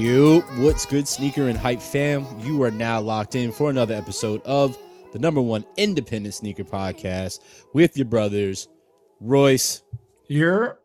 Yo, 0.00 0.40
what's 0.56 0.86
good, 0.86 1.06
sneaker 1.06 1.48
and 1.48 1.58
hype 1.58 1.80
fam? 1.80 2.26
You 2.40 2.62
are 2.62 2.70
now 2.70 3.00
locked 3.00 3.34
in 3.34 3.52
for 3.52 3.68
another 3.70 3.94
episode 3.94 4.40
of 4.42 4.78
the 5.12 5.18
number 5.18 5.40
one 5.40 5.64
independent 5.76 6.34
sneaker 6.34 6.64
podcast 6.64 7.40
with 7.74 7.96
your 7.96 8.06
brothers, 8.06 8.66
Royce 9.20 9.82
Here, 10.22 10.78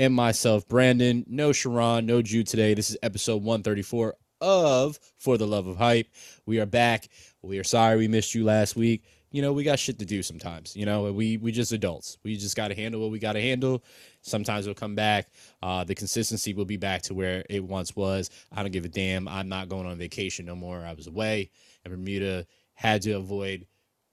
and 0.00 0.12
myself, 0.12 0.66
Brandon. 0.66 1.24
No 1.28 1.52
Sharon, 1.52 2.06
no 2.06 2.20
Jude 2.20 2.48
today. 2.48 2.74
This 2.74 2.90
is 2.90 2.96
episode 3.02 3.42
134 3.42 4.16
of 4.40 4.98
For 5.16 5.38
the 5.38 5.46
Love 5.46 5.66
of 5.66 5.76
Hype. 5.76 6.08
We 6.46 6.60
are 6.60 6.66
back. 6.66 7.08
We 7.42 7.58
are 7.58 7.64
sorry 7.64 7.96
we 7.96 8.08
missed 8.08 8.34
you 8.34 8.44
last 8.44 8.76
week. 8.76 9.04
You 9.30 9.42
know, 9.42 9.52
we 9.52 9.62
got 9.62 9.78
shit 9.78 9.98
to 9.98 10.06
do 10.06 10.22
sometimes. 10.22 10.74
You 10.74 10.86
know, 10.86 11.12
we 11.12 11.36
we 11.36 11.52
just 11.52 11.72
adults. 11.72 12.16
We 12.22 12.36
just 12.36 12.56
got 12.56 12.68
to 12.68 12.74
handle 12.74 13.00
what 13.00 13.10
we 13.10 13.18
got 13.18 13.34
to 13.34 13.42
handle. 13.42 13.84
Sometimes 14.22 14.64
we'll 14.66 14.74
come 14.74 14.94
back. 14.94 15.28
Uh, 15.62 15.84
the 15.84 15.94
consistency 15.94 16.54
will 16.54 16.64
be 16.64 16.78
back 16.78 17.02
to 17.02 17.14
where 17.14 17.44
it 17.50 17.62
once 17.62 17.94
was. 17.94 18.30
I 18.50 18.62
don't 18.62 18.72
give 18.72 18.86
a 18.86 18.88
damn. 18.88 19.28
I'm 19.28 19.48
not 19.48 19.68
going 19.68 19.86
on 19.86 19.98
vacation 19.98 20.46
no 20.46 20.56
more. 20.56 20.80
I 20.80 20.94
was 20.94 21.06
away 21.06 21.50
in 21.84 21.90
Bermuda. 21.90 22.46
Had 22.74 23.02
to 23.02 23.12
avoid 23.12 23.66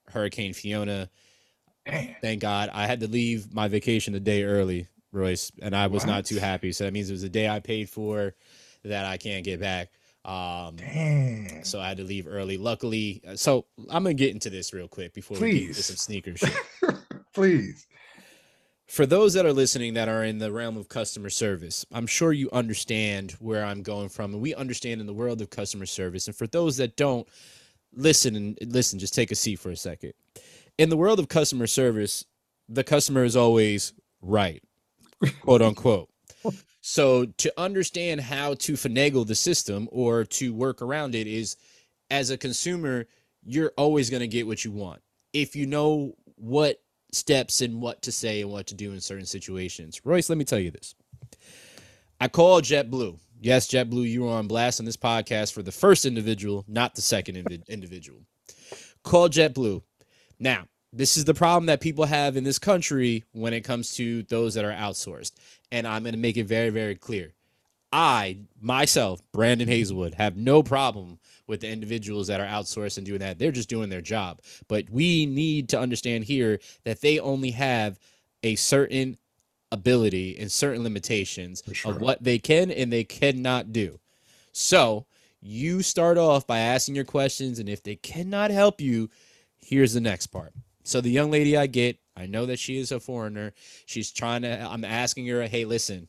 Hurricane 0.10 0.54
Fiona. 0.54 1.10
Damn. 1.86 2.16
Thank 2.22 2.42
God. 2.42 2.70
I 2.74 2.86
had 2.86 3.00
to 3.02 3.08
leave 3.08 3.54
my 3.54 3.68
vacation 3.68 4.16
a 4.16 4.20
day 4.20 4.44
early, 4.44 4.88
Royce, 5.12 5.52
and 5.62 5.76
I 5.76 5.88
was 5.88 6.06
not 6.06 6.26
too 6.26 6.40
happy. 6.40 6.72
So 6.72 6.84
that 6.84 6.94
means 6.94 7.10
it 7.10 7.14
was 7.14 7.24
a 7.24 7.30
day 7.30 7.48
I 7.48 7.60
paid 7.60 7.90
for 7.90 8.34
that 8.84 9.06
I 9.06 9.18
can't 9.18 9.46
get 9.46 9.60
back. 9.60 9.90
Um, 10.26 10.76
damn. 10.78 11.64
so 11.64 11.80
I 11.80 11.88
had 11.88 11.98
to 11.98 12.04
leave 12.04 12.28
early. 12.28 12.58
Luckily, 12.58 13.22
uh, 13.28 13.36
so 13.36 13.66
I'm 13.90 14.04
gonna 14.04 14.16
get 14.16 14.32
into 14.32 14.50
this 14.50 14.74
real 14.74 14.88
quick 14.88 15.14
before 15.14 15.38
we 15.40 15.52
get 15.52 15.70
into 15.70 15.84
some 15.84 15.98
sneaker 15.98 16.36
shit. 16.38 16.54
Please. 17.34 17.86
For 18.88 19.06
those 19.06 19.34
that 19.34 19.46
are 19.46 19.54
listening 19.54 19.96
that 19.96 20.10
are 20.10 20.24
in 20.24 20.38
the 20.38 20.52
realm 20.52 20.78
of 20.78 20.90
customer 20.90 21.30
service, 21.30 21.86
I'm 21.92 22.08
sure 22.08 22.34
you 22.34 22.50
understand 22.52 23.32
where 23.40 23.64
I'm 23.66 23.84
going 23.84 24.10
from, 24.10 24.34
and 24.34 24.42
we 24.42 24.54
understand 24.56 25.02
in 25.02 25.08
the 25.08 25.14
world 25.14 25.42
of 25.42 25.50
customer 25.50 25.86
service. 25.86 26.28
And 26.28 26.36
for 26.36 26.48
those 26.48 26.78
that 26.78 26.96
don't, 26.96 27.28
listen 27.94 28.36
and 28.36 28.58
listen, 28.62 29.00
just 29.00 29.14
take 29.14 29.32
a 29.32 29.36
seat 29.36 29.58
for 29.58 29.70
a 29.72 29.76
second. 29.76 30.14
In 30.78 30.90
the 30.90 30.98
world 30.98 31.20
of 31.20 31.30
customer 31.30 31.68
service, 31.68 32.26
the 32.68 32.84
customer 32.84 33.24
is 33.24 33.36
always 33.36 33.94
right, 34.22 34.64
quote 35.42 35.62
unquote. 35.62 36.10
So 36.88 37.26
to 37.26 37.52
understand 37.60 38.22
how 38.22 38.54
to 38.54 38.74
finagle 38.74 39.26
the 39.26 39.34
system 39.34 39.90
or 39.92 40.24
to 40.26 40.54
work 40.54 40.84
around 40.84 41.16
it 41.16 41.26
is, 41.26 41.58
as 42.12 42.30
a 42.30 42.38
consumer, 42.38 43.08
you're 43.44 43.74
always 43.76 44.12
going 44.12 44.20
to 44.20 44.28
get 44.28 44.46
what 44.46 44.64
you 44.64 44.72
want 44.72 45.02
if 45.34 45.56
you 45.56 45.66
know 45.66 46.14
what 46.36 46.80
steps 47.12 47.62
and 47.62 47.82
what 47.82 48.04
to 48.04 48.12
say 48.12 48.42
and 48.42 48.52
what 48.52 48.68
to 48.68 48.76
do 48.76 48.92
in 48.92 49.02
certain 49.02 49.26
situations. 49.26 50.00
Royce, 50.06 50.30
let 50.30 50.38
me 50.38 50.46
tell 50.46 50.60
you 50.60 50.70
this. 50.70 50.94
I 52.22 52.28
called 52.28 52.66
JetBlue. 52.66 53.18
Yes, 53.42 53.68
JetBlue, 53.68 54.08
you 54.08 54.22
were 54.22 54.34
on 54.34 54.46
blast 54.46 54.80
on 54.80 54.86
this 54.86 54.96
podcast 54.96 55.54
for 55.54 55.64
the 55.64 55.72
first 55.72 56.06
individual, 56.06 56.66
not 56.68 56.94
the 56.94 57.02
second 57.02 57.64
individual. 57.68 58.20
Call 59.02 59.28
JetBlue. 59.28 59.82
Now, 60.38 60.68
this 60.96 61.18
is 61.18 61.26
the 61.26 61.34
problem 61.34 61.66
that 61.66 61.82
people 61.82 62.06
have 62.06 62.38
in 62.38 62.46
this 62.46 62.58
country 62.58 63.26
when 63.34 63.54
it 63.54 63.66
comes 63.66 63.96
to 63.96 64.24
those 64.24 64.54
that 64.54 64.64
are 64.64 64.72
outsourced. 64.72 65.34
And 65.76 65.86
I'm 65.86 66.04
going 66.04 66.14
to 66.14 66.20
make 66.20 66.38
it 66.38 66.46
very, 66.46 66.70
very 66.70 66.96
clear. 66.96 67.34
I, 67.92 68.38
myself, 68.62 69.22
Brandon 69.34 69.68
Hazelwood, 69.68 70.14
have 70.14 70.38
no 70.38 70.64
problem 70.64 71.20
with 71.48 71.60
the 71.60 71.70
individuals 71.70 72.28
that 72.28 72.40
are 72.40 72.48
outsourced 72.48 72.98
and 72.98 73.06
doing 73.06 73.20
that. 73.20 73.40
They're 73.40 73.52
just 73.52 73.68
doing 73.68 73.90
their 73.90 74.00
job. 74.00 74.40
But 74.70 74.90
we 74.90 75.26
need 75.26 75.68
to 75.70 75.80
understand 75.80 76.24
here 76.24 76.60
that 76.86 77.02
they 77.02 77.20
only 77.20 77.52
have 77.52 78.00
a 78.42 78.56
certain 78.56 79.18
ability 79.70 80.38
and 80.40 80.50
certain 80.50 80.82
limitations 80.82 81.62
sure. 81.74 81.92
of 81.92 82.00
what 82.00 82.24
they 82.24 82.40
can 82.40 82.72
and 82.72 82.92
they 82.92 83.04
cannot 83.04 83.74
do. 83.74 84.00
So 84.54 85.06
you 85.42 85.82
start 85.82 86.18
off 86.18 86.48
by 86.48 86.60
asking 86.60 86.96
your 86.96 87.04
questions, 87.04 87.60
and 87.60 87.68
if 87.68 87.84
they 87.84 87.98
cannot 87.98 88.50
help 88.50 88.80
you, 88.80 89.10
here's 89.58 89.94
the 89.94 90.00
next 90.00 90.28
part. 90.28 90.54
So 90.86 91.02
the 91.02 91.10
young 91.10 91.32
lady 91.32 91.58
I 91.58 91.68
get, 91.68 92.00
I 92.16 92.28
know 92.28 92.46
that 92.46 92.60
she 92.60 92.78
is 92.78 92.92
a 92.92 93.00
foreigner. 93.00 93.54
She's 93.86 94.12
trying 94.12 94.44
to. 94.44 94.62
I'm 94.62 94.86
asking 94.86 95.28
her, 95.28 95.44
hey, 95.48 95.66
listen, 95.66 96.08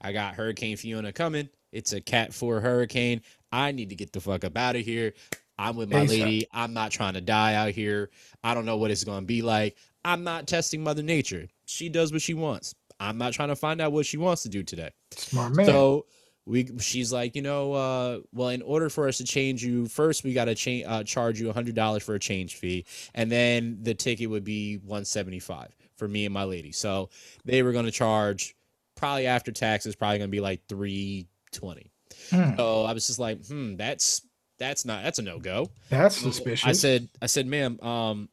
I 0.00 0.12
got 0.12 0.34
Hurricane 0.34 0.76
Fiona 0.76 1.12
coming. 1.12 1.48
It's 1.72 1.92
a 1.92 2.00
Cat 2.00 2.32
Four 2.32 2.60
hurricane. 2.60 3.22
I 3.50 3.72
need 3.72 3.88
to 3.88 3.96
get 3.96 4.12
the 4.12 4.20
fuck 4.20 4.44
up 4.44 4.56
out 4.56 4.76
of 4.76 4.82
here. 4.82 5.14
I'm 5.58 5.76
with 5.76 5.90
my 5.90 6.04
ASAP. 6.04 6.08
lady. 6.08 6.46
I'm 6.52 6.72
not 6.72 6.92
trying 6.92 7.14
to 7.14 7.20
die 7.20 7.54
out 7.54 7.70
here. 7.70 8.10
I 8.44 8.54
don't 8.54 8.64
know 8.64 8.76
what 8.76 8.90
it's 8.90 9.02
going 9.02 9.20
to 9.20 9.26
be 9.26 9.42
like. 9.42 9.76
I'm 10.04 10.22
not 10.22 10.46
testing 10.46 10.84
Mother 10.84 11.02
Nature. 11.02 11.48
She 11.64 11.88
does 11.88 12.12
what 12.12 12.22
she 12.22 12.34
wants. 12.34 12.74
I'm 13.00 13.18
not 13.18 13.32
trying 13.32 13.48
to 13.48 13.56
find 13.56 13.80
out 13.80 13.92
what 13.92 14.06
she 14.06 14.16
wants 14.16 14.42
to 14.42 14.48
do 14.48 14.62
today. 14.62 14.90
Smart 15.12 15.54
man. 15.54 15.66
So 15.66 16.06
we 16.48 16.68
she's 16.78 17.12
like, 17.12 17.36
you 17.36 17.42
know, 17.42 17.72
uh, 17.74 18.18
well, 18.32 18.48
in 18.48 18.62
order 18.62 18.88
for 18.88 19.06
us 19.06 19.18
to 19.18 19.24
change 19.24 19.62
you, 19.62 19.86
first 19.86 20.24
we 20.24 20.32
got 20.32 20.46
to 20.46 20.82
uh, 20.82 21.04
charge 21.04 21.38
you 21.40 21.50
a 21.50 21.52
hundred 21.52 21.74
dollars 21.74 22.02
for 22.02 22.14
a 22.14 22.18
change 22.18 22.56
fee, 22.56 22.86
and 23.14 23.30
then 23.30 23.78
the 23.82 23.94
ticket 23.94 24.30
would 24.30 24.44
be 24.44 24.76
one 24.76 25.04
seventy 25.04 25.38
five 25.38 25.76
for 25.96 26.08
me 26.08 26.24
and 26.24 26.32
my 26.32 26.44
lady. 26.44 26.72
So 26.72 27.10
they 27.44 27.62
were 27.62 27.72
going 27.72 27.84
to 27.84 27.90
charge 27.90 28.56
probably 28.96 29.26
after 29.26 29.52
taxes, 29.52 29.94
probably 29.94 30.18
going 30.18 30.30
to 30.30 30.34
be 30.34 30.40
like 30.40 30.62
three 30.68 31.28
twenty. 31.52 31.92
Hmm, 32.30 32.56
So 32.56 32.84
I 32.84 32.92
was 32.94 33.06
just 33.06 33.18
like, 33.18 33.46
hmm, 33.46 33.76
that's 33.76 34.22
that's 34.58 34.84
not 34.84 35.04
that's 35.04 35.18
a 35.18 35.22
no 35.22 35.38
go. 35.38 35.68
that's 35.90 36.16
suspicious. 36.16 36.66
I 36.66 36.72
said, 36.72 37.08
I 37.22 37.26
said, 37.26 37.46
ma'am, 37.46 37.78
um, 37.80 38.28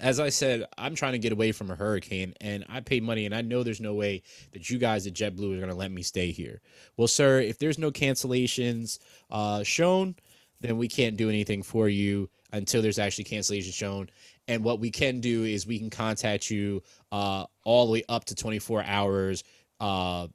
as 0.00 0.18
I 0.18 0.30
said, 0.30 0.64
I'm 0.78 0.94
trying 0.94 1.12
to 1.12 1.18
get 1.18 1.32
away 1.32 1.52
from 1.52 1.70
a 1.70 1.74
hurricane 1.74 2.34
and 2.40 2.64
I 2.68 2.80
paid 2.80 3.02
money 3.02 3.26
and 3.26 3.34
I 3.34 3.42
know 3.42 3.62
there's 3.62 3.80
no 3.80 3.94
way 3.94 4.22
that 4.52 4.70
you 4.70 4.78
guys 4.78 5.06
at 5.06 5.12
JetBlue 5.12 5.54
are 5.54 5.60
going 5.60 5.68
to 5.68 5.74
let 5.74 5.92
me 5.92 6.02
stay 6.02 6.30
here. 6.30 6.60
Well, 6.96 7.08
sir, 7.08 7.40
if 7.40 7.58
there's 7.58 7.78
no 7.78 7.90
cancellations 7.90 8.98
uh, 9.30 9.62
shown, 9.62 10.16
then 10.60 10.78
we 10.78 10.88
can't 10.88 11.16
do 11.16 11.28
anything 11.28 11.62
for 11.62 11.88
you 11.88 12.28
until 12.52 12.82
there's 12.82 12.98
actually 12.98 13.24
cancellation 13.24 13.72
shown. 13.72 14.10
And 14.48 14.64
what 14.64 14.80
we 14.80 14.90
can 14.90 15.20
do 15.20 15.44
is 15.44 15.66
we 15.66 15.78
can 15.78 15.90
contact 15.90 16.50
you 16.50 16.82
uh, 17.12 17.44
all 17.64 17.86
the 17.86 17.92
way 17.92 18.02
up 18.08 18.24
to 18.26 18.34
24 18.34 18.82
hours 18.84 19.44
uh, 19.80 20.26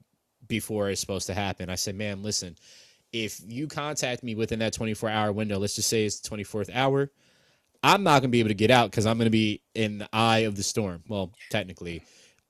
before 0.46 0.90
it's 0.90 1.00
supposed 1.00 1.26
to 1.26 1.34
happen. 1.34 1.68
I 1.70 1.74
said, 1.74 1.96
ma'am, 1.96 2.22
listen, 2.22 2.56
if 3.12 3.40
you 3.46 3.66
contact 3.66 4.22
me 4.22 4.34
within 4.34 4.60
that 4.60 4.72
24 4.72 5.08
hour 5.08 5.32
window, 5.32 5.58
let's 5.58 5.76
just 5.76 5.88
say 5.88 6.04
it's 6.04 6.20
the 6.20 6.28
24th 6.28 6.70
hour, 6.74 7.10
I'm 7.86 8.02
not 8.02 8.20
going 8.20 8.22
to 8.22 8.28
be 8.28 8.40
able 8.40 8.48
to 8.48 8.54
get 8.54 8.72
out 8.72 8.90
because 8.90 9.06
I'm 9.06 9.16
going 9.16 9.26
to 9.26 9.30
be 9.30 9.62
in 9.76 9.98
the 9.98 10.08
eye 10.12 10.40
of 10.40 10.56
the 10.56 10.64
storm. 10.64 11.04
Well, 11.08 11.32
technically, 11.50 12.02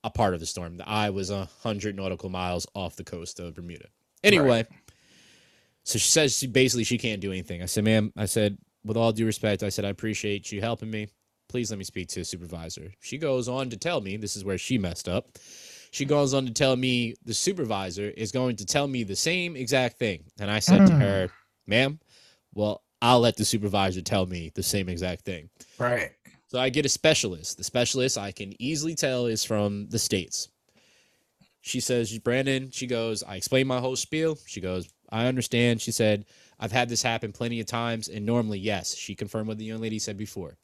a 0.03 0.09
part 0.09 0.33
of 0.33 0.39
the 0.39 0.47
storm. 0.47 0.77
The 0.77 0.89
eye 0.89 1.11
was 1.11 1.29
a 1.29 1.37
100 1.37 1.95
nautical 1.95 2.29
miles 2.29 2.65
off 2.73 2.95
the 2.95 3.03
coast 3.03 3.39
of 3.39 3.53
Bermuda. 3.53 3.85
Anyway, 4.23 4.65
so 5.83 5.99
she 5.99 6.09
says 6.09 6.35
she 6.35 6.47
basically 6.47 6.83
she 6.85 6.97
can't 6.97 7.21
do 7.21 7.31
anything. 7.31 7.61
I 7.61 7.65
said, 7.65 7.83
ma'am, 7.83 8.11
I 8.17 8.25
said, 8.25 8.57
with 8.83 8.97
all 8.97 9.11
due 9.11 9.27
respect, 9.27 9.61
I 9.61 9.69
said, 9.69 9.85
I 9.85 9.89
appreciate 9.89 10.51
you 10.51 10.59
helping 10.59 10.89
me. 10.89 11.07
Please 11.49 11.69
let 11.69 11.77
me 11.77 11.83
speak 11.85 12.07
to 12.09 12.21
a 12.21 12.25
supervisor. 12.25 12.91
She 13.01 13.19
goes 13.19 13.47
on 13.47 13.69
to 13.69 13.77
tell 13.77 14.01
me 14.01 14.17
this 14.17 14.35
is 14.35 14.43
where 14.43 14.57
she 14.57 14.79
messed 14.79 15.07
up. 15.07 15.37
She 15.91 16.03
goes 16.03 16.33
on 16.33 16.47
to 16.47 16.51
tell 16.51 16.75
me 16.75 17.13
the 17.23 17.33
supervisor 17.33 18.09
is 18.09 18.31
going 18.31 18.55
to 18.57 18.65
tell 18.65 18.87
me 18.87 19.03
the 19.03 19.15
same 19.15 19.55
exact 19.55 19.99
thing. 19.99 20.25
And 20.39 20.49
I 20.49 20.59
said 20.59 20.85
to 20.87 20.93
Mm. 20.93 21.01
her, 21.01 21.29
ma'am, 21.67 21.99
well, 22.53 22.81
I'll 23.01 23.19
let 23.19 23.37
the 23.37 23.45
supervisor 23.45 24.01
tell 24.01 24.25
me 24.25 24.51
the 24.55 24.63
same 24.63 24.89
exact 24.89 25.21
thing. 25.21 25.49
right. 25.77 26.11
So 26.49 26.59
I 26.59 26.69
get 26.69 26.85
a 26.85 26.89
specialist. 26.89 27.57
The 27.57 27.63
specialist 27.65 28.17
I 28.17 28.31
can 28.31 28.59
easily 28.61 28.95
tell 28.95 29.25
is 29.25 29.43
from 29.43 29.89
the 29.89 29.99
States. 29.99 30.47
She 31.59 31.81
says, 31.81 32.17
Brandon, 32.19 32.71
she 32.71 32.87
goes, 32.87 33.21
I 33.21 33.35
explained 33.35 33.67
my 33.67 33.81
whole 33.81 33.97
spiel. 33.97 34.37
She 34.45 34.61
goes, 34.61 34.87
I 35.09 35.25
understand. 35.25 35.81
She 35.81 35.91
said, 35.91 36.25
I've 36.57 36.71
had 36.71 36.87
this 36.87 37.03
happen 37.03 37.33
plenty 37.33 37.59
of 37.59 37.65
times. 37.65 38.07
And 38.07 38.25
normally, 38.25 38.59
yes, 38.59 38.95
she 38.95 39.13
confirmed 39.13 39.49
what 39.49 39.57
the 39.57 39.65
young 39.65 39.81
lady 39.81 39.99
said 39.99 40.15
before. 40.15 40.55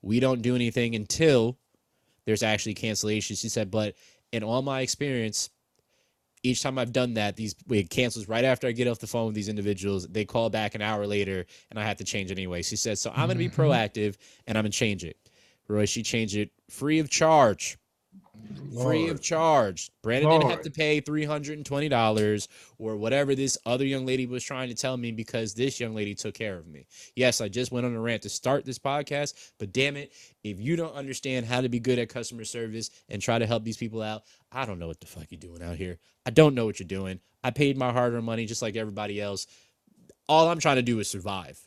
We 0.00 0.18
don't 0.18 0.40
do 0.40 0.54
anything 0.54 0.94
until 0.94 1.58
there's 2.24 2.42
actually 2.42 2.74
cancellation. 2.74 3.36
She 3.36 3.50
said, 3.50 3.70
but 3.70 3.96
in 4.32 4.42
all 4.42 4.62
my 4.62 4.80
experience, 4.80 5.50
each 6.42 6.62
time 6.62 6.78
I've 6.78 6.92
done 6.92 7.14
that, 7.14 7.36
these 7.36 7.54
it 7.70 7.90
cancels 7.90 8.28
right 8.28 8.44
after 8.44 8.66
I 8.66 8.72
get 8.72 8.88
off 8.88 8.98
the 8.98 9.06
phone 9.06 9.26
with 9.26 9.34
these 9.34 9.48
individuals. 9.48 10.06
They 10.06 10.24
call 10.24 10.50
back 10.50 10.74
an 10.74 10.82
hour 10.82 11.06
later, 11.06 11.46
and 11.70 11.78
I 11.78 11.84
have 11.84 11.96
to 11.98 12.04
change 12.04 12.30
it 12.30 12.38
anyway. 12.38 12.62
She 12.62 12.76
says, 12.76 13.00
"So 13.00 13.10
I'm 13.10 13.26
going 13.26 13.30
to 13.30 13.36
be 13.36 13.48
Mhm. 13.48 13.54
proactive, 13.54 14.16
and 14.46 14.56
I'm 14.56 14.62
going 14.64 14.72
to 14.72 14.78
change 14.78 15.04
it." 15.04 15.16
Roy, 15.68 15.84
she 15.84 16.02
changed 16.02 16.36
it 16.36 16.50
free 16.70 16.98
of 16.98 17.10
charge. 17.10 17.76
Free 18.80 19.08
of 19.08 19.20
charge. 19.20 19.90
Brandon 20.02 20.30
didn't 20.30 20.50
have 20.50 20.62
to 20.62 20.70
pay 20.70 21.00
three 21.00 21.24
hundred 21.24 21.56
and 21.56 21.66
twenty 21.66 21.88
dollars 21.88 22.48
or 22.78 22.96
whatever 22.96 23.34
this 23.34 23.58
other 23.66 23.84
young 23.84 24.06
lady 24.06 24.26
was 24.26 24.44
trying 24.44 24.68
to 24.68 24.74
tell 24.74 24.96
me 24.96 25.10
because 25.10 25.54
this 25.54 25.80
young 25.80 25.94
lady 25.94 26.14
took 26.14 26.34
care 26.34 26.56
of 26.56 26.66
me. 26.66 26.86
Yes, 27.16 27.40
I 27.40 27.48
just 27.48 27.72
went 27.72 27.86
on 27.86 27.94
a 27.94 28.00
rant 28.00 28.22
to 28.22 28.28
start 28.28 28.64
this 28.64 28.78
podcast, 28.78 29.52
but 29.58 29.72
damn 29.72 29.96
it, 29.96 30.12
if 30.44 30.60
you 30.60 30.76
don't 30.76 30.94
understand 30.94 31.46
how 31.46 31.60
to 31.60 31.68
be 31.68 31.80
good 31.80 31.98
at 31.98 32.08
customer 32.08 32.44
service 32.44 32.90
and 33.08 33.20
try 33.20 33.38
to 33.38 33.46
help 33.46 33.64
these 33.64 33.76
people 33.76 34.02
out, 34.02 34.22
I 34.52 34.64
don't 34.64 34.78
know 34.78 34.88
what 34.88 35.00
the 35.00 35.06
fuck 35.06 35.26
you're 35.30 35.40
doing 35.40 35.62
out 35.62 35.76
here. 35.76 35.98
I 36.26 36.30
don't 36.30 36.54
know 36.54 36.66
what 36.66 36.78
you're 36.78 36.86
doing. 36.86 37.20
I 37.42 37.50
paid 37.50 37.76
my 37.76 37.92
hard-earned 37.92 38.24
money 38.24 38.46
just 38.46 38.62
like 38.62 38.76
everybody 38.76 39.20
else. 39.20 39.46
All 40.28 40.48
I'm 40.48 40.60
trying 40.60 40.76
to 40.76 40.82
do 40.82 41.00
is 41.00 41.08
survive. 41.08 41.58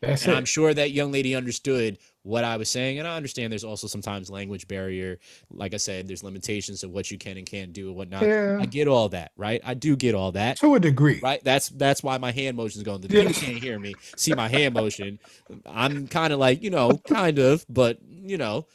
That's 0.00 0.24
and 0.24 0.34
it. 0.34 0.36
I'm 0.36 0.44
sure 0.44 0.72
that 0.72 0.92
young 0.92 1.12
lady 1.12 1.34
understood 1.34 1.98
what 2.24 2.42
I 2.42 2.56
was 2.56 2.68
saying. 2.68 2.98
And 2.98 3.06
I 3.06 3.16
understand 3.16 3.52
there's 3.52 3.64
also 3.64 3.86
sometimes 3.86 4.30
language 4.30 4.66
barrier. 4.66 5.18
Like 5.50 5.74
I 5.74 5.76
said, 5.76 6.08
there's 6.08 6.24
limitations 6.24 6.82
of 6.82 6.90
what 6.90 7.10
you 7.10 7.18
can 7.18 7.36
and 7.36 7.46
can't 7.46 7.72
do 7.72 7.88
and 7.88 7.96
whatnot. 7.96 8.22
yeah, 8.22 8.58
I 8.60 8.66
get 8.66 8.88
all 8.88 9.08
that, 9.10 9.30
right? 9.36 9.60
I 9.64 9.74
do 9.74 9.94
get 9.94 10.14
all 10.14 10.32
that. 10.32 10.56
to 10.58 10.74
a 10.74 10.80
degree. 10.80 11.20
Right. 11.22 11.44
That's 11.44 11.68
that's 11.68 12.02
why 12.02 12.18
my 12.18 12.32
hand 12.32 12.56
motion 12.56 12.80
is 12.80 12.82
going. 12.82 13.02
The 13.02 13.08
Yeah. 13.14 13.28
people 13.28 13.42
can't 13.42 13.62
hear 13.62 13.78
me, 13.78 13.94
see 14.16 14.34
my 14.34 14.48
hand 14.48 14.74
motion. 14.74 15.20
I'm 15.66 16.08
kind 16.08 16.32
of 16.32 16.38
like, 16.38 16.62
you 16.62 16.70
know, 16.70 16.98
kind 17.06 17.38
of, 17.38 17.64
but 17.68 17.98
you 18.02 18.36
know. 18.38 18.66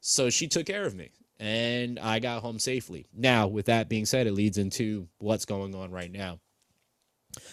So 0.00 0.30
she 0.30 0.46
took 0.46 0.66
care 0.66 0.84
of 0.84 0.94
me 0.94 1.10
and 1.40 1.98
I 1.98 2.18
got 2.20 2.42
home 2.42 2.58
safely. 2.58 3.06
Now, 3.14 3.48
with 3.48 3.66
that 3.66 3.88
being 3.88 4.06
said, 4.06 4.26
it 4.26 4.32
leads 4.32 4.58
into 4.58 5.08
what's 5.18 5.44
going 5.44 5.74
on 5.74 5.90
right 5.90 6.12
now. 6.12 6.38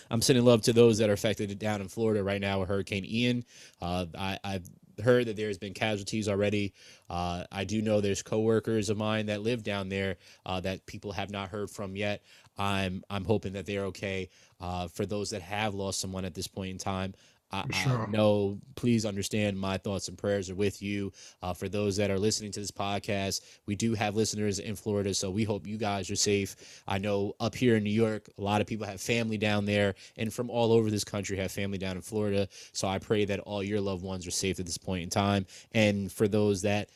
I'm 0.10 0.22
sending 0.22 0.46
love 0.46 0.62
to 0.63 0.74
those 0.74 0.98
that 1.00 1.10
are 1.10 1.13
affected 1.13 1.57
down 1.60 1.81
in 1.81 1.88
Florida 1.88 2.24
right 2.24 2.40
now 2.42 2.60
with 2.60 2.69
Hurricane 2.69 3.06
Ian. 3.06 3.46
Uh, 3.81 4.06
I, 4.18 4.40
I've 4.44 4.69
heard 5.03 5.27
that 5.27 5.36
there's 5.36 5.57
been 5.57 5.74
casualties 5.74 6.27
already. 6.27 6.74
Uh, 7.09 7.44
I 7.51 7.63
do 7.63 7.81
know 7.81 8.01
there's 8.01 8.21
coworkers 8.21 8.89
of 8.89 8.97
mine 8.97 9.27
that 9.27 9.42
live 9.42 9.63
down 9.63 9.89
there 9.89 10.18
uh, 10.45 10.59
that 10.62 10.86
people 10.86 11.12
have 11.13 11.30
not 11.30 11.50
heard 11.50 11.69
from 11.69 11.95
yet. 11.95 12.24
I'm 12.57 13.03
I'm 13.09 13.25
hoping 13.25 13.53
that 13.53 13.65
they're 13.65 13.86
okay. 13.86 14.30
Uh, 14.62 14.88
for 14.88 15.06
those 15.06 15.31
that 15.31 15.42
have 15.42 15.74
lost 15.75 16.00
someone 16.00 16.25
at 16.25 16.33
this 16.33 16.47
point 16.47 16.71
in 16.71 16.77
time, 16.77 17.13
I, 17.63 17.84
For 17.84 18.07
I 18.07 18.12
know. 18.12 18.60
Please 18.75 19.06
understand 19.06 19.57
my 19.57 19.78
thoughts 19.78 20.07
and 20.07 20.18
prayers 20.18 20.50
are 20.50 20.56
with 20.56 20.81
you. 20.81 21.12
Uh, 21.42 21.54
for 21.54 21.69
those 21.69 21.96
that 21.98 22.12
are 22.12 22.19
listening 22.19 22.52
to 22.52 22.60
this 22.60 22.72
podcast, 22.72 23.42
we 23.66 23.75
do 23.75 23.94
have 23.94 24.16
listeners 24.16 24.60
in 24.60 24.75
Florida, 24.75 25.13
so 25.13 25.31
we 25.31 25.44
hope 25.44 25.68
you 25.68 25.78
guys 25.78 26.10
are 26.10 26.16
safe. 26.16 26.84
I 26.88 26.98
know 26.98 27.34
up 27.40 27.56
here 27.56 27.78
in 27.78 27.84
New 27.84 27.90
York, 27.90 28.30
a 28.38 28.42
lot 28.42 28.62
of 28.62 28.68
people 28.68 28.86
have 28.86 29.00
family 29.00 29.38
down 29.38 29.66
there, 29.66 29.96
and 30.18 30.34
from 30.34 30.50
all 30.50 30.72
over 30.74 30.90
this 30.90 31.04
country 31.04 31.38
have 31.38 31.52
family 31.52 31.78
down 31.78 31.96
in 31.96 32.02
Florida. 32.02 32.48
So 32.74 32.88
I 32.88 33.00
pray 33.00 33.25
that 33.25 33.40
all 33.42 33.63
your 33.63 33.81
loved 33.81 34.04
ones 34.04 34.28
are 34.28 34.31
safe 34.31 34.60
at 34.60 34.66
this 34.66 34.78
point 34.78 35.04
in 35.04 35.10
time. 35.10 35.46
And 35.72 36.12
for 36.12 36.28
those 36.28 36.62
that 36.63 36.90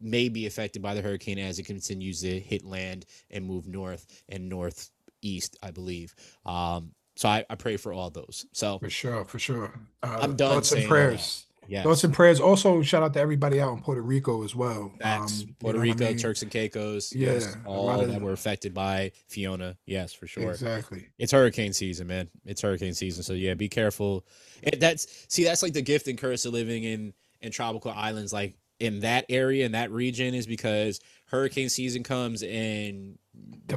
may 0.00 0.28
be 0.28 0.46
affected 0.46 0.82
by 0.82 0.94
the 0.94 1.02
hurricane 1.02 1.38
as 1.38 1.58
it 1.58 1.64
continues 1.64 2.20
to 2.20 2.38
hit 2.40 2.64
land 2.64 3.06
and 3.30 3.44
move 3.44 3.66
north 3.66 4.06
and 4.28 4.48
northeast, 4.48 5.56
I 5.62 5.70
believe. 5.70 6.14
Um, 6.44 6.92
so 7.16 7.28
I, 7.28 7.44
I 7.50 7.56
pray 7.56 7.76
for 7.76 7.92
all 7.92 8.10
those. 8.10 8.46
So 8.52 8.78
For 8.78 8.88
sure, 8.90 9.24
for 9.24 9.38
sure. 9.40 9.72
Uh, 10.02 10.18
I'm 10.22 10.36
done 10.36 10.52
Thoughts 10.54 10.70
and 10.72 10.82
saying 10.82 10.90
all 10.92 10.96
that. 10.96 11.04
prayers. 11.08 11.46
yeah, 11.66 11.82
Thoughts 11.82 12.04
and 12.04 12.14
prayers. 12.14 12.38
Also, 12.40 12.82
shout 12.82 13.02
out 13.02 13.12
to 13.14 13.20
everybody 13.20 13.60
out 13.60 13.72
in 13.72 13.80
Puerto 13.82 14.00
Rico 14.02 14.44
as 14.44 14.54
well. 14.54 14.92
Facts. 15.00 15.42
Um, 15.42 15.56
Puerto 15.58 15.78
what 15.78 15.86
I 15.88 15.90
Rico, 15.90 16.04
mean? 16.04 16.18
Turks 16.18 16.42
and 16.42 16.50
Caicos, 16.50 17.12
Yeah, 17.12 17.32
yes, 17.32 17.56
all 17.64 17.98
that 17.98 18.06
them. 18.06 18.22
were 18.22 18.32
affected 18.32 18.72
by 18.72 19.10
Fiona. 19.28 19.76
Yes, 19.86 20.12
for 20.12 20.26
sure. 20.28 20.50
Exactly. 20.52 21.08
It's 21.18 21.32
hurricane 21.32 21.72
season, 21.72 22.06
man. 22.06 22.28
It's 22.44 22.62
hurricane 22.62 22.94
season. 22.94 23.24
So 23.24 23.32
yeah, 23.32 23.54
be 23.54 23.68
careful. 23.68 24.24
It, 24.62 24.78
that's 24.78 25.06
see, 25.28 25.42
that's 25.44 25.62
like 25.62 25.72
the 25.72 25.82
gift 25.82 26.06
and 26.06 26.16
curse 26.18 26.44
of 26.44 26.52
living 26.52 26.84
in 26.84 27.14
in 27.40 27.50
tropical 27.50 27.90
islands, 27.90 28.32
like 28.32 28.54
in 28.78 29.00
that 29.00 29.24
area 29.30 29.64
in 29.66 29.72
that 29.72 29.90
region, 29.90 30.34
is 30.34 30.46
because 30.46 31.00
hurricane 31.26 31.68
season 31.70 32.02
comes 32.04 32.42
and 32.42 33.18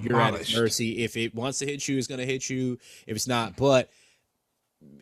you're 0.01 0.21
at 0.21 0.35
its 0.35 0.55
mercy. 0.55 1.03
If 1.03 1.17
it 1.17 1.33
wants 1.33 1.59
to 1.59 1.65
hit 1.65 1.87
you, 1.87 1.97
it's 1.97 2.07
gonna 2.07 2.25
hit 2.25 2.49
you. 2.49 2.77
If 3.07 3.15
it's 3.15 3.27
not, 3.27 3.55
but 3.55 3.89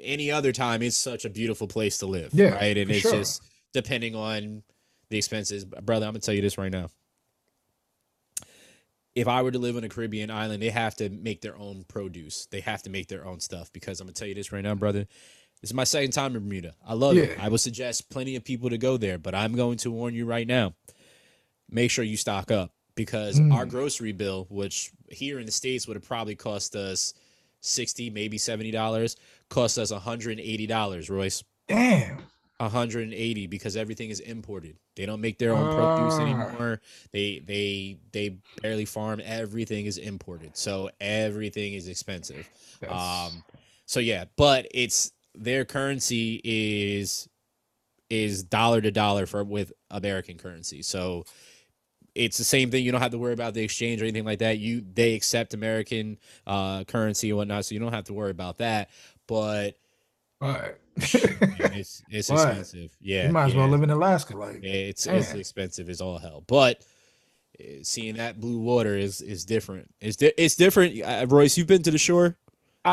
any 0.01 0.31
other 0.31 0.51
time, 0.51 0.81
it's 0.81 0.97
such 0.97 1.25
a 1.25 1.29
beautiful 1.29 1.67
place 1.67 1.99
to 1.99 2.05
live. 2.05 2.33
Yeah, 2.33 2.55
right. 2.55 2.77
And 2.77 2.89
it's 2.89 3.01
sure. 3.01 3.11
just 3.11 3.43
depending 3.73 4.15
on 4.15 4.63
the 5.09 5.17
expenses, 5.17 5.65
brother. 5.65 6.05
I'm 6.05 6.13
gonna 6.13 6.19
tell 6.19 6.33
you 6.33 6.41
this 6.41 6.57
right 6.57 6.71
now 6.71 6.89
if 9.17 9.27
I 9.27 9.41
were 9.41 9.49
to 9.49 9.57
live 9.57 9.75
on 9.75 9.83
a 9.83 9.89
Caribbean 9.89 10.29
island, 10.29 10.61
they 10.61 10.69
have 10.69 10.95
to 10.97 11.09
make 11.09 11.41
their 11.41 11.57
own 11.57 11.85
produce. 11.87 12.45
They 12.51 12.59
have 12.59 12.83
to 12.83 12.91
make 12.91 13.07
their 13.07 13.25
own 13.25 13.39
stuff 13.39 13.73
because 13.73 13.99
I'm 13.99 14.05
gonna 14.05 14.13
tell 14.13 14.27
you 14.27 14.35
this 14.35 14.51
right 14.51 14.63
now, 14.63 14.75
brother. 14.75 15.07
This 15.59 15.71
is 15.71 15.73
my 15.73 15.85
second 15.85 16.11
time 16.11 16.35
in 16.35 16.43
Bermuda. 16.43 16.75
I 16.85 16.93
love 16.93 17.17
it. 17.17 17.35
I 17.41 17.49
would 17.49 17.59
suggest 17.59 18.11
plenty 18.11 18.35
of 18.35 18.43
people 18.43 18.69
to 18.69 18.77
go 18.77 18.95
there, 18.95 19.17
but 19.17 19.33
I'm 19.33 19.55
going 19.55 19.77
to 19.79 19.89
warn 19.89 20.13
you 20.13 20.27
right 20.27 20.45
now. 20.45 20.75
Make 21.67 21.89
sure 21.89 22.03
you 22.03 22.15
stock 22.15 22.51
up 22.51 22.71
because 22.97 23.39
Mm. 23.39 23.53
our 23.53 23.65
grocery 23.65 24.11
bill, 24.11 24.45
which 24.49 24.91
here 25.09 25.39
in 25.39 25.45
the 25.45 25.51
States 25.53 25.87
would 25.87 25.95
have 25.95 26.05
probably 26.05 26.35
cost 26.35 26.75
us 26.75 27.13
60, 27.61 28.09
maybe 28.09 28.37
$70, 28.37 29.15
cost 29.49 29.77
us 29.77 29.91
$180, 29.91 31.09
Royce. 31.09 31.43
Damn. 31.69 32.23
180 32.59 33.45
because 33.47 33.77
everything 33.77 34.09
is 34.09 34.19
imported. 34.19 34.75
They 34.95 35.05
don't 35.05 35.21
make 35.21 35.37
their 35.37 35.53
own 35.53 35.75
produce 35.75 36.15
Ah. 36.15 36.21
anymore. 36.23 36.81
They 37.11 37.37
they 37.45 37.97
they 38.11 38.37
barely 38.63 38.85
farm. 38.85 39.21
Everything 39.23 39.85
is 39.85 39.99
imported. 39.99 40.57
So 40.57 40.89
everything 40.99 41.73
is 41.75 41.87
expensive. 41.87 42.49
That's, 42.81 42.91
Um 42.91 43.43
so 43.85 43.99
yeah, 43.99 44.25
but 44.37 44.67
it's 44.71 45.11
their 45.35 45.65
currency 45.65 46.41
is 46.43 47.29
is 48.09 48.41
dollar 48.41 48.81
to 48.81 48.89
dollar 48.89 49.27
for 49.27 49.43
with 49.43 49.71
American 49.91 50.37
currency. 50.39 50.81
So 50.81 51.25
it's 52.17 52.37
the 52.37 52.43
same 52.43 52.71
thing. 52.71 52.83
You 52.83 52.91
don't 52.91 53.01
have 53.01 53.11
to 53.11 53.17
worry 53.17 53.33
about 53.33 53.53
the 53.53 53.63
exchange 53.63 54.01
or 54.01 54.05
anything 54.05 54.25
like 54.25 54.39
that. 54.39 54.57
You 54.59 54.83
they 54.93 55.13
accept 55.13 55.53
American 55.53 56.17
uh 56.45 56.83
currency 56.85 57.29
and 57.29 57.37
whatnot, 57.37 57.65
so 57.65 57.73
you 57.75 57.79
don't 57.79 57.93
have 57.93 58.05
to 58.05 58.13
worry 58.13 58.31
about 58.31 58.57
that. 58.57 58.89
But 59.27 59.77
but 60.39 60.79
man, 60.97 61.73
it's 61.73 62.03
it's 62.09 62.29
What? 62.29 62.47
expensive. 62.47 62.95
Yeah. 63.01 63.27
you 63.27 63.33
might 63.33 63.45
as 63.45 63.55
well 63.55 63.67
live 63.67 63.83
in 63.83 63.89
Alaska. 63.89 64.37
Like, 64.37 64.59
It's 64.63 65.05
it's 65.07 65.33
expensive 65.33 65.89
as 65.89 66.01
all 66.01 66.17
hell, 66.17 66.43
but 66.47 66.83
uh, 67.59 67.63
seeing 67.83 68.15
that 68.17 68.39
blue 68.39 68.59
water 68.59 68.95
is 68.97 69.21
is 69.21 69.45
different. 69.45 69.89
It's 70.01 70.15
di- 70.17 70.33
it's 70.37 70.55
different. 70.55 71.01
Uh, 71.01 71.25
Royce, 71.27 71.57
you've 71.57 71.67
been 71.67 71.83
to 71.83 71.91
the 71.91 71.97
shore. 71.97 72.37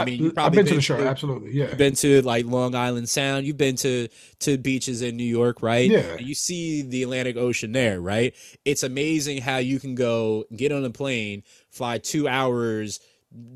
I 0.01 0.05
mean, 0.05 0.19
you've 0.21 0.29
I've 0.31 0.35
probably 0.35 0.57
been 0.59 0.67
to 0.67 0.75
the 0.77 0.81
shore. 0.81 0.97
to- 0.99 1.07
absolutely. 1.09 1.53
Yeah. 1.53 1.69
You've 1.69 1.79
been 1.79 1.95
to 1.95 2.23
like 2.23 2.45
Long 2.47 2.75
Island 2.75 3.09
Sound. 3.09 3.47
You've 3.47 3.57
been 3.57 3.77
to 3.77 4.09
to 4.41 4.59
beaches 4.59 5.03
in 5.03 5.17
New 5.17 5.25
York, 5.25 5.63
right? 5.63 5.91
Yeah. 5.91 6.17
You 6.19 6.35
see 6.35 6.83
the 6.83 7.03
Atlantic 7.03 7.37
Ocean 7.37 7.73
there, 7.73 8.01
right? 8.01 8.35
It's 8.65 8.83
amazing 8.83 9.43
how 9.43 9.59
you 9.59 9.79
can 9.81 9.95
go 9.95 10.45
get 10.55 10.73
on 10.73 10.85
a 10.85 10.91
plane, 10.91 11.43
fly 11.71 11.99
two 11.99 12.29
hours 12.29 13.01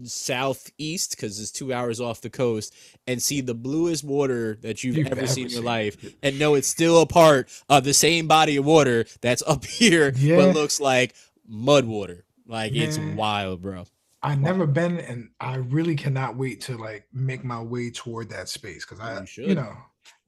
southeast 0.03 1.11
because 1.13 1.39
it's 1.41 1.51
two 1.53 1.73
hours 1.73 2.01
off 2.01 2.21
the 2.21 2.31
coast, 2.31 2.75
and 3.07 3.23
see 3.23 3.41
the 3.41 3.55
bluest 3.55 4.05
water 4.05 4.59
that 4.63 4.83
you've, 4.83 4.97
You've 4.97 5.07
ever, 5.09 5.21
ever 5.21 5.27
seen 5.29 5.47
in 5.47 5.53
your 5.53 5.63
life, 5.63 5.97
and 6.23 6.39
know 6.39 6.55
it's 6.55 6.69
still 6.69 7.01
a 7.01 7.07
part 7.07 7.49
of 7.69 7.85
the 7.85 7.95
same 7.95 8.27
body 8.27 8.57
of 8.57 8.65
water 8.65 9.05
that's 9.21 9.43
up 9.47 9.65
here, 9.81 10.13
Yeah. 10.17 10.37
but 10.37 10.55
looks 10.55 10.81
like 10.81 11.15
mud 11.47 11.85
water. 11.85 12.25
Like 12.47 12.73
it's 12.75 12.99
wild, 12.99 13.61
bro. 13.63 13.85
I 14.23 14.35
never 14.35 14.67
been, 14.67 14.99
and 14.99 15.31
I 15.41 15.57
really 15.57 15.95
cannot 15.95 16.37
wait 16.37 16.61
to 16.63 16.77
like 16.77 17.07
make 17.13 17.45
my 17.45 17.63
way 17.63 17.91
toward 17.91 18.31
that 18.31 18.49
space 18.49 18.85
because 18.85 19.01
I, 19.01 19.25
You 19.37 19.49
you, 19.51 19.55
know, 19.55 19.73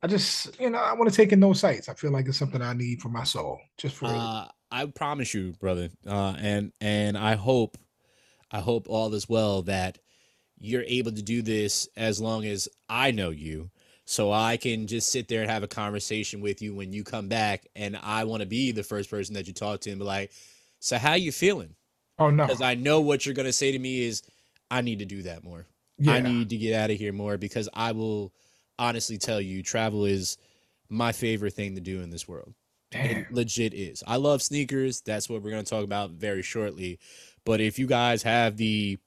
I 0.02 0.06
just, 0.06 0.58
you 0.60 0.70
know, 0.70 0.78
I 0.78 0.92
want 0.92 1.10
to 1.10 1.16
take 1.16 1.32
in 1.32 1.40
those 1.40 1.60
sights. 1.60 1.88
I 1.88 1.94
feel 1.94 2.12
like 2.12 2.26
it's 2.28 2.38
something 2.38 2.62
I 2.62 2.72
need 2.72 3.00
for 3.00 3.08
my 3.08 3.24
soul, 3.24 3.58
just 3.76 3.96
for. 3.96 4.06
Uh, 4.06 4.46
I 4.70 4.86
promise 4.86 5.34
you, 5.34 5.52
brother, 5.58 5.90
uh, 6.06 6.36
and 6.38 6.72
and 6.80 7.18
I 7.18 7.34
hope, 7.34 7.76
I 8.50 8.60
hope 8.60 8.88
all 8.88 9.12
is 9.14 9.28
well 9.28 9.62
that 9.62 9.98
you're 10.58 10.84
able 10.86 11.12
to 11.12 11.22
do 11.22 11.42
this 11.42 11.88
as 11.96 12.20
long 12.20 12.44
as 12.44 12.68
I 12.88 13.10
know 13.10 13.30
you, 13.30 13.70
so 14.04 14.30
I 14.30 14.56
can 14.56 14.86
just 14.86 15.10
sit 15.10 15.26
there 15.26 15.42
and 15.42 15.50
have 15.50 15.64
a 15.64 15.68
conversation 15.68 16.40
with 16.40 16.62
you 16.62 16.74
when 16.74 16.92
you 16.92 17.02
come 17.02 17.28
back, 17.28 17.66
and 17.74 17.98
I 18.00 18.24
want 18.24 18.42
to 18.42 18.46
be 18.46 18.70
the 18.70 18.84
first 18.84 19.10
person 19.10 19.34
that 19.34 19.48
you 19.48 19.52
talk 19.52 19.80
to 19.80 19.90
and 19.90 19.98
be 19.98 20.04
like, 20.04 20.30
so 20.78 20.96
how 20.96 21.14
you 21.14 21.32
feeling? 21.32 21.74
Oh 22.20 22.30
no, 22.30 22.46
Because 22.46 22.60
I 22.62 22.74
know 22.74 23.00
what 23.00 23.26
you're 23.26 23.34
gonna 23.34 23.52
say 23.52 23.72
to 23.72 23.78
me 23.78 24.02
is, 24.02 24.22
I 24.70 24.80
need 24.82 25.00
to 25.00 25.04
do 25.06 25.22
that 25.22 25.42
more. 25.42 25.66
yeah, 25.98 26.14
I 26.14 26.20
need 26.20 26.50
to 26.50 26.56
get 26.56 26.74
out 26.74 26.90
of 26.90 26.96
here 26.98 27.12
more 27.12 27.36
because 27.36 27.68
I 27.74 27.92
will 27.92 28.32
honestly 28.78 29.18
tell 29.18 29.40
you, 29.40 29.62
travel 29.62 30.04
is 30.04 30.38
my 30.88 31.12
favorite 31.12 31.54
thing 31.54 31.74
to 31.74 31.80
do 31.80 32.00
in 32.00 32.10
this 32.10 32.26
world. 32.28 32.54
damn, 32.90 33.10
It 33.18 33.32
legit 33.32 33.74
is. 33.74 34.02
I 34.06 34.16
love 34.16 34.42
sneakers. 34.42 35.00
That's 35.02 35.28
what 35.28 35.42
we're 35.42 35.50
going 35.50 35.64
to 35.64 35.70
talk 35.70 35.84
about 35.84 36.10
very 36.12 36.42
shortly. 36.42 36.98
But 37.44 37.60
if 37.60 37.78
you 37.78 37.86
guys 37.86 38.22
have 38.22 38.56
the 38.56 38.98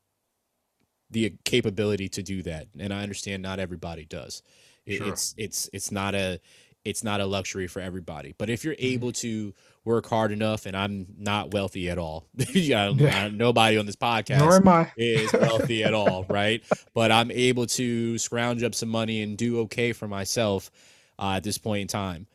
the 1.09 1.33
capability 1.45 2.09
to 2.09 2.23
do 2.23 2.41
that, 2.43 2.67
and 2.79 2.93
I 2.93 3.03
understand 3.03 3.43
not 3.43 3.59
everybody 3.59 4.05
does, 4.05 4.41
it, 4.85 4.97
Sure. 4.97 5.07
it's 5.07 5.35
it's 5.37 5.69
it's 5.73 5.91
not 5.91 6.15
a 6.15 6.39
it's 6.83 7.03
not 7.03 7.21
a 7.21 7.25
luxury 7.25 7.67
for 7.67 7.79
everybody. 7.81 8.33
But 8.37 8.49
if 8.49 8.63
you're 8.63 8.75
Mhm. 8.75 8.93
able 8.93 9.11
to 9.13 9.53
work 9.85 10.07
hard 10.07 10.31
enough, 10.31 10.65
and 10.65 10.77
I'm 10.77 11.07
not 11.17 11.53
wealthy 11.53 11.89
at 11.89 11.97
all, 11.97 12.27
yeah, 12.53 12.89
Yeah. 12.95 13.27
nobody 13.27 13.77
on 13.77 13.85
this 13.85 13.95
podcast 13.97 14.39
nor 14.39 14.55
am 14.55 14.67
I. 14.67 14.91
is 14.97 15.31
wealthy 15.33 15.83
at 15.83 15.93
all, 15.93 16.25
right? 16.29 16.63
But 16.93 17.11
I'm 17.11 17.31
able 17.31 17.65
to 17.67 18.17
scrounge 18.17 18.63
up 18.63 18.73
some 18.75 18.89
money 18.89 19.21
and 19.21 19.37
do 19.37 19.59
okay 19.61 19.91
for 19.93 20.07
myself 20.07 20.71
uh, 21.19 21.33
at 21.37 21.43
this 21.43 21.57
point 21.57 21.81
in 21.81 21.87
time. 21.87 22.27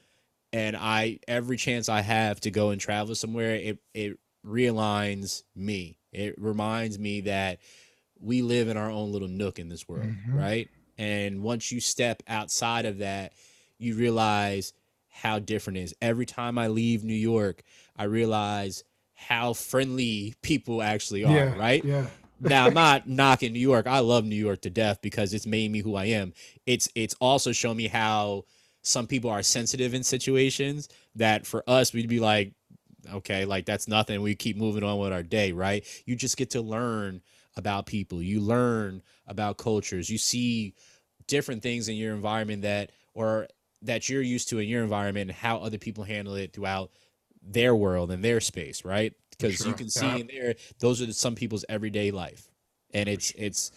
And 0.52 0.76
I 0.76 1.20
every 1.28 1.56
chance 1.56 1.88
I 1.88 2.00
have 2.02 2.40
to 2.40 2.50
go 2.50 2.70
and 2.70 2.80
travel 2.80 3.14
somewhere, 3.14 3.54
it 3.54 3.78
it 3.94 4.18
realigns 4.46 5.42
me. 5.54 5.98
It 6.12 6.34
reminds 6.40 6.98
me 6.98 7.22
that 7.22 7.58
we 8.20 8.42
live 8.42 8.68
in 8.68 8.76
our 8.76 8.90
own 8.90 9.12
little 9.12 9.28
nook 9.28 9.58
in 9.58 9.68
this 9.68 9.86
world, 9.88 10.06
Mhm. 10.08 10.34
right? 10.34 10.68
And 10.96 11.42
once 11.42 11.70
you 11.70 11.80
step 11.80 12.22
outside 12.26 12.84
of 12.86 12.98
that, 12.98 13.32
you 13.78 13.94
realize 13.94 14.72
how 15.18 15.38
different 15.38 15.78
it 15.78 15.82
is. 15.82 15.94
Every 16.00 16.26
time 16.26 16.58
I 16.58 16.68
leave 16.68 17.04
New 17.04 17.14
York, 17.14 17.62
I 17.96 18.04
realize 18.04 18.84
how 19.14 19.52
friendly 19.52 20.34
people 20.42 20.80
actually 20.80 21.24
are, 21.24 21.34
yeah, 21.34 21.58
right? 21.58 21.84
Yeah, 21.84 22.06
now 22.40 22.66
I'm 22.66 22.74
not 22.74 23.08
knocking 23.08 23.52
New 23.52 23.58
York. 23.58 23.86
I 23.86 23.98
love 23.98 24.24
New 24.24 24.36
York 24.36 24.62
to 24.62 24.70
death 24.70 25.00
because 25.02 25.34
it's 25.34 25.46
made 25.46 25.70
me 25.70 25.80
who 25.80 25.96
I 25.96 26.06
am. 26.06 26.32
It's 26.66 26.88
it's 26.94 27.14
also 27.20 27.52
shown 27.52 27.76
me 27.76 27.88
how 27.88 28.44
some 28.82 29.06
people 29.06 29.30
are 29.30 29.42
sensitive 29.42 29.92
in 29.92 30.04
situations 30.04 30.88
that 31.16 31.46
for 31.46 31.64
us 31.66 31.92
we'd 31.92 32.08
be 32.08 32.20
like 32.20 32.52
okay 33.12 33.44
like 33.44 33.66
that's 33.66 33.88
nothing 33.88 34.22
we 34.22 34.34
keep 34.34 34.56
moving 34.56 34.84
on 34.84 34.98
with 34.98 35.12
our 35.12 35.22
day 35.22 35.52
right 35.52 35.84
you 36.06 36.14
just 36.14 36.36
get 36.36 36.50
to 36.50 36.60
learn 36.60 37.20
about 37.56 37.86
people 37.86 38.22
you 38.22 38.40
learn 38.40 39.02
about 39.26 39.58
cultures 39.58 40.08
you 40.08 40.18
see 40.18 40.74
different 41.26 41.62
things 41.62 41.88
in 41.88 41.96
your 41.96 42.14
environment 42.14 42.62
that 42.62 42.92
or 43.14 43.48
that 43.82 44.08
you're 44.08 44.22
used 44.22 44.48
to 44.48 44.58
in 44.58 44.68
your 44.68 44.82
environment 44.82 45.30
and 45.30 45.38
how 45.38 45.58
other 45.58 45.78
people 45.78 46.04
handle 46.04 46.34
it 46.34 46.52
throughout 46.52 46.90
their 47.42 47.74
world 47.74 48.10
and 48.10 48.22
their 48.24 48.40
space 48.40 48.84
right? 48.84 49.12
Because 49.30 49.64
you 49.64 49.72
can 49.72 49.88
see 49.88 50.06
Yeah. 50.06 50.16
in 50.16 50.26
there 50.26 50.54
those 50.80 51.00
are 51.00 51.12
some 51.12 51.34
people's 51.34 51.64
everyday 51.68 52.10
life. 52.10 52.50
And 52.92 53.08
it's 53.08 53.30
it's 53.36 53.70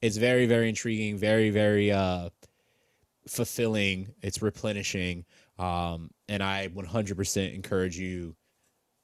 it's 0.00 0.16
very 0.16 0.46
very 0.46 0.68
intriguing 0.68 1.16
very 1.18 1.50
very 1.50 1.90
uh 1.90 2.28
fulfilling. 3.26 4.14
It's 4.22 4.40
replenishing. 4.42 5.24
Um 5.58 6.10
and 6.28 6.42
i 6.42 6.68
100% 6.68 7.54
encourage 7.54 7.98
you 7.98 8.36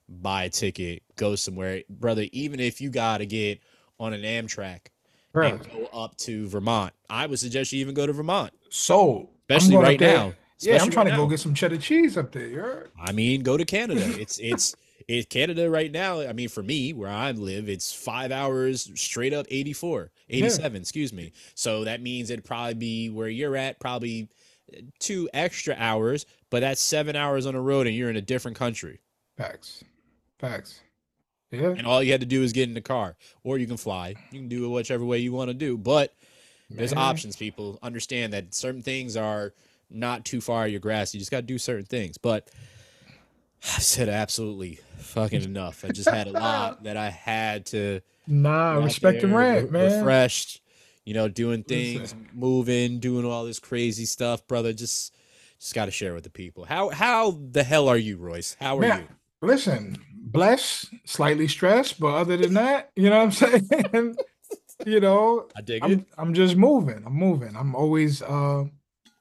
buy 0.09 0.45
a 0.45 0.51
ticket 0.51 1.03
go 1.17 1.35
somewhere. 1.35 1.83
Brother 1.91 2.27
even 2.33 2.61
if 2.61 2.81
you 2.81 2.91
gotta 2.91 3.27
get 3.27 3.61
on 3.99 4.13
an 4.13 4.23
amtrak 4.23 4.87
Bro, 5.33 5.49
and 5.49 5.71
go 5.73 5.87
up 5.93 6.17
to 6.19 6.47
vermont 6.49 6.93
i 7.11 7.27
would 7.27 7.39
suggest 7.41 7.73
you 7.73 7.81
even 7.81 7.95
go 7.95 8.07
to 8.07 8.13
vermont. 8.13 8.53
So 8.71 9.31
especially 9.51 9.77
right 9.77 9.99
there- 9.99 10.37
now 10.63 10.73
Yeah, 10.73 10.83
I'm 10.83 10.91
trying 10.91 11.07
right 11.07 11.13
to 11.13 11.17
go 11.17 11.27
get 11.27 11.41
some 11.41 11.55
cheddar 11.55 11.79
cheese 11.79 12.17
up 12.17 12.33
there. 12.33 12.47
You're 12.47 12.91
I 13.01 13.13
mean, 13.13 13.43
go 13.43 13.57
to 13.57 13.65
Canada. 13.65 14.03
It's 14.21 14.39
it's 14.39 14.77
it 15.09 15.29
Canada 15.29 15.69
right 15.71 15.91
now. 15.91 16.21
I 16.21 16.33
mean, 16.33 16.49
for 16.49 16.63
me, 16.63 16.93
where 16.93 17.11
I 17.11 17.31
live, 17.33 17.69
it's 17.69 17.93
five 17.93 18.33
hours 18.33 18.91
straight 18.95 19.33
up 19.33 19.47
84, 19.51 20.11
87, 20.31 20.81
excuse 20.81 21.13
me. 21.13 21.33
So 21.55 21.85
that 21.85 22.03
means 22.03 22.31
it'd 22.31 22.45
probably 22.45 22.75
be 22.75 23.11
where 23.11 23.29
you're 23.29 23.57
at, 23.57 23.81
probably 23.81 24.29
uh, 24.73 24.81
two 24.99 25.29
extra 25.35 25.75
hours, 25.79 26.27
but 26.51 26.61
that's 26.61 26.81
seven 26.81 27.17
hours 27.17 27.47
on 27.47 27.55
the 27.55 27.61
road 27.61 27.87
and 27.87 27.95
you're 27.95 28.11
in 28.11 28.17
a 28.17 28.23
different 28.23 28.57
country. 28.57 29.01
facts. 29.37 29.85
Facts. 30.39 30.81
Yeah. 31.51 31.75
And 31.77 31.87
all 31.87 32.03
you 32.03 32.13
had 32.13 32.21
to 32.21 32.27
do 32.27 32.43
is 32.43 32.53
get 32.53 32.69
in 32.69 32.75
the 32.75 32.81
car. 32.81 33.17
Or 33.45 33.59
you 33.59 33.67
can 33.67 33.77
fly. 33.77 34.15
You 34.31 34.41
can 34.41 34.49
do 34.49 34.65
it 34.65 34.69
whichever 34.69 35.05
way 35.05 35.19
you 35.19 35.33
want 35.33 35.49
to 35.49 35.55
do. 35.55 35.79
But 35.79 36.13
there's 36.69 36.93
options, 36.93 37.37
people. 37.37 37.79
Understand 37.83 38.33
that 38.33 38.55
certain 38.55 38.83
things 38.83 39.17
are 39.17 39.55
not 39.95 40.25
too 40.25 40.41
far 40.41 40.67
your 40.67 40.81
grasp. 40.81 41.15
You 41.15 41.21
just 41.21 41.31
got 41.31 41.39
to 41.39 41.47
do 41.47 41.59
certain 41.59 41.87
things. 41.87 42.19
But 42.19 42.49
I 43.65 43.79
said 43.81 44.09
absolutely 44.09 44.81
fucking 44.99 45.43
enough. 45.43 45.85
I 45.85 45.89
just 45.91 46.11
had 46.11 46.27
a 46.27 46.33
lot 46.33 46.83
that 46.85 46.97
I 46.97 47.11
had 47.11 47.67
to 47.67 48.01
Nah, 48.27 48.83
respect 48.83 49.23
and 49.23 49.35
rant, 49.35 49.65
re- 49.65 49.71
man. 49.71 50.05
refreshed. 50.05 50.61
You 51.05 51.13
know, 51.13 51.29
doing 51.29 51.65
things, 51.65 52.15
moving, 52.33 52.99
doing 52.99 53.27
all 53.27 53.45
this 53.45 53.59
crazy 53.59 54.07
stuff, 54.07 54.47
brother. 54.49 54.73
Just, 54.73 55.15
just 55.61 55.75
got 55.75 55.85
to 55.85 55.91
share 55.91 56.15
with 56.15 56.25
the 56.25 56.31
people. 56.31 56.65
How, 56.65 56.89
how 56.89 57.33
the 57.33 57.63
hell 57.63 57.89
are 57.89 57.97
you, 57.99 58.17
Royce? 58.17 58.57
How 58.59 58.79
are 58.79 58.81
Man, 58.81 59.01
you? 59.01 59.09
Listen, 59.43 59.99
blessed, 60.15 60.89
slightly 61.05 61.47
stressed, 61.47 62.01
but 62.01 62.15
other 62.15 62.39
than 62.39 62.55
that, 62.55 62.91
you 62.97 63.11
know 63.11 63.23
what 63.27 63.43
I'm 63.43 63.61
saying? 63.93 64.17
you 64.87 65.01
know, 65.01 65.47
I 65.55 65.61
dig 65.61 65.85
it. 65.85 65.91
I'm 65.91 66.07
I'm 66.17 66.33
just 66.33 66.57
moving. 66.57 67.03
I'm 67.05 67.13
moving. 67.15 67.55
I'm 67.55 67.75
always 67.75 68.23
uh 68.23 68.65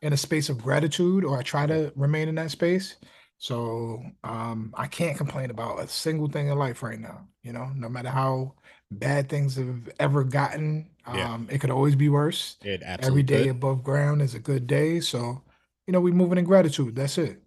in 0.04 0.14
a 0.14 0.18
space 0.18 0.50
of 0.50 0.62
gratitude, 0.62 1.24
or 1.26 1.38
I 1.40 1.44
try 1.44 1.66
to 1.66 1.92
remain 1.96 2.28
in 2.30 2.36
that 2.36 2.52
space. 2.52 2.98
So 3.38 4.04
um 4.24 4.74
I 4.78 4.88
can't 4.88 5.18
complain 5.18 5.50
about 5.50 5.80
a 5.80 5.88
single 5.88 6.30
thing 6.30 6.48
in 6.50 6.58
life 6.58 6.84
right 6.84 7.00
now. 7.00 7.28
You 7.44 7.54
know, 7.54 7.72
no 7.76 7.90
matter 7.90 8.10
how 8.10 8.54
bad 8.92 9.30
things 9.30 9.56
have 9.56 9.90
ever 10.00 10.24
gotten, 10.24 10.90
Yeah. 11.08 11.34
um, 11.34 11.48
it 11.52 11.60
could 11.60 11.72
always 11.72 11.96
be 11.96 12.10
worse. 12.10 12.58
It 12.64 12.84
absolutely 12.84 13.22
Every 13.22 13.24
day 13.24 13.48
could. 13.48 13.52
above 13.58 13.84
ground 13.84 14.22
is 14.22 14.36
a 14.36 14.40
good 14.40 14.68
day. 14.68 15.00
So, 15.00 15.44
you 15.88 15.92
know, 15.94 16.00
we 16.02 16.12
moving 16.12 16.38
in 16.38 16.46
gratitude. 16.46 16.96
That's 16.96 17.18
it. 17.18 17.42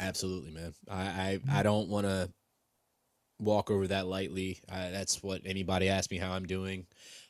Absolutely, 0.00 0.50
man. 0.52 0.72
I 0.88 1.02
I, 1.02 1.40
I 1.58 1.62
don't 1.62 1.88
want 1.88 2.06
to 2.06 2.30
walk 3.38 3.70
over 3.70 3.86
that 3.88 4.06
lightly. 4.06 4.60
I, 4.70 4.90
that's 4.90 5.22
what 5.22 5.42
anybody 5.44 5.88
asks 5.88 6.10
me 6.10 6.18
how 6.18 6.32
I'm 6.32 6.46
doing. 6.46 6.86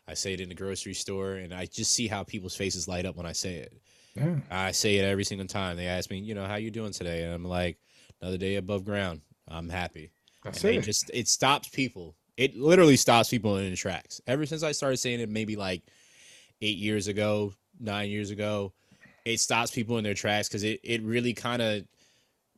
I 0.08 0.14
say 0.14 0.32
it 0.32 0.40
in 0.40 0.48
the 0.48 0.54
grocery 0.54 0.94
store, 0.94 1.34
and 1.34 1.54
I 1.54 1.66
just 1.66 1.92
see 1.92 2.08
how 2.08 2.24
people's 2.24 2.56
faces 2.56 2.88
light 2.88 3.06
up 3.06 3.16
when 3.16 3.26
I 3.26 3.32
say 3.32 3.56
it. 3.56 3.72
Yeah. 4.14 4.36
I 4.50 4.72
say 4.72 4.96
it 4.96 5.04
every 5.04 5.24
single 5.24 5.46
time. 5.46 5.76
They 5.76 5.86
ask 5.86 6.10
me, 6.10 6.18
you 6.18 6.34
know, 6.34 6.46
how 6.46 6.56
you 6.56 6.70
doing 6.70 6.92
today, 6.92 7.22
and 7.24 7.32
I'm 7.32 7.44
like, 7.44 7.78
another 8.20 8.38
day 8.38 8.56
above 8.56 8.84
ground. 8.84 9.20
I'm 9.48 9.68
happy. 9.68 10.10
That's 10.44 10.62
And 10.64 10.76
it. 10.76 10.82
just 10.82 11.10
it 11.14 11.28
stops 11.28 11.68
people. 11.68 12.16
It 12.36 12.56
literally 12.56 12.96
stops 12.96 13.28
people 13.28 13.56
in 13.58 13.70
the 13.70 13.76
tracks. 13.76 14.20
Ever 14.26 14.46
since 14.46 14.62
I 14.62 14.72
started 14.72 14.96
saying 14.96 15.20
it, 15.20 15.28
maybe 15.28 15.56
like 15.56 15.82
eight 16.62 16.78
years 16.78 17.08
ago, 17.08 17.52
nine 17.78 18.10
years 18.10 18.30
ago, 18.30 18.72
it 19.24 19.38
stops 19.40 19.70
people 19.70 19.98
in 19.98 20.04
their 20.04 20.14
tracks 20.14 20.48
because 20.48 20.62
it 20.64 20.80
it 20.82 21.02
really 21.02 21.34
kind 21.34 21.60
of 21.62 21.84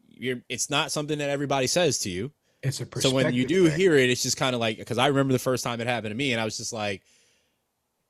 you're. 0.09 0.41
It's 0.49 0.71
not 0.71 0.93
something 0.93 1.19
that 1.19 1.29
everybody 1.31 1.67
says 1.67 1.99
to 2.01 2.11
you. 2.11 2.31
It's 2.63 2.81
a 2.81 2.87
So 3.01 3.11
when 3.11 3.35
you 3.35 3.45
do 3.47 3.69
thing. 3.69 3.79
hear 3.79 3.95
it, 3.97 4.09
it's 4.09 4.23
just 4.23 4.37
kind 4.37 4.55
of 4.55 4.61
like 4.61 4.79
because 4.79 4.99
I 4.99 5.09
remember 5.09 5.33
the 5.33 5.39
first 5.41 5.65
time 5.65 5.81
it 5.81 5.87
happened 5.89 6.13
to 6.13 6.17
me, 6.17 6.33
and 6.33 6.41
I 6.41 6.45
was 6.45 6.57
just 6.57 6.73
like, 6.73 7.03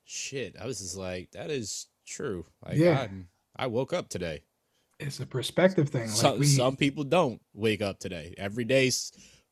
"Shit!" 0.05 0.55
I 0.61 0.65
was 0.65 0.79
just 0.79 0.95
like, 0.97 1.31
"That 1.31 1.49
is 1.49 1.87
true." 2.05 2.45
Like, 2.65 2.77
Yeah. 2.77 3.01
I, 3.01 3.09
I 3.55 3.67
woke 3.67 3.93
up 3.93 4.09
today. 4.09 4.43
it's 4.99 5.19
a 5.19 5.25
perspective 5.25 5.89
thing. 5.89 6.03
Like 6.07 6.09
Some 6.15 6.39
we, 6.39 6.45
some 6.45 6.75
people 6.75 7.03
don't 7.03 7.41
wake 7.53 7.81
up 7.81 7.99
today. 7.99 8.33
Every 8.37 8.63
day, 8.63 8.91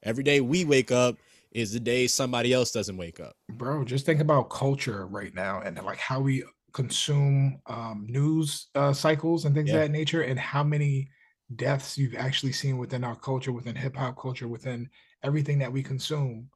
every 0.03 0.23
day 0.23 0.41
we 0.41 0.65
wake 0.65 0.91
up 0.91 1.17
is 1.51 1.73
the 1.73 1.79
day 1.79 2.07
somebody 2.07 2.53
else 2.53 2.71
doesn't 2.71 2.97
wake 2.97 3.19
up. 3.19 3.35
bro, 3.49 3.83
just 3.83 4.05
think 4.05 4.21
about 4.21 4.49
culture 4.49 5.05
right 5.07 5.33
now 5.35 5.61
and 5.61 5.77
like 5.83 5.97
how 5.97 6.19
we 6.21 6.43
consume 6.73 7.59
um, 7.67 8.05
news 8.07 8.67
uh, 8.75 8.93
cycles 8.93 9.43
and 9.45 9.53
things 9.53 9.69
Yeah. 9.69 9.77
of 9.77 9.81
that 9.81 9.91
nature, 9.91 10.21
and 10.21 10.39
how 10.39 10.63
many 10.63 11.09
deaths 11.57 11.97
you've 11.97 12.15
actually 12.15 12.53
seen 12.53 12.77
within 12.77 13.03
our 13.03 13.15
culture, 13.15 13.51
within 13.51 13.75
hip 13.75 13.95
hop 13.97 14.17
culture, 14.17 14.47
within 14.47 14.89
everything 15.23 15.59
that 15.59 15.71
we 15.71 15.83
consume. 15.83 16.49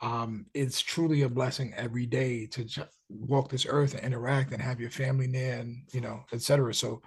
Um, 0.00 0.46
it's 0.54 0.80
truly 0.80 1.22
a 1.22 1.28
blessing 1.28 1.72
every 1.76 2.06
day 2.06 2.46
to 2.46 2.64
ju- 2.64 2.82
walk 3.10 3.50
this 3.50 3.66
earth 3.68 3.94
and 3.94 4.04
interact 4.04 4.52
and 4.52 4.62
have 4.62 4.80
your 4.80 4.90
family 4.90 5.26
near 5.26 5.54
and 5.54 5.82
you 5.92 6.00
know, 6.00 6.24
etc. 6.32 6.72
So 6.74 7.02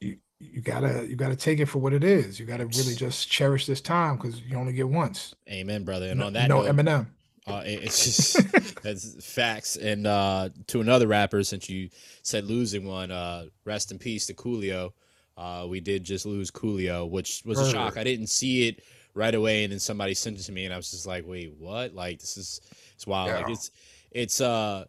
you 0.00 0.16
you 0.38 0.60
gotta 0.62 1.06
you 1.06 1.16
gotta 1.16 1.36
take 1.36 1.60
it 1.60 1.66
for 1.66 1.78
what 1.78 1.92
it 1.92 2.02
is. 2.04 2.40
You 2.40 2.46
gotta 2.46 2.66
really 2.66 2.94
just 2.94 3.30
cherish 3.30 3.66
this 3.66 3.80
time 3.80 4.16
because 4.16 4.40
you 4.42 4.56
only 4.56 4.72
get 4.72 4.88
once. 4.88 5.34
Amen, 5.48 5.84
brother. 5.84 6.08
And 6.08 6.20
No, 6.20 6.26
on 6.26 6.32
that 6.32 6.48
no 6.48 6.62
note, 6.62 6.74
Eminem. 6.74 7.06
uh, 7.46 7.62
it's 7.64 8.04
just 8.04 8.82
that's 8.82 9.24
facts. 9.24 9.76
And 9.76 10.06
uh, 10.06 10.48
to 10.68 10.80
another 10.80 11.06
rapper, 11.06 11.42
since 11.44 11.68
you 11.68 11.90
said 12.22 12.44
losing 12.44 12.86
one, 12.86 13.10
uh, 13.10 13.46
rest 13.64 13.92
in 13.92 13.98
peace 13.98 14.26
to 14.26 14.34
Coolio. 14.34 14.92
Uh, 15.36 15.66
we 15.66 15.80
did 15.80 16.04
just 16.04 16.26
lose 16.26 16.50
Coolio, 16.50 17.08
which 17.08 17.42
was 17.46 17.58
a 17.58 17.70
shock. 17.70 17.96
I 17.96 18.04
didn't 18.04 18.26
see 18.26 18.68
it 18.68 18.82
right 19.14 19.34
away, 19.34 19.64
and 19.64 19.72
then 19.72 19.80
somebody 19.80 20.12
sent 20.12 20.38
it 20.38 20.42
to 20.42 20.52
me, 20.52 20.66
and 20.66 20.74
I 20.74 20.76
was 20.76 20.90
just 20.90 21.06
like, 21.06 21.26
"Wait, 21.26 21.54
what? 21.58 21.94
Like 21.94 22.18
this 22.20 22.36
is 22.36 22.60
it's 22.94 23.06
wild. 23.06 23.30
Like 23.30 23.50
it's 23.50 23.70
it's 24.10 24.40
uh." 24.40 24.84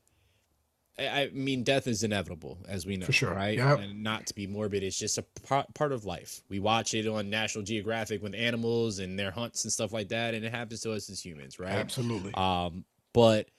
I 1.07 1.29
mean, 1.33 1.63
death 1.63 1.87
is 1.87 2.03
inevitable, 2.03 2.59
as 2.67 2.85
we 2.85 2.97
know, 2.97 3.07
sure. 3.07 3.33
right? 3.33 3.57
Yep. 3.57 3.79
And 3.79 4.03
not 4.03 4.27
to 4.27 4.35
be 4.35 4.47
morbid, 4.47 4.83
it's 4.83 4.97
just 4.97 5.17
a 5.17 5.23
part, 5.43 5.73
part 5.73 5.91
of 5.91 6.05
life. 6.05 6.41
We 6.49 6.59
watch 6.59 6.93
it 6.93 7.07
on 7.07 7.29
National 7.29 7.63
Geographic 7.63 8.21
with 8.21 8.35
animals 8.35 8.99
and 8.99 9.17
their 9.17 9.31
hunts 9.31 9.63
and 9.63 9.73
stuff 9.73 9.93
like 9.93 10.09
that, 10.09 10.33
and 10.33 10.45
it 10.45 10.51
happens 10.53 10.81
to 10.81 10.91
us 10.93 11.09
as 11.09 11.23
humans, 11.23 11.59
right? 11.59 11.71
Absolutely. 11.71 12.33
um 12.35 12.85
but 13.13 13.49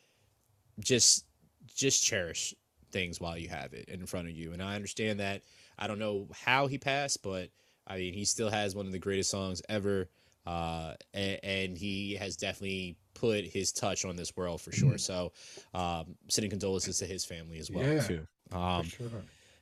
just 0.81 1.27
just 1.75 2.03
cherish 2.03 2.55
things 2.91 3.21
while 3.21 3.39
you 3.39 3.49
have 3.49 3.73
it 3.73 3.89
in 3.89 4.05
front 4.07 4.29
of 4.29 4.35
you 4.35 4.53
and 4.53 4.63
i 4.63 4.75
understand 4.75 5.21
that 5.21 5.43
i 5.79 5.87
don't 5.87 5.99
know 5.99 6.29
how 6.45 6.67
he 6.67 6.79
passed 6.79 7.23
but 7.23 7.49
i 7.87 7.97
mean 7.97 8.13
he 8.15 8.25
still 8.25 8.51
has 8.51 8.75
one 8.75 8.87
of 8.87 8.93
the 8.93 8.99
greatest 8.99 9.31
songs 9.31 9.63
ever 9.69 10.09
uh 10.47 10.95
and, 11.15 11.41
and 11.43 11.79
he 11.79 12.15
has 12.15 12.37
definitely 12.37 12.97
put 13.15 13.45
his 13.45 13.73
touch 13.73 14.05
on 14.05 14.17
this 14.17 14.37
world 14.37 14.61
for 14.61 14.73
sure 14.73 14.99
so 14.99 15.33
um 15.75 16.17
sending 16.29 16.51
condolences 16.51 16.99
to 16.99 17.07
his 17.07 17.25
family 17.25 17.59
as 17.59 17.71
well 17.71 17.85
Yeah, 17.85 18.01
too 18.01 18.27
um 18.53 18.85
sure. 18.85 19.09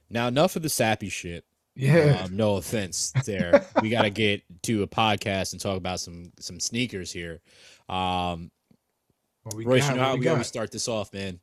now 0.09 0.27
enough 0.29 0.57
of 0.57 0.63
the 0.63 0.69
sappy 0.71 1.09
shit 1.09 1.45
Yeah. 1.77 2.23
um, 2.25 2.37
no 2.37 2.57
offense 2.57 3.13
there. 3.27 3.67
we 3.81 3.91
got 3.91 4.03
to 4.03 4.11
get 4.25 4.43
to 4.63 4.83
a 4.83 4.87
podcast 4.87 5.53
and 5.53 5.61
talk 5.61 5.77
about 5.77 6.01
some 6.01 6.33
some 6.41 6.59
sneakers 6.61 7.13
here. 7.13 7.41
Um, 7.89 8.51
What 9.45 9.55
we 9.57 9.65
Royce, 9.65 9.83
got, 9.83 9.95
you 9.95 10.01
know 10.01 10.05
how 10.07 10.15
we 10.15 10.21
we 10.21 10.29
always 10.29 10.47
start 10.49 10.71
this 10.73 10.89
off, 10.89 11.13
man. 11.13 11.41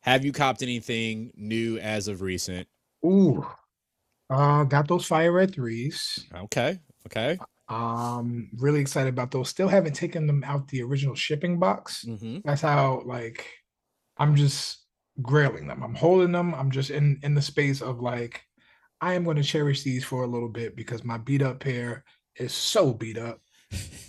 Have 0.00 0.24
you 0.24 0.32
copped 0.32 0.62
anything 0.62 1.32
new 1.36 1.78
as 1.78 2.08
of 2.08 2.22
recent? 2.22 2.68
Ooh. 3.04 3.44
Uh 4.30 4.64
got 4.64 4.88
those 4.88 5.04
fire 5.06 5.32
red 5.32 5.52
threes. 5.54 6.24
Okay, 6.34 6.78
okay. 7.06 7.38
Um 7.68 8.50
really 8.58 8.80
excited 8.80 9.08
about 9.08 9.30
those. 9.30 9.48
Still 9.48 9.68
haven't 9.68 9.94
taken 9.94 10.26
them 10.26 10.44
out 10.44 10.68
the 10.68 10.82
original 10.82 11.14
shipping 11.14 11.58
box. 11.58 12.04
Mm-hmm. 12.06 12.38
That's 12.44 12.62
how 12.62 13.02
like 13.04 13.48
I'm 14.16 14.36
just 14.36 14.84
grailing 15.20 15.66
them. 15.66 15.82
I'm 15.82 15.94
holding 15.94 16.32
them. 16.32 16.54
I'm 16.54 16.70
just 16.70 16.90
in 16.90 17.18
in 17.22 17.34
the 17.34 17.42
space 17.42 17.82
of 17.82 18.00
like 18.00 18.42
I 19.00 19.14
am 19.14 19.24
going 19.24 19.36
to 19.36 19.42
cherish 19.42 19.82
these 19.82 20.04
for 20.04 20.22
a 20.22 20.28
little 20.28 20.48
bit 20.48 20.74
because 20.74 21.04
my 21.04 21.18
beat 21.18 21.42
up 21.42 21.60
pair 21.60 22.04
is 22.36 22.54
so 22.54 22.94
beat 22.94 23.18
up. 23.18 23.40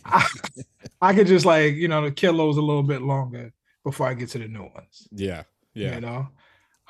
I, 0.06 0.26
I 1.02 1.14
could 1.14 1.28
just 1.28 1.46
like, 1.46 1.74
you 1.74 1.90
know, 1.90 2.10
kill 2.12 2.38
those 2.38 2.56
a 2.56 2.62
little 2.62 2.84
bit 2.84 3.02
longer 3.02 3.52
before 3.84 4.08
I 4.08 4.14
get 4.14 4.30
to 4.30 4.38
the 4.38 4.48
new 4.48 4.62
ones. 4.62 5.08
Yeah, 5.12 5.44
yeah. 5.78 5.96
you 5.96 6.02
know 6.02 6.28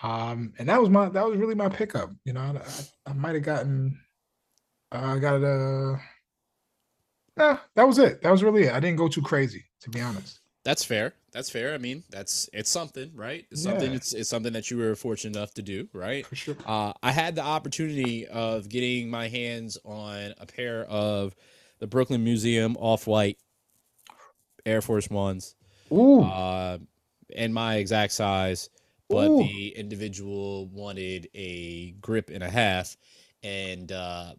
um 0.03 0.53
and 0.57 0.69
that 0.69 0.79
was 0.79 0.89
my 0.89 1.09
that 1.09 1.25
was 1.25 1.37
really 1.37 1.55
my 1.55 1.69
pickup 1.69 2.11
you 2.23 2.33
know 2.33 2.39
i, 2.39 3.09
I, 3.09 3.13
might 3.13 3.35
have 3.35 3.43
gotten 3.43 3.99
I 4.91 5.17
got 5.19 5.43
uh 5.43 5.97
Nah, 7.37 7.57
that 7.75 7.83
was 7.87 7.99
it. 7.99 8.21
That 8.21 8.31
was 8.31 8.43
really 8.43 8.63
it. 8.63 8.73
I 8.73 8.79
didn't 8.79 8.97
go 8.97 9.07
too 9.07 9.21
crazy, 9.21 9.65
to 9.81 9.89
be 9.89 10.01
honest. 10.01 10.39
That's 10.63 10.83
fair. 10.83 11.13
That's 11.31 11.49
fair. 11.49 11.73
I 11.73 11.77
mean, 11.77 12.03
that's 12.09 12.49
it's 12.51 12.69
something, 12.69 13.11
right? 13.15 13.45
It's 13.51 13.63
something. 13.63 13.91
Yeah, 13.91 13.95
It's 13.97 14.13
it's 14.13 14.29
something 14.29 14.51
that 14.53 14.69
you 14.69 14.77
were 14.77 14.95
fortunate 14.95 15.37
enough 15.37 15.53
to 15.53 15.61
do, 15.61 15.87
right? 15.93 16.25
for 16.25 16.35
sure. 16.35 16.57
Uh, 16.65 16.93
I 17.01 17.11
had 17.11 17.35
the 17.35 17.43
opportunity 17.43 18.27
of 18.27 18.67
getting 18.67 19.09
my 19.09 19.29
hands 19.29 19.77
on 19.85 20.33
a 20.39 20.45
pair 20.45 20.83
of 20.85 21.35
the 21.79 21.87
Brooklyn 21.87 22.23
Museum 22.23 22.75
off-white 22.79 23.37
Air 24.65 24.81
Force 24.81 25.09
Ones, 25.09 25.55
Ooh, 25.91 26.21
uh, 26.21 26.79
in 27.29 27.53
my 27.53 27.75
exact 27.75 28.11
size, 28.13 28.69
but 29.09 29.29
ooh. 29.29 29.37
the 29.37 29.69
individual 29.77 30.67
wanted 30.67 31.29
a 31.33 31.91
grip 32.01 32.29
and 32.29 32.43
a 32.43 32.49
half, 32.49 32.97
and 33.43 33.91
uh, 33.91 34.33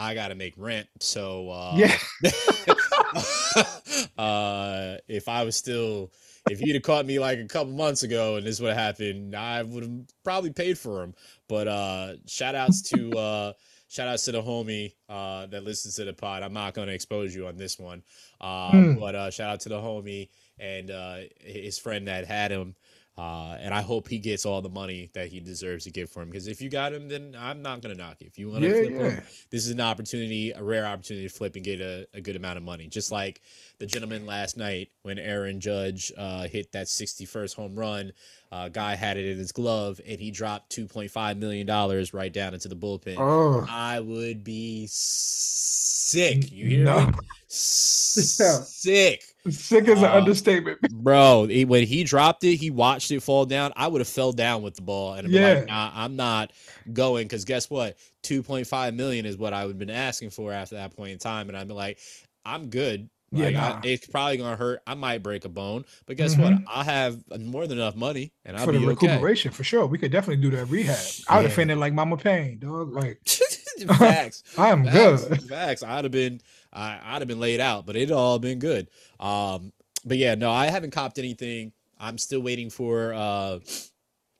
I 0.00 0.14
got 0.14 0.28
to 0.28 0.34
make 0.34 0.54
rent. 0.56 0.88
So 0.98 1.50
uh, 1.50 1.74
Yeah. 1.76 1.94
uh, 4.18 4.96
if 5.08 5.28
I 5.28 5.44
was 5.44 5.56
still, 5.56 6.10
if 6.48 6.60
you'd 6.60 6.74
have 6.74 6.82
caught 6.82 7.04
me 7.04 7.18
like 7.18 7.38
a 7.38 7.44
couple 7.44 7.72
months 7.74 8.02
ago 8.02 8.36
and 8.36 8.46
this 8.46 8.60
would 8.60 8.72
have 8.72 8.78
happened, 8.78 9.36
I 9.36 9.62
would 9.62 9.82
have 9.82 9.92
probably 10.24 10.52
paid 10.52 10.78
for 10.78 11.02
him. 11.02 11.14
But 11.48 11.68
uh, 11.68 12.12
shout 12.26 12.54
outs 12.54 12.80
to 12.90 13.12
uh, 13.18 13.52
shout 13.88 14.08
outs 14.08 14.24
to 14.24 14.32
the 14.32 14.42
homie 14.42 14.94
uh, 15.10 15.46
that 15.46 15.64
listens 15.64 15.96
to 15.96 16.04
the 16.04 16.14
pod. 16.14 16.42
I'm 16.42 16.54
not 16.54 16.72
going 16.72 16.88
to 16.88 16.94
expose 16.94 17.34
you 17.34 17.46
on 17.46 17.56
this 17.58 17.78
one, 17.78 18.02
uh, 18.40 18.70
Mm, 18.72 18.98
but 18.98 19.14
uh, 19.14 19.30
shout 19.30 19.50
out 19.50 19.60
to 19.60 19.68
the 19.68 19.78
homie 19.78 20.30
and 20.58 20.90
uh, 20.90 21.18
his 21.40 21.78
friend 21.78 22.08
that 22.08 22.26
had 22.26 22.50
him. 22.50 22.74
Uh, 23.20 23.54
and 23.60 23.74
I 23.74 23.82
hope 23.82 24.08
he 24.08 24.18
gets 24.18 24.46
all 24.46 24.62
the 24.62 24.70
money 24.70 25.10
that 25.12 25.28
he 25.28 25.40
deserves 25.40 25.84
to 25.84 25.90
get 25.90 26.08
for 26.08 26.22
him. 26.22 26.30
Because 26.30 26.46
if 26.48 26.62
you 26.62 26.70
got 26.70 26.94
him, 26.94 27.06
then 27.06 27.36
I'm 27.38 27.60
not 27.60 27.82
gonna 27.82 27.94
knock 27.94 28.16
it. 28.20 28.26
If 28.26 28.38
you 28.38 28.48
want 28.48 28.62
to 28.62 28.68
yeah, 28.68 28.74
flip 28.74 29.12
him, 29.12 29.22
this 29.50 29.66
is 29.66 29.70
an 29.70 29.80
opportunity, 29.82 30.52
a 30.52 30.62
rare 30.62 30.86
opportunity 30.86 31.28
to 31.28 31.34
flip 31.34 31.54
and 31.54 31.62
get 31.62 31.82
a, 31.82 32.08
a 32.14 32.22
good 32.22 32.34
amount 32.34 32.56
of 32.56 32.62
money. 32.62 32.86
Just 32.86 33.12
like 33.12 33.42
the 33.78 33.84
gentleman 33.84 34.24
last 34.24 34.56
night 34.56 34.88
when 35.02 35.18
Aaron 35.18 35.60
Judge 35.60 36.10
uh, 36.16 36.48
hit 36.48 36.72
that 36.72 36.86
61st 36.86 37.54
home 37.54 37.76
run, 37.78 38.12
uh, 38.52 38.70
guy 38.70 38.94
had 38.94 39.18
it 39.18 39.26
in 39.26 39.36
his 39.36 39.52
glove 39.52 40.00
and 40.08 40.18
he 40.18 40.30
dropped 40.30 40.74
2.5 40.74 41.36
million 41.36 41.66
dollars 41.66 42.14
right 42.14 42.32
down 42.32 42.54
into 42.54 42.68
the 42.68 42.76
bullpen. 42.76 43.16
Oh 43.18 43.66
I 43.68 44.00
would 44.00 44.44
be 44.44 44.86
sick. 44.88 46.50
You 46.50 46.66
hear 46.68 46.84
no. 46.84 47.06
me? 47.08 47.12
Yeah. 47.52 48.62
Sick. 48.62 49.29
Sick 49.48 49.88
is 49.88 50.02
an 50.02 50.10
Uh, 50.10 50.10
understatement. 50.10 50.78
Bro, 50.88 51.46
he, 51.48 51.64
when 51.66 51.86
he 51.86 52.04
dropped 52.04 52.44
it, 52.44 52.56
he 52.56 52.70
watched 52.70 53.10
it 53.10 53.20
fall 53.22 53.46
down. 53.46 53.72
I 53.76 53.86
would 53.88 54.00
have 54.00 54.08
fell 54.08 54.32
down 54.32 54.62
with 54.62 54.76
the 54.76 54.82
ball 54.82 55.14
and 55.14 55.30
be 55.30 55.38
Yeah. 55.38 55.38
like, 55.38 55.66
nah, 55.66 55.90
I'm 55.94 56.16
not 56.16 56.52
going 56.92 57.26
because 57.26 57.44
guess 57.44 57.70
what? 57.70 57.96
2.5 58.22 58.94
million 58.94 59.26
is 59.26 59.36
what 59.36 59.52
I 59.52 59.64
would 59.66 59.72
have 59.72 59.78
been 59.78 59.90
asking 59.90 60.30
for 60.30 60.52
after 60.52 60.76
that 60.76 60.96
point 60.96 61.12
in 61.12 61.18
time. 61.18 61.48
And 61.48 61.56
I'd 61.58 61.68
be 61.68 61.74
like, 61.74 61.98
I'm 62.44 62.70
good. 62.70 63.10
Yeah, 63.32 63.46
Like, 63.46 63.56
I, 63.56 63.74
it's 63.82 64.06
probably 64.06 64.38
gonna 64.38 64.56
hurt. 64.56 64.82
I 64.86 64.94
might 64.94 65.22
break 65.22 65.44
a 65.44 65.48
bone, 65.48 65.84
but 66.06 66.16
guess 66.16 66.36
what? 66.36 66.54
hmm 66.54 66.66
I 66.66 66.82
have 66.84 67.22
more 67.38 67.66
than 67.68 67.78
enough 67.78 67.94
money, 67.96 68.32
and 68.44 68.56
I'll 68.56 68.66
For 68.66 68.72
the 68.72 68.78
be 68.78 68.86
okay. 68.86 69.28
recuperation, 69.28 69.52
for 69.52 69.64
sure. 69.64 69.86
We 69.86 69.98
could 69.98 70.12
definitely 70.12 70.42
do 70.42 70.54
that 70.56 70.66
rehab. 70.66 71.14
I 71.26 71.36
would 71.36 71.44
have 71.46 71.52
Yeah. 71.52 71.54
fainted 71.54 71.78
like 71.78 71.92
Mama 71.94 72.16
Payne, 72.16 72.58
dog. 72.58 72.92
Like 72.92 73.20
Facts. 73.98 74.42
I 74.56 74.68
am 74.70 74.88
Facts, 74.92 75.26
good. 75.26 75.40
facts. 75.48 75.82
I'd 75.82 76.04
have 76.04 76.12
been, 76.12 76.40
I, 76.72 76.98
I'd 77.02 77.20
have 77.20 77.28
been 77.28 77.40
laid 77.40 77.60
out, 77.60 77.86
but 77.86 77.96
it'd 77.96 78.12
all 78.12 78.38
been 78.38 78.58
good. 78.58 78.88
Um, 79.18 79.72
but 80.04 80.16
yeah, 80.16 80.34
no, 80.34 80.50
I 80.50 80.66
haven't 80.66 80.92
copped 80.92 81.18
anything. 81.18 81.72
I'm 81.98 82.16
still 82.18 82.40
waiting 82.40 82.70
for 82.70 83.12
uh 83.12 83.58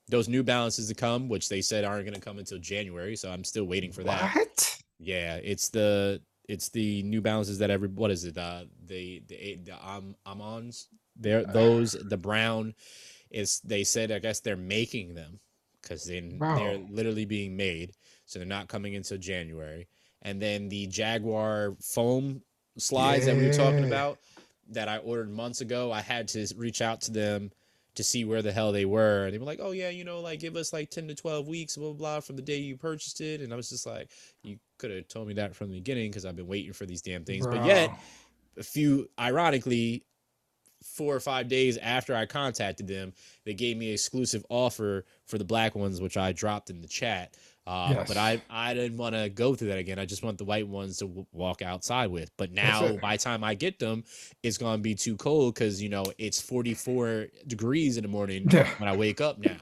those 0.08 0.28
new 0.28 0.42
balances 0.42 0.88
to 0.88 0.94
come, 0.94 1.28
which 1.28 1.49
they 1.49 1.60
said 1.60 1.84
aren't 1.84 2.04
going 2.04 2.14
to 2.14 2.20
come 2.20 2.38
until 2.38 2.58
January. 2.58 3.14
So 3.16 3.30
I'm 3.30 3.44
still 3.44 3.64
waiting 3.64 3.92
for 3.92 4.02
that. 4.02 4.34
What? 4.34 4.78
Yeah, 4.99 5.37
it's 5.37 5.68
the 5.68 6.20
it's 6.49 6.68
the 6.70 7.02
new 7.04 7.20
balances 7.20 7.58
that 7.58 7.70
every 7.70 7.88
what 7.88 8.10
is 8.10 8.25
it? 8.25 8.37
Uh, 8.37 8.64
the 8.87 9.22
the 9.28 9.58
the 9.64 9.88
um 9.88 10.16
Amons. 10.26 10.88
They're 11.16 11.45
those 11.45 11.93
the 11.93 12.16
brown 12.16 12.75
is 13.30 13.60
they 13.60 13.84
said 13.84 14.10
I 14.10 14.19
guess 14.19 14.40
they're 14.40 14.56
making 14.56 15.14
them 15.14 15.38
because 15.82 16.04
then 16.04 16.38
they're 16.56 16.78
literally 16.90 17.25
being 17.25 17.56
made, 17.56 17.93
so 18.26 18.38
they're 18.38 18.49
not 18.49 18.69
coming 18.69 18.97
until 18.97 19.19
January. 19.19 19.86
And 20.23 20.41
then 20.41 20.69
the 20.69 20.87
Jaguar 20.87 21.76
foam 21.80 22.43
slides 22.78 23.26
that 23.26 23.37
we 23.37 23.47
were 23.47 23.52
talking 23.52 23.85
about 23.85 24.19
that 24.71 24.89
I 24.89 24.99
ordered 24.99 25.30
months 25.30 25.61
ago, 25.61 25.91
I 25.91 26.00
had 26.00 26.28
to 26.28 26.47
reach 26.56 26.83
out 26.83 27.00
to 27.02 27.11
them 27.11 27.50
to 27.97 28.04
see 28.04 28.25
where 28.25 28.43
the 28.43 28.52
hell 28.52 28.73
they 28.73 28.85
were. 28.85 29.25
And 29.25 29.35
they 29.35 29.39
were 29.39 29.45
like, 29.45 29.59
"Oh 29.61 29.73
yeah, 29.73 29.89
you 29.91 30.04
know, 30.04 30.21
like 30.21 30.41
give 30.41 30.56
us 30.56 30.73
like 30.73 30.91
ten 30.91 31.09
to 31.09 31.15
twelve 31.15 31.49
weeks, 31.49 31.76
blah 31.76 31.89
blah, 31.89 31.95
blah 31.95 32.21
from 32.21 32.37
the 32.37 32.43
day 32.43 32.59
you 32.59 32.76
purchased 32.76 33.21
it." 33.21 33.41
And 33.41 33.52
I 33.52 33.56
was 33.56 33.69
just 33.69 33.87
like, 33.87 34.11
"You 34.43 34.59
could 34.78 34.91
have 34.91 35.09
told 35.09 35.28
me 35.28 35.35
that 35.35 35.56
from 35.56 35.69
the 35.69 35.76
beginning 35.76 36.11
because 36.11 36.25
I've 36.25 36.37
been 36.37 36.47
waiting 36.47 36.73
for 36.73 36.87
these 36.87 37.02
damn 37.02 37.25
things." 37.25 37.47
But 37.47 37.65
yet, 37.65 37.91
a 38.56 38.63
few 38.63 39.09
ironically 39.19 40.04
four 40.83 41.15
or 41.15 41.21
five 41.21 41.47
days 41.47 41.76
after 41.76 42.15
i 42.15 42.25
contacted 42.25 42.87
them 42.87 43.13
they 43.45 43.52
gave 43.52 43.76
me 43.76 43.89
an 43.89 43.93
exclusive 43.93 44.45
offer 44.49 45.04
for 45.26 45.37
the 45.37 45.45
black 45.45 45.75
ones 45.75 46.00
which 46.00 46.17
i 46.17 46.33
dropped 46.33 46.71
in 46.71 46.80
the 46.80 46.89
chat 46.89 47.37
uh, 47.71 48.04
but 48.09 48.17
i 48.17 48.43
i 48.50 48.75
didn't 48.75 48.97
want 48.99 49.15
to 49.15 49.28
go 49.28 49.54
through 49.54 49.69
that 49.69 49.78
again. 49.78 49.99
I 49.99 50.04
just 50.04 50.23
want 50.23 50.39
the 50.39 50.45
white 50.45 50.67
ones 50.67 50.99
to 50.99 51.06
w- 51.06 51.26
walk 51.33 51.63
outside 51.63 52.09
with. 52.09 52.30
But 52.37 52.50
now 52.52 52.97
by 52.97 53.17
the 53.17 53.23
time 53.23 53.45
i 53.45 53.54
get 53.54 53.78
them 53.78 54.04
it's 54.43 54.59
going 54.59 54.76
to 54.78 54.83
be 54.83 54.95
too 54.95 55.17
cold 55.17 55.54
because 55.54 55.80
you 55.83 55.89
know 55.89 56.04
it's 56.19 56.41
44 56.41 57.28
degrees 57.47 57.97
in 57.97 58.02
the 58.02 58.09
morning 58.09 58.47
Yeah. 58.50 58.69
when 58.78 58.89
i 58.89 58.97
wake 58.97 59.21
up 59.21 59.39
now. 59.39 59.61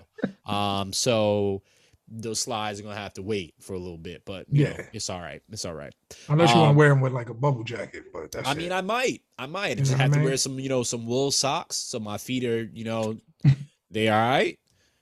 Um 0.52 0.92
so 0.92 1.62
those 2.10 2.40
slides 2.40 2.80
are 2.80 2.84
gonna 2.84 2.94
have 2.96 3.12
to 3.12 3.22
wait 3.22 3.52
for 3.60 3.74
a 3.74 3.78
little 3.78 3.98
bit 3.98 4.22
but 4.24 4.46
you 4.50 4.64
know 4.64 4.70
Yeah. 4.78 4.86
it's 4.94 5.10
all 5.10 5.20
right. 5.20 5.42
It's 5.52 5.66
all 5.66 5.74
right. 5.74 5.92
Unless 6.30 6.50
you 6.54 6.56
want 6.56 6.70
um 6.70 6.74
to 6.74 6.78
wear 6.78 6.88
them 6.88 7.00
with 7.02 7.12
like 7.12 7.28
a 7.28 7.34
bubble 7.34 7.64
jacket, 7.64 8.04
but 8.14 8.32
that's 8.32 8.48
I 8.48 8.54
mean. 8.54 8.72
I 8.72 8.80
might, 8.80 9.20
I 9.38 9.44
might. 9.46 9.76
You 9.76 9.84
just 9.84 9.92
what 9.92 10.00
I 10.00 10.04
have 10.04 10.12
to 10.14 10.24
wear 10.24 10.36
some, 10.38 10.58
you 10.58 10.70
know, 10.70 10.82
some 10.82 11.04
wool 11.06 11.30
socks, 11.30 11.76
so 11.76 12.00
my 12.00 12.16
feet 12.16 12.44
are, 12.44 12.62
you 12.62 12.84
know, 12.84 13.18
they 13.90 14.08
all 14.08 14.18
right. 14.18 14.58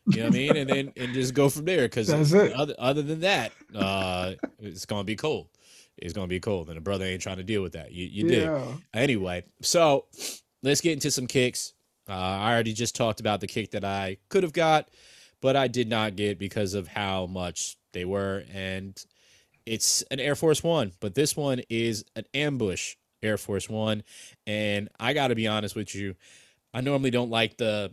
You 0.07 0.19
know 0.19 0.23
what 0.25 0.35
I 0.35 0.39
mean? 0.39 0.57
And 0.57 0.71
then 0.71 0.93
and 0.97 1.13
just 1.13 1.35
go 1.35 1.49
from 1.49 1.65
there. 1.65 1.83
Because 1.83 2.11
other 2.13 2.75
other 2.79 3.03
than 3.03 3.21
that, 3.21 3.53
uh, 3.75 4.35
it's 4.59 4.87
gonna 4.87 5.05
be 5.05 5.17
cold. 5.17 5.49
It's 5.97 6.13
gonna 6.13 6.27
be 6.27 6.41
cold, 6.41 6.69
and 6.69 6.77
the 6.77 6.81
brother 6.81 7.05
ain't 7.05 7.23
trying 7.23 7.39
to 7.39 7.45
deal 7.45 7.63
with 7.63 7.73
that. 7.73 7.93
You 7.93 8.07
you? 8.07 8.29
Yeah. 8.29 8.73
Anyway, 8.95 9.45
so 9.63 10.07
let's 10.63 10.81
get 10.81 10.93
into 10.93 11.11
some 11.11 11.27
kicks. 11.27 11.73
Uh, 12.09 12.13
I 12.13 12.53
already 12.53 12.73
just 12.73 12.95
talked 12.95 13.21
about 13.21 13.41
the 13.41 13.47
kick 13.47 13.73
that 13.73 13.85
I 13.85 14.19
could 14.29 14.45
have 14.45 14.53
got, 14.53 14.89
but 15.41 15.57
I 15.57 15.67
did 15.69 15.89
not 15.89 16.15
get 16.15 16.39
because 16.39 16.75
of 16.75 16.87
how 16.87 17.27
much 17.27 17.77
they 17.93 18.05
were, 18.05 18.45
and 18.53 19.03
it's 19.67 20.03
an 20.11 20.21
Air 20.21 20.37
Force 20.37 20.63
One, 20.63 20.93
but 21.01 21.15
this 21.15 21.37
one 21.37 21.61
is 21.69 22.05
an 22.15 22.25
ambush 22.33 22.95
Air 23.23 23.37
Force 23.37 23.69
One. 23.69 24.05
And 24.47 24.89
I 24.99 25.13
got 25.13 25.29
to 25.29 25.35
be 25.35 25.49
honest 25.49 25.75
with 25.75 25.95
you, 25.95 26.15
I 26.73 26.81
normally 26.81 27.11
don't 27.11 27.31
like 27.31 27.57
the, 27.57 27.93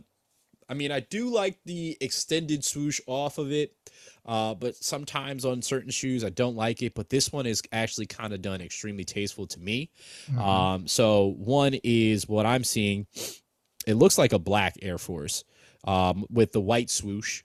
I 0.68 0.74
mean, 0.74 0.90
I 0.92 1.00
do 1.00 1.28
like 1.28 1.58
the 1.64 1.96
extended 2.00 2.64
swoosh 2.64 3.00
off 3.06 3.38
of 3.38 3.52
it, 3.52 3.74
uh, 4.26 4.54
but 4.54 4.76
sometimes 4.76 5.44
on 5.44 5.62
certain 5.62 5.90
shoes, 5.90 6.24
I 6.24 6.30
don't 6.30 6.56
like 6.56 6.82
it. 6.82 6.94
But 6.94 7.10
this 7.10 7.32
one 7.32 7.46
is 7.46 7.62
actually 7.72 8.06
kind 8.06 8.32
of 8.32 8.42
done 8.42 8.60
extremely 8.60 9.04
tasteful 9.04 9.46
to 9.48 9.60
me. 9.60 9.90
Mhm. 10.30 10.38
Um, 10.38 10.88
so 10.88 11.34
one 11.38 11.74
is 11.84 12.28
what 12.28 12.46
I'm 12.46 12.64
seeing. 12.64 13.06
It 13.86 13.94
looks 13.94 14.16
like 14.16 14.32
a 14.32 14.38
black 14.38 14.76
Air 14.82 14.98
Force 14.98 15.44
um, 15.86 16.24
with 16.30 16.52
the 16.52 16.60
white 16.60 16.90
swoosh 16.90 17.42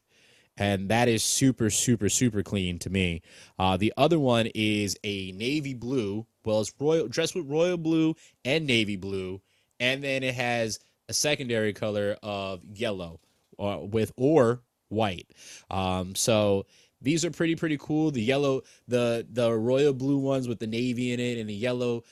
and 0.60 0.90
that 0.90 1.08
is 1.08 1.24
super 1.24 1.70
super 1.70 2.10
super 2.10 2.44
clean 2.44 2.78
to 2.80 2.90
me 2.90 3.22
uh, 3.58 3.78
the 3.78 3.94
other 3.98 4.20
one 4.20 4.48
is 4.54 4.98
a 5.04 5.32
navy 5.32 5.74
blue 5.74 6.26
well 6.44 6.62
it's 6.62 6.74
royal 6.80 7.08
dressed 7.08 7.34
with 7.34 7.50
royal 7.50 7.78
blue 7.78 8.14
and 8.46 8.68
navy 8.68 8.96
blue 8.98 9.42
and 9.80 10.04
then 10.04 10.22
it 10.22 10.36
has 10.36 10.80
a 11.10 11.14
secondary 11.14 11.74
color 11.74 12.16
of 12.24 12.62
yellow 12.74 13.20
or 13.58 13.86
with 13.86 14.14
or 14.16 14.62
white 14.88 15.28
um, 15.70 16.16
so 16.16 16.66
these 17.02 17.26
are 17.26 17.32
pretty 17.32 17.56
pretty 17.56 17.78
cool 17.78 18.12
the 18.12 18.22
yellow 18.22 18.62
the 18.88 19.28
the 19.34 19.52
royal 19.52 19.92
blue 19.94 20.18
ones 20.20 20.48
with 20.48 20.60
the 20.60 20.68
navy 20.68 21.12
in 21.12 21.20
it 21.20 21.38
and 21.38 21.50
the 21.50 21.54
yellow 21.54 22.04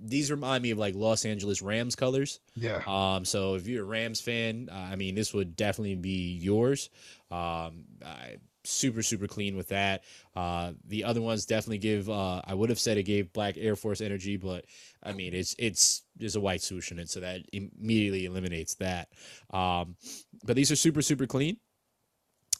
these 0.00 0.30
remind 0.30 0.62
me 0.62 0.70
of 0.70 0.78
like 0.78 0.94
los 0.94 1.24
angeles 1.24 1.60
rams 1.62 1.94
colors 1.96 2.40
Yeah. 2.54 2.82
um, 2.86 3.24
so 3.24 3.54
if 3.54 3.66
you're 3.66 3.82
a 3.82 3.86
Rams 3.86 4.20
fan, 4.20 4.68
uh, 4.70 4.74
I 4.92 4.96
mean, 4.96 5.14
this 5.14 5.32
would 5.34 5.54
definitely 5.56 5.96
be 5.96 6.38
yours. 6.38 6.90
Um, 7.30 7.84
I, 8.04 8.36
super 8.68 9.02
super 9.02 9.26
clean 9.26 9.56
with 9.56 9.68
that. 9.68 10.04
Uh, 10.36 10.72
the 10.86 11.04
other 11.04 11.22
ones 11.22 11.46
definitely 11.46 11.78
give. 11.78 12.08
Uh, 12.08 12.42
I 12.44 12.54
would 12.54 12.70
have 12.70 12.78
said 12.78 12.98
it 12.98 13.04
gave 13.04 13.32
Black 13.32 13.56
Air 13.56 13.76
Force 13.76 14.00
energy, 14.00 14.36
but 14.36 14.64
I 15.02 15.12
mean, 15.12 15.34
it's 15.34 15.54
it's 15.58 16.02
there's 16.16 16.36
a 16.36 16.40
white 16.40 16.62
swoosh 16.62 16.92
in 16.92 16.98
it, 16.98 17.08
so 17.08 17.20
that 17.20 17.40
immediately 17.52 18.26
eliminates 18.26 18.74
that. 18.76 19.08
Um, 19.50 19.96
but 20.44 20.56
these 20.56 20.70
are 20.70 20.76
super 20.76 21.02
super 21.02 21.26
clean. 21.26 21.56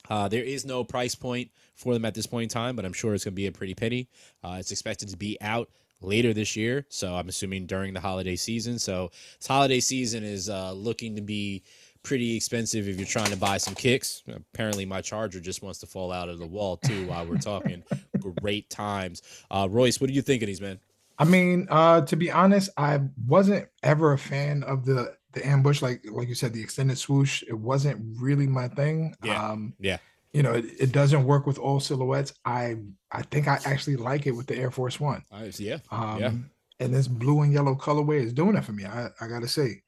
Uh, 0.09 0.29
there 0.29 0.45
is 0.45 0.65
no 0.65 0.85
price 0.85 1.15
point 1.15 1.51
for 1.75 1.93
them 1.93 2.05
at 2.05 2.15
this 2.15 2.27
point 2.27 2.45
in 2.45 2.49
time, 2.49 2.77
but 2.77 2.85
I'm 2.85 2.93
sure 2.93 3.15
it's 3.15 3.25
going 3.25 3.35
to 3.35 3.37
be 3.37 3.47
a 3.47 3.53
pretty 3.53 3.75
penny. 3.75 4.09
Uh, 4.43 4.57
it's 4.59 4.73
expected 4.73 5.09
to 5.11 5.17
be 5.17 5.37
out 5.41 5.69
later 6.01 6.33
this 6.33 6.57
year, 6.57 6.87
so 6.89 7.15
I'm 7.15 7.29
assuming 7.29 7.67
during 7.67 7.93
the 7.93 8.01
holiday 8.01 8.37
season. 8.37 8.79
So 8.79 9.11
this 9.39 9.47
holiday 9.47 9.81
season 9.81 10.25
is 10.25 10.49
uh, 10.49 10.73
looking 10.73 11.17
to 11.17 11.23
be 11.23 11.63
pretty 12.09 12.35
expensive 12.35 12.89
if 12.89 12.97
you're 12.97 13.07
trying 13.07 13.31
to 13.31 13.37
buy 13.37 13.59
some 13.59 13.75
kicks. 13.75 14.23
Apparently, 14.35 14.87
my 14.87 15.03
charger 15.03 15.41
just 15.41 15.63
wants 15.63 15.79
to 15.81 15.87
fall 15.87 16.11
out 16.11 16.31
of 16.31 16.39
the 16.39 16.47
wall 16.47 16.79
too 16.79 17.07
while 17.07 17.27
we're 17.27 17.37
talking. 17.37 17.85
Great 18.41 18.71
times. 18.71 19.21
Uh, 19.51 19.69
Royce, 19.71 20.01
what 20.01 20.09
do 20.09 20.15
you 20.15 20.23
think 20.23 20.43
of 20.43 20.47
these, 20.47 20.61
man? 20.61 20.81
I 21.19 21.25
mean, 21.25 21.67
uh, 21.71 22.01
to 22.03 22.17
be 22.17 22.31
honest, 22.31 22.71
I 22.79 23.01
wasn't 23.27 23.69
ever 23.83 24.13
a 24.15 24.19
fan 24.19 24.63
of 24.63 24.87
the 24.87 25.15
the 25.33 25.47
ambush, 25.47 25.83
like 25.83 26.03
like 26.11 26.29
you 26.29 26.35
said, 26.35 26.55
the 26.55 26.63
extended 26.63 26.97
swoosh. 26.97 27.43
It 27.47 27.59
wasn't 27.59 28.01
really 28.19 28.47
my 28.47 28.69
thing. 28.69 29.15
Yeah. 29.23 29.51
Um, 29.51 29.75
Yeah. 29.79 29.99
you 30.33 30.43
know, 30.43 30.53
it, 30.55 30.65
it 30.81 30.93
doesn't 30.93 31.25
work 31.25 31.47
with 31.47 31.59
all 31.59 31.79
silhouettes. 31.79 32.33
I 32.47 32.77
I 33.13 33.21
think 33.23 33.49
I 33.49 33.59
actually 33.67 33.97
like 33.97 34.27
it 34.27 34.33
with 34.33 34.47
the 34.47 34.57
Air 34.57 34.71
Force 34.71 34.99
One. 34.99 35.23
I, 35.31 35.53
yeah. 35.59 35.79
Um, 35.91 36.19
Yeah. 36.21 36.33
and 36.81 36.95
this 36.95 37.07
blue 37.09 37.43
and 37.43 37.53
yellow 37.53 37.75
colorway 37.75 38.23
is 38.25 38.33
doing 38.33 38.57
it 38.57 38.65
for 38.65 38.73
me. 38.73 38.87
I, 38.87 39.09
I 39.21 39.27
gotta 39.29 39.49
say, 39.49 39.83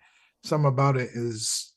something 0.45 0.69
about 0.69 0.97
it 0.99 1.11
is, 1.15 1.73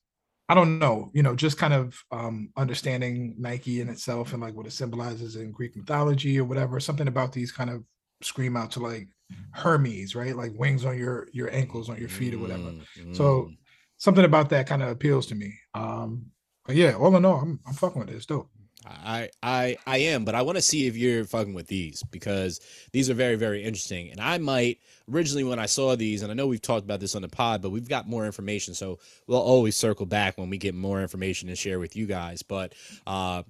I 0.49 0.55
don't 0.55 0.77
know, 0.77 1.09
you 1.13 1.23
know, 1.23 1.35
just 1.35 1.57
kind 1.57 1.73
of 1.73 1.97
um, 2.11 2.49
understanding 2.57 3.35
Nike 3.37 3.79
in 3.81 3.89
itself 3.89 4.33
and 4.33 4.41
like 4.41 4.55
what 4.55 4.65
it 4.65 4.73
symbolizes 4.73 5.35
in 5.35 5.51
Greek 5.51 5.75
mythology 5.75 6.39
or 6.39 6.43
whatever. 6.43 6.79
Something 6.79 7.07
about 7.07 7.31
these 7.31 7.51
kind 7.51 7.69
of 7.69 7.83
scream 8.21 8.57
out 8.57 8.71
to 8.71 8.79
like 8.79 9.07
Hermes, 9.51 10.15
right? 10.15 10.35
Like 10.35 10.51
wings 10.55 10.85
on 10.85 10.97
your 10.97 11.27
your 11.31 11.53
ankles, 11.53 11.89
on 11.89 11.97
your 11.97 12.09
feet, 12.09 12.33
or 12.33 12.39
whatever. 12.39 12.73
Mm, 12.99 13.15
So 13.15 13.43
mm. 13.43 13.57
something 13.97 14.25
about 14.25 14.49
that 14.49 14.67
kind 14.67 14.83
of 14.83 14.89
appeals 14.89 15.27
to 15.27 15.35
me. 15.35 15.53
Um, 15.73 16.25
but 16.65 16.75
yeah, 16.75 16.93
all 16.93 17.15
in 17.15 17.25
all, 17.25 17.39
I'm 17.39 17.59
I'm 17.65 17.73
fucking 17.73 18.01
with 18.01 18.09
it. 18.09 18.15
It's 18.15 18.25
dope. 18.25 18.49
I 18.85 19.29
I 19.41 19.77
I 19.87 19.97
am, 19.99 20.25
but 20.25 20.35
I 20.35 20.41
want 20.41 20.57
to 20.57 20.61
see 20.61 20.87
if 20.87 20.97
you're 20.97 21.25
fucking 21.25 21.53
with 21.53 21.67
these 21.67 22.03
because 22.11 22.59
these 22.91 23.09
are 23.09 23.13
very 23.13 23.35
very 23.35 23.63
interesting. 23.63 24.11
And 24.11 24.19
I 24.19 24.37
might 24.39 24.79
originally 25.11 25.43
when 25.43 25.59
I 25.59 25.67
saw 25.67 25.95
these, 25.95 26.21
and 26.21 26.31
I 26.31 26.35
know 26.35 26.47
we've 26.47 26.61
talked 26.61 26.85
about 26.85 26.99
this 26.99 27.15
on 27.15 27.21
the 27.21 27.29
pod, 27.29 27.61
but 27.61 27.71
we've 27.71 27.89
got 27.89 28.07
more 28.09 28.25
information, 28.25 28.73
so 28.73 28.99
we'll 29.27 29.39
always 29.41 29.75
circle 29.75 30.05
back 30.05 30.37
when 30.37 30.49
we 30.49 30.57
get 30.57 30.75
more 30.75 31.01
information 31.01 31.49
to 31.49 31.55
share 31.55 31.79
with 31.79 31.95
you 31.95 32.05
guys. 32.05 32.43
But 32.43 32.73
uh, 33.07 33.43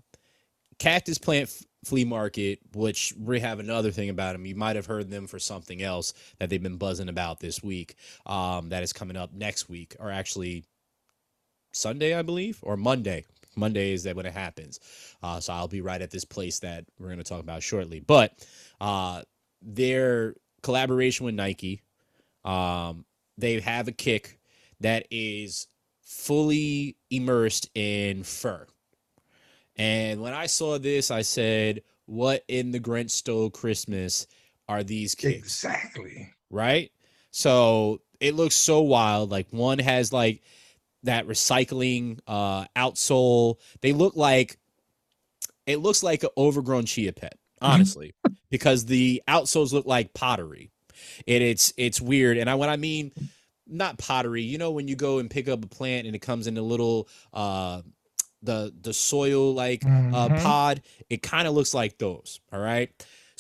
Cactus 0.79 1.17
Plant 1.17 1.49
F- 1.49 1.63
Flea 1.86 2.05
Market, 2.05 2.59
which 2.75 3.13
we 3.19 3.39
have 3.39 3.59
another 3.59 3.91
thing 3.91 4.09
about 4.09 4.33
them. 4.33 4.45
You 4.45 4.55
might 4.55 4.75
have 4.75 4.86
heard 4.86 5.09
them 5.09 5.27
for 5.27 5.39
something 5.39 5.81
else 5.81 6.13
that 6.39 6.49
they've 6.49 6.63
been 6.63 6.77
buzzing 6.77 7.09
about 7.09 7.39
this 7.39 7.63
week. 7.63 7.95
Um, 8.25 8.69
that 8.69 8.83
is 8.83 8.93
coming 8.93 9.17
up 9.17 9.33
next 9.33 9.69
week, 9.69 9.95
or 9.99 10.12
actually 10.12 10.65
Sunday, 11.73 12.15
I 12.15 12.21
believe, 12.21 12.59
or 12.63 12.77
Monday. 12.77 13.25
Monday 13.55 13.93
is 13.93 14.03
that 14.03 14.15
when 14.15 14.25
it 14.25 14.33
happens. 14.33 14.79
Uh, 15.21 15.39
so 15.39 15.53
I'll 15.53 15.67
be 15.67 15.81
right 15.81 16.01
at 16.01 16.11
this 16.11 16.25
place 16.25 16.59
that 16.59 16.85
we're 16.99 17.07
going 17.07 17.17
to 17.17 17.23
talk 17.23 17.41
about 17.41 17.63
shortly. 17.63 17.99
But 17.99 18.45
uh, 18.81 19.23
their 19.61 20.35
collaboration 20.61 21.25
with 21.25 21.35
Nike, 21.35 21.81
um, 22.43 23.05
they 23.37 23.59
have 23.59 23.87
a 23.87 23.91
kick 23.91 24.39
that 24.79 25.05
is 25.11 25.67
fully 26.01 26.97
immersed 27.09 27.69
in 27.73 28.23
fur. 28.23 28.67
And 29.75 30.21
when 30.21 30.33
I 30.33 30.45
saw 30.45 30.77
this, 30.77 31.09
I 31.09 31.23
said, 31.23 31.81
"What 32.05 32.43
in 32.47 32.71
the 32.71 32.79
Grinch 32.79 33.09
stole 33.09 33.49
Christmas 33.49 34.27
are 34.67 34.83
these 34.83 35.15
kicks?" 35.15 35.37
Exactly. 35.37 36.29
right? 36.51 36.91
So 37.31 38.01
it 38.19 38.35
looks 38.35 38.55
so 38.55 38.81
wild. 38.81 39.31
Like 39.31 39.47
one 39.51 39.79
has 39.79 40.13
like 40.13 40.43
that 41.03 41.27
recycling 41.27 42.19
uh 42.27 42.65
outsole. 42.75 43.55
They 43.81 43.93
look 43.93 44.15
like 44.15 44.57
it 45.65 45.77
looks 45.77 46.03
like 46.03 46.23
an 46.23 46.29
overgrown 46.37 46.85
chia 46.85 47.13
pet, 47.13 47.37
honestly, 47.61 48.13
because 48.49 48.85
the 48.85 49.21
outsoles 49.27 49.71
look 49.73 49.85
like 49.85 50.13
pottery. 50.13 50.71
And 51.27 51.43
it's 51.43 51.73
it's 51.77 51.99
weird. 52.01 52.37
And 52.37 52.49
I 52.49 52.55
when 52.55 52.69
I 52.69 52.77
mean 52.77 53.11
not 53.67 53.97
pottery, 53.97 54.43
you 54.43 54.57
know 54.57 54.71
when 54.71 54.87
you 54.87 54.95
go 54.95 55.19
and 55.19 55.29
pick 55.29 55.47
up 55.47 55.63
a 55.63 55.67
plant 55.67 56.05
and 56.07 56.15
it 56.15 56.19
comes 56.21 56.47
in 56.47 56.57
a 56.57 56.61
little 56.61 57.07
uh 57.33 57.81
the 58.41 58.73
the 58.81 58.93
soil 58.93 59.53
like 59.53 59.83
uh 59.85 60.29
Mhm. 60.29 60.43
pod, 60.43 60.81
it 61.09 61.21
kind 61.21 61.47
of 61.47 61.53
looks 61.53 61.73
like 61.73 61.97
those, 61.97 62.39
all 62.51 62.59
right? 62.59 62.89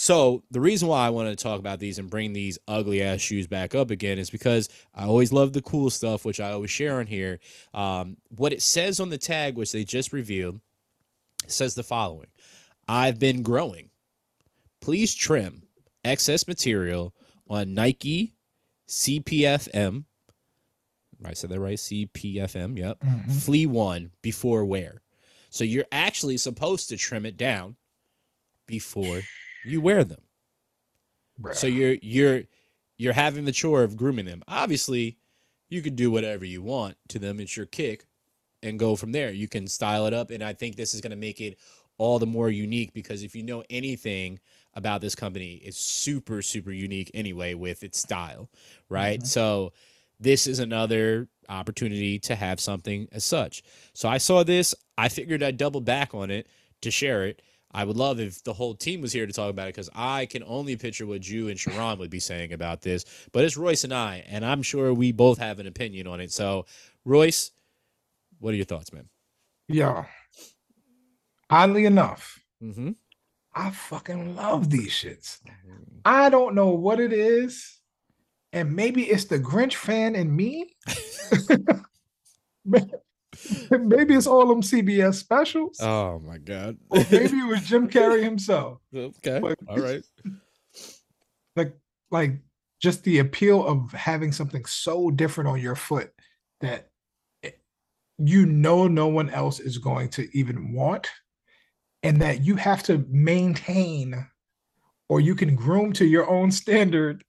So 0.03 0.43
the 0.51 0.59
reason 0.59 0.89
why 0.89 1.07
I 1.07 1.11
wanted 1.11 1.37
to 1.37 1.41
talk 1.41 1.61
about 1.61 1.79
these 1.79 1.97
and 1.97 2.09
bring 2.09 2.33
these 2.33 2.59
ugly 2.67 3.01
ass 3.01 3.21
shoes 3.21 3.47
back 3.47 3.73
up 3.73 3.89
again 3.89 4.19
is 4.19 4.29
because 4.29 4.67
I 4.93 5.05
always 5.05 5.31
love 5.31 5.53
the 5.53 5.61
cool 5.61 5.89
stuff, 5.89 6.25
which 6.25 6.41
I 6.41 6.51
always 6.51 6.71
share 6.71 6.99
on 6.99 7.07
here. 7.07 7.39
Um, 7.73 8.17
what 8.27 8.51
it 8.51 8.61
says 8.61 8.99
on 8.99 9.11
the 9.11 9.17
tag, 9.17 9.55
which 9.55 9.71
they 9.71 9.85
just 9.85 10.11
revealed, 10.11 10.59
says 11.47 11.75
the 11.75 11.83
following: 11.83 12.27
"I've 12.85 13.17
been 13.17 13.43
growing. 13.43 13.91
Please 14.81 15.15
trim 15.15 15.63
excess 16.03 16.49
material 16.49 17.15
on 17.47 17.73
Nike 17.73 18.35
CPFM. 18.89 20.03
I 21.23 21.33
said 21.33 21.49
that 21.49 21.61
right? 21.61 21.77
CPFM. 21.77 22.77
Yep. 22.77 22.99
Mhm. 22.99 23.31
Flea 23.31 23.65
one 23.67 24.11
before 24.21 24.65
wear. 24.65 25.01
So 25.49 25.63
you're 25.63 25.87
actually 25.93 26.35
supposed 26.35 26.89
to 26.89 26.97
trim 26.97 27.25
it 27.25 27.37
down 27.37 27.77
before 28.67 29.21
you 29.65 29.81
wear 29.81 30.03
them. 30.03 30.21
So 31.53 31.67
you're 31.67 31.97
you're 32.01 32.43
you're 32.97 33.13
having 33.13 33.45
the 33.45 33.51
chore 33.51 33.83
of 33.83 33.97
grooming 33.97 34.25
them. 34.25 34.43
Obviously, 34.47 35.17
you 35.69 35.81
could 35.81 35.95
do 35.95 36.11
whatever 36.11 36.45
you 36.45 36.61
want 36.61 36.95
to 37.09 37.19
them. 37.19 37.39
It's 37.39 37.57
your 37.57 37.65
kick, 37.65 38.05
and 38.61 38.79
go 38.79 38.95
from 38.95 39.11
there. 39.11 39.31
You 39.31 39.47
can 39.47 39.67
style 39.67 40.05
it 40.05 40.13
up, 40.13 40.29
and 40.29 40.43
I 40.43 40.53
think 40.53 40.75
this 40.75 40.93
is 40.93 41.01
going 41.01 41.11
to 41.11 41.17
make 41.17 41.41
it 41.41 41.57
all 41.97 42.19
the 42.19 42.25
more 42.25 42.49
unique 42.49 42.93
because 42.93 43.23
if 43.23 43.35
you 43.35 43.43
know 43.43 43.63
anything 43.69 44.39
about 44.73 45.01
this 45.01 45.15
company, 45.15 45.55
it's 45.55 45.77
super 45.77 46.41
super 46.41 46.71
unique 46.71 47.11
anyway 47.13 47.53
with 47.53 47.83
its 47.83 47.99
style, 47.99 48.49
right? 48.89 49.19
Mhm. 49.21 49.27
So 49.27 49.73
this 50.19 50.47
is 50.47 50.59
another 50.59 51.27
opportunity 51.49 52.17
to 52.19 52.35
have 52.35 52.59
something 52.59 53.07
as 53.11 53.23
such. 53.23 53.63
So 53.93 54.07
I 54.07 54.17
saw 54.17 54.43
this. 54.43 54.73
I 54.97 55.09
figured 55.09 55.43
I'd 55.43 55.57
double 55.57 55.81
back 55.81 56.13
on 56.13 56.31
it 56.31 56.47
to 56.81 56.91
share 56.91 57.25
it. 57.25 57.41
I 57.73 57.83
would 57.83 57.97
love 57.97 58.19
if 58.19 58.43
the 58.43 58.53
whole 58.53 58.75
team 58.75 59.01
was 59.01 59.11
here 59.11 59.25
to 59.25 59.33
talk 59.33 59.49
about 59.49 59.67
it 59.67 59.75
because 59.75 59.89
I 59.95 60.25
can 60.27 60.43
only 60.45 60.75
picture 60.75 61.05
what 61.05 61.27
you 61.27 61.49
and 61.49 61.59
Sharon 61.59 61.99
would 61.99 62.09
be 62.09 62.19
saying 62.19 62.53
about 62.53 62.81
this. 62.81 63.05
But 63.31 63.43
it's 63.43 63.57
Royce 63.57 63.83
and 63.83 63.93
I, 63.93 64.23
and 64.27 64.45
I'm 64.45 64.61
sure 64.61 64.93
we 64.93 65.11
both 65.11 65.39
have 65.39 65.59
an 65.59 65.67
opinion 65.67 66.07
on 66.07 66.19
it. 66.19 66.31
So, 66.31 66.65
Royce, 67.05 67.51
what 68.39 68.53
are 68.53 68.57
your 68.57 68.65
thoughts, 68.65 68.93
man? 68.93 69.09
Yeah. 69.67 70.05
Oddly 71.49 71.85
enough, 71.85 72.39
Mm-hmm. 72.63 72.91
I 73.53 73.69
fucking 73.71 74.35
love 74.35 74.69
these 74.69 74.91
shits. 74.91 75.39
I 76.05 76.29
don't 76.29 76.55
know 76.55 76.69
what 76.69 76.99
it 76.99 77.13
is. 77.13 77.79
And 78.51 78.75
maybe 78.75 79.03
it's 79.03 79.25
the 79.25 79.39
Grinch 79.39 79.75
fan 79.75 80.15
in 80.15 80.35
me. 80.35 80.75
maybe 83.71 84.13
it's 84.15 84.27
all 84.27 84.47
them 84.47 84.61
CBS 84.61 85.15
specials. 85.15 85.79
Oh 85.81 86.19
my 86.19 86.37
God. 86.37 86.77
or 86.89 86.99
maybe 87.11 87.37
it 87.37 87.47
was 87.47 87.65
Jim 87.65 87.89
Carrey 87.89 88.23
himself. 88.23 88.79
okay. 88.95 89.39
But- 89.39 89.59
All 89.67 89.77
right. 89.79 90.03
Like, 91.55 91.77
like 92.09 92.31
just 92.81 93.03
the 93.03 93.19
appeal 93.19 93.65
of 93.65 93.91
having 93.91 94.31
something 94.31 94.65
so 94.65 95.11
different 95.11 95.49
on 95.49 95.59
your 95.61 95.75
foot 95.75 96.11
that 96.61 96.89
it- 97.43 97.61
you 98.17 98.45
know 98.45 98.87
no 98.87 99.07
one 99.07 99.29
else 99.29 99.59
is 99.59 99.77
going 99.77 100.09
to 100.09 100.27
even 100.37 100.73
want, 100.73 101.09
and 102.01 102.21
that 102.21 102.43
you 102.43 102.55
have 102.55 102.81
to 102.83 103.05
maintain 103.09 104.27
or 105.09 105.19
you 105.21 105.35
can 105.35 105.55
groom 105.55 105.93
to 105.93 106.05
your 106.05 106.27
own 106.29 106.49
standard 106.51 107.23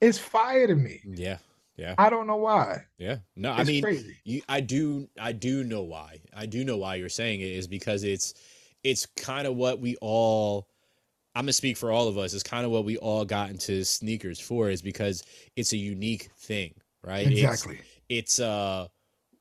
is 0.00 0.18
fire 0.18 0.66
to 0.66 0.74
me. 0.74 1.00
Yeah. 1.04 1.38
Yeah. 1.78 1.94
I 1.96 2.10
don't 2.10 2.26
know 2.26 2.36
why. 2.36 2.84
Yeah. 2.98 3.18
No, 3.36 3.52
I 3.52 3.62
mean. 3.64 3.84
You, 4.24 4.42
I 4.48 4.60
do, 4.60 5.08
I 5.18 5.32
do 5.32 5.62
know 5.64 5.82
why. 5.82 6.18
I 6.36 6.44
do 6.46 6.64
know 6.64 6.76
why 6.76 6.96
you're 6.96 7.08
saying 7.08 7.40
it 7.40 7.52
is 7.52 7.68
because 7.68 8.02
it's, 8.04 8.34
it's 8.84 9.06
kind 9.06 9.46
of 9.46 9.56
what 9.56 9.80
we 9.80 9.96
all. 10.00 10.68
I'm 11.34 11.44
gonna 11.44 11.52
speak 11.52 11.76
for 11.76 11.92
all 11.92 12.08
of 12.08 12.18
us. 12.18 12.34
It's 12.34 12.42
kind 12.42 12.64
of 12.64 12.72
what 12.72 12.84
we 12.84 12.96
all 12.96 13.24
got 13.24 13.50
into 13.50 13.84
sneakers 13.84 14.40
for, 14.40 14.70
is 14.70 14.82
because 14.82 15.22
it's 15.54 15.72
a 15.72 15.76
unique 15.76 16.30
thing, 16.36 16.74
right? 17.04 17.26
Exactly. 17.26 17.78
It's, 18.08 18.40
a 18.40 18.88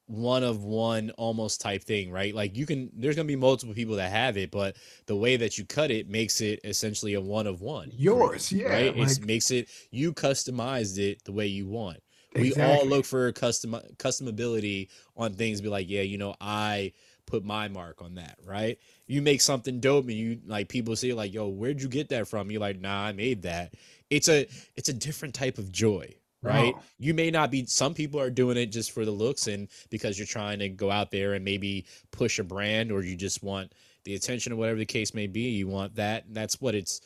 one 0.07 0.43
of 0.43 0.63
one 0.63 1.09
almost 1.17 1.59
type 1.59 1.83
thing, 1.83 2.11
right? 2.11 2.33
Like 2.33 2.55
you 2.55 2.65
can. 2.65 2.89
There's 2.95 3.15
gonna 3.15 3.27
be 3.27 3.35
multiple 3.35 3.73
people 3.75 3.95
that 3.97 4.11
have 4.11 4.37
it, 4.37 4.51
but 4.51 4.77
the 5.05 5.15
way 5.15 5.37
that 5.37 5.57
you 5.57 5.65
cut 5.65 5.91
it 5.91 6.07
makes 6.07 6.39
it 6.39 6.59
essentially 6.63 7.15
a 7.15 7.21
one 7.21 7.47
of 7.47 7.61
one. 7.61 7.91
Yours, 7.93 8.51
yeah, 8.51 8.69
Right. 8.69 8.85
It 8.85 8.97
like- 8.97 9.25
makes 9.25 9.51
it. 9.51 9.69
You 9.91 10.13
customized 10.13 10.97
it 10.97 11.23
the 11.25 11.31
way 11.31 11.47
you 11.47 11.67
want 11.67 11.97
we 12.41 12.53
all 12.55 12.85
look 12.85 13.05
for 13.05 13.31
custom 13.31 13.75
customability 13.97 14.89
on 15.15 15.33
things 15.33 15.61
be 15.61 15.69
like 15.69 15.89
yeah 15.89 16.01
you 16.01 16.17
know 16.17 16.35
i 16.39 16.91
put 17.27 17.43
my 17.43 17.67
mark 17.67 18.01
on 18.01 18.15
that 18.15 18.39
right? 18.43 18.79
You 19.05 19.21
make 19.21 19.41
something 19.41 19.79
dope 19.79 20.05
and 20.05 20.13
you 20.13 20.39
like 20.47 20.69
people 20.69 20.95
say 20.95 21.13
like 21.13 21.33
yo 21.33 21.49
where'd 21.49 21.81
you 21.81 21.89
get 21.89 22.09
that 22.09 22.27
from? 22.27 22.49
You're 22.49 22.61
like 22.61 22.79
nah 22.79 23.05
i 23.05 23.11
made 23.11 23.43
that. 23.43 23.75
It's 24.09 24.29
a 24.29 24.47
it's 24.75 24.89
a 24.89 24.93
different 24.93 25.35
type 25.35 25.59
of 25.59 25.71
joy 25.71 26.15
right? 26.41 26.73
Wow. 26.73 26.83
you 26.97 27.13
may 27.13 27.29
not 27.31 27.51
be 27.51 27.65
some 27.65 27.93
people 27.93 28.19
are 28.19 28.29
doing 28.29 28.57
it 28.57 28.67
just 28.67 28.91
for 28.91 29.05
the 29.05 29.11
looks 29.11 29.47
and 29.47 29.67
because 29.89 30.17
you're 30.17 30.27
trying 30.27 30.59
to 30.59 30.69
go 30.69 30.89
out 30.89 31.11
there 31.11 31.33
and 31.33 31.43
maybe 31.43 31.85
push 32.11 32.39
a 32.39 32.43
brand 32.43 32.91
or 32.91 33.03
you 33.03 33.15
just 33.15 33.43
want 33.43 33.73
the 34.05 34.15
attention 34.15 34.53
or 34.53 34.55
whatever 34.55 34.77
the 34.77 34.85
case 34.85 35.13
may 35.13 35.27
be 35.27 35.41
you 35.41 35.67
want 35.67 35.95
that 35.95 36.25
And 36.25 36.35
that's 36.35 36.61
what 36.61 36.75
it's 36.75 37.01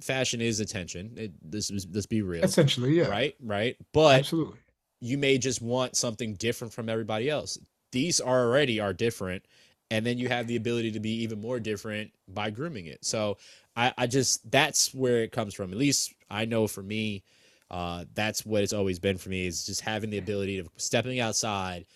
fashion 0.00 0.40
is 0.40 0.60
attention. 0.60 1.12
It, 1.16 1.32
this 1.50 1.70
is 1.70 1.86
let's 1.92 2.06
be 2.06 2.22
real 2.22 2.44
Essentially, 2.44 2.94
yeah. 2.94 3.08
right? 3.08 3.34
Right? 3.40 3.76
But 3.92 4.18
Absolutely. 4.18 4.58
You 5.04 5.18
may 5.18 5.36
just 5.36 5.60
want 5.60 5.96
something 5.96 6.34
different 6.34 6.72
from 6.72 6.88
everybody 6.88 7.28
else. 7.28 7.58
these 7.92 8.20
are 8.20 8.46
already 8.46 8.80
are 8.80 8.92
different 8.94 9.44
and 9.90 10.04
then 10.04 10.16
you 10.18 10.28
have 10.28 10.46
the 10.46 10.56
ability 10.56 10.90
to 10.90 10.98
be 10.98 11.22
even 11.22 11.40
more 11.40 11.60
different 11.60 12.10
by 12.28 12.50
grooming 12.50 12.86
it 12.86 13.04
so 13.04 13.36
i, 13.76 13.92
I 13.98 14.06
just 14.06 14.50
that's 14.50 14.94
where 14.94 15.22
it 15.22 15.30
comes 15.30 15.54
from 15.54 15.70
at 15.70 15.76
least 15.78 16.14
i 16.30 16.44
know 16.44 16.66
for 16.66 16.82
me 16.82 17.22
uh, 17.70 18.04
that's 18.14 18.46
what 18.46 18.62
it's 18.62 18.72
always 18.72 18.98
been 18.98 19.18
for 19.18 19.30
me 19.30 19.46
is 19.46 19.66
just 19.66 19.80
having 19.80 20.10
the 20.10 20.18
ability 20.18 20.58
of 20.58 20.68
stepping 20.76 21.18
outside 21.18 21.86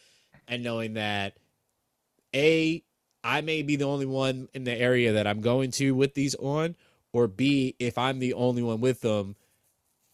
and 0.49 0.63
knowing 0.63 0.95
that 0.95 1.37
a 2.35 2.83
i 3.25 3.41
may 3.41 3.63
be 3.63 3.77
the 3.77 3.85
only 3.85 4.07
one 4.07 4.49
in 4.55 4.65
the 4.65 4.73
area 4.73 5.13
that 5.13 5.27
i'm 5.27 5.41
going 5.41 5.71
to 5.71 5.93
with 5.93 6.15
these 6.15 6.35
on 6.37 6.77
or 7.13 7.27
b 7.27 7.75
if 7.79 7.97
i'm 7.97 8.19
the 8.19 8.35
only 8.35 8.63
one 8.63 8.81
with 8.81 9.01
them 9.01 9.35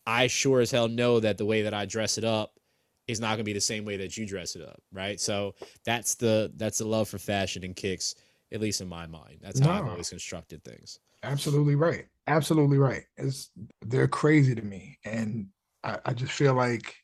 i 0.07 0.27
sure 0.27 0.61
as 0.61 0.71
hell 0.71 0.89
know 0.89 1.19
that 1.21 1.39
the 1.39 1.45
way 1.45 1.63
that 1.63 1.75
i 1.75 1.85
dress 1.85 2.19
it 2.19 2.25
up 2.25 2.54
is 3.09 3.21
not 3.21 3.29
going 3.31 3.39
to 3.39 3.45
be 3.45 3.53
the 3.53 3.61
same 3.61 3.85
way 3.85 3.97
that 3.99 4.17
you 4.17 4.27
dress 4.27 4.57
it 4.57 4.63
up, 4.63 4.81
right? 4.93 5.21
So 5.21 5.55
that's 5.85 6.15
the 6.15 6.53
that's 6.57 6.79
the 6.79 6.87
love 6.87 7.09
for 7.09 7.19
fashion 7.19 7.65
and 7.65 7.77
kicks, 7.77 8.15
at 8.53 8.61
least 8.61 8.81
in 8.81 8.89
my 8.89 9.07
mind. 9.07 9.39
That's 9.43 9.61
how 9.61 9.73
I've 9.73 9.87
always 9.87 10.11
constructed 10.11 10.63
things. 10.65 11.01
absolutely 11.23 11.75
right. 11.75 12.07
Absolutely 12.27 12.79
right. 12.79 13.03
It's 13.17 13.51
they're 13.83 14.09
crazy 14.09 14.55
to 14.55 14.63
me. 14.63 14.99
And 15.05 15.49
I, 15.83 15.99
I 16.07 16.13
just 16.15 16.33
feel 16.33 16.55
like 16.55 16.95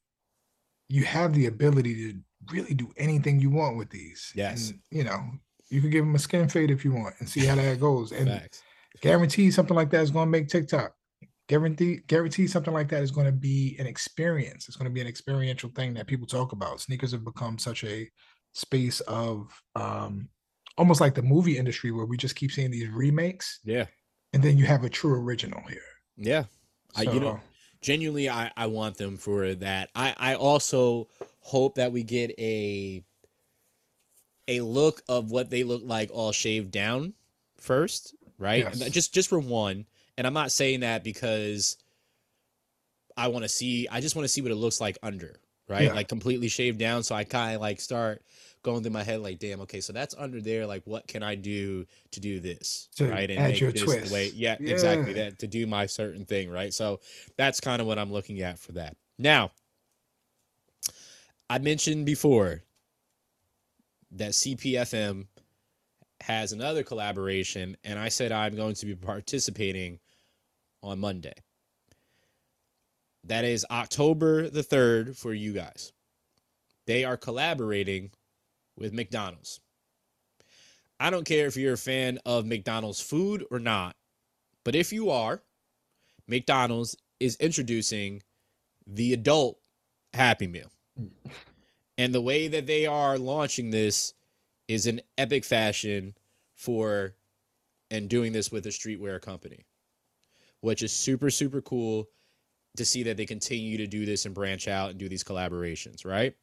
you 0.88 1.04
have 1.04 1.34
the 1.34 1.46
ability 1.46 1.94
to 2.12 2.18
really 2.52 2.74
do 2.74 2.90
anything 2.96 3.38
you 3.40 3.50
want 3.50 3.76
with 3.76 3.90
these. 3.90 4.32
Yes. 4.34 4.70
And 4.70 4.80
you 4.90 5.04
know, 5.04 5.20
you 5.68 5.80
can 5.80 5.90
give 5.90 6.04
them 6.04 6.14
a 6.14 6.18
skin 6.18 6.48
fade 6.48 6.70
if 6.70 6.84
you 6.84 6.92
want 6.92 7.14
and 7.18 7.28
see 7.28 7.44
how 7.44 7.54
that 7.56 7.78
goes. 7.80 8.12
And 8.12 8.28
Facts. 8.28 8.62
guarantee 9.00 9.50
something 9.50 9.76
like 9.76 9.90
that 9.90 10.02
is 10.02 10.10
going 10.10 10.26
to 10.26 10.30
make 10.30 10.48
TikTok. 10.48 10.94
Guarantee 11.50 11.96
guarantee 12.06 12.46
something 12.46 12.72
like 12.72 12.88
that 12.90 13.02
is 13.02 13.10
going 13.10 13.26
to 13.26 13.32
be 13.32 13.74
an 13.80 13.86
experience. 13.88 14.68
It's 14.68 14.76
going 14.76 14.88
to 14.88 14.94
be 14.94 15.00
an 15.00 15.08
experiential 15.08 15.68
thing 15.74 15.92
that 15.94 16.06
people 16.06 16.24
talk 16.28 16.52
about. 16.52 16.80
Sneakers 16.80 17.10
have 17.10 17.24
become 17.24 17.58
such 17.58 17.82
a 17.82 18.08
space 18.52 19.00
of 19.00 19.50
um 19.74 20.28
almost 20.78 21.00
like 21.00 21.12
the 21.16 21.22
movie 21.22 21.58
industry 21.58 21.90
where 21.90 22.06
we 22.06 22.16
just 22.16 22.36
keep 22.36 22.52
seeing 22.52 22.70
these 22.70 22.88
remakes 22.88 23.58
Yeah. 23.64 23.86
and 24.32 24.40
then 24.44 24.56
you 24.58 24.64
have 24.66 24.84
a 24.84 24.88
true 24.88 25.20
original 25.20 25.60
here. 25.68 25.82
Yeah. 26.16 26.44
I, 26.94 27.02
you 27.02 27.18
know, 27.18 27.40
genuinely 27.82 28.30
I, 28.30 28.52
I 28.56 28.66
want 28.68 28.96
them 28.96 29.16
for 29.16 29.52
that. 29.56 29.90
I, 29.96 30.14
I 30.16 30.34
also 30.36 31.08
hope 31.40 31.74
that 31.74 31.90
we 31.90 32.04
get 32.04 32.30
a 32.38 33.04
a 34.46 34.60
look 34.60 35.02
of 35.08 35.32
what 35.32 35.50
they 35.50 35.64
look 35.64 35.82
like 35.84 36.10
all 36.12 36.30
shaved 36.30 36.70
down 36.70 37.14
first, 37.58 38.14
right? 38.38 38.64
Yes. 38.64 38.88
Just 38.90 39.12
just 39.12 39.28
for 39.28 39.40
one. 39.40 39.86
And 40.20 40.26
I'm 40.26 40.35
not 40.35 40.52
saying 40.52 40.80
that 40.80 41.02
because 41.02 41.78
I 43.16 43.28
want 43.28 43.42
to 43.42 43.48
see 43.48 43.88
I 43.90 44.02
just 44.02 44.14
want 44.14 44.24
to 44.24 44.28
see 44.28 44.42
what 44.42 44.50
it 44.50 44.56
looks 44.56 44.78
like 44.78 44.98
under, 45.02 45.35
right? 45.66 45.85
Yeah. 45.85 45.94
Like 45.94 46.09
completely 46.09 46.48
shaved 46.48 46.78
down. 46.78 47.04
So 47.04 47.14
I 47.14 47.24
kind 47.24 47.54
of 47.54 47.62
like 47.62 47.80
start 47.80 48.20
going 48.62 48.83
through 48.83 48.92
my 48.92 49.02
head 49.02 49.22
like, 49.22 49.38
damn, 49.38 49.62
okay, 49.62 49.80
so 49.80 49.94
that's 49.94 50.14
under 50.18 50.42
there. 50.42 50.66
Like 50.66 50.83
what 50.85 51.09
can 51.09 51.22
I 51.22 51.37
do 51.37 51.87
to 52.11 52.20
do 52.20 52.38
this? 52.38 52.90
To 52.96 53.09
right. 53.09 53.30
And 53.30 53.38
add 53.38 53.52
make 53.52 53.61
your 53.62 53.72
this 53.72 53.83
twist. 53.83 54.09
the 54.09 54.12
way 54.12 54.30
yeah, 54.35 54.56
exactly. 54.61 55.14
That 55.14 55.38
to 55.38 55.46
do 55.46 55.66
my 55.66 55.87
certain 55.87 56.26
thing, 56.26 56.50
right? 56.50 56.74
So 56.74 57.00
that's 57.38 57.59
kind 57.59 57.80
of 57.80 57.87
what 57.87 57.98
I'm 57.98 58.12
looking 58.12 58.42
at 58.42 58.59
for 58.59 58.72
that. 58.72 58.98
Now, 59.18 59.52
I 61.48 61.61
mentioned 61.61 62.04
before 62.04 62.61
that 64.11 64.33
CPFM 64.33 65.28
has 66.20 66.52
another 66.52 66.83
collaboration, 66.83 67.78
and 67.85 67.98
I 67.98 68.11
said 68.11 68.33
I'm 68.33 68.54
going 68.54 68.74
to 68.74 68.85
be 68.85 68.94
participating 68.94 69.98
on 70.82 70.98
Monday. 70.98 71.34
That 73.24 73.44
is 73.44 73.66
October 73.70 74.48
the 74.48 74.62
3rd 74.62 75.16
for 75.16 75.34
you 75.34 75.52
guys. 75.52 75.92
They 76.86 77.04
are 77.04 77.16
collaborating 77.16 78.10
with 78.76 78.92
McDonald's. 78.92 79.60
I 80.98 81.10
don't 81.10 81.26
care 81.26 81.46
if 81.46 81.56
you're 81.56 81.74
a 81.74 81.78
fan 81.78 82.18
of 82.26 82.46
McDonald's 82.46 83.00
food 83.00 83.44
or 83.50 83.58
not, 83.58 83.96
but 84.64 84.74
if 84.74 84.92
you 84.92 85.10
are, 85.10 85.42
McDonald's 86.26 86.96
is 87.18 87.36
introducing 87.36 88.22
the 88.86 89.12
adult 89.12 89.58
Happy 90.14 90.46
Meal. 90.46 90.70
And 91.96 92.14
the 92.14 92.20
way 92.20 92.48
that 92.48 92.66
they 92.66 92.86
are 92.86 93.18
launching 93.18 93.70
this 93.70 94.14
is 94.68 94.86
an 94.86 95.00
epic 95.18 95.44
fashion 95.44 96.14
for 96.54 97.14
and 97.90 98.08
doing 98.08 98.32
this 98.32 98.50
with 98.50 98.66
a 98.66 98.70
streetwear 98.70 99.20
company, 99.20 99.64
which 100.60 100.82
is 100.82 100.92
super, 100.92 101.30
super 101.30 101.60
cool 101.62 102.08
to 102.76 102.84
see 102.84 103.02
that 103.04 103.16
they 103.16 103.26
continue 103.26 103.76
to 103.78 103.86
do 103.86 104.06
this 104.06 104.26
and 104.26 104.34
branch 104.34 104.68
out 104.68 104.90
and 104.90 104.98
do 104.98 105.08
these 105.08 105.24
collaborations, 105.24 106.04
right? 106.04 106.34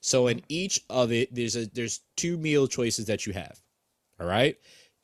So 0.00 0.28
in 0.28 0.42
each 0.48 0.80
of 0.90 1.12
it, 1.12 1.34
there's 1.34 1.56
a 1.56 1.66
there's 1.66 2.00
two 2.16 2.38
meal 2.38 2.66
choices 2.66 3.06
that 3.06 3.26
you 3.26 3.32
have. 3.34 3.60
All 4.20 4.26
right. 4.26 4.56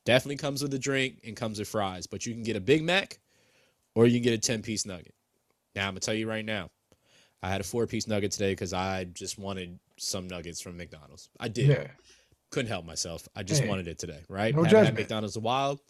Definitely 0.07 0.37
comes 0.37 0.63
with 0.63 0.73
a 0.75 0.79
drink 0.79 1.21
and 1.25 1.37
comes 1.37 1.59
with 1.59 1.69
fries, 1.69 2.07
but 2.07 2.25
you 2.27 2.33
can 2.33 2.43
get 2.43 2.57
a 2.57 2.61
Big 2.61 2.83
Mac 2.83 3.19
or 3.95 4.07
you 4.07 4.15
can 4.15 4.23
get 4.25 4.35
a 4.35 4.39
10 4.39 4.63
piece 4.63 4.87
nugget. 4.87 5.15
Now 5.75 5.87
I'm 5.89 5.93
gonna 5.95 6.01
tell 6.01 6.15
you 6.15 6.29
right 6.29 6.45
now, 6.45 6.71
I 7.43 7.49
had 7.51 7.61
a 7.61 7.65
four 7.65 7.87
piece 7.87 8.07
nugget 8.07 8.33
today 8.33 8.53
because 8.53 8.73
I 8.73 9.05
just 9.05 9.39
wanted 9.39 9.79
some 9.99 10.29
nuggets 10.29 10.61
from 10.61 10.77
McDonald's. 10.77 11.31
I 11.39 11.49
did. 11.49 11.69
Yeah. 11.69 11.87
Couldn't 12.51 12.69
help 12.69 12.85
myself. 12.85 13.29
I 13.37 13.43
just 13.43 13.63
Hey, 13.63 13.69
wanted 13.69 13.89
it 13.89 13.99
today, 13.99 14.21
right? 14.29 14.55
no 14.55 14.63
Haven't 14.63 14.83
had 14.85 14.95
judgment. 14.95 14.99
McDonald's 14.99 15.37
a 15.37 15.41
while. 15.41 15.81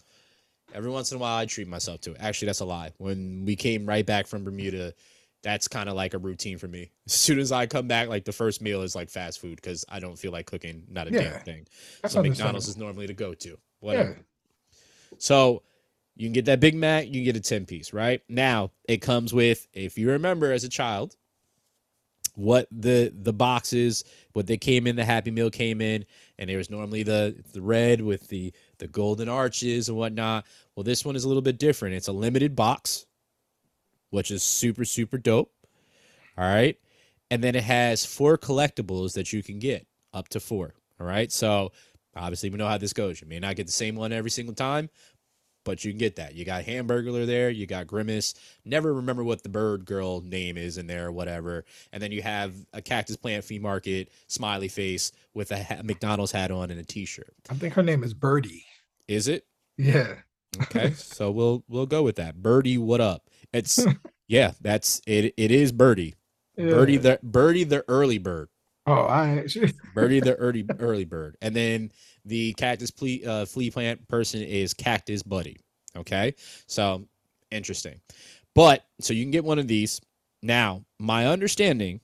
Every 0.74 0.90
once 0.90 1.11
in 1.12 1.18
a 1.18 1.20
while, 1.20 1.37
I 1.37 1.46
treat 1.46 1.68
myself 1.68 2.00
to 2.02 2.12
it. 2.12 2.18
Actually, 2.20 2.46
that's 2.46 2.61
a 2.61 2.64
lie. 2.64 2.92
When 2.98 3.44
we 3.44 3.56
came 3.56 3.87
right 3.87 4.06
back 4.06 4.26
from 4.26 4.44
Bermuda, 4.44 4.94
that's 5.42 5.68
kind 5.68 5.88
of 5.88 5.94
like 5.96 6.14
a 6.14 6.18
routine 6.18 6.59
for 6.59 6.68
me. 6.68 6.90
As 7.06 7.14
soon 7.14 7.38
as 7.38 7.52
I 7.52 7.66
come 7.66 7.88
back, 7.88 8.09
like 8.09 8.24
the 8.24 8.33
first 8.33 8.61
meal 8.61 8.83
is 8.83 8.94
like 8.94 9.11
fast 9.11 9.40
food 9.40 9.56
because 9.56 9.85
I 9.88 10.00
don't 10.00 10.18
feel 10.18 10.33
like 10.33 10.46
cooking, 10.46 10.85
not 10.88 11.09
a 11.09 11.12
Yeah, 11.12 11.20
damn 11.22 11.40
thing. 11.40 11.66
So 12.06 12.22
McDonald's 12.22 12.68
is 12.68 12.76
normally 12.76 13.06
the 13.06 13.14
go-to. 13.14 13.48
Yeah. 13.48 13.56
Whatever. 13.80 14.18
So 15.18 15.62
you 16.16 16.26
can 16.26 16.33
get 16.33 16.44
that 16.46 16.61
Big 16.61 16.74
Mac, 16.74 17.06
you 17.06 17.12
can 17.12 17.24
get 17.24 17.37
a 17.37 17.40
10 17.40 17.66
piece, 17.66 17.92
right? 17.92 18.22
Now 18.28 18.70
it 18.87 18.98
comes 18.98 19.33
with, 19.33 19.66
if 19.72 19.98
you 19.98 20.11
remember 20.11 20.52
as 20.52 20.64
a 20.64 20.68
child, 20.68 21.16
what 22.37 22.68
the 22.70 23.12
the 23.14 23.33
boxes, 23.33 24.04
what 24.33 24.46
they 24.46 24.56
came 24.56 24.87
in, 24.87 24.96
the 24.96 25.04
Happy 25.04 25.30
Meal 25.30 25.50
came 25.50 25.80
in, 25.80 26.06
and 26.38 26.48
there 26.48 26.59
was 26.59 26.70
normally 26.70 27.02
the 27.02 27.37
the 27.52 27.61
red 27.61 28.00
with 28.00 28.28
the 28.28 28.52
the 28.80 28.88
golden 28.88 29.28
arches 29.28 29.88
and 29.88 29.96
whatnot. 29.96 30.44
Well, 30.74 30.84
this 30.84 31.04
one 31.04 31.14
is 31.14 31.24
a 31.24 31.28
little 31.28 31.42
bit 31.42 31.58
different. 31.58 31.94
It's 31.94 32.08
a 32.08 32.12
limited 32.12 32.56
box, 32.56 33.06
which 34.10 34.30
is 34.30 34.42
super, 34.42 34.84
super 34.84 35.18
dope. 35.18 35.52
All 36.36 36.44
right. 36.44 36.78
And 37.30 37.44
then 37.44 37.54
it 37.54 37.64
has 37.64 38.04
four 38.04 38.36
collectibles 38.36 39.14
that 39.14 39.32
you 39.32 39.42
can 39.42 39.58
get 39.58 39.86
up 40.12 40.28
to 40.30 40.40
four. 40.40 40.74
All 41.00 41.06
right. 41.06 41.30
So 41.30 41.72
obviously 42.16 42.50
we 42.50 42.58
know 42.58 42.66
how 42.66 42.78
this 42.78 42.92
goes. 42.92 43.20
You 43.20 43.28
may 43.28 43.38
not 43.38 43.56
get 43.56 43.66
the 43.66 43.72
same 43.72 43.94
one 43.94 44.12
every 44.12 44.30
single 44.30 44.54
time, 44.54 44.90
but 45.64 45.84
you 45.84 45.92
can 45.92 45.98
get 45.98 46.16
that. 46.16 46.34
You 46.34 46.44
got 46.44 46.64
Hamburglar 46.64 47.26
there, 47.26 47.50
you 47.50 47.66
got 47.66 47.86
Grimace. 47.86 48.34
Never 48.64 48.94
remember 48.94 49.22
what 49.22 49.42
the 49.42 49.48
bird 49.48 49.84
girl 49.84 50.20
name 50.22 50.56
is 50.56 50.78
in 50.78 50.86
there 50.86 51.12
whatever. 51.12 51.64
And 51.92 52.02
then 52.02 52.12
you 52.12 52.22
have 52.22 52.54
a 52.72 52.82
cactus 52.82 53.16
plant 53.16 53.44
flea 53.44 53.58
market 53.58 54.10
smiley 54.26 54.68
face 54.68 55.12
with 55.34 55.50
a 55.52 55.62
ha- 55.62 55.82
McDonald's 55.84 56.32
hat 56.32 56.50
on 56.50 56.70
and 56.70 56.80
a 56.80 56.84
t-shirt. 56.84 57.34
I 57.48 57.54
think 57.54 57.74
her 57.74 57.82
name 57.82 58.02
is 58.02 58.14
Birdie. 58.14 58.64
Is 59.08 59.28
it? 59.28 59.44
Yeah. 59.76 60.16
Okay. 60.62 60.92
so 60.96 61.30
we'll 61.30 61.64
we'll 61.68 61.86
go 61.86 62.02
with 62.02 62.16
that. 62.16 62.42
Birdie, 62.42 62.78
what 62.78 63.00
up? 63.00 63.28
It's 63.52 63.84
yeah, 64.28 64.52
that's 64.60 65.00
it 65.06 65.34
it 65.36 65.50
is 65.50 65.72
Birdie. 65.72 66.16
Birdie 66.56 66.98
the 66.98 67.18
Birdie 67.22 67.64
the 67.64 67.84
early 67.88 68.18
bird. 68.18 68.48
Oh, 68.86 69.06
I 69.06 69.46
Birdie 69.94 70.20
the 70.20 70.34
early 70.36 70.66
early 70.78 71.04
bird, 71.04 71.36
and 71.42 71.54
then 71.54 71.90
the 72.24 72.52
cactus 72.54 72.90
flea, 72.90 73.24
uh, 73.24 73.46
flea 73.46 73.70
plant 73.70 74.06
person 74.08 74.42
is 74.42 74.74
Cactus 74.74 75.22
Buddy. 75.22 75.58
Okay, 75.96 76.34
so 76.66 77.04
interesting, 77.50 78.00
but 78.54 78.84
so 79.00 79.14
you 79.14 79.24
can 79.24 79.30
get 79.30 79.44
one 79.44 79.58
of 79.58 79.68
these. 79.68 80.00
Now, 80.42 80.84
my 80.98 81.26
understanding, 81.26 82.00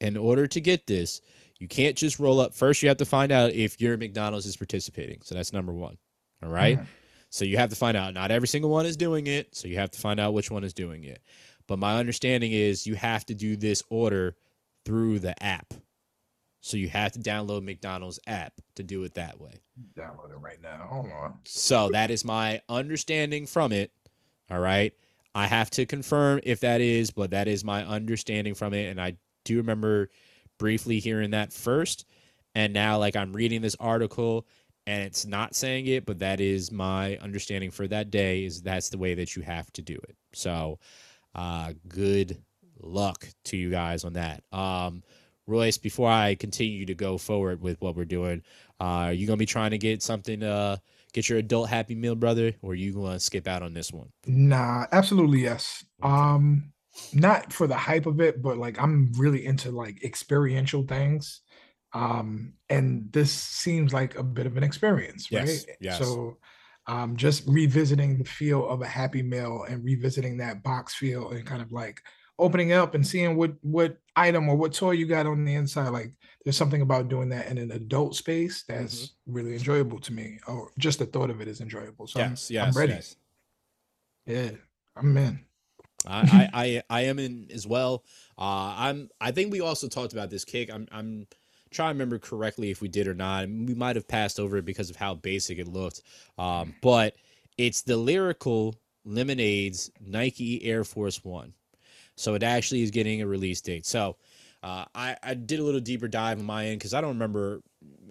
in 0.00 0.16
order 0.16 0.46
to 0.46 0.60
get 0.60 0.86
this, 0.86 1.20
you 1.58 1.66
can't 1.66 1.96
just 1.96 2.18
roll 2.18 2.40
up. 2.40 2.54
First, 2.54 2.82
you 2.82 2.88
have 2.88 2.98
to 2.98 3.04
find 3.04 3.32
out 3.32 3.52
if 3.52 3.80
your 3.80 3.96
McDonald's 3.96 4.46
is 4.46 4.56
participating. 4.56 5.20
So 5.22 5.34
that's 5.34 5.52
number 5.52 5.72
one. 5.72 5.96
All 6.44 6.50
right. 6.50 6.78
Mhm. 6.78 6.86
So 7.30 7.44
you 7.44 7.56
have 7.56 7.70
to 7.70 7.76
find 7.76 7.96
out. 7.96 8.14
Not 8.14 8.30
every 8.30 8.46
single 8.48 8.70
one 8.70 8.86
is 8.86 8.96
doing 8.96 9.26
it. 9.26 9.54
So 9.54 9.66
you 9.66 9.76
have 9.76 9.90
to 9.92 9.98
find 9.98 10.20
out 10.20 10.34
which 10.34 10.50
one 10.50 10.62
is 10.62 10.72
doing 10.74 11.04
it. 11.04 11.20
But 11.66 11.78
my 11.78 11.96
understanding 11.98 12.52
is 12.52 12.86
you 12.86 12.94
have 12.94 13.24
to 13.26 13.34
do 13.34 13.56
this 13.56 13.82
order 13.88 14.36
through 14.84 15.18
the 15.20 15.40
app. 15.42 15.74
So 16.60 16.76
you 16.76 16.88
have 16.88 17.12
to 17.12 17.18
download 17.18 17.62
McDonald's 17.64 18.20
app 18.26 18.54
to 18.76 18.82
do 18.82 19.02
it 19.04 19.14
that 19.14 19.40
way. 19.40 19.60
download 19.94 20.30
it 20.30 20.36
right 20.40 20.62
now. 20.62 20.86
Hold 20.88 21.10
on. 21.10 21.34
So 21.44 21.88
that 21.90 22.10
is 22.10 22.24
my 22.24 22.62
understanding 22.68 23.46
from 23.46 23.72
it. 23.72 23.92
All 24.50 24.60
right. 24.60 24.92
I 25.34 25.46
have 25.46 25.68
to 25.70 25.84
confirm 25.84 26.40
if 26.44 26.60
that 26.60 26.80
is, 26.80 27.10
but 27.10 27.30
that 27.30 27.48
is 27.48 27.64
my 27.64 27.84
understanding 27.84 28.54
from 28.54 28.72
it. 28.72 28.88
And 28.88 29.00
I 29.00 29.16
do 29.44 29.56
remember 29.56 30.10
briefly 30.58 31.00
hearing 31.00 31.32
that 31.32 31.52
first. 31.52 32.06
And 32.54 32.72
now, 32.72 32.98
like, 32.98 33.16
I'm 33.16 33.32
reading 33.32 33.60
this 33.62 33.74
article 33.80 34.46
and 34.86 35.02
it's 35.02 35.24
not 35.24 35.54
saying 35.54 35.86
it, 35.86 36.04
but 36.06 36.18
that 36.18 36.40
is 36.40 36.70
my 36.70 37.16
understanding 37.18 37.70
for 37.70 37.86
that 37.88 38.10
day 38.10 38.44
is 38.44 38.62
that's 38.62 38.90
the 38.90 38.98
way 38.98 39.14
that 39.14 39.34
you 39.34 39.42
have 39.42 39.72
to 39.72 39.82
do 39.82 39.94
it. 39.94 40.16
So, 40.34 40.78
uh, 41.34 41.72
good 41.88 42.42
luck 42.80 43.26
to 43.44 43.56
you 43.56 43.70
guys 43.70 44.04
on 44.04 44.12
that. 44.14 44.42
Um, 44.52 45.02
Royce, 45.46 45.78
before 45.78 46.10
I 46.10 46.34
continue 46.34 46.86
to 46.86 46.94
go 46.94 47.18
forward 47.18 47.60
with 47.60 47.80
what 47.80 47.96
we're 47.96 48.04
doing, 48.04 48.42
uh, 48.80 48.84
are 48.84 49.12
you 49.12 49.26
gonna 49.26 49.36
be 49.36 49.46
trying 49.46 49.70
to 49.70 49.78
get 49.78 50.02
something 50.02 50.42
uh 50.42 50.76
get 51.12 51.28
your 51.28 51.38
adult 51.38 51.68
happy 51.68 51.94
meal, 51.94 52.14
brother, 52.14 52.52
or 52.62 52.72
are 52.72 52.74
you 52.74 52.92
gonna 52.92 53.20
skip 53.20 53.46
out 53.46 53.62
on 53.62 53.72
this 53.72 53.92
one? 53.92 54.08
Nah, 54.26 54.86
absolutely 54.92 55.42
yes. 55.42 55.84
Um, 56.02 56.72
not 57.12 57.52
for 57.52 57.66
the 57.66 57.76
hype 57.76 58.06
of 58.06 58.20
it, 58.20 58.42
but 58.42 58.58
like 58.58 58.80
I'm 58.80 59.12
really 59.16 59.46
into 59.46 59.70
like 59.70 60.02
experiential 60.04 60.82
things. 60.82 61.40
Um, 61.94 62.54
and 62.68 63.12
this 63.12 63.32
seems 63.32 63.92
like 63.92 64.16
a 64.16 64.22
bit 64.22 64.46
of 64.46 64.56
an 64.56 64.64
experience, 64.64 65.32
right? 65.32 65.62
Yes, 65.62 65.66
yes. 65.80 65.98
So 65.98 66.38
um 66.86 67.16
just 67.16 67.44
revisiting 67.48 68.18
the 68.18 68.24
feel 68.24 68.68
of 68.68 68.82
a 68.82 68.86
happy 68.86 69.22
meal 69.22 69.64
and 69.68 69.82
revisiting 69.84 70.36
that 70.38 70.62
box 70.62 70.94
feel 70.94 71.30
and 71.30 71.46
kind 71.46 71.62
of 71.62 71.72
like 71.72 72.02
opening 72.38 72.72
up 72.72 72.94
and 72.94 73.06
seeing 73.06 73.36
what 73.36 73.52
what 73.62 73.96
item 74.16 74.48
or 74.48 74.56
what 74.56 74.74
toy 74.74 74.90
you 74.90 75.06
got 75.06 75.26
on 75.26 75.44
the 75.44 75.54
inside. 75.54 75.88
Like 75.90 76.12
there's 76.44 76.56
something 76.58 76.82
about 76.82 77.08
doing 77.08 77.30
that 77.30 77.46
in 77.46 77.58
an 77.58 77.70
adult 77.72 78.16
space 78.16 78.64
Mhm. 78.78 79.08
that's 79.08 79.16
really 79.26 79.54
enjoyable 79.54 79.98
to 80.00 80.12
me, 80.12 80.38
or 80.46 80.72
just 80.78 80.98
the 80.98 81.06
thought 81.06 81.30
of 81.30 81.40
it 81.40 81.48
is 81.48 81.60
enjoyable. 81.60 82.06
So 82.06 82.20
I'm 82.20 82.30
Yes, 82.30 82.50
I'm 82.60 82.72
yes, 82.72 82.76
ready. 82.76 82.92
yes. 82.94 83.16
Yeah, 84.26 84.52
I'm 84.96 85.16
in. 85.16 85.46
I, 86.06 86.48
I 86.54 86.64
I 86.64 86.82
I 86.90 87.00
am 87.02 87.18
in 87.18 87.50
as 87.52 87.66
well. 87.66 88.04
Uh, 88.38 88.74
I'm. 88.76 89.08
I 89.20 89.30
think 89.32 89.52
we 89.52 89.60
also 89.60 89.88
talked 89.88 90.12
about 90.12 90.30
this 90.30 90.44
kick. 90.44 90.70
I'm. 90.72 90.86
I'm 90.92 91.26
trying 91.74 91.90
to 91.90 91.94
remember 91.94 92.18
correctly 92.18 92.70
if 92.70 92.80
we 92.80 92.88
did 92.88 93.08
or 93.08 93.14
not. 93.14 93.48
We 93.48 93.74
might 93.74 93.96
have 93.96 94.08
passed 94.08 94.40
over 94.40 94.56
it 94.56 94.64
because 94.64 94.90
of 94.90 94.96
how 94.96 95.14
basic 95.14 95.58
it 95.58 95.68
looked. 95.68 96.02
Um, 96.38 96.74
but 96.80 97.14
it's 97.58 97.82
the 97.82 97.96
lyrical 97.96 98.74
Lemonades 99.04 99.90
Nike 100.00 100.64
Air 100.64 100.84
Force 100.84 101.24
One. 101.24 101.52
So 102.16 102.34
it 102.34 102.42
actually 102.42 102.82
is 102.82 102.90
getting 102.90 103.22
a 103.22 103.26
release 103.26 103.60
date. 103.60 103.86
So 103.86 104.16
uh, 104.62 104.84
I 104.94 105.16
I 105.22 105.34
did 105.34 105.60
a 105.60 105.64
little 105.64 105.80
deeper 105.80 106.08
dive 106.08 106.38
on 106.38 106.46
my 106.46 106.66
end 106.66 106.78
because 106.78 106.94
I 106.94 107.00
don't 107.00 107.10
remember 107.10 107.60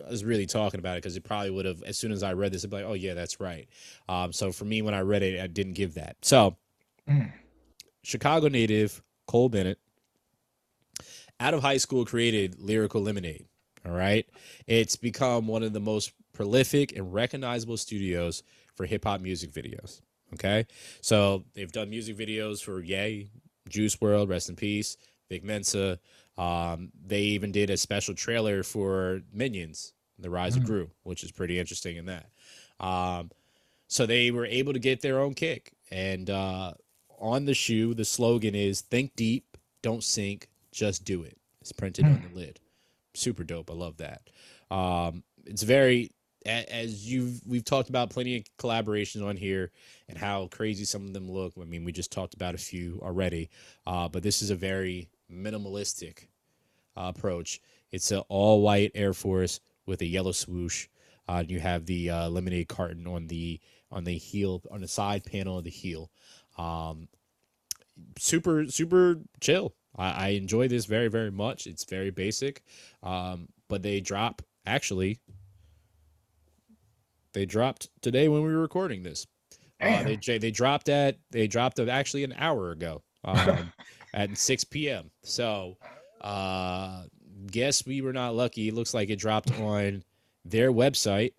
I 0.05 0.09
was 0.09 0.23
really 0.23 0.45
talking 0.45 0.79
about 0.79 0.97
it 0.97 1.03
because 1.03 1.15
it 1.15 1.23
probably 1.23 1.49
would 1.49 1.65
have 1.65 1.81
as 1.83 1.97
soon 1.97 2.11
as 2.11 2.21
I 2.21 2.33
read 2.33 2.51
this, 2.51 2.63
I'd 2.63 2.69
be 2.69 2.77
like, 2.77 2.85
oh 2.85 2.93
yeah, 2.93 3.13
that's 3.13 3.39
right. 3.39 3.67
Um, 4.09 4.33
so 4.33 4.51
for 4.51 4.65
me, 4.65 4.81
when 4.81 4.93
I 4.93 5.01
read 5.01 5.23
it, 5.23 5.41
I 5.41 5.47
didn't 5.47 5.73
give 5.73 5.95
that. 5.95 6.17
So. 6.21 6.57
Mm. 7.09 7.31
Chicago 8.03 8.49
native 8.49 9.01
Cole 9.27 9.49
Bennett, 9.49 9.79
out 11.39 11.53
of 11.53 11.61
high 11.61 11.77
school, 11.77 12.05
created 12.05 12.59
Lyrical 12.59 13.01
Lemonade. 13.01 13.45
All 13.85 13.91
right. 13.91 14.25
It's 14.67 14.95
become 14.95 15.47
one 15.47 15.63
of 15.63 15.73
the 15.73 15.79
most 15.79 16.13
prolific 16.33 16.95
and 16.95 17.13
recognizable 17.13 17.77
studios 17.77 18.43
for 18.75 18.85
hip 18.85 19.03
hop 19.03 19.21
music 19.21 19.51
videos. 19.51 20.01
Okay. 20.33 20.65
So 21.01 21.43
they've 21.53 21.71
done 21.71 21.89
music 21.89 22.17
videos 22.17 22.63
for 22.63 22.81
Yay, 22.81 23.29
Juice 23.69 23.95
WRLD, 23.95 24.29
Rest 24.29 24.49
in 24.49 24.55
Peace, 24.55 24.97
Vic 25.29 25.43
Mensa. 25.43 25.99
Um, 26.37 26.91
they 27.05 27.21
even 27.21 27.51
did 27.51 27.69
a 27.69 27.77
special 27.77 28.15
trailer 28.15 28.63
for 28.63 29.21
Minions, 29.31 29.93
The 30.17 30.29
Rise 30.29 30.55
of 30.55 30.63
Mm. 30.63 30.67
Gru, 30.67 30.89
which 31.03 31.23
is 31.23 31.31
pretty 31.31 31.59
interesting 31.59 31.97
in 31.97 32.05
that. 32.05 32.29
Um, 32.79 33.29
so 33.87 34.05
they 34.05 34.31
were 34.31 34.45
able 34.45 34.73
to 34.73 34.79
get 34.79 35.01
their 35.01 35.19
own 35.19 35.35
kick. 35.35 35.73
And 35.91 36.29
uh, 36.29 36.73
on 37.19 37.45
the 37.45 37.53
shoe, 37.53 37.93
the 37.93 38.05
slogan 38.05 38.55
is 38.55 38.81
"Think 38.81 39.15
deep, 39.15 39.57
don't 39.83 40.03
sink, 40.03 40.49
just 40.71 41.05
do 41.05 41.21
it." 41.21 41.37
It's 41.61 41.71
printed 41.71 42.05
on 42.05 42.23
the 42.27 42.35
lid. 42.35 42.59
Super 43.13 43.43
dope. 43.43 43.69
I 43.69 43.73
love 43.73 43.97
that. 43.97 44.21
Um, 44.71 45.23
it's 45.45 45.63
very 45.63 46.11
as 46.45 47.09
you've 47.09 47.41
we've 47.45 47.63
talked 47.63 47.89
about 47.89 48.09
plenty 48.09 48.37
of 48.37 48.43
collaborations 48.57 49.25
on 49.25 49.37
here 49.37 49.71
and 50.09 50.17
how 50.17 50.47
crazy 50.47 50.85
some 50.85 51.05
of 51.05 51.13
them 51.13 51.31
look. 51.31 51.53
I 51.59 51.65
mean, 51.65 51.85
we 51.85 51.91
just 51.91 52.11
talked 52.11 52.33
about 52.33 52.55
a 52.55 52.57
few 52.57 52.99
already, 53.01 53.49
uh, 53.87 54.09
but 54.09 54.23
this 54.23 54.41
is 54.41 54.49
a 54.49 54.55
very 54.55 55.09
minimalistic 55.31 56.27
uh, 56.97 57.11
approach. 57.15 57.61
It's 57.91 58.11
an 58.11 58.23
all 58.29 58.61
white 58.61 58.91
Air 58.95 59.13
Force 59.13 59.59
with 59.85 60.01
a 60.01 60.05
yellow 60.05 60.31
swoosh. 60.31 60.87
Uh, 61.27 61.43
you 61.47 61.59
have 61.59 61.85
the 61.85 62.09
uh, 62.09 62.29
lemonade 62.29 62.67
carton 62.67 63.07
on 63.07 63.27
the 63.27 63.59
on 63.91 64.03
the 64.03 64.17
heel 64.17 64.61
on 64.71 64.81
the 64.81 64.87
side 64.87 65.23
panel 65.23 65.59
of 65.59 65.63
the 65.63 65.69
heel. 65.69 66.11
Um, 66.57 67.07
super 68.17 68.67
super 68.67 69.21
chill. 69.39 69.73
I, 69.95 70.11
I 70.11 70.27
enjoy 70.29 70.67
this 70.67 70.85
very 70.85 71.07
very 71.07 71.31
much. 71.31 71.67
It's 71.67 71.83
very 71.83 72.11
basic, 72.11 72.63
um, 73.01 73.47
but 73.67 73.83
they 73.83 73.99
drop 73.99 74.41
actually. 74.65 75.19
They 77.33 77.45
dropped 77.45 77.89
today 78.01 78.27
when 78.27 78.43
we 78.43 78.53
were 78.53 78.61
recording 78.61 79.03
this. 79.03 79.25
Uh, 79.81 80.03
they 80.03 80.37
they 80.37 80.51
dropped 80.51 80.87
at 80.87 81.17
they 81.31 81.47
dropped 81.47 81.79
actually 81.79 82.23
an 82.23 82.33
hour 82.37 82.71
ago 82.71 83.01
um, 83.25 83.73
at 84.13 84.37
6 84.37 84.63
p.m. 84.65 85.11
So 85.23 85.77
uh, 86.21 87.03
guess 87.47 87.85
we 87.85 88.01
were 88.01 88.13
not 88.13 88.35
lucky. 88.35 88.69
It 88.69 88.73
looks 88.73 88.93
like 88.93 89.09
it 89.09 89.19
dropped 89.19 89.51
on 89.59 90.03
their 90.45 90.71
website. 90.71 91.33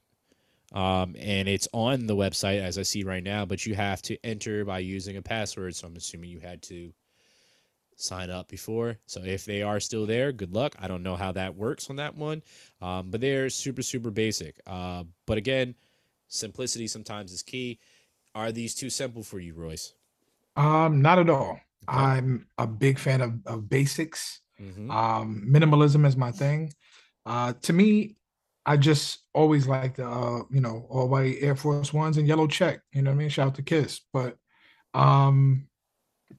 Um, 0.73 1.15
and 1.21 1.47
it's 1.49 1.69
on 1.73 2.07
the 2.07 2.17
website 2.17 2.61
as 2.61 2.79
I 2.79 2.83
see 2.83 3.05
right 3.05 3.23
now, 3.23 3.45
but 3.45 3.65
you 3.65 3.77
have 3.77 4.03
to 4.03 4.19
enter 4.25 4.65
by 4.65 4.81
using 4.81 5.17
a 5.17 5.23
password. 5.23 5.77
So 5.77 5.87
I'm 5.87 5.95
assuming 5.95 6.31
you 6.31 6.41
had 6.41 6.63
to 6.63 6.93
sign 7.97 8.31
up 8.31 8.49
before. 8.49 8.99
So 9.07 9.23
if 9.25 9.45
they 9.45 9.63
are 9.63 9.81
still 9.81 10.07
there, 10.07 10.33
good 10.33 10.53
luck. 10.53 10.75
I 10.79 10.89
don't 10.89 11.03
know 11.03 11.17
how 11.17 11.33
that 11.33 11.55
works 11.55 11.91
on 11.91 11.97
that 11.97 12.17
one, 12.17 12.43
um, 12.81 13.11
but 13.11 13.21
they're 13.21 13.51
super, 13.51 13.83
super 13.83 14.11
basic. 14.11 14.61
Uh, 14.67 15.05
but 15.27 15.39
again, 15.39 15.75
simplicity 16.29 16.87
sometimes 16.87 17.33
is 17.33 17.43
key. 17.43 17.79
Are 18.35 18.53
these 18.53 18.75
too 18.75 18.91
simple 18.91 19.23
for 19.23 19.39
you, 19.39 19.55
Royce? 19.55 19.95
Um, 20.57 21.03
not 21.03 21.19
at 21.19 21.31
all. 21.31 21.53
Okay. 21.53 21.61
I'm 21.99 22.47
a 22.59 22.67
big 22.67 22.99
fan 22.99 23.21
of, 23.21 23.35
of 23.47 23.69
basics. 23.69 24.41
Mhm. 24.61 24.91
Um, 24.91 25.45
minimalism 25.49 26.07
is 26.07 26.17
my 26.17 26.33
thing. 26.33 26.73
Uh, 27.27 27.53
to 27.63 27.73
me, 27.73 28.17
I 28.67 28.77
just 28.77 29.19
always 29.35 29.67
like 29.67 29.97
the 29.97 30.09
uh, 30.09 30.43
you 30.51 30.61
know, 30.61 30.87
all 30.89 31.09
white 31.09 31.37
Air 31.41 31.55
Force 31.57 31.93
Ones 31.93 32.17
and 32.17 32.27
yellow 32.27 32.47
check. 32.47 32.81
You 32.93 33.03
know 33.03 33.11
what 33.11 33.17
I 33.17 33.19
mean? 33.19 33.29
Shout 33.29 33.49
out 33.49 33.55
to 33.57 33.63
Kiss. 33.63 34.01
But 34.13 34.39
um, 34.95 35.67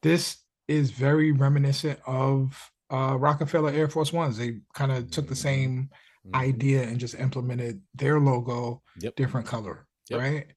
this 0.02 0.38
is 0.68 0.92
very 0.92 1.32
reminiscent 1.32 2.00
of 2.06 2.72
uh 2.92 3.16
Roc-A-Fella 3.20 3.74
Air 3.74 3.88
Force 3.90 4.14
Ones. 4.14 4.38
They 4.38 4.60
kind 4.74 4.92
of 4.92 5.10
took 5.12 5.28
the 5.28 5.36
same 5.36 5.90
Mhm. 6.26 6.36
idea 6.36 6.84
and 6.84 7.00
just 7.00 7.16
implemented 7.16 7.82
their 7.94 8.20
logo, 8.20 8.82
Yep. 9.00 9.16
different 9.16 9.46
color, 9.48 9.88
Yep. 10.10 10.20
right? 10.20 10.48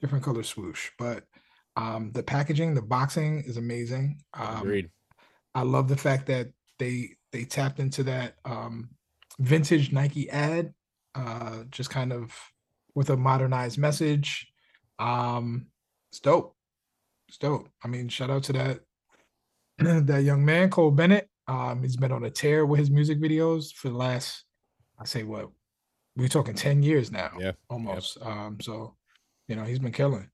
Different 0.00 0.24
color 0.24 0.42
swoosh. 0.42 0.90
But 0.98 1.24
um, 1.76 2.10
the 2.12 2.22
packaging, 2.22 2.74
the 2.74 2.82
boxing 2.82 3.40
is 3.44 3.56
amazing. 3.56 4.22
Um, 4.34 4.62
Agreed. 4.62 4.90
I 5.54 5.62
love 5.62 5.88
the 5.88 5.96
fact 5.96 6.26
that 6.26 6.48
they 6.78 7.16
they 7.32 7.44
tapped 7.44 7.78
into 7.78 8.02
that 8.04 8.36
um, 8.44 8.90
vintage 9.38 9.92
Nike 9.92 10.28
ad, 10.30 10.74
uh, 11.14 11.64
just 11.70 11.90
kind 11.90 12.12
of 12.12 12.34
with 12.94 13.10
a 13.10 13.16
modernized 13.16 13.78
message. 13.78 14.50
Um, 14.98 15.66
it's 16.10 16.20
dope. 16.20 16.56
It's 17.28 17.38
dope. 17.38 17.68
I 17.84 17.88
mean, 17.88 18.08
shout 18.08 18.30
out 18.30 18.44
to 18.44 18.52
that 18.54 18.80
that 20.06 20.22
young 20.24 20.44
man 20.44 20.70
Cole 20.70 20.90
Bennett. 20.90 21.28
Um, 21.46 21.82
he's 21.82 21.96
been 21.96 22.12
on 22.12 22.24
a 22.24 22.30
tear 22.30 22.66
with 22.66 22.78
his 22.80 22.90
music 22.90 23.18
videos 23.18 23.72
for 23.72 23.88
the 23.88 23.96
last, 23.96 24.44
I 24.98 25.04
say 25.06 25.22
what, 25.22 25.48
we're 26.16 26.28
talking 26.28 26.54
ten 26.54 26.82
years 26.82 27.10
now, 27.10 27.30
Yeah. 27.38 27.52
almost. 27.70 28.18
Um, 28.20 28.58
so 28.60 28.96
you 29.46 29.56
know 29.56 29.64
he's 29.64 29.78
been 29.78 29.92
killing. 29.92 30.28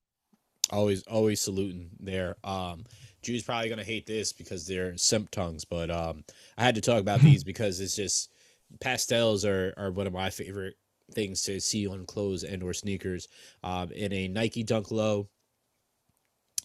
Always, 0.71 1.03
always 1.05 1.41
saluting 1.41 1.91
there. 2.01 2.37
Um, 2.43 2.85
Drew's 3.23 3.43
probably 3.45 3.69
gonna 3.69 3.85
hate 3.85 4.07
this 4.07 4.33
because 4.33 4.67
they're 4.67 4.97
simp 4.97 5.31
tongues, 5.31 5.65
but 5.65 5.91
um, 5.91 6.25
I 6.57 6.65
had 6.65 6.75
to 6.75 6.81
talk 6.81 7.01
about 7.01 7.21
these 7.23 7.45
because 7.45 7.81
it's 7.81 7.95
just 7.97 8.33
pastels 8.81 9.45
are 9.45 9.73
are 9.77 9.93
one 9.93 10.07
of 10.07 10.13
my 10.13 10.31
favorite 10.31 10.75
things 11.13 11.43
to 11.43 11.61
see 11.61 11.87
on 11.87 12.07
clothes 12.07 12.45
and 12.45 12.63
or 12.63 12.73
sneakers. 12.73 13.29
Um, 13.63 13.93
in 13.93 14.13
a 14.13 14.27
Nike 14.27 14.65
Dunk 14.65 14.91
Low 14.91 15.29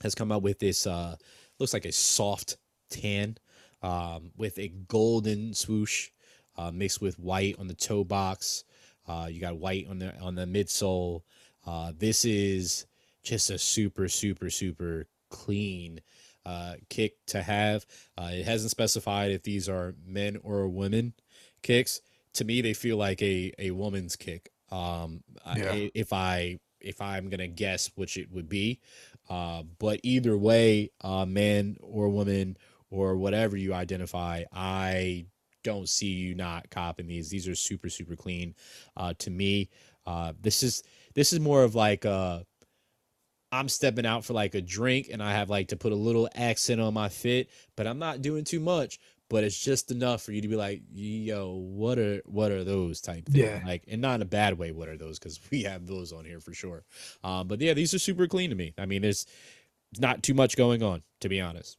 has 0.01 0.15
come 0.15 0.31
out 0.31 0.43
with 0.43 0.59
this 0.59 0.87
uh, 0.87 1.17
looks 1.59 1.73
like 1.73 1.85
a 1.85 1.91
soft 1.91 2.55
tan 2.89 3.38
um, 3.82 4.32
with 4.38 4.58
a 4.60 4.69
golden 4.88 5.54
swoosh 5.54 6.10
uh, 6.58 6.71
mixed 6.71 7.02
with 7.02 7.19
white 7.19 7.56
on 7.60 7.67
the 7.67 7.73
toe 7.75 8.04
box. 8.04 8.63
Uh, 9.08 9.28
you 9.32 9.39
got 9.41 9.58
white 9.58 9.88
on 9.89 9.99
the 9.99 10.15
on 10.19 10.36
the 10.36 10.45
midsole. 10.45 11.21
Uh, 11.65 11.91
this 11.97 12.26
is 12.26 12.86
just 13.24 13.49
a 13.49 13.57
super 13.57 14.07
super 14.07 14.49
super 14.49 15.07
clean 15.30 15.99
uh, 16.45 16.74
kick 16.89 17.13
to 17.28 17.41
have. 17.41 17.86
Uh, 18.18 18.30
it 18.34 18.45
hasn't 18.45 18.72
specified 18.72 19.32
if 19.32 19.43
these 19.43 19.70
are 19.70 19.95
men 20.05 20.38
or 20.43 20.68
women 20.68 21.13
kicks. 21.61 22.01
To 22.34 22.45
me, 22.45 22.61
they 22.61 22.74
feel 22.74 22.97
like 22.97 23.22
a 23.22 23.53
a 23.57 23.72
woman's 23.72 24.16
kick. 24.16 24.51
Um, 24.72 25.24
I- 25.45 25.57
Yeah. 25.57 25.88
if 25.93 26.13
I 26.13 26.59
if 26.80 27.01
I'm 27.01 27.30
gonna 27.30 27.47
guess 27.47 27.91
which 27.95 28.16
it 28.18 28.32
would 28.32 28.47
be, 28.47 28.80
uh, 29.30 29.63
but 29.80 29.99
either 30.03 30.38
way, 30.38 30.91
uh, 31.01 31.26
man 31.26 31.76
or 31.82 32.07
woman 32.09 32.55
or 32.89 33.15
whatever 33.17 33.57
you 33.57 33.73
identify, 33.73 34.43
I 34.53 35.25
don't 35.63 35.89
see 35.89 36.07
you 36.07 36.35
not 36.35 36.69
copping 36.69 37.07
these. 37.07 37.29
These 37.29 37.47
are 37.47 37.55
super 37.55 37.89
super 37.89 38.15
clean. 38.15 38.55
Uh, 38.97 39.13
to 39.19 39.29
me, 39.29 39.69
uh, 40.05 40.33
this 40.41 40.63
is 40.63 40.83
this 41.15 41.33
is 41.33 41.39
more 41.39 41.63
of 41.63 41.75
like 41.75 42.05
uh 42.05 42.41
I'm 43.51 43.67
stepping 43.69 44.05
out 44.05 44.25
for 44.25 44.33
like 44.33 44.53
a 44.55 44.61
drink 44.61 45.09
and 45.11 45.23
I 45.23 45.31
have 45.33 45.49
like 45.49 45.69
to 45.69 45.77
put 45.77 45.91
a 45.91 45.95
little 45.95 46.29
accent 46.35 46.79
on 46.81 46.93
my 46.93 47.09
fit, 47.09 47.49
but 47.75 47.87
I'm 47.87 47.99
not 47.99 48.21
doing 48.21 48.43
too 48.43 48.59
much. 48.59 48.99
but 49.29 49.43
it's 49.43 49.59
just 49.59 49.91
enough 49.91 50.23
for 50.23 50.31
you 50.31 50.41
to 50.41 50.47
be 50.47 50.55
like, 50.55 50.81
yo, 50.91 51.55
what 51.55 51.99
are 51.99 52.21
what 52.25 52.51
are 52.51 52.63
those 52.63 52.99
type 53.01 53.27
thing? 53.27 53.43
Yeah. 53.43 53.61
Like, 53.65 53.83
and 53.87 54.01
not 54.01 54.15
in 54.15 54.21
a 54.23 54.25
bad 54.25 54.57
way. 54.57 54.71
What 54.71 54.89
are 54.89 54.97
those? 54.97 55.19
Because 55.19 55.39
we 55.51 55.63
have 55.63 55.85
those 55.87 56.11
on 56.13 56.25
here 56.25 56.39
for 56.39 56.53
sure. 56.53 56.83
Um, 57.23 57.47
but 57.47 57.61
yeah, 57.61 57.73
these 57.73 57.93
are 57.93 57.99
super 57.99 58.27
clean 58.27 58.49
to 58.51 58.55
me. 58.55 58.73
I 58.77 58.85
mean, 58.85 59.01
there's 59.01 59.25
not 59.99 60.23
too 60.23 60.35
much 60.35 60.57
going 60.57 60.83
on, 60.83 61.03
to 61.21 61.29
be 61.29 61.41
honest. 61.41 61.78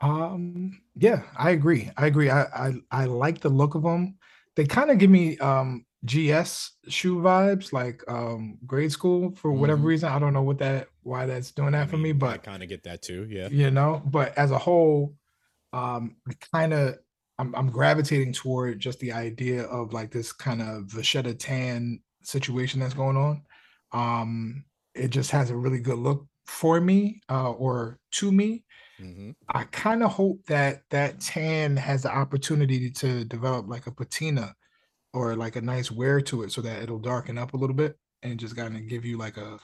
Um, 0.00 0.82
yeah, 0.94 1.22
I 1.36 1.50
agree. 1.50 1.90
I 1.96 2.06
agree. 2.06 2.30
I 2.30 2.42
I, 2.68 2.72
I 2.90 3.04
like 3.06 3.40
the 3.40 3.48
look 3.48 3.74
of 3.74 3.82
them. 3.82 4.18
They 4.54 4.66
kind 4.66 4.90
of 4.90 4.98
give 4.98 5.10
me 5.10 5.38
um 5.38 5.86
GS 6.04 6.72
shoe 6.88 7.16
vibes, 7.20 7.72
like 7.72 8.02
um 8.08 8.58
grade 8.66 8.92
school 8.92 9.34
for 9.36 9.52
whatever 9.52 9.82
Mhm. 9.82 9.86
reason. 9.86 10.10
I 10.10 10.18
don't 10.18 10.34
know 10.34 10.42
what 10.42 10.58
that 10.58 10.88
why 11.02 11.26
that's 11.26 11.50
doing 11.52 11.72
I 11.72 11.72
that 11.72 11.88
for 11.90 11.96
me, 11.98 12.12
mean, 12.12 12.26
I 12.26 12.36
but 12.36 12.38
kind 12.38 12.62
of 12.62 12.68
get 12.68 12.82
that 12.84 13.02
too. 13.02 13.26
Yeah. 13.28 13.48
you 13.48 13.70
know, 13.70 14.02
but 14.06 14.36
as 14.36 14.50
a 14.50 14.58
whole, 14.58 15.16
um, 15.74 16.18
I 16.28 16.34
kind 16.52 16.74
of 16.74 17.00
I'm 17.38 17.54
I'm 17.56 17.70
gravitating 17.70 18.34
toward 18.34 18.80
just 18.80 19.00
the 19.00 19.12
idea 19.12 19.64
of 19.64 19.94
like 19.94 20.12
this 20.12 20.32
kind 20.32 20.62
of 20.62 20.84
Vachetta 20.86 21.38
tan 21.38 22.02
situation 22.24 22.80
that's 22.80 22.94
going 22.94 23.18
on. 23.18 23.44
Um, 23.92 24.66
it 24.94 25.10
just 25.10 25.32
has 25.32 25.50
a 25.50 25.56
really 25.58 25.80
good 25.80 25.98
look 25.98 26.28
for 26.46 26.80
me, 26.82 27.22
uh, 27.30 27.52
or 27.52 28.00
to 28.12 28.32
me. 28.32 28.65
Hmm 28.98 29.30
I 29.48 29.64
kind 29.64 30.02
of 30.02 30.12
hope 30.12 30.44
that 30.46 30.88
that 30.90 31.20
tan 31.20 31.76
has 31.76 32.02
the 32.02 32.14
opportunity 32.14 32.90
to 32.90 33.24
develop 33.24 33.68
like 33.68 33.86
a 33.86 33.92
patina 33.92 34.56
or 35.14 35.36
like 35.36 35.56
a 35.56 35.62
nice 35.62 35.90
wear 35.92 36.20
to 36.22 36.42
it 36.44 36.52
so 36.52 36.62
that 36.62 36.82
it'll 36.82 37.00
darken 37.00 37.38
up 37.38 37.54
a 37.54 37.58
little 37.58 37.76
bit 37.76 37.98
and 38.22 38.40
just 38.40 38.56
kind 38.56 38.76
of 38.76 38.88
give 38.88 39.04
you 39.04 39.18
like 39.18 39.36
a 39.38 39.60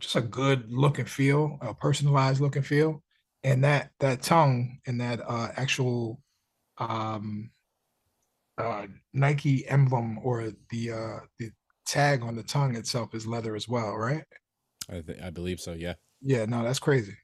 just 0.00 0.16
a 0.16 0.22
good 0.22 0.72
look 0.72 0.98
and 0.98 1.10
feel, 1.10 1.58
a 1.62 1.74
personalized 1.74 2.40
look 2.40 2.56
and 2.56 2.66
feel. 2.66 3.02
And 3.44 3.64
that 3.64 3.92
that 4.00 4.22
tongue 4.22 4.80
and 4.86 5.00
that 5.00 5.20
uh 5.22 5.52
actual 5.56 6.22
um 6.78 7.52
uh 8.58 8.86
Nike 9.12 9.66
emblem 9.68 10.18
or 10.18 10.50
the 10.70 10.90
uh 10.92 11.18
the 11.38 11.50
tag 11.84 12.22
on 12.22 12.36
the 12.36 12.42
tongue 12.42 12.74
itself 12.76 13.14
is 13.14 13.26
leather 13.26 13.54
as 13.54 13.68
well, 13.68 13.96
right? 13.96 14.24
I 14.88 15.00
th- 15.00 15.20
I 15.20 15.30
believe 15.30 15.60
so. 15.60 15.74
Yeah. 15.74 15.94
Yeah, 16.20 16.44
no, 16.46 16.62
that's 16.62 16.78
crazy. 16.78 17.16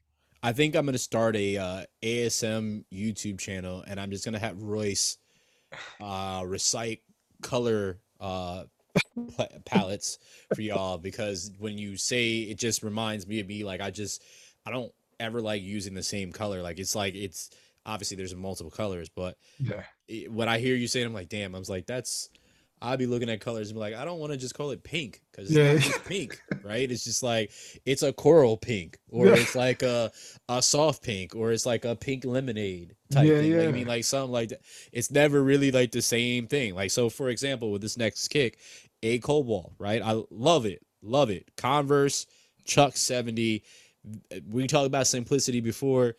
I 0.45 0.51
think 0.51 0.75
I'm 0.75 0.85
gonna 0.85 0.97
start 0.97 1.35
a 1.37 1.57
uh, 1.57 1.83
ASM 2.03 2.83
YouTube 2.93 3.39
channel, 3.39 3.83
and 3.87 3.99
I'm 3.99 4.11
just 4.11 4.25
gonna 4.25 4.39
have 4.39 4.61
Royce 4.61 5.17
uh, 6.01 6.43
recite 6.45 6.99
color 7.41 7.99
uh, 8.19 8.65
pa- 9.37 9.47
palettes 9.65 10.19
for 10.53 10.61
y'all 10.61 10.97
because 10.97 11.51
when 11.59 11.77
you 11.77 11.95
say 11.95 12.39
it, 12.39 12.57
just 12.57 12.83
reminds 12.83 13.25
me 13.25 13.39
of 13.39 13.47
me. 13.47 13.63
Like 13.63 13.79
I 13.79 13.89
just 13.89 14.21
I 14.65 14.71
don't 14.71 14.91
ever 15.19 15.41
like 15.41 15.61
using 15.61 15.93
the 15.93 16.03
same 16.03 16.31
color. 16.33 16.61
Like 16.61 16.77
it's 16.77 16.93
like 16.95 17.15
it's 17.15 17.49
obviously 17.85 18.17
there's 18.17 18.35
multiple 18.35 18.71
colors, 18.71 19.07
but 19.09 19.37
Yeah. 19.59 19.83
it, 20.09 20.29
when 20.31 20.49
I 20.49 20.59
hear 20.59 20.75
you 20.75 20.87
say 20.87 21.01
it, 21.01 21.05
I'm 21.05 21.13
like, 21.13 21.29
damn. 21.29 21.55
I 21.55 21.59
was 21.59 21.69
like, 21.69 21.85
that's. 21.85 22.29
I'd 22.83 22.99
be 22.99 23.07
looking 23.07 23.29
at 23.29 23.41
colors 23.41 23.69
and 23.69 23.75
be 23.77 23.79
like, 23.81 23.95
I 23.95 24.05
don't 24.05 24.19
want 24.19 24.33
to 24.33 24.37
just 24.37 24.55
call 24.55 24.71
it 24.71 24.83
pink 24.83 25.21
because 25.31 25.49
it's 25.49 25.57
Yeah. 25.57 25.63
not 25.63 25.79
just 25.79 26.03
pink, 26.03 26.43
right? 26.63 26.91
It's 26.91 27.05
just 27.05 27.23
like 27.23 27.51
it's 27.85 28.03
a 28.03 28.13
coral 28.13 28.57
pink, 28.57 28.99
or 29.09 29.27
Yeah. 29.27 29.35
it's 29.35 29.55
like 29.55 29.81
a 29.83 30.11
a 30.49 30.61
soft 30.61 31.01
pink, 31.03 31.35
or 31.35 31.53
it's 31.53 31.65
like 31.65 31.85
a 31.85 31.95
pink 31.95 32.25
lemonade 32.25 32.95
type 33.09 33.25
Yeah, 33.27 33.37
thing. 33.37 33.55
Like, 33.55 33.69
I 33.69 33.71
mean, 33.71 33.87
like 33.87 34.03
something 34.03 34.31
like 34.33 34.49
that. 34.49 34.61
It's 34.91 35.11
never 35.11 35.41
really 35.43 35.71
like 35.71 35.91
the 35.93 36.01
same 36.01 36.47
thing. 36.47 36.75
Like 36.75 36.91
so, 36.91 37.09
for 37.09 37.29
example, 37.29 37.71
with 37.71 37.81
this 37.81 37.97
next 37.97 38.27
kick, 38.27 38.59
a 39.01 39.19
cobalt, 39.19 39.73
right? 39.79 40.01
I 40.01 40.21
love 40.29 40.65
it, 40.65 40.81
love 41.01 41.29
it. 41.29 41.55
Converse, 41.55 42.27
Chuck 42.65 42.97
seventy. 42.97 43.63
We 44.49 44.67
talked 44.67 44.87
about 44.87 45.07
simplicity 45.07 45.61
before 45.61 46.15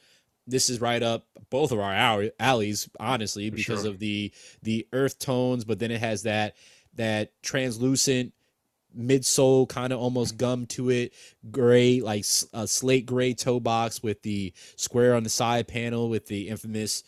this 0.47 0.69
is 0.69 0.81
right 0.81 1.03
up 1.03 1.27
both 1.51 1.73
of 1.73 1.79
our 1.79 2.31
alleys 2.39 2.89
honestly 3.01 3.51
For 3.51 3.57
because 3.57 3.83
sure. 3.83 3.91
of 3.91 3.99
the 3.99 4.33
the 4.63 4.87
earth 4.93 5.19
tones 5.19 5.65
but 5.65 5.79
then 5.79 5.91
it 5.91 6.01
has 6.01 6.25
that 6.25 6.57
that 6.95 7.33
translucent 7.43 8.33
midsole 8.97 9.69
kind 9.69 9.93
of 9.93 9.99
almost 9.99 10.37
gum 10.37 10.67
to 10.67 10.91
it 10.91 11.13
gray 11.51 12.01
like 12.01 12.25
a 12.53 12.67
slate 12.67 13.07
gray 13.07 13.35
toe 13.35 13.59
box 13.59 14.03
with 14.03 14.23
the 14.23 14.53
square 14.77 15.15
on 15.15 15.25
the 15.25 15.31
side 15.31 15.67
panel 15.67 16.09
with 16.09 16.27
the 16.27 16.49
infamous 16.49 17.03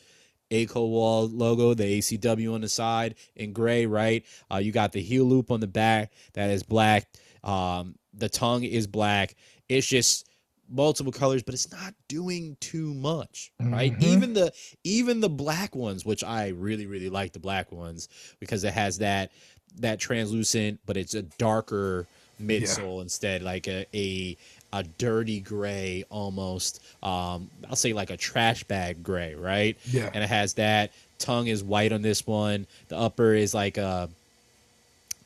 A-Cold-Wall 0.51 1.29
logo, 1.29 1.75
the 1.75 1.99
ACW 1.99 2.55
on 2.55 2.61
the 2.61 2.69
side 2.69 3.17
in 3.35 3.53
gray, 3.53 3.87
right? 3.87 4.25
Uh, 4.53 4.59
you 4.59 4.71
got 4.73 4.93
the 4.93 5.03
heel 5.03 5.25
loop 5.25 5.51
on 5.51 5.61
the 5.61 5.67
back 5.67 6.13
that 6.35 6.51
is 6.51 6.63
black. 6.63 7.09
Um, 7.43 7.97
the 8.15 8.29
tongue 8.29 8.63
is 8.65 8.87
black. 8.87 9.35
It's 9.69 9.87
just 9.87 10.26
multiple 10.69 11.13
colors, 11.13 11.43
but 11.43 11.55
it's 11.55 11.71
not 11.71 11.95
doing 12.09 12.57
too 12.61 12.93
much, 12.95 13.53
right? 13.61 13.93
Mhm. 13.99 14.03
Even 14.03 14.33
the 14.35 14.53
even 14.85 15.21
the 15.21 15.29
black 15.29 15.75
ones, 15.77 16.05
which 16.05 16.25
I 16.25 16.49
really 16.49 16.87
really 16.87 17.09
like 17.09 17.33
the 17.33 17.39
black 17.39 17.71
ones 17.73 18.09
because 18.41 18.65
it 18.65 18.73
has 18.73 18.99
that 18.99 19.31
that 19.79 19.99
translucent, 20.01 20.81
but 20.87 20.97
it's 20.97 21.15
a 21.15 21.23
darker 21.23 22.07
midsole 22.43 23.03
instead, 23.03 23.43
like 23.43 23.67
a 23.69 23.87
a 23.95 24.37
a 24.73 24.83
dirty 24.83 25.41
gray 25.41 26.05
almost. 26.11 26.83
Um, 27.03 27.49
I'll 27.69 27.77
say 27.77 27.93
like 27.93 28.11
a 28.11 28.17
trash 28.17 28.65
bag 28.65 29.03
gray, 29.03 29.35
right? 29.35 29.77
Yeah. 29.91 30.11
and 30.13 30.23
it 30.25 30.29
has 30.29 30.55
that 30.55 30.93
tongue 31.19 31.47
is 31.47 31.65
white 31.65 31.93
on 31.93 32.03
this 32.03 32.27
one 32.27 32.67
the 32.89 32.97
upper 32.99 33.33
is 33.33 33.55
like 33.55 33.79
a 33.79 34.07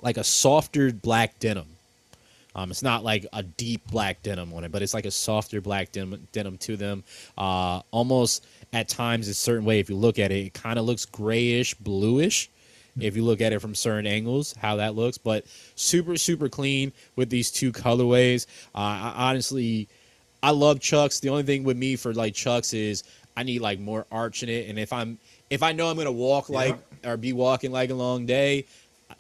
like 0.03 0.17
a 0.17 0.23
softer 0.23 0.93
black 0.93 1.37
denim 1.41 1.67
um 2.55 2.71
it's 2.71 2.83
not 2.83 3.05
like 3.05 3.27
a 3.33 3.43
deep 3.43 3.81
black 3.91 4.23
denim 4.23 4.53
on 4.55 4.65
it 4.65 4.73
but 4.73 4.83
it's 4.83 4.95
like 4.95 5.07
a 5.07 5.11
softer 5.11 5.61
black 5.61 5.93
denim, 5.93 6.27
denim 6.33 6.57
to 6.59 6.77
them 6.77 7.03
uh 7.39 7.81
almost 7.91 8.47
at 8.73 8.89
times 8.89 9.29
a 9.29 9.35
certain 9.35 9.65
way 9.65 9.79
if 9.81 9.89
you 9.89 9.97
look 9.97 10.19
at 10.19 10.31
it 10.31 10.47
it 10.47 10.55
kind 10.55 10.79
of 10.79 10.85
looks 10.85 11.05
grayish 11.05 11.75
bluish 11.75 12.51
if 13.01 13.17
you 13.17 13.25
look 13.25 13.41
at 13.41 13.53
it 13.53 13.61
from 13.61 13.75
certain 13.75 14.07
angles 14.07 14.55
how 14.55 14.77
that 14.77 14.95
looks 14.95 15.17
but 15.17 15.45
super 15.75 16.17
super 16.17 16.49
clean 16.49 16.93
with 17.17 17.31
these 17.31 17.51
two 17.51 17.73
colorways 17.73 18.47
uh 18.75 18.79
I, 18.79 19.15
honestly 19.31 19.89
I 20.43 20.51
love 20.51 20.81
Chucks. 20.81 21.21
The 21.21 21.29
only 21.29 21.43
thing 21.43 21.65
with 21.65 21.77
me 21.77 21.97
for 21.97 22.15
like 22.15 22.35
Chucks 22.35 22.73
is 22.73 23.05
I 23.37 23.43
need 23.43 23.61
like 23.61 23.79
more 23.79 24.07
arch 24.11 24.43
in 24.43 24.49
it. 24.49 24.69
And 24.69 24.79
if 24.79 24.93
I'm 24.93 25.19
if 25.51 25.63
I 25.63 25.73
know 25.73 25.89
I'm 25.89 25.97
gonna 25.97 26.13
walk 26.13 26.49
like 26.49 26.77
or 27.05 27.17
be 27.17 27.33
walking 27.33 27.73
like 27.73 27.91
a 27.91 27.95
long 27.95 28.27
day, 28.27 28.67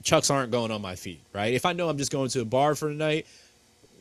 Chucks 0.02 0.30
aren't 0.30 0.50
going 0.50 0.70
on 0.70 0.82
my 0.82 0.96
feet, 0.96 1.20
right? 1.32 1.52
If 1.52 1.66
I 1.66 1.72
know 1.72 1.88
I'm 1.88 1.98
just 1.98 2.12
going 2.12 2.28
to 2.30 2.40
a 2.40 2.44
bar 2.44 2.74
for 2.74 2.88
the 2.88 2.94
night, 2.94 3.26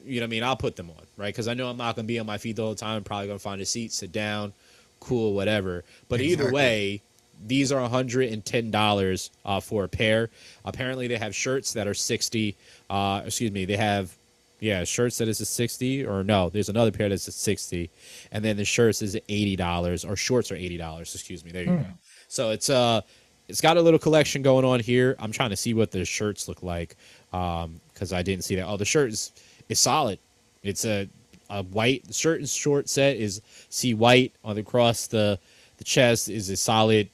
you 0.05 0.19
know 0.19 0.25
what 0.25 0.29
I 0.29 0.31
mean, 0.31 0.43
I'll 0.43 0.55
put 0.55 0.75
them 0.75 0.89
on, 0.89 1.03
right? 1.17 1.33
Because 1.33 1.47
I 1.47 1.53
know 1.53 1.67
I'm 1.69 1.77
not 1.77 1.95
gonna 1.95 2.07
be 2.07 2.19
on 2.19 2.25
my 2.25 2.37
feet 2.37 2.55
the 2.55 2.63
whole 2.63 2.75
time. 2.75 2.97
I'm 2.97 3.03
probably 3.03 3.27
gonna 3.27 3.39
find 3.39 3.61
a 3.61 3.65
seat, 3.65 3.91
sit 3.91 4.11
down, 4.11 4.53
cool, 4.99 5.33
whatever. 5.33 5.83
But 6.07 6.21
either 6.21 6.51
way, 6.51 7.01
these 7.45 7.71
are 7.71 7.87
$110 7.87 9.29
uh, 9.45 9.59
for 9.59 9.83
a 9.85 9.87
pair. 9.87 10.29
Apparently, 10.65 11.07
they 11.07 11.17
have 11.17 11.35
shirts 11.35 11.73
that 11.73 11.87
are 11.87 11.93
60. 11.93 12.55
Uh, 12.89 13.21
excuse 13.25 13.51
me, 13.51 13.65
they 13.65 13.77
have 13.77 14.15
yeah, 14.59 14.83
shirts 14.83 15.17
that 15.19 15.27
is 15.27 15.39
a 15.39 15.45
60 15.45 16.05
or 16.05 16.23
no, 16.23 16.49
there's 16.49 16.69
another 16.69 16.91
pair 16.91 17.09
that's 17.09 17.27
a 17.27 17.31
60 17.31 17.89
and 18.31 18.43
then 18.43 18.57
the 18.57 18.65
shirts 18.65 19.01
is 19.01 19.15
$80 19.15 20.09
or 20.09 20.15
shorts 20.15 20.51
are 20.51 20.55
$80, 20.55 21.01
excuse 21.01 21.45
me. 21.45 21.51
There 21.51 21.63
you 21.63 21.77
go. 21.77 21.85
So 22.27 22.51
it's 22.51 22.69
uh 22.69 23.01
it's 23.49 23.61
got 23.61 23.77
a 23.77 23.81
little 23.81 23.99
collection 23.99 24.41
going 24.41 24.63
on 24.63 24.79
here. 24.79 25.15
I'm 25.19 25.31
trying 25.31 25.49
to 25.49 25.57
see 25.57 25.73
what 25.73 25.91
the 25.91 26.05
shirts 26.05 26.47
look 26.47 26.63
like 26.63 26.95
um 27.33 27.81
cuz 27.95 28.13
I 28.13 28.21
didn't 28.21 28.43
see 28.43 28.55
that. 28.55 28.67
Oh, 28.67 28.77
the 28.77 28.85
shirt 28.85 29.11
is 29.11 29.31
is 29.67 29.79
solid. 29.79 30.19
It's 30.63 30.85
a 30.85 31.09
a 31.49 31.63
white 31.63 32.03
shirt 32.13 32.39
and 32.39 32.49
short 32.49 32.87
set 32.87 33.17
is 33.17 33.41
see 33.69 33.93
white 33.93 34.33
on 34.43 34.55
the 34.55 34.61
across 34.61 35.07
the 35.07 35.39
the 35.77 35.83
chest 35.83 36.29
is 36.29 36.49
a 36.49 36.57
solid 36.57 37.09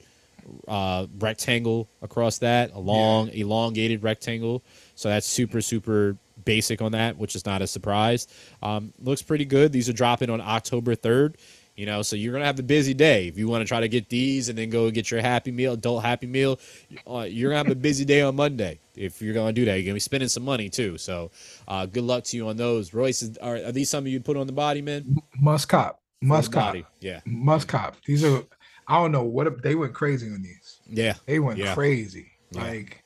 uh, 0.68 1.08
rectangle 1.20 1.88
across 2.02 2.40
that, 2.40 2.72
a 2.74 2.80
long, 2.80 3.30
elongated 3.30 4.04
rectangle. 4.04 4.64
So 4.96 5.10
that's 5.10 5.28
super, 5.28 5.62
super 5.62 6.18
basic 6.44 6.82
on 6.82 6.92
that, 6.94 7.18
which 7.18 7.36
is 7.36 7.46
not 7.46 7.62
a 7.62 7.68
surprise. 7.68 8.28
Um, 8.62 8.94
looks 9.02 9.22
pretty 9.22 9.46
good. 9.46 9.72
These 9.72 9.90
are 9.90 9.94
dropping 9.94 10.30
on 10.30 10.42
October 10.42 10.96
3rd. 10.96 11.36
You 11.76 11.86
know, 11.86 12.02
so 12.04 12.16
you're 12.16 12.32
gonna 12.32 12.46
have 12.46 12.58
a 12.60 12.64
busy 12.64 12.94
day 12.94 13.28
if 13.28 13.38
you 13.38 13.50
want 13.50 13.62
to 13.62 13.68
try 13.68 13.82
to 13.82 13.90
get 13.90 14.08
these 14.08 14.48
and 14.48 14.58
then 14.58 14.70
go 14.70 14.90
get 14.92 15.12
your 15.12 15.20
Happy 15.22 15.52
Meal, 15.52 15.74
adult 15.74 16.04
Happy 16.04 16.26
Meal. 16.26 16.58
Uh, 17.06 17.28
you're 17.30 17.50
gonna 17.52 17.64
have 17.64 17.72
a 17.72 17.76
busy 17.76 18.06
day 18.06 18.22
on 18.22 18.36
Monday 18.36 18.80
if 18.96 19.22
you're 19.22 19.34
gonna 19.34 19.52
do 19.52 19.66
that. 19.66 19.76
You're 19.76 19.84
gonna 19.86 19.96
be 19.96 20.00
spending 20.00 20.30
some 20.30 20.44
money 20.44 20.70
too. 20.70 20.98
So, 20.98 21.32
uh, 21.68 21.86
good 21.86 22.04
luck 22.06 22.24
to 22.26 22.38
you 22.38 22.48
on 22.48 22.56
those. 22.56 22.94
Royce, 22.94 23.22
is, 23.22 23.38
are, 23.40 23.58
are 23.58 23.72
these 23.74 23.90
some 23.90 24.08
you 24.08 24.22
put 24.22 24.38
on 24.38 24.48
the 24.48 24.54
body, 24.54 24.82
man? 24.82 25.22
Must 25.38 25.68
cop. 25.68 26.00
Must 26.22 26.50
cop. 26.50 26.68
body. 26.70 26.86
Yeah, 27.02 27.20
Must 27.26 27.68
cop. 27.68 27.98
These 28.06 28.24
are 28.24 28.44
I 28.88 28.96
don't 29.02 29.12
know 29.12 29.24
what 29.24 29.62
they 29.62 29.76
went 29.76 29.94
crazy 29.94 30.28
on 30.28 30.42
these. 30.42 30.80
yeah, 30.88 31.16
They 31.26 31.40
went 31.40 31.60
Yeah. 31.60 31.74
crazy. 31.74 32.32
Yeah. 32.52 32.64
Like 32.64 33.04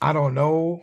I 0.00 0.12
don't 0.12 0.34
know. 0.34 0.82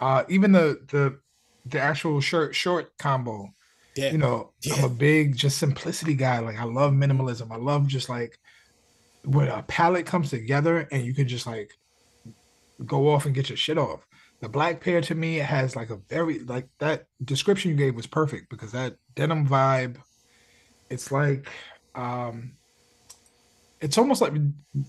Uh 0.00 0.24
even 0.28 0.50
the 0.50 0.80
the 0.90 1.18
the 1.66 1.78
actual 1.78 2.20
shirt 2.20 2.54
short 2.56 2.98
combo. 2.98 3.54
Yeah. 3.98 4.12
You 4.12 4.18
know, 4.18 4.52
I'm 4.72 4.84
a 4.84 4.88
big 4.88 5.36
just 5.36 5.58
simplicity 5.58 6.14
guy. 6.14 6.38
Like 6.38 6.58
I 6.58 6.64
love 6.64 6.92
minimalism. 6.92 7.50
I 7.50 7.56
love 7.56 7.88
just 7.88 8.08
like 8.08 8.38
when 9.24 9.48
a 9.48 9.62
palette 9.64 10.06
comes 10.06 10.30
together 10.30 10.88
and 10.92 11.04
you 11.04 11.12
can 11.14 11.26
just 11.26 11.46
like 11.46 11.72
go 12.86 13.08
off 13.08 13.26
and 13.26 13.34
get 13.34 13.48
your 13.48 13.56
shit 13.56 13.76
off. 13.76 14.06
The 14.40 14.48
black 14.48 14.80
pair 14.80 15.00
to 15.00 15.14
me 15.16 15.36
has 15.36 15.74
like 15.74 15.90
a 15.90 15.96
very 15.96 16.38
like 16.40 16.68
that 16.78 17.06
description 17.24 17.72
you 17.72 17.76
gave 17.76 17.96
was 17.96 18.06
perfect 18.06 18.50
because 18.50 18.70
that 18.70 18.94
denim 19.16 19.48
vibe, 19.48 19.96
it's 20.90 21.10
like 21.10 21.48
um 21.96 22.52
it's 23.80 23.98
almost 23.98 24.20
like 24.20 24.32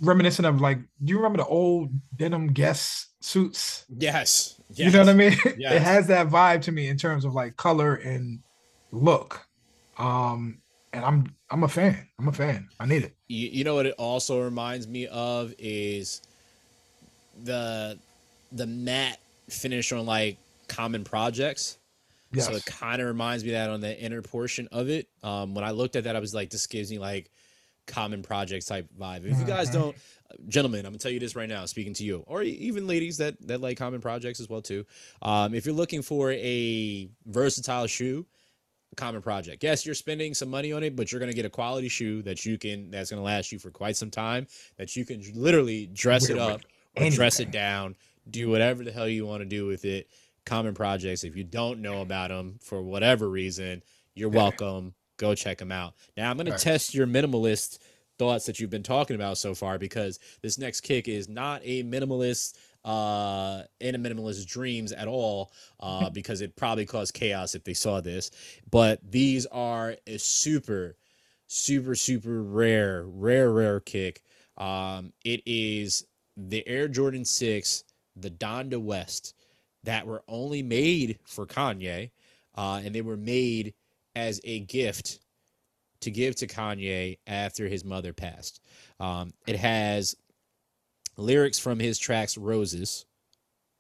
reminiscent 0.02 0.48
of 0.48 0.62
like, 0.62 0.80
do 1.04 1.12
you 1.12 1.18
remember 1.18 1.38
the 1.38 1.46
old 1.46 1.92
denim 2.16 2.54
Guess 2.54 3.08
suits? 3.22 3.86
Yes. 3.90 4.60
yes. 4.70 4.80
You 4.80 4.92
know 4.92 5.00
what 5.00 5.10
I 5.10 5.14
mean? 5.14 5.38
Yes. 5.58 5.74
it 5.74 5.82
has 5.82 6.08
that 6.08 6.28
vibe 6.28 6.62
to 6.64 6.72
me 6.72 6.88
in 6.88 6.98
terms 6.98 7.26
of 7.26 7.34
like 7.34 7.56
color 7.56 7.96
and 7.96 8.40
look. 8.92 9.48
Um, 9.98 10.62
and 10.94 11.06
I'm 11.06 11.36
I'm 11.50 11.64
a 11.64 11.68
fan. 11.68 12.08
I'm 12.18 12.28
a 12.28 12.34
fan. 12.34 12.70
I 12.80 12.86
need 12.86 13.04
it. 13.04 13.16
You, 13.28 13.50
you 13.50 13.64
know 13.64 13.76
what 13.76 13.86
it 13.86 13.96
also 13.98 14.42
reminds 14.42 14.88
me 14.88 15.08
of 15.08 15.54
is 15.58 16.22
the 17.44 17.98
the 18.52 18.66
matte 18.66 19.20
finish 19.50 19.92
on 19.92 20.06
like 20.06 20.38
common 20.68 21.04
projects. 21.04 21.78
Yes. 22.32 22.46
So 22.46 22.54
it 22.54 22.66
kind 22.66 23.02
of 23.02 23.08
reminds 23.08 23.44
me 23.44 23.52
that 23.52 23.70
on 23.70 23.82
the 23.82 24.00
inner 24.00 24.22
portion 24.22 24.68
of 24.72 24.90
it. 24.90 25.08
Um, 25.24 25.56
when 25.56 25.64
I 25.64 25.72
looked 25.72 25.96
at 25.96 26.04
that, 26.04 26.16
I 26.16 26.20
was 26.20 26.34
like, 26.34 26.52
this 26.52 26.68
gives 26.68 26.92
me 26.92 27.00
like 27.00 27.32
common 27.88 28.22
projects 28.22 28.66
type 28.66 28.88
vibe. 29.00 29.26
If 29.26 29.40
you 29.40 29.46
guys 29.46 29.72
don't, 29.72 29.96
gentlemen, 30.48 30.86
I'm 30.86 30.92
gonna 30.92 31.00
tell 31.00 31.12
you 31.12 31.20
this 31.20 31.36
right 31.36 31.50
now, 31.50 31.66
speaking 31.66 31.94
to 31.96 32.04
you, 32.04 32.24
or 32.28 32.44
even 32.44 32.88
ladies 32.88 33.18
that 33.18 33.36
that 33.48 33.62
like 33.62 33.78
common 33.78 34.02
projects 34.02 34.40
as 34.40 34.48
well 34.48 34.62
too. 34.62 34.86
Um, 35.22 35.54
if 35.54 35.66
you're 35.66 35.76
looking 35.76 36.02
for 36.04 36.32
a 36.32 37.10
versatile 37.26 37.88
shoe, 37.88 38.26
common 39.00 39.22
project. 39.22 39.64
Yes, 39.64 39.86
you're 39.86 39.96
spending 39.96 40.34
some 40.34 40.50
money 40.50 40.74
on 40.74 40.84
it, 40.84 40.96
but 40.96 41.12
you're 41.12 41.20
gonna 41.20 41.34
get 41.34 41.46
a 41.46 41.50
quality 41.50 41.88
shoe 41.88 42.22
that 42.24 42.46
you 42.46 42.58
can 42.58 42.92
that's 42.92 43.10
gonna 43.10 43.24
last 43.24 43.52
you 43.52 43.58
for 43.58 43.72
quite 43.72 43.96
some 43.96 44.12
time. 44.12 44.46
That 44.78 44.96
you 44.96 45.06
can 45.06 45.24
literally 45.34 45.88
dress 45.88 46.30
it 46.30 46.38
up 46.38 46.62
or 46.98 47.10
dress 47.10 47.40
it 47.40 47.52
down, 47.52 47.96
do 48.30 48.50
whatever 48.50 48.84
the 48.84 48.92
hell 48.92 49.08
you 49.08 49.26
want 49.26 49.42
to 49.42 49.46
do 49.46 49.66
with 49.66 49.86
it. 49.86 50.10
Common 50.46 50.74
projects. 50.74 51.24
If 51.24 51.36
you 51.36 51.44
don't 51.44 51.82
know 51.82 52.02
about 52.02 52.30
them 52.30 52.60
for 52.62 52.82
whatever 52.82 53.30
reason, 53.30 53.84
you're 54.14 54.30
welcome. 54.30 54.94
Go 55.18 55.36
check 55.36 55.58
them 55.58 55.72
out. 55.72 55.94
Now 56.18 56.30
I'm 56.30 56.38
gonna 56.38 56.58
test 56.58 56.94
your 56.94 57.08
minimalist 57.08 57.80
thoughts 58.18 58.46
that 58.46 58.60
you've 58.60 58.70
been 58.70 58.84
talking 58.84 59.16
about 59.16 59.38
so 59.38 59.56
far 59.56 59.80
because 59.80 60.20
this 60.42 60.58
next 60.58 60.82
kick 60.82 61.08
is 61.08 61.30
not 61.30 61.62
a 61.64 61.84
minimalist 61.84 62.58
uh 62.86 63.64
in 63.80 63.96
a 63.96 64.00
minimalist 64.00 64.48
dreams 64.48 64.92
at 64.92 65.08
all 65.08 65.52
uh 65.80 66.10
because 66.10 66.42
it 66.42 66.56
probably 66.56 66.86
caused 66.86 67.14
chaos 67.14 67.56
if 67.56 67.64
they 67.64 67.74
saw 67.74 68.02
this. 68.02 68.32
But 68.70 69.00
these 69.10 69.46
are 69.48 69.96
a 70.08 70.18
super 70.18 70.96
super 71.48 71.96
super 71.96 72.42
rare 72.44 73.04
rare 73.06 73.52
rare 73.52 73.80
kick. 73.80 74.22
Um 74.58 75.14
it 75.26 75.42
is 75.46 76.06
the 76.38 76.66
air 76.68 76.88
jordan 76.88 77.26
6 77.26 77.84
the 78.16 78.30
donda 78.30 78.82
west 78.82 79.36
that 79.84 80.08
were 80.08 80.24
only 80.30 80.64
made 80.64 81.20
for 81.26 81.46
kanye 81.46 82.12
uh 82.56 82.80
and 82.84 82.96
they 82.96 83.02
were 83.02 83.18
made 83.18 83.74
as 84.16 84.40
a 84.44 84.60
gift 84.62 85.20
to 86.02 86.12
give 86.12 86.36
to 86.36 86.48
Kanye 86.48 87.18
after 87.28 87.68
his 87.68 87.84
mother 87.84 88.14
passed. 88.14 88.62
Um, 89.00 89.34
it 89.48 89.58
has 89.58 90.16
lyrics 91.20 91.60
from 91.60 91.80
his 91.80 91.98
tracks 92.00 92.38
Roses 92.38 93.06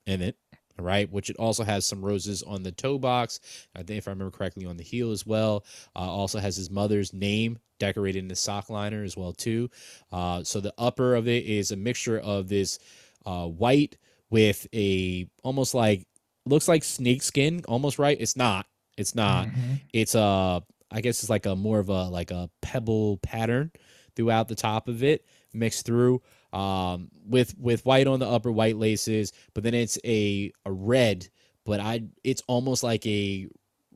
in 0.05 0.21
it, 0.21 0.37
right? 0.77 1.11
which 1.11 1.29
it 1.29 1.35
also 1.37 1.63
has 1.63 1.85
some 1.85 2.03
roses 2.03 2.41
on 2.43 2.63
the 2.63 2.71
toe 2.71 2.97
box. 2.97 3.39
I 3.75 3.79
think 3.83 3.97
if 3.99 4.07
I 4.07 4.11
remember 4.11 4.35
correctly 4.35 4.65
on 4.65 4.77
the 4.77 4.83
heel 4.83 5.11
as 5.11 5.25
well. 5.25 5.65
Uh, 5.95 5.99
also 5.99 6.39
has 6.39 6.55
his 6.55 6.69
mother's 6.69 7.13
name 7.13 7.59
decorated 7.79 8.19
in 8.19 8.27
the 8.27 8.35
sock 8.35 8.69
liner 8.69 9.03
as 9.03 9.15
well 9.15 9.33
too. 9.33 9.69
Uh, 10.11 10.43
so 10.43 10.59
the 10.59 10.73
upper 10.77 11.15
of 11.15 11.27
it 11.27 11.45
is 11.45 11.71
a 11.71 11.75
mixture 11.77 12.19
of 12.19 12.47
this 12.49 12.79
uh, 13.25 13.45
white 13.45 13.97
with 14.29 14.67
a 14.73 15.27
almost 15.43 15.73
like 15.73 16.05
looks 16.45 16.67
like 16.67 16.83
snake 16.83 17.21
skin, 17.23 17.61
almost 17.67 17.99
right. 17.99 18.17
It's 18.19 18.35
not. 18.35 18.65
It's 18.97 19.15
not 19.15 19.47
Mhm. 19.47 19.79
it's 19.93 20.13
a 20.15 20.61
i 20.91 20.99
guess 21.01 21.21
it's 21.21 21.29
like 21.29 21.45
a 21.45 21.55
more 21.55 21.79
of 21.79 21.87
a 21.89 22.09
like 22.09 22.31
a 22.31 22.49
pebble 22.61 23.17
pattern 23.19 23.71
throughout 24.15 24.47
the 24.49 24.55
top 24.55 24.87
of 24.89 25.03
it 25.03 25.23
mixed 25.53 25.85
through 25.85 26.21
um 26.53 27.09
with 27.25 27.57
with 27.59 27.85
white 27.85 28.07
on 28.07 28.19
the 28.19 28.27
upper 28.27 28.51
white 28.51 28.77
laces 28.77 29.31
but 29.53 29.63
then 29.63 29.73
it's 29.73 29.99
a 30.03 30.51
a 30.65 30.71
red 30.71 31.27
but 31.65 31.79
i 31.79 32.01
it's 32.23 32.41
almost 32.47 32.83
like 32.83 33.05
a 33.05 33.47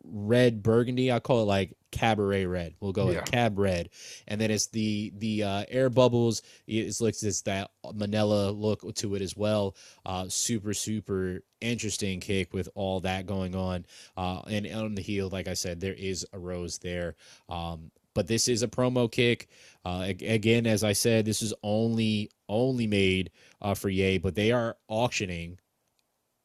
red 0.05 0.61
burgundy. 0.61 1.11
I 1.13 1.19
call 1.19 1.41
it 1.43 1.45
like 1.45 1.77
cabaret 1.91 2.45
red. 2.45 2.73
We'll 2.81 2.91
go 2.91 3.09
Yeah. 3.09 3.21
with 3.21 3.31
cab 3.31 3.57
red. 3.57 3.89
And 4.27 4.39
then 4.39 4.51
it's 4.51 4.67
the 4.67 5.13
the 5.17 5.43
uh 5.43 5.65
air 5.69 5.89
bubbles. 5.89 6.41
It's 6.67 6.99
like 6.99 7.15
it's 7.23 7.41
that 7.43 7.71
manila 7.93 8.51
look 8.51 8.93
to 8.95 9.15
it 9.15 9.21
as 9.21 9.37
well. 9.37 9.75
Uh 10.05 10.27
super 10.27 10.73
super 10.73 11.41
interesting 11.61 12.19
kick 12.19 12.53
with 12.53 12.67
all 12.75 12.99
that 12.99 13.25
going 13.25 13.55
on. 13.55 13.85
Uh, 14.17 14.41
and 14.47 14.67
on 14.67 14.95
the 14.95 15.01
heel, 15.01 15.29
like 15.29 15.47
I 15.47 15.53
said, 15.53 15.79
there 15.79 15.93
is 15.93 16.25
a 16.33 16.37
rose 16.39 16.79
there. 16.79 17.15
Um, 17.47 17.89
but 18.13 18.27
this 18.27 18.47
is 18.47 18.63
a 18.63 18.67
promo 18.67 19.11
kick. 19.11 19.47
Uh, 19.85 20.05
again, 20.07 20.65
as 20.65 20.83
I 20.83 20.93
said, 20.93 21.25
this 21.25 21.41
is 21.41 21.53
only 21.63 22.29
only 22.47 22.87
made 22.87 23.31
uh, 23.61 23.73
for 23.73 23.89
Yay, 23.89 24.17
but 24.17 24.35
they 24.35 24.51
are 24.51 24.77
auctioning 24.87 25.59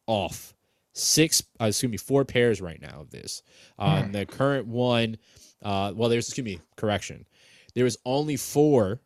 off 0.06 0.54
six, 0.94 1.42
uh, 1.60 1.66
excuse 1.66 1.90
me, 1.90 1.98
four 1.98 2.24
pairs 2.24 2.60
right 2.60 2.80
now 2.80 3.00
of 3.00 3.10
this. 3.10 3.42
Hmm. 3.78 4.12
The 4.12 4.26
current 4.26 4.66
one, 4.66 5.18
uh, 5.62 5.92
well, 5.94 6.08
there's 6.08 6.28
excuse 6.28 6.44
me, 6.44 6.60
correction. 6.76 7.26
There 7.74 7.84
was 7.84 7.98
only 8.04 8.36
four, 8.36 9.00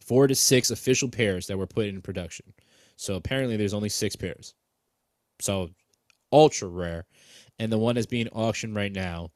four 0.00 0.26
to 0.26 0.34
six 0.34 0.70
official 0.70 1.08
pairs 1.08 1.46
that 1.46 1.58
were 1.58 1.66
put 1.66 1.86
in 1.86 2.00
production. 2.00 2.52
So 2.96 3.14
apparently, 3.14 3.56
there's 3.56 3.74
only 3.74 3.90
six 3.90 4.16
pairs. 4.16 4.54
So 5.40 5.70
ultra 6.32 6.68
rare. 6.68 7.06
And 7.58 7.72
the 7.72 7.78
one 7.78 7.94
that's 7.94 8.06
being 8.06 8.28
auctioned 8.28 8.74
right 8.74 8.92
now 8.92 9.30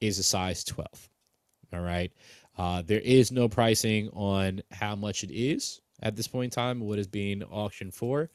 is 0.00 0.18
a 0.18 0.22
size 0.22 0.64
12. 0.64 1.08
All 1.72 1.80
right. 1.80 2.12
Uh, 2.56 2.82
there 2.82 3.00
is 3.00 3.30
no 3.30 3.48
pricing 3.48 4.08
on 4.10 4.62
how 4.72 4.96
much 4.96 5.22
it 5.22 5.30
is 5.32 5.80
at 6.02 6.16
this 6.16 6.28
point 6.28 6.44
in 6.44 6.50
time, 6.50 6.80
what 6.80 6.98
is 6.98 7.06
being 7.06 7.42
auctioned 7.44 7.94
for. 7.94 8.30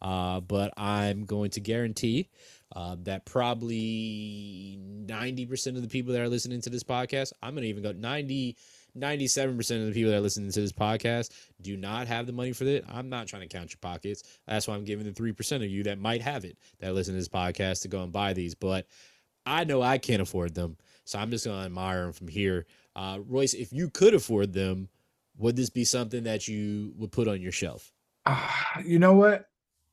Uh, 0.00 0.40
but 0.40 0.72
I'm 0.76 1.24
going 1.24 1.50
to 1.50 1.60
guarantee 1.60 2.28
uh, 2.74 2.96
that 3.02 3.24
probably 3.24 4.78
90% 5.06 5.76
of 5.76 5.82
the 5.82 5.88
people 5.88 6.12
that 6.12 6.22
are 6.22 6.28
listening 6.28 6.60
to 6.62 6.70
this 6.70 6.84
podcast, 6.84 7.32
I'm 7.42 7.54
going 7.54 7.62
to 7.62 7.68
even 7.68 7.82
go 7.82 7.92
90, 7.92 8.56
97% 8.96 9.58
of 9.80 9.86
the 9.86 9.92
people 9.92 10.10
that 10.10 10.18
are 10.18 10.22
listening 10.22 10.52
to 10.52 10.60
this 10.60 10.72
podcast 10.72 11.30
do 11.60 11.76
not 11.76 12.06
have 12.06 12.26
the 12.26 12.32
money 12.32 12.52
for 12.52 12.64
it. 12.64 12.84
I'm 12.88 13.08
not 13.08 13.26
trying 13.26 13.42
to 13.42 13.48
count 13.48 13.70
your 13.72 13.78
pockets. 13.80 14.22
That's 14.46 14.68
why 14.68 14.74
I'm 14.74 14.84
giving 14.84 15.06
the 15.06 15.12
3% 15.12 15.56
of 15.56 15.62
you 15.64 15.82
that 15.84 15.98
might 15.98 16.22
have 16.22 16.44
it 16.44 16.58
that 16.80 16.94
listen 16.94 17.14
to 17.14 17.18
this 17.18 17.28
podcast 17.28 17.82
to 17.82 17.88
go 17.88 18.02
and 18.02 18.12
buy 18.12 18.34
these. 18.34 18.54
But 18.54 18.86
I 19.46 19.64
know 19.64 19.82
I 19.82 19.98
can't 19.98 20.22
afford 20.22 20.54
them. 20.54 20.76
So 21.08 21.18
I'm 21.18 21.30
just 21.30 21.46
going 21.46 21.58
to 21.58 21.64
admire 21.64 22.02
them 22.02 22.12
from 22.12 22.28
here. 22.28 22.66
Uh, 22.94 23.20
Royce, 23.26 23.54
if 23.54 23.72
you 23.72 23.88
could 23.88 24.12
afford 24.12 24.52
them, 24.52 24.90
would 25.38 25.56
this 25.56 25.70
be 25.70 25.82
something 25.82 26.24
that 26.24 26.48
you 26.48 26.92
would 26.98 27.12
put 27.12 27.26
on 27.26 27.40
your 27.40 27.50
shelf? 27.50 27.94
Ah, 28.26 28.78
you 28.84 28.98
know 28.98 29.14
what? 29.14 29.46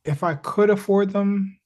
If 0.03 0.23
I 0.23 0.35
could 0.35 0.69
afford 0.69 1.11
them, 1.11 1.57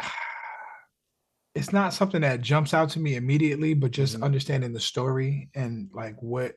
it's 1.54 1.72
not 1.72 1.94
something 1.94 2.22
that 2.22 2.40
jumps 2.40 2.74
out 2.74 2.90
to 2.90 2.98
me 2.98 3.14
immediately, 3.14 3.72
but 3.72 3.92
just 3.92 4.16
Mhm. 4.16 4.24
understanding 4.24 4.72
the 4.72 4.80
story 4.80 5.48
and 5.54 5.88
like 5.92 6.20
what 6.20 6.56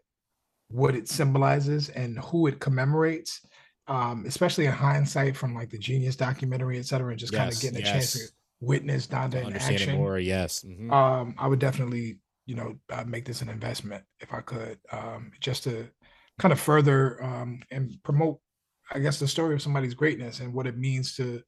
what 0.69 0.95
it 0.95 1.07
symbolizes 1.07 1.89
and 1.89 2.17
who 2.17 2.47
it 2.47 2.59
commemorates. 2.59 3.45
Um, 3.87 4.25
especially 4.25 4.65
in 4.65 4.71
hindsight 4.71 5.37
from 5.37 5.53
like 5.53 5.69
the 5.69 5.77
genius 5.77 6.15
documentary, 6.15 6.79
et 6.79 6.87
cetera, 6.87 7.11
and 7.11 7.19
just 7.19 7.33
kind 7.33 7.51
of 7.51 7.59
getting 7.59 7.79
a 7.79 7.83
chance 7.83 8.13
to 8.13 8.19
yes. 8.19 8.31
Witness 8.59 9.07
Donda 9.07 9.45
in 9.45 9.55
action. 9.55 9.97
more, 9.97 10.19
yes. 10.19 10.63
Mhm. 10.63 10.91
um, 10.91 11.35
I 11.37 11.47
would 11.47 11.59
definitely, 11.59 12.19
you 12.45 12.55
know, 12.55 12.75
uh, 12.89 13.03
make 13.05 13.25
this 13.25 13.41
an 13.41 13.49
investment 13.49 14.03
if 14.19 14.33
I 14.33 14.41
could, 14.41 14.79
um, 14.91 15.31
just 15.39 15.63
to 15.63 15.87
kind 16.39 16.51
of 16.51 16.59
further 16.59 17.23
um, 17.23 17.61
and 17.71 17.91
promote, 18.03 18.39
I 18.91 18.99
guess, 18.99 19.19
the 19.19 19.27
story 19.27 19.55
of 19.55 19.61
somebody's 19.61 19.93
greatness 19.93 20.39
and 20.39 20.53
what 20.53 20.67
it 20.67 20.77
means 20.77 21.15
to 21.15 21.41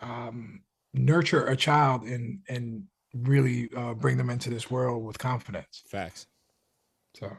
um, 0.00 0.62
nurture 0.94 1.46
a 1.46 1.56
child 1.56 2.02
and 2.04 2.40
and 2.48 2.84
really 3.14 3.68
uh, 3.76 3.94
bring 3.94 4.16
them 4.16 4.30
into 4.30 4.50
this 4.50 4.70
world 4.70 5.04
with 5.04 5.18
confidence. 5.18 5.82
Facts. 5.86 6.26
So, 7.14 7.30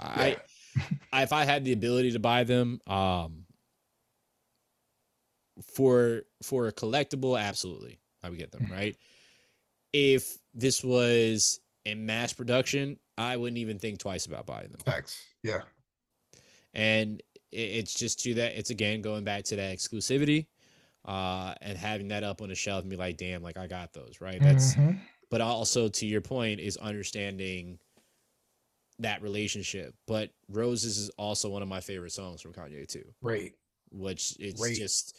I, 0.00 0.36
yeah. 0.76 0.82
I 1.12 1.22
if 1.22 1.32
I 1.32 1.44
had 1.44 1.64
the 1.64 1.72
ability 1.72 2.12
to 2.12 2.18
buy 2.18 2.44
them, 2.44 2.80
um, 2.86 3.44
for 5.74 6.22
for 6.42 6.66
a 6.66 6.72
collectible, 6.72 7.40
absolutely, 7.40 8.00
I 8.22 8.30
would 8.30 8.38
get 8.38 8.52
them. 8.52 8.66
Mhm. 8.66 8.70
Right. 8.70 8.96
If 9.92 10.38
this 10.54 10.82
was 10.82 11.60
in 11.84 12.06
mass 12.06 12.32
production, 12.32 12.98
I 13.18 13.36
wouldn't 13.36 13.58
even 13.58 13.78
think 13.78 13.98
twice 13.98 14.26
about 14.26 14.46
buying 14.46 14.70
them. 14.70 14.80
Facts. 14.84 15.22
Yeah. 15.42 15.62
And 16.74 17.22
it's 17.50 17.94
just 17.94 18.20
to 18.20 18.34
that. 18.34 18.56
It's 18.58 18.70
again 18.70 19.02
going 19.02 19.24
back 19.24 19.44
to 19.44 19.56
that 19.56 19.76
exclusivity, 19.76 20.46
uh, 21.04 21.54
and 21.60 21.76
having 21.76 22.08
that 22.08 22.22
up 22.24 22.40
on 22.40 22.48
the 22.48 22.54
shelf 22.54 22.82
and 22.82 22.90
be 22.90 22.96
like, 22.96 23.16
damn, 23.18 23.42
like 23.42 23.58
I 23.58 23.66
got 23.66 23.92
those. 23.92 24.20
Right. 24.20 24.40
That's 24.40 24.74
Mhm. 24.74 25.00
but 25.28 25.40
also 25.40 25.88
to 25.88 26.06
your 26.06 26.20
point 26.22 26.60
is 26.60 26.76
understanding 26.78 27.78
that 28.98 29.20
relationship. 29.20 29.94
But 30.06 30.30
Roses 30.48 30.96
is 30.98 31.10
also 31.10 31.48
one 31.50 31.62
of 31.62 31.68
my 31.68 31.80
favorite 31.80 32.12
songs 32.12 32.40
from 32.40 32.52
Kanye 32.54 32.86
too, 32.86 33.12
Right. 33.20 33.52
which 33.90 34.36
it's 34.38 34.60
Great. 34.60 34.76
just 34.78 35.16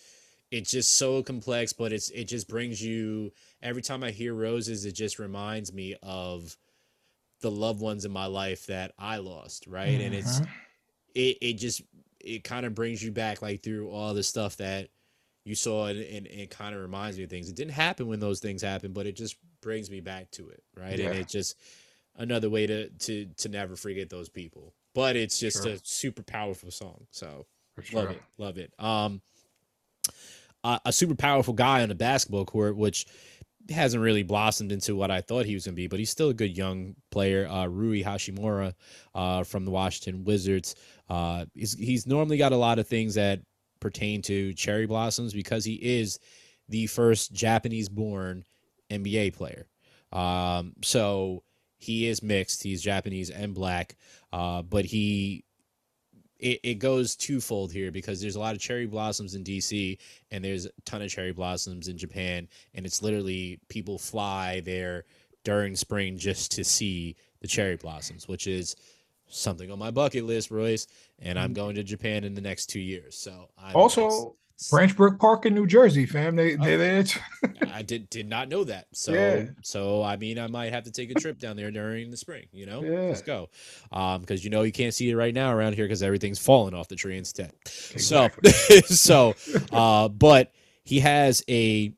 it's 0.53 0.71
just 0.71 0.97
so 0.97 1.23
complex, 1.23 1.73
but 1.73 1.91
it's 1.91 2.09
it 2.11 2.25
just 2.25 2.47
brings 2.47 2.81
you 2.81 3.31
every 3.61 3.81
time 3.81 4.03
I 4.03 4.11
hear 4.11 4.33
Roses, 4.35 4.85
it 4.85 4.93
just 4.93 5.19
reminds 5.19 5.73
me 5.73 5.95
of 6.03 6.57
the 7.41 7.51
loved 7.51 7.81
ones 7.81 8.05
in 8.05 8.11
my 8.11 8.27
life 8.27 8.67
that 8.67 8.93
I 8.97 9.17
lost, 9.17 9.67
right? 9.67 9.99
And 9.99 10.13
it's 10.15 10.41
Mhm. 10.41 10.47
it 11.15 11.37
it 11.41 11.53
just 11.55 11.81
it 12.19 12.43
kind 12.43 12.65
of 12.65 12.75
brings 12.75 13.03
you 13.03 13.11
back 13.11 13.41
like 13.41 13.63
through 13.63 13.89
all 13.89 14.13
the 14.13 14.23
stuff 14.23 14.57
that 14.57 14.89
you 15.45 15.55
saw 15.55 15.87
and, 15.87 15.99
and 15.99 16.27
it 16.27 16.49
kind 16.49 16.75
of 16.75 16.81
reminds 16.81 17.17
me 17.17 17.25
of 17.25 17.29
things. 17.29 17.49
It 17.49 17.55
didn't 17.55 17.73
happen 17.73 18.07
when 18.07 18.19
those 18.19 18.39
things 18.39 18.61
happened, 18.61 18.93
but 18.93 19.07
it 19.07 19.15
just 19.15 19.37
brings 19.61 19.89
me 19.91 20.01
back 20.01 20.31
to 20.31 20.49
it, 20.49 20.63
right? 20.77 20.99
Yeah. 20.99 21.07
And 21.07 21.15
it's 21.15 21.31
just 21.31 21.57
another 22.15 22.49
way 22.49 22.67
to 22.67 22.89
to 22.89 23.25
to 23.37 23.49
never 23.49 23.75
forget 23.75 24.09
those 24.09 24.29
people. 24.29 24.73
But 24.93 25.15
it's 25.15 25.39
just 25.39 25.63
Sure. 25.63 25.65
a 25.65 25.81
super 25.83 26.23
powerful 26.23 26.71
song. 26.71 27.07
So 27.11 27.47
For 27.75 27.83
love 27.95 28.11
it, 28.11 28.23
love 28.37 28.57
it. 28.57 28.73
Um, 28.79 29.21
a, 30.63 30.91
super 30.91 31.15
powerful 31.15 31.53
guy 31.53 31.81
on 31.81 31.89
the 31.89 31.95
basketball 31.95 32.45
court, 32.45 32.75
which 32.77 33.05
hasn't 33.69 34.03
really 34.03 34.23
blossomed 34.23 34.71
into 34.71 34.95
what 34.95 35.11
I 35.11 35.21
thought 35.21 35.45
he 35.45 35.53
was 35.53 35.65
going 35.65 35.75
to 35.75 35.81
be, 35.81 35.87
but 35.87 35.99
he's 35.99 36.09
still 36.09 36.29
a 36.29 36.33
good 36.33 36.57
young 36.57 36.95
player. 37.11 37.47
Uh, 37.47 37.67
Rui 37.67 38.03
Hachimura 38.03 38.73
uh, 39.15 39.43
from 39.43 39.65
the 39.65 39.71
Washington 39.71 40.23
Wizards. 40.23 40.75
Uh, 41.09 41.45
he's, 41.53 41.73
he's 41.73 42.07
normally 42.07 42.37
got 42.37 42.51
a 42.51 42.57
lot 42.57 42.79
of 42.79 42.87
things 42.87 43.15
that 43.15 43.41
pertain 43.79 44.21
to 44.23 44.53
cherry 44.53 44.85
blossoms 44.85 45.33
because 45.33 45.63
he 45.65 45.73
is 45.75 46.19
the 46.69 46.87
first 46.87 47.33
Japanese 47.33 47.89
born 47.89 48.43
NBA 48.89 49.33
player. 49.35 49.67
Um, 50.11 50.73
so 50.83 51.43
he 51.77 52.07
is 52.07 52.23
mixed. 52.23 52.63
He's 52.63 52.81
Japanese 52.81 53.29
and 53.29 53.53
black, 53.53 53.95
uh, 54.31 54.61
but 54.61 54.85
he 54.85 55.43
it, 56.43 56.59
it 56.63 56.73
goes 56.75 57.15
twofold 57.15 57.71
here 57.71 57.89
because 57.89 58.21
there's 58.21 58.35
a 58.35 58.39
lot 58.39 58.53
of 58.53 58.59
cherry 58.59 58.85
blossoms 58.85 59.33
in 59.33 59.43
DC 59.45 59.97
and 60.29 60.43
there's 60.43 60.65
a 60.65 60.71
ton 60.83 61.01
of 61.01 61.09
cherry 61.09 61.31
blossoms 61.31 61.87
in 61.87 61.97
Japan, 61.97 62.49
and 62.73 62.85
it's 62.85 63.01
literally 63.01 63.59
people 63.69 63.97
fly 63.97 64.61
there 64.65 65.05
during 65.45 65.75
spring 65.75 66.17
just 66.17 66.51
to 66.51 66.63
see 66.63 67.15
the 67.39 67.47
cherry 67.47 67.77
blossoms, 67.77 68.27
which 68.27 68.45
is 68.47 68.75
something 69.27 69.71
on 69.71 69.79
my 69.79 69.89
bucket 69.89 70.25
list, 70.25 70.51
Royce. 70.51 70.87
And 71.19 71.39
I'm 71.39 71.51
mm. 71.51 71.55
going 71.55 71.75
to 71.75 71.83
Japan 71.83 72.25
in 72.25 72.33
the 72.33 72.41
next 72.41 72.67
two 72.67 72.79
years. 72.79 73.15
So 73.15 73.49
I'm 73.57 73.75
Also, 73.75 74.35
Branch 74.69 74.95
Brook 74.95 75.19
Park 75.19 75.45
in 75.45 75.53
New 75.55 75.65
Jersey, 75.67 76.05
fam. 76.05 76.35
They 76.35 76.55
they 76.55 76.75
there. 76.77 77.03
too. 77.03 77.19
I 77.71 77.81
did 77.81 78.09
did 78.09 78.27
not 78.27 78.49
know 78.49 78.63
that. 78.63 78.87
So 78.93 79.11
Yeah. 79.13 79.45
so 79.63 80.01
I 80.03 80.15
mean 80.17 80.37
I 80.39 80.47
might 80.47 80.71
have 80.73 80.83
to 80.85 80.91
take 80.91 81.11
a 81.11 81.15
trip 81.15 81.39
down 81.39 81.55
there 81.55 81.71
during 81.71 82.11
the 82.11 82.17
spring, 82.17 82.45
you 82.51 82.65
know? 82.65 82.83
Yeah. 82.83 82.99
Let's 83.07 83.21
go. 83.21 83.49
Um 83.91 84.21
because 84.21 84.43
you 84.43 84.49
know 84.49 84.61
you 84.63 84.71
can't 84.71 84.93
see 84.93 85.09
it 85.09 85.15
right 85.15 85.33
now 85.33 85.51
around 85.53 85.73
here 85.73 85.85
because 85.85 86.03
everything's 86.03 86.39
falling 86.39 86.73
off 86.73 86.87
the 86.87 86.95
tree 86.95 87.17
instead. 87.17 87.51
Exactly. 87.91 88.51
So 88.51 89.33
so 89.37 89.65
uh 89.71 90.07
but 90.09 90.51
he 90.83 90.99
has 90.99 91.43
a 91.49 91.93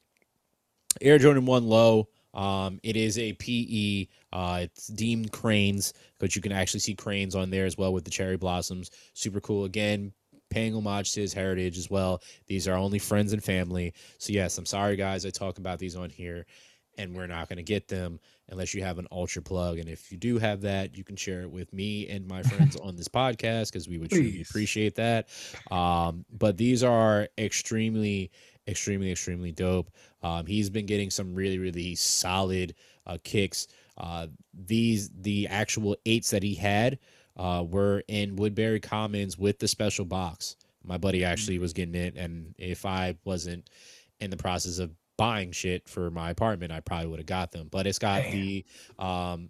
Air 1.01 1.17
Jordan 1.17 1.45
1 1.45 1.67
low. 1.67 2.07
Um 2.33 2.79
it 2.83 2.95
is 2.95 3.17
a 3.17 3.33
PE 3.33 4.07
uh 4.33 4.59
it's 4.63 4.87
deemed 4.87 5.31
cranes, 5.31 5.93
but 6.19 6.35
you 6.35 6.41
can 6.41 6.51
actually 6.51 6.79
see 6.81 6.95
cranes 6.95 7.35
on 7.35 7.49
there 7.49 7.65
as 7.65 7.77
well 7.77 7.93
with 7.93 8.03
the 8.05 8.11
cherry 8.11 8.37
blossoms. 8.37 8.91
Super 9.13 9.39
cool 9.41 9.65
again. 9.65 10.13
Paying 10.55 10.73
homage 10.73 11.11
to 11.11 11.19
his 11.19 11.33
heritage 11.33 11.77
as 11.77 11.89
well. 11.89 12.21
These 12.47 12.65
are 12.69 12.75
only 12.75 12.97
friends 12.97 13.33
and 13.33 13.43
family. 13.43 13.93
So 14.19 14.31
yes, 14.31 14.57
I'm 14.57 14.65
sorry 14.65 14.95
guys, 14.95 15.25
I 15.25 15.29
talk 15.29 15.57
about 15.57 15.79
these 15.79 15.97
on 15.97 16.09
here 16.09 16.45
and 16.97 17.13
we're 17.13 17.27
not 17.27 17.49
going 17.49 17.57
to 17.57 17.63
get 17.63 17.89
them 17.89 18.21
unless 18.47 18.73
you 18.73 18.81
have 18.81 18.97
an 18.97 19.05
ultra 19.11 19.41
plug 19.41 19.79
and 19.79 19.89
if 19.89 20.13
you 20.13 20.17
do 20.17 20.37
have 20.37 20.61
that, 20.61 20.95
you 20.95 21.03
can 21.03 21.17
share 21.17 21.41
it 21.41 21.51
with 21.51 21.73
me 21.73 22.07
and 22.07 22.25
my 22.25 22.41
friends 22.41 22.75
on 22.81 22.95
this 22.95 23.09
podcast 23.09 23.73
cuz 23.73 23.89
we 23.89 23.97
would 23.97 24.09
truly 24.09 24.41
appreciate 24.49 24.95
that. 24.95 25.27
Um 25.71 26.23
but 26.31 26.55
these 26.55 26.83
are 26.83 27.27
extremely 27.37 28.31
extremely 28.65 29.11
extremely 29.11 29.51
dope. 29.51 29.91
Um 30.23 30.45
he's 30.45 30.69
been 30.69 30.85
getting 30.85 31.09
some 31.09 31.35
really 31.35 31.59
really 31.59 31.95
solid 31.95 32.75
uh 33.05 33.17
kicks. 33.25 33.67
Uh 33.97 34.27
these 34.53 35.09
the 35.09 35.47
actual 35.47 35.97
eights 36.05 36.29
that 36.29 36.43
he 36.43 36.55
had 36.55 36.97
uh, 37.37 37.63
were 37.67 38.03
in 38.07 38.35
Woodbury 38.35 38.79
Commons 38.79 39.37
with 39.37 39.59
the 39.59 39.67
special 39.67 40.05
box. 40.05 40.55
My 40.83 40.97
buddy 40.97 41.23
actually 41.23 41.57
was 41.57 41.73
getting 41.73 41.95
it, 41.95 42.15
and 42.15 42.53
if 42.57 42.85
I 42.85 43.15
wasn't 43.23 43.69
in 44.19 44.29
the 44.29 44.37
process 44.37 44.79
of 44.79 44.91
buying 45.17 45.51
shit 45.51 45.87
for 45.87 46.11
my 46.11 46.29
apartment, 46.29 46.71
I 46.71 46.79
probably 46.79 47.07
would 47.07 47.19
have 47.19 47.25
got 47.25 47.51
them. 47.51 47.67
But 47.71 47.87
it's 47.87 47.99
got 47.99 48.23
Damn. 48.23 48.31
the 48.31 48.65
um, 48.99 49.49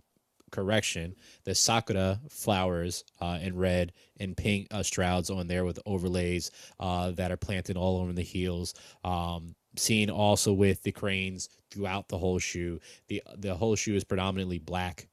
correction, 0.51 1.15
the 1.43 1.53
sakura 1.53 2.19
flowers 2.29 3.03
uh, 3.19 3.39
in 3.41 3.57
red 3.57 3.91
and 4.19 4.37
pink 4.37 4.67
uh, 4.71 4.81
strouds 4.83 5.29
on 5.29 5.47
there 5.47 5.65
with 5.65 5.79
overlays 5.85 6.51
uh, 6.79 7.11
that 7.11 7.31
are 7.31 7.37
planted 7.37 7.77
all 7.77 7.99
over 7.99 8.13
the 8.13 8.21
heels. 8.21 8.73
Um, 9.03 9.55
seen 9.77 10.09
also 10.09 10.53
with 10.53 10.83
the 10.83 10.91
cranes 10.91 11.49
throughout 11.69 12.07
the 12.07 12.17
whole 12.17 12.39
shoe. 12.39 12.79
the 13.07 13.21
The 13.37 13.55
whole 13.55 13.75
shoe 13.75 13.95
is 13.95 14.03
predominantly 14.03 14.59
black, 14.59 15.07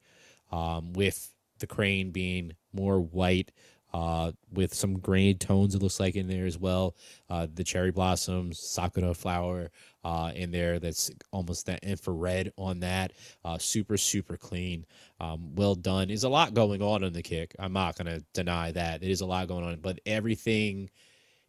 um, 0.52 0.92
with 0.92 1.31
the 1.62 1.66
crane 1.66 2.10
being 2.10 2.52
more 2.74 3.00
white 3.00 3.52
uh, 3.94 4.32
with 4.50 4.74
some 4.74 4.98
grain 4.98 5.38
tones 5.38 5.74
it 5.74 5.82
looks 5.82 6.00
like 6.00 6.16
in 6.16 6.26
there 6.26 6.46
as 6.46 6.58
well. 6.58 6.96
Uh, 7.28 7.46
the 7.54 7.64
cherry 7.64 7.90
blossoms 7.90 8.58
sakura 8.58 9.14
flower 9.14 9.70
uh, 10.04 10.32
in 10.34 10.50
there 10.50 10.78
that's 10.78 11.10
almost 11.30 11.66
that 11.66 11.82
infrared 11.84 12.52
on 12.56 12.80
that. 12.80 13.12
Uh, 13.44 13.58
super 13.58 13.96
super 13.96 14.36
clean. 14.36 14.84
Um, 15.20 15.54
well 15.54 15.74
done. 15.74 16.08
There's 16.08 16.24
a 16.24 16.28
lot 16.28 16.54
going 16.54 16.82
on 16.82 17.04
in 17.04 17.12
the 17.12 17.22
kick. 17.22 17.54
I'm 17.58 17.72
not 17.72 17.96
going 17.96 18.06
to 18.06 18.24
deny 18.34 18.72
that. 18.72 19.02
It 19.02 19.10
is 19.10 19.20
a 19.20 19.26
lot 19.26 19.48
going 19.48 19.64
on 19.64 19.78
but 19.80 20.00
everything 20.04 20.90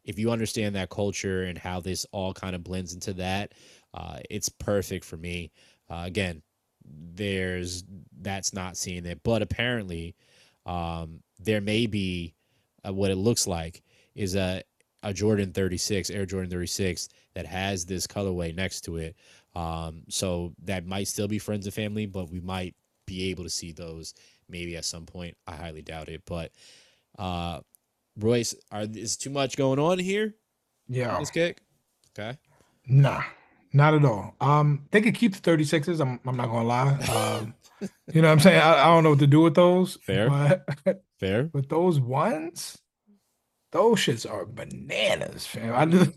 if 0.05 0.20
you 0.20 0.32
understand 0.32 0.76
that 0.76 0.89
culture 0.89 1.43
and 1.43 1.57
how 1.57 1.80
this 1.80 2.05
all 2.11 2.34
kind 2.34 2.55
of 2.55 2.64
blends 2.64 2.93
into 2.93 3.14
that 3.14 3.53
uh, 3.93 4.20
it's 4.30 4.49
perfect 4.49 5.05
for 5.05 5.18
me. 5.18 5.51
Uh, 5.89 6.03
again 6.05 6.41
there's 6.86 7.84
that's 8.21 8.53
not 8.53 8.77
seeing 8.77 9.05
it. 9.05 9.21
But 9.23 9.41
apparently 9.41 10.15
um, 10.65 11.21
there 11.39 11.61
may 11.61 11.88
be 11.88 12.36
uh, 12.88 12.93
what 12.93 13.11
it 13.11 13.15
looks 13.15 13.47
like 13.47 13.84
is 14.15 14.36
a 14.36 14.63
a 15.05 15.13
Jordan 15.13 15.51
36 15.51 16.09
Air 16.09 16.25
Jordan 16.25 16.49
36 16.49 17.09
that 17.36 17.45
has 17.45 17.86
this 17.86 18.07
colorway 18.07 18.55
next 18.55 18.81
to 18.81 18.97
it. 18.97 19.15
Um, 19.53 20.03
so 20.07 20.53
that 20.63 20.86
might 20.86 21.07
still 21.07 21.27
be 21.27 21.39
friends 21.39 21.65
and 21.65 21.73
family 21.73 22.05
but 22.05 22.29
we 22.29 22.39
might 22.39 22.75
be 23.05 23.29
able 23.29 23.43
to 23.43 23.49
see 23.49 23.71
those 23.71 24.13
maybe 24.47 24.77
at 24.77 24.86
some 24.86 25.05
point. 25.05 25.36
I 25.45 25.55
highly 25.55 25.81
doubt 25.81 26.09
it. 26.09 26.21
But 26.25 26.51
uh 27.17 27.59
Royce 28.17 28.55
are 28.71 28.84
is 28.84 29.17
too 29.17 29.29
much 29.29 29.57
going 29.57 29.79
on 29.79 29.99
here? 29.99 30.36
Yeah. 30.88 31.19
this 31.19 31.31
kick? 31.31 31.61
Okay. 32.17 32.38
Nah, 32.88 33.23
not 33.74 33.93
at 33.93 34.05
all. 34.05 34.36
Um, 34.39 34.86
they 34.91 35.01
could 35.01 35.15
keep 35.15 35.36
the 35.36 35.41
36s. 35.41 35.99
I'm 35.99 36.19
I'm 36.26 36.38
not 36.38 36.47
gonna 36.47 36.67
lie. 36.67 36.93
Um, 37.41 37.55
you 38.13 38.21
know 38.21 38.28
what 38.30 38.34
I'm 38.34 38.39
saying? 38.39 38.61
I, 38.61 38.84
I 38.84 38.86
don't 38.86 39.03
know 39.03 39.11
what 39.11 39.19
to 39.19 39.28
do 39.28 39.41
with 39.41 39.55
those. 39.55 39.97
Fair. 39.97 40.30
But 40.30 41.03
fair 41.19 41.43
but 41.53 41.69
those 41.69 41.99
ones, 41.99 42.78
those 43.71 43.99
shits 43.99 44.30
are 44.30 44.45
bananas, 44.45 45.45
fam. 45.45 45.74
I 45.76 45.86
just 45.86 46.11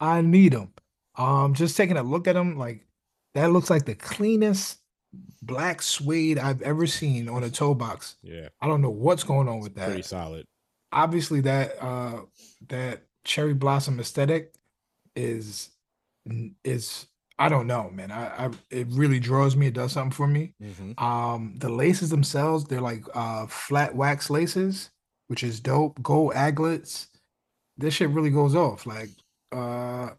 I 0.00 0.20
need 0.20 0.52
them. 0.52 0.72
Um, 1.16 1.54
just 1.54 1.76
taking 1.76 1.96
a 1.96 2.02
look 2.02 2.28
at 2.28 2.34
them, 2.34 2.56
like 2.56 2.86
that 3.34 3.50
looks 3.50 3.70
like 3.70 3.84
the 3.84 3.94
cleanest 3.94 4.78
black 5.42 5.82
suede 5.82 6.38
I've 6.38 6.62
ever 6.62 6.86
seen 6.86 7.28
on 7.28 7.42
a 7.42 7.50
toe 7.50 7.74
box. 7.74 8.16
yeah 8.22 8.48
I 8.60 8.66
don't 8.66 8.80
know 8.80 8.90
what's 8.90 9.24
going 9.24 9.48
on 9.48 9.60
with 9.60 9.74
that. 9.74 9.88
pretty 9.88 10.02
solid 10.02 10.46
obviously 10.92 11.40
that 11.40 11.82
uh 11.82 12.20
that 12.68 13.02
cherry 13.24 13.54
blossom 13.54 13.98
aesthetic 13.98 14.54
is 15.16 15.70
is 16.64 17.06
I 17.38 17.48
don't 17.48 17.66
know, 17.66 17.90
man. 17.90 18.10
I, 18.12 18.46
I 18.46 18.50
it 18.70 18.86
really 18.90 19.18
draws 19.18 19.56
me. 19.56 19.68
It 19.68 19.74
does 19.74 19.92
something 19.92 20.12
for 20.12 20.26
me. 20.26 20.54
hmm 20.60 20.92
Um, 21.02 21.54
the 21.58 21.68
laces 21.68 22.10
themselves, 22.10 22.64
they're 22.64 22.80
like 22.80 23.04
uh 23.14 23.46
flat 23.46 23.94
wax 23.94 24.30
laces, 24.30 24.90
which 25.28 25.42
is 25.42 25.60
dope. 25.60 26.00
Gold 26.02 26.34
aglets. 26.34 27.08
This 27.78 27.94
shit 27.94 28.10
really 28.10 28.30
goes 28.30 28.54
off. 28.54 28.86
Like 28.86 29.08
uh 29.50 30.10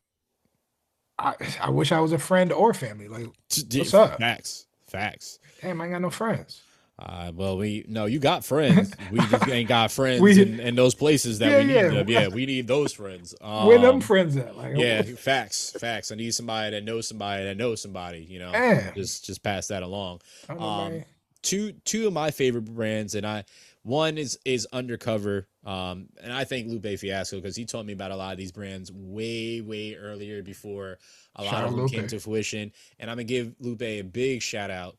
I 1.19 1.35
I 1.61 1.69
wish 1.69 1.91
I 1.91 1.99
was 1.99 2.11
a 2.11 2.17
friend 2.19 2.51
or 2.51 2.73
family. 2.73 3.07
Like, 3.07 3.27
What's 3.75 3.93
up? 3.93 4.17
facts 4.19 4.65
facts 4.87 5.39
damn, 5.61 5.79
I 5.79 5.85
ain't 5.85 5.93
got 5.93 6.01
no 6.01 6.09
friends. 6.09 6.62
Uh, 6.99 7.31
well, 7.35 7.57
we 7.57 7.83
no, 7.87 8.05
you 8.05 8.19
got 8.19 8.45
friends. 8.45 8.93
We 9.11 9.17
just 9.19 9.47
ain't 9.49 9.67
got 9.67 9.91
friends 9.91 10.21
We- 10.21 10.39
in, 10.41 10.59
in 10.59 10.75
those 10.75 10.93
places 10.93 11.39
that 11.39 11.49
Yeah, 11.49 11.57
we 11.57 11.63
need. 11.65 11.73
yeah. 11.73 11.87
them. 11.89 12.09
Yeah, 12.09 12.27
we 12.27 12.45
need 12.45 12.67
those 12.67 12.93
friends. 12.93 13.33
Um, 13.41 13.65
Where 13.67 13.79
them 13.79 13.99
friends 13.99 14.37
at? 14.37 14.55
Like, 14.55 14.77
Yeah, 14.77 15.01
facts, 15.01 15.71
facts. 15.79 16.11
I 16.11 16.15
need 16.15 16.33
somebody 16.35 16.71
that 16.71 16.83
knows 16.83 17.07
somebody 17.07 17.45
that 17.45 17.57
knows 17.57 17.81
somebody. 17.81 18.19
You 18.29 18.39
know, 18.39 18.51
Man. 18.51 18.93
just 18.95 19.25
just 19.25 19.41
pass 19.41 19.67
that 19.67 19.81
along. 19.83 20.21
Know, 20.49 20.59
um. 20.59 21.03
Two 21.41 21.73
two 21.83 22.07
of 22.07 22.13
my 22.13 22.31
favorite 22.31 22.63
brands, 22.63 23.15
and 23.15 23.25
I 23.27 23.43
one 23.81 24.17
is 24.17 24.39
is 24.45 24.65
Undercover, 24.71 25.45
um, 25.65 26.07
and 26.23 26.31
I 26.31 26.45
thank 26.45 26.67
Lupe 26.69 26.97
Fiasco 26.97 27.35
because 27.35 27.57
he 27.57 27.65
told 27.65 27.85
me 27.85 27.91
about 27.91 28.11
a 28.11 28.15
lot 28.15 28.31
of 28.31 28.37
these 28.37 28.53
brands 28.53 28.91
way 28.93 29.59
way 29.59 29.95
earlier 29.95 30.41
before 30.41 30.99
a 31.35 31.43
lot 31.43 31.51
Shout 31.51 31.63
of 31.65 31.75
them 31.75 31.89
came 31.89 32.07
to 32.07 32.19
fruition. 32.21 32.71
And 32.97 33.09
I'm 33.11 33.17
gonna 33.17 33.25
give 33.25 33.55
Lupe 33.59 33.81
a 33.81 34.03
big 34.03 34.41
shout 34.41 34.71
out 34.71 34.95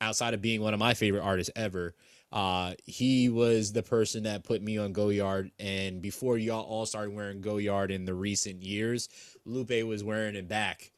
outside 0.00 0.34
of 0.34 0.42
being 0.42 0.60
one 0.60 0.74
of 0.74 0.80
my 0.80 0.94
favorite 0.94 1.22
artists 1.22 1.52
ever, 1.56 1.94
uh, 2.32 2.74
he 2.84 3.28
was 3.28 3.72
the 3.72 3.82
person 3.82 4.24
that 4.24 4.44
put 4.44 4.62
me 4.62 4.78
on 4.78 4.92
Goyard. 4.92 5.50
And 5.58 6.02
before 6.02 6.38
y'all 6.38 6.64
all 6.64 6.86
started 6.86 7.14
wearing 7.14 7.40
Goyard 7.40 7.90
in 7.90 8.04
the 8.04 8.14
recent 8.14 8.62
years, 8.62 9.08
Lupe 9.44 9.82
was 9.84 10.04
wearing 10.04 10.34
it 10.36 10.48
back 10.48 10.92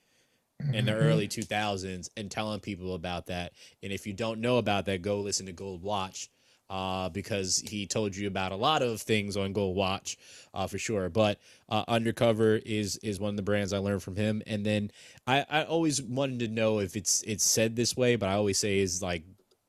in 0.73 0.87
the 0.87 0.93
Mhm. 0.93 0.97
early 0.97 1.29
2000s 1.29 2.11
and 2.17 2.31
telling 2.31 2.61
people 2.61 2.95
about 2.95 3.27
that. 3.27 3.53
And 3.83 3.93
if 3.93 4.07
you 4.07 4.13
don't 4.13 4.41
know 4.41 4.59
about 4.59 4.87
that, 4.87 5.03
go 5.03 5.21
listen 5.21 5.47
to 5.47 5.53
Gold 5.53 5.83
Watch. 5.83 6.29
Uh, 6.71 7.09
because 7.09 7.59
he 7.59 7.85
told 7.85 8.15
you 8.17 8.29
about 8.29 8.53
a 8.53 8.57
lot 8.57 8.81
of 8.81 9.03
things 9.03 9.37
on 9.37 9.53
Gold 9.53 9.77
Watch 9.77 10.17
uh, 10.55 10.69
for 10.69 10.79
sure. 10.79 11.09
But 11.09 11.39
uh, 11.69 11.85
Undercover 11.89 12.61
is 12.65 12.97
is 12.99 13.19
one 13.19 13.31
of 13.31 13.37
the 13.37 13.43
brands 13.43 13.73
I 13.73 13.79
learned 13.79 14.05
from 14.05 14.15
him. 14.15 14.41
And 14.47 14.65
then 14.65 14.93
I, 15.27 15.45
I 15.51 15.65
always 15.65 16.01
wanted 16.01 16.39
to 16.41 16.49
know 16.49 16.79
if 16.79 16.97
it's 16.97 17.23
it's 17.27 17.45
said 17.45 17.75
this 17.75 17.97
way, 17.97 18.15
but 18.15 18.29
I 18.29 18.35
always 18.35 18.57
say 18.57 18.79
is 18.79 19.03
like 19.03 19.25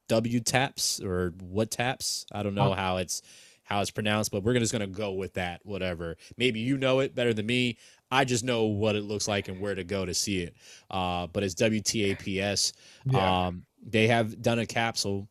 W 0.09 0.39
taps 0.39 1.01
or 1.01 1.33
what 1.41 1.71
taps. 1.71 2.25
I 2.31 2.43
don't 2.43 2.55
know 2.55 2.73
how 2.73 2.97
it's 2.97 3.23
how 3.63 3.81
it's 3.81 3.91
pronounced, 3.91 4.31
but 4.31 4.43
we're 4.43 4.59
just 4.59 4.71
gonna 4.71 4.85
go 4.85 5.13
with 5.13 5.33
that. 5.33 5.61
Whatever. 5.63 6.17
Maybe 6.37 6.59
you 6.59 6.77
know 6.77 6.99
it 6.99 7.15
better 7.15 7.33
than 7.33 7.47
me. 7.47 7.79
I 8.11 8.25
just 8.25 8.43
know 8.43 8.65
what 8.65 8.95
it 8.95 9.05
looks 9.05 9.27
like 9.27 9.47
and 9.47 9.59
where 9.59 9.73
to 9.73 9.85
go 9.85 10.05
to 10.05 10.13
see 10.13 10.43
it. 10.43 10.55
Uh, 10.91 11.27
but 11.27 11.43
it's 11.43 11.55
WTAPS. 11.55 12.73
Yeah. 13.05 13.47
Um, 13.47 13.65
they 13.83 14.07
have 14.07 14.41
done 14.41 14.59
a 14.59 14.65
capsule 14.65 15.29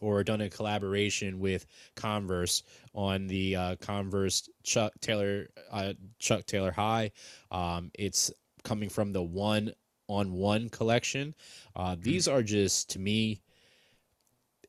or 0.00 0.22
done 0.24 0.40
a 0.40 0.50
collaboration 0.50 1.38
with 1.38 1.66
Converse 1.94 2.62
on 2.94 3.26
the 3.26 3.56
uh, 3.56 3.76
Converse 3.76 4.48
Chuck 4.62 4.92
Taylor 5.00 5.48
uh, 5.70 5.92
Chuck 6.18 6.46
Taylor 6.46 6.70
High. 6.70 7.12
Um, 7.50 7.90
it's 7.94 8.30
coming 8.64 8.88
from 8.88 9.12
the 9.12 9.22
one 9.22 9.72
on 10.08 10.32
one 10.32 10.68
collection. 10.68 11.34
Uh, 11.74 11.96
these 11.98 12.28
are 12.28 12.42
just 12.42 12.90
to 12.90 12.98
me, 12.98 13.40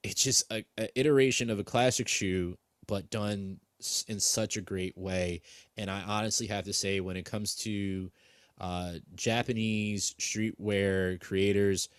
it's 0.03 0.23
just 0.23 0.51
a, 0.51 0.63
a 0.78 0.99
iteration 0.99 1.49
of 1.49 1.59
a 1.59 1.63
classic 1.63 2.07
shoe, 2.07 2.57
but 2.88 3.09
done 3.09 3.59
in 4.07 4.19
such 4.19 4.57
a 4.57 4.61
great 4.61 4.97
way. 4.97 5.41
And 5.78 5.89
I 5.89 6.01
honestly 6.01 6.47
have 6.47 6.65
to 6.65 6.73
say, 6.73 6.99
when 6.99 7.17
it 7.17 7.25
comes 7.25 7.55
to 7.57 8.11
uh, 8.59 8.93
Japanese 9.15 10.15
streetwear 10.19 11.19
creators, 11.19 11.89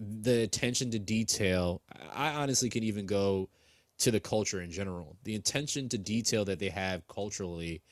the 0.00 0.42
attention 0.42 0.90
to 0.90 0.98
detail, 0.98 1.82
I 2.12 2.30
honestly 2.34 2.68
can 2.68 2.82
even 2.82 3.06
go 3.06 3.48
to 3.98 4.10
the 4.10 4.20
culture 4.20 4.60
in 4.60 4.70
general. 4.70 5.16
The 5.24 5.36
attention 5.36 5.88
to 5.90 5.98
detail 5.98 6.44
that 6.46 6.58
they 6.58 6.68
have 6.68 7.06
culturally 7.06 7.82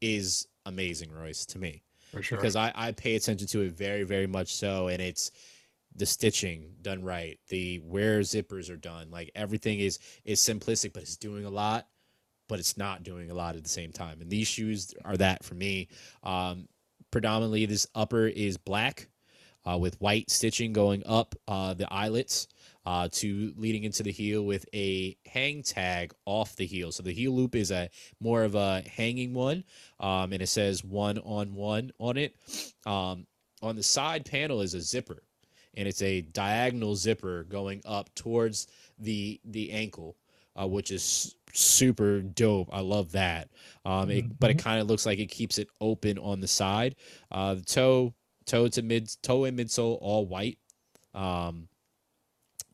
is 0.00 0.46
amazing, 0.66 1.10
Royce, 1.10 1.46
to 1.46 1.58
me 1.58 1.82
For 2.12 2.22
sure. 2.22 2.38
because 2.38 2.56
I, 2.56 2.72
I 2.74 2.92
pay 2.92 3.16
attention 3.16 3.46
to 3.48 3.62
it 3.62 3.72
very 3.72 4.02
very 4.02 4.26
much 4.26 4.54
so 4.54 4.88
and 4.88 5.00
it's 5.00 5.30
the 5.94 6.04
stitching 6.04 6.74
done 6.82 7.02
right 7.02 7.38
the 7.48 7.78
where 7.78 8.20
zippers 8.20 8.70
are 8.70 8.76
done 8.76 9.10
like 9.10 9.30
everything 9.34 9.80
is 9.80 9.98
is 10.24 10.40
simplistic 10.40 10.92
but 10.92 11.02
it's 11.02 11.16
doing 11.16 11.46
a 11.46 11.50
lot 11.50 11.88
but 12.48 12.58
it's 12.58 12.76
not 12.76 13.02
doing 13.02 13.30
a 13.30 13.34
lot 13.34 13.56
at 13.56 13.62
the 13.62 13.68
same 13.68 13.92
time 13.92 14.20
and 14.20 14.28
these 14.30 14.46
shoes 14.46 14.92
are 15.06 15.16
that 15.16 15.42
for 15.42 15.54
me 15.54 15.88
um 16.22 16.68
predominantly 17.10 17.64
this 17.64 17.86
upper 17.94 18.26
is 18.26 18.58
black 18.58 19.08
uh, 19.66 19.76
with 19.76 20.00
white 20.00 20.30
stitching 20.30 20.72
going 20.72 21.02
up 21.06 21.34
uh, 21.48 21.74
the 21.74 21.92
eyelets 21.92 22.48
uh, 22.86 23.08
to 23.10 23.52
leading 23.56 23.84
into 23.84 24.02
the 24.02 24.12
heel 24.12 24.44
with 24.44 24.64
a 24.72 25.16
hang 25.26 25.62
tag 25.62 26.14
off 26.24 26.54
the 26.54 26.64
heel. 26.64 26.92
So 26.92 27.02
the 27.02 27.12
heel 27.12 27.32
loop 27.32 27.56
is 27.56 27.72
a 27.72 27.90
more 28.20 28.44
of 28.44 28.54
a 28.54 28.82
hanging 28.82 29.34
one, 29.34 29.64
um, 29.98 30.32
and 30.32 30.40
it 30.40 30.48
says 30.48 30.84
one 30.84 31.18
on 31.18 31.54
one 31.54 31.90
on 31.98 32.16
it. 32.16 32.36
Um, 32.86 33.26
on 33.60 33.74
the 33.74 33.82
side 33.82 34.24
panel 34.24 34.60
is 34.60 34.74
a 34.74 34.80
zipper, 34.80 35.24
and 35.74 35.88
it's 35.88 36.02
a 36.02 36.20
diagonal 36.20 36.94
zipper 36.94 37.44
going 37.44 37.82
up 37.84 38.14
towards 38.14 38.68
the 39.00 39.40
the 39.44 39.72
ankle, 39.72 40.16
uh, 40.54 40.66
which 40.66 40.92
is 40.92 41.34
super 41.52 42.20
dope. 42.20 42.68
I 42.72 42.80
love 42.80 43.12
that. 43.12 43.48
Um, 43.84 44.10
it, 44.10 44.38
but 44.38 44.50
it 44.50 44.58
kind 44.58 44.80
of 44.80 44.86
looks 44.86 45.06
like 45.06 45.18
it 45.18 45.30
keeps 45.30 45.58
it 45.58 45.68
open 45.80 46.18
on 46.18 46.40
the 46.40 46.48
side. 46.48 46.94
Uh, 47.32 47.54
the 47.54 47.62
toe 47.62 48.14
toe 48.46 48.68
to 48.68 48.82
mid 48.82 49.10
toe 49.22 49.44
and 49.44 49.58
midsole 49.58 49.98
all 50.00 50.26
white. 50.26 50.58
Um, 51.14 51.68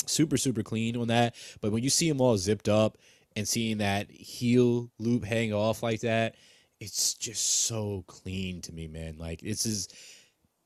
super 0.07 0.37
super 0.37 0.63
clean 0.63 0.97
on 0.97 1.09
that. 1.09 1.35
But 1.61 1.73
when 1.73 1.83
you 1.83 1.91
see 1.91 2.09
them 2.09 2.21
all 2.21 2.37
zipped 2.37 2.69
up 2.69 2.99
and 3.37 3.47
seeing 3.49 3.79
that 3.79 4.11
heel 4.11 4.91
loop 4.99 5.25
hang 5.25 5.53
off 5.53 5.83
like 5.83 6.01
that, 6.01 6.35
it's 6.81 7.15
just 7.15 7.65
so 7.65 8.05
clean 8.07 8.61
to 8.63 8.73
me, 8.73 8.89
man. 8.89 9.17
Like 9.19 9.41
this 9.41 9.67
is 9.67 9.89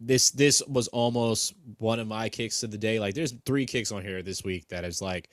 this 0.00 0.30
this 0.30 0.62
was 0.68 0.88
almost 0.88 1.54
one 1.78 2.00
of 2.00 2.06
my 2.06 2.28
kicks 2.28 2.62
of 2.62 2.70
the 2.70 2.78
day. 2.78 2.98
Like 3.00 3.14
there's 3.14 3.34
three 3.46 3.66
kicks 3.66 3.92
on 3.92 4.02
here 4.02 4.22
this 4.22 4.42
week 4.44 4.68
that 4.68 4.84
is 4.84 5.00
like 5.00 5.30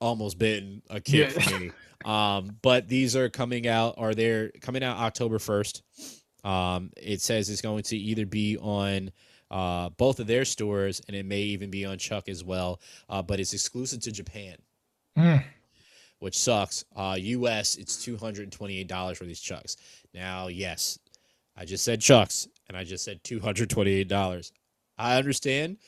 almost 0.00 0.38
been 0.38 0.82
a 0.90 1.00
kick 1.00 1.34
Yeah. 1.34 1.42
for 1.42 1.58
me. 1.60 1.70
Um, 2.04 2.56
but 2.62 2.86
these 2.86 3.16
are 3.16 3.28
coming 3.28 3.66
out, 3.66 3.96
are 3.98 4.14
they're 4.14 4.50
coming 4.60 4.84
out 4.84 4.98
October 4.98 5.40
first. 5.40 5.82
Um, 6.44 6.90
it 6.96 7.20
says 7.20 7.48
it's 7.50 7.60
going 7.62 7.82
to 7.84 7.96
either 7.96 8.26
be 8.26 8.56
on 8.58 9.10
uh, 9.50 9.88
both 9.90 10.20
of 10.20 10.26
their 10.26 10.44
stores, 10.44 11.00
and 11.08 11.16
it 11.16 11.24
may 11.26 11.40
even 11.40 11.70
be 11.70 11.84
on 11.84 11.98
Chuck 11.98 12.28
as 12.28 12.44
well. 12.44 12.80
Uh, 13.08 13.22
but 13.22 13.40
it's 13.40 13.54
exclusive 13.54 14.00
to 14.02 14.12
Japan, 14.12 14.56
Mm. 15.16 15.42
which 16.20 16.38
sucks. 16.38 16.84
Uh, 16.94 17.16
U.S. 17.18 17.76
It's 17.76 18.02
two 18.02 18.16
hundred 18.16 18.42
and 18.44 18.52
twenty-eight 18.52 18.88
dollars 18.88 19.18
for 19.18 19.24
these 19.24 19.40
Chucks. 19.40 19.76
Now, 20.14 20.46
yes, 20.48 20.98
I 21.56 21.64
just 21.64 21.84
said 21.84 22.00
Chucks, 22.00 22.46
and 22.68 22.76
I 22.76 22.84
just 22.84 23.04
said 23.04 23.24
two 23.24 23.40
hundred 23.40 23.70
twenty-eight 23.70 24.08
dollars. 24.08 24.52
I 24.96 25.16
understand, 25.16 25.78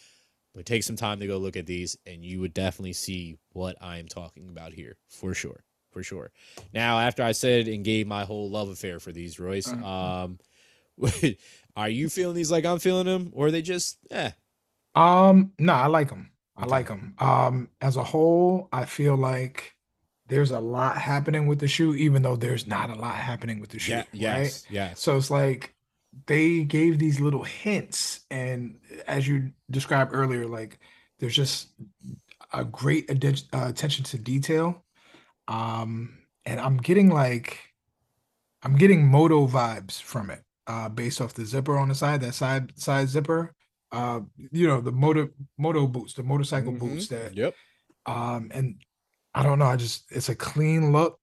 but 0.55 0.67
take 0.67 0.83
some 0.83 0.97
time 0.97 1.21
to 1.21 1.27
go 1.27 1.37
look 1.39 1.57
at 1.57 1.67
these, 1.67 1.97
and 2.07 2.25
you 2.25 2.41
would 2.41 2.55
definitely 2.55 2.93
see 2.95 3.37
what 3.53 3.77
I 3.81 3.99
am 3.99 4.09
talking 4.09 4.49
about 4.49 4.73
here 4.73 4.97
for 5.09 5.35
sure, 5.35 5.65
for 5.91 6.03
sure. 6.03 6.31
Now, 6.73 6.99
after 7.01 7.23
I 7.23 7.33
said 7.33 7.69
and 7.69 7.85
gave 7.85 8.07
my 8.07 8.25
whole 8.25 8.51
love 8.51 8.69
affair 8.69 9.01
for 9.01 9.13
these, 9.13 9.39
Royce, 9.41 9.67
Mhm. 9.69 9.85
um, 9.85 10.39
are 11.77 11.89
you 11.89 12.09
feeling 12.09 12.37
these 12.37 12.51
like 12.51 12.65
I'm 12.65 12.79
feeling 12.79 13.07
them, 13.07 13.31
or 13.35 13.47
are 13.47 13.51
they 13.51 13.63
just 13.63 13.99
eh? 14.11 14.31
Um, 14.95 15.53
no, 15.59 15.73
I 15.73 15.87
like 15.87 16.09
them. 16.09 16.31
I 16.57 16.67
like 16.67 16.89
them. 16.89 17.15
Um, 17.19 17.69
as 17.81 17.97
a 17.97 18.05
whole, 18.05 18.69
I 18.73 18.85
feel 18.85 19.17
like 19.17 19.75
there's 20.27 20.51
a 20.51 20.61
lot 20.61 20.99
happening 20.99 21.47
with 21.47 21.59
the 21.59 21.69
shoe, 21.69 21.95
even 21.95 22.23
though 22.23 22.37
there's 22.37 22.67
not 22.67 22.91
a 22.91 22.95
lot 22.95 23.15
happening 23.15 23.61
with 23.61 23.71
the 23.71 23.79
shoe, 23.79 23.93
Yeah, 23.93 23.99
right? 24.33 24.43
yes, 24.43 24.65
yes. 24.69 25.01
So 25.01 25.17
it's 25.17 25.31
like 25.31 25.75
they 26.27 26.65
gave 26.65 26.99
these 26.99 27.19
little 27.21 27.45
hints, 27.45 28.21
and 28.31 28.79
as 29.07 29.27
you 29.27 29.53
described 29.71 30.11
earlier, 30.13 30.47
like 30.47 30.79
there's 31.19 31.37
just 31.37 31.69
a 32.53 32.65
great 32.65 33.09
uh, 33.11 33.67
attention 33.69 34.05
to 34.05 34.19
detail. 34.19 34.85
Um, 35.51 36.21
and 36.47 36.61
I'm 36.61 36.79
getting 36.79 37.11
like 37.11 37.61
I'm 38.63 38.77
getting 38.77 39.07
moto 39.07 39.47
vibes 39.47 40.01
from 40.01 40.31
it, 40.31 40.43
uh, 40.67 40.89
based 40.89 41.21
off 41.21 41.35
the 41.35 41.45
zipper 41.47 41.79
on 41.79 41.89
the 41.89 41.95
side, 41.95 42.21
that 42.23 42.35
side 42.35 42.79
side 42.79 43.09
zipper. 43.09 43.55
Uh, 43.93 44.21
you 44.53 44.67
know, 44.69 44.81
the 44.81 44.93
motor 44.93 45.31
moto 45.59 45.87
boots, 45.87 46.15
the 46.15 46.23
motorcycle 46.23 46.73
Mhm. 46.73 46.79
boots 46.79 47.09
that 47.09 47.37
Yep. 47.37 47.57
um, 48.07 48.51
and 48.55 48.83
I 49.35 49.43
don't 49.43 49.59
know, 49.59 49.67
I 49.67 49.77
just 49.77 50.11
it's 50.13 50.29
a 50.29 50.37
clean 50.37 50.93
look. 50.93 51.21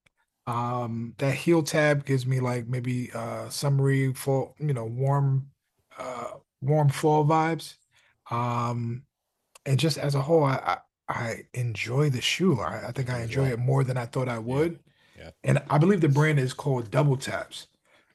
Um, 0.48 1.14
that 1.20 1.36
heel 1.36 1.64
tab 1.64 2.06
gives 2.06 2.26
me 2.26 2.40
like 2.40 2.68
maybe 2.68 3.12
uh 3.14 3.50
summery 3.50 4.14
fall, 4.14 4.56
you 4.60 4.74
know, 4.74 4.86
warm 4.86 5.52
uh 5.98 6.32
warm 6.62 6.90
fall 6.90 7.26
vibes. 7.26 7.76
Um, 8.32 9.06
and 9.66 9.80
just 9.80 9.98
as 9.98 10.16
a 10.16 10.22
whole, 10.22 10.44
I 10.46 10.56
I, 10.58 10.78
I 11.10 11.44
enjoy 11.54 12.10
the 12.10 12.22
shoe. 12.22 12.60
I, 12.60 12.88
I 12.88 12.92
think 12.92 13.10
I 13.10 13.22
enjoy 13.22 13.48
it 13.48 13.60
more 13.60 13.84
than 13.84 13.98
I 13.98 14.06
thought 14.06 14.28
I 14.28 14.40
would. 14.40 14.80
yeah. 15.18 15.32
And 15.44 15.62
I 15.70 15.78
believe 15.78 16.02
the 16.02 16.10
brand 16.10 16.40
is 16.40 16.54
called 16.54 16.92
Double 16.92 17.18
Taps. 17.18 17.68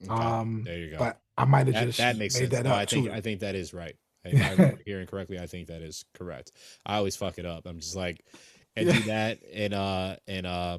Okay, 0.03 0.13
Um, 0.13 0.63
there 0.65 0.79
you 0.79 0.91
go. 0.91 0.99
but 0.99 1.21
I 1.39 1.45
might 1.45 1.67
have 1.69 1.87
just 1.87 1.99
that 1.99 2.17
makes 2.19 2.35
made 2.35 2.51
sense. 2.51 2.51
that 2.53 2.65
No, 2.65 2.71
up 2.73 2.77
I 2.79 2.85
think 2.85 3.07
too. 3.07 3.13
I 3.13 3.21
think 3.21 3.41
that 3.41 3.55
is 3.55 3.73
right. 3.73 3.97
If 4.25 4.61
I'm 4.61 4.79
hearing 4.87 5.07
correctly, 5.09 5.39
I 5.41 5.47
think 5.47 5.67
that 5.69 5.83
is 5.83 6.05
correct. 6.15 6.53
I 6.87 6.97
always 6.97 7.17
fuck 7.17 7.39
it 7.39 7.47
up. 7.47 7.67
I'm 7.67 7.81
just 7.81 7.97
like, 7.97 8.25
and 8.77 8.89
do 8.91 9.01
that 9.03 9.41
and 9.53 9.75
uh 9.75 10.17
and 10.29 10.47
uh, 10.47 10.79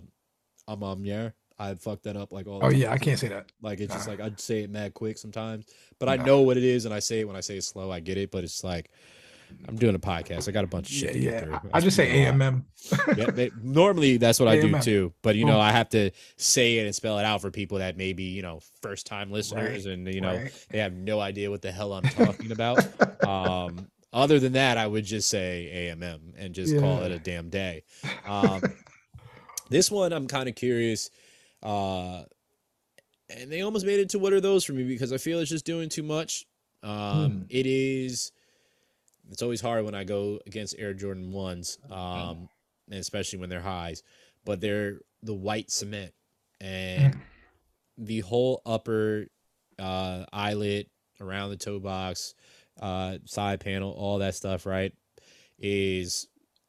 um 0.68 0.84
um 0.84 1.06
yeah. 1.06 1.32
I 1.60 1.76
fuck 1.76 2.02
that 2.04 2.18
up 2.18 2.32
like 2.32 2.48
all. 2.48 2.60
the 2.60 2.66
Oh 2.66 2.70
time. 2.70 2.80
yeah, 2.80 2.92
I 2.92 2.98
can't 2.98 3.20
say 3.20 3.28
that. 3.30 3.52
Like 3.62 3.80
it's 3.80 3.94
just 3.94 4.08
like 4.08 4.20
I'd 4.20 4.40
say 4.40 4.64
it 4.64 4.70
mad 4.70 4.94
quick 4.94 5.18
sometimes, 5.18 5.66
but 6.00 6.10
I 6.10 6.16
know 6.18 6.42
what 6.42 6.58
it 6.58 6.64
is, 6.64 6.86
and 6.86 6.94
I 6.94 7.00
say 7.00 7.20
it 7.20 7.28
when 7.28 7.36
I 7.36 7.42
say 7.42 7.58
it 7.58 7.64
slow. 7.64 7.92
I 7.92 8.00
get 8.00 8.18
it, 8.18 8.32
but 8.32 8.44
it's 8.44 8.64
like 8.64 8.90
I'm 9.68 9.76
doing 9.76 9.96
a 9.96 10.00
podcast. 10.00 10.48
I 10.48 10.52
got 10.52 10.64
a 10.64 10.68
bunch 10.68 10.90
of 10.90 10.96
Yeah, 10.96 11.00
shit 11.08 11.14
to 11.14 11.20
get 11.20 11.34
yeah. 11.34 11.40
through. 11.60 11.70
I, 11.74 11.80
just 11.80 11.96
say 11.96 12.08
speak 12.10 12.28
a 12.28 12.32
lot. 12.32 12.54
AMM. 12.54 13.18
Yeah, 13.18 13.26
they- 13.32 13.52
normally 13.62 14.18
that's 14.18 14.40
what 14.40 14.48
I 14.50 14.60
do 14.60 14.80
too. 14.80 15.14
But 15.22 15.36
you 15.36 15.46
know, 15.46 15.60
I 15.60 15.72
have 15.72 15.90
to 15.90 16.12
say 16.38 16.78
it 16.80 16.86
and 16.86 16.94
spell 16.96 17.18
it 17.20 17.24
out 17.26 17.42
for 17.42 17.52
people 17.52 17.78
that 17.80 17.98
maybe 17.98 18.24
you 18.24 18.42
know 18.42 18.60
first 18.82 19.06
time 19.08 19.32
listeners, 19.32 19.86
and 19.86 20.14
you 20.14 20.22
know 20.22 20.36
Right. 20.36 20.66
they 20.70 20.80
have 20.80 20.94
no 20.94 21.20
idea 21.20 21.50
what 21.50 21.62
the 21.62 21.72
hell 21.72 21.94
I'm 21.94 22.04
talking 22.04 22.52
about. 22.52 22.86
Um, 23.28 23.88
other 24.12 24.38
than 24.40 24.54
that, 24.54 24.78
I 24.78 24.86
would 24.86 25.06
just 25.06 25.30
say 25.30 25.72
AMM 25.96 26.34
and 26.38 26.54
just 26.54 26.78
call 26.78 27.02
it 27.04 27.12
a 27.12 27.18
damn 27.20 27.50
day. 27.50 27.84
Um, 28.28 28.62
this 29.70 29.90
one, 29.90 30.12
I'm 30.14 30.28
kind 30.28 30.50
of 30.50 30.56
curious. 30.56 31.10
Uh, 31.64 32.24
and 33.30 33.50
they 33.52 33.62
almost 33.62 33.86
made 33.86 34.00
it 34.02 34.10
to 34.10 34.20
what 34.20 34.34
are 34.34 34.42
those 34.42 34.66
for 34.66 34.74
me 34.74 34.84
because 34.84 35.12
I 35.14 35.18
feel 35.18 35.40
it's 35.40 35.50
just 35.50 35.66
doing 35.66 35.88
too 35.90 36.04
much. 36.04 36.46
Um, 36.84 37.32
Hmm. 37.32 37.42
It 37.50 37.66
is. 37.66 38.32
It's 39.32 39.42
always 39.42 39.62
hard 39.62 39.86
when 39.86 39.96
I 39.96 40.04
go 40.04 40.40
against 40.46 40.76
Air 40.78 40.94
Jordan 40.94 41.32
ones, 41.32 41.78
um, 41.90 42.50
and 42.90 43.00
especially 43.00 43.40
when 43.40 43.50
they're 43.50 43.62
highs. 43.62 44.04
But 44.46 44.60
they're 44.62 45.00
the 45.22 45.34
white 45.34 45.72
cement 45.72 46.14
and 46.60 47.14
Mm. 47.16 47.20
the 47.98 48.20
whole 48.22 48.62
upper 48.66 49.28
uh, 49.80 50.26
eyelet 50.32 50.90
around 51.20 51.50
the 51.50 51.58
toe 51.58 51.80
box, 51.80 52.36
uh, 52.80 53.18
side 53.26 53.60
panel, 53.60 53.92
all 53.92 54.20
that 54.20 54.36
stuff, 54.36 54.66
right, 54.66 54.94
is 55.58 56.28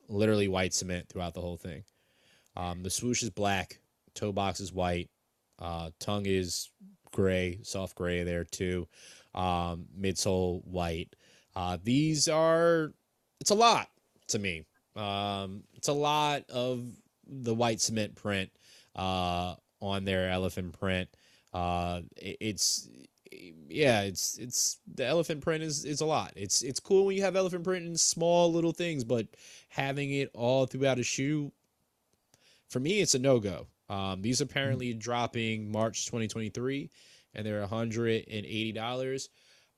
literally 0.08 0.48
white 0.48 0.72
cement 0.72 1.08
throughout 1.08 1.34
the 1.34 1.40
whole 1.40 1.56
thing. 1.56 1.84
Um, 2.56 2.82
the 2.82 2.90
swoosh 2.90 3.22
is 3.22 3.30
black, 3.30 3.80
toe 4.14 4.32
box 4.32 4.60
is 4.60 4.72
white, 4.72 5.10
uh, 5.58 5.90
tongue 5.98 6.26
is 6.26 6.70
gray, 7.12 7.58
soft 7.62 7.94
gray 7.96 8.22
there 8.22 8.44
too. 8.44 8.86
Um, 9.34 9.86
midsole 9.98 10.64
white. 10.64 11.14
Uh, 11.56 11.78
these 11.82 12.28
are 12.28 12.92
it's 13.40 13.50
a 13.50 13.54
lot 13.54 13.88
to 14.28 14.38
me. 14.38 14.64
Um, 14.96 15.64
it's 15.74 15.88
a 15.88 15.92
lot 15.92 16.48
of 16.50 16.84
the 17.26 17.54
white 17.54 17.80
cement 17.80 18.14
print 18.14 18.50
uh, 18.96 19.54
on 19.80 20.04
their 20.04 20.30
elephant 20.30 20.78
print. 20.78 21.08
Uh, 21.52 22.00
it, 22.16 22.36
it's 22.40 22.88
yeah, 23.68 24.02
it's 24.02 24.38
it's 24.38 24.78
the 24.94 25.04
elephant 25.04 25.40
print 25.40 25.62
is 25.62 25.84
is 25.84 26.00
a 26.00 26.06
lot. 26.06 26.32
It's 26.36 26.62
it's 26.62 26.80
cool 26.80 27.06
when 27.06 27.16
you 27.16 27.22
have 27.22 27.36
elephant 27.36 27.64
print 27.64 27.86
in 27.86 27.96
small 27.96 28.52
little 28.52 28.72
things, 28.72 29.04
but 29.04 29.26
having 29.68 30.12
it 30.12 30.30
all 30.34 30.66
throughout 30.66 30.98
a 30.98 31.02
shoe, 31.02 31.52
for 32.68 32.80
me, 32.80 33.00
it's 33.00 33.14
a 33.14 33.18
no 33.18 33.40
go. 33.40 33.66
Um, 33.88 34.22
these 34.22 34.40
apparently 34.40 34.94
dropping 34.94 35.70
March 35.70 36.06
2023, 36.06 36.90
and 37.34 37.44
they're 37.44 37.60
180 37.60 38.72
dollars. 38.72 39.28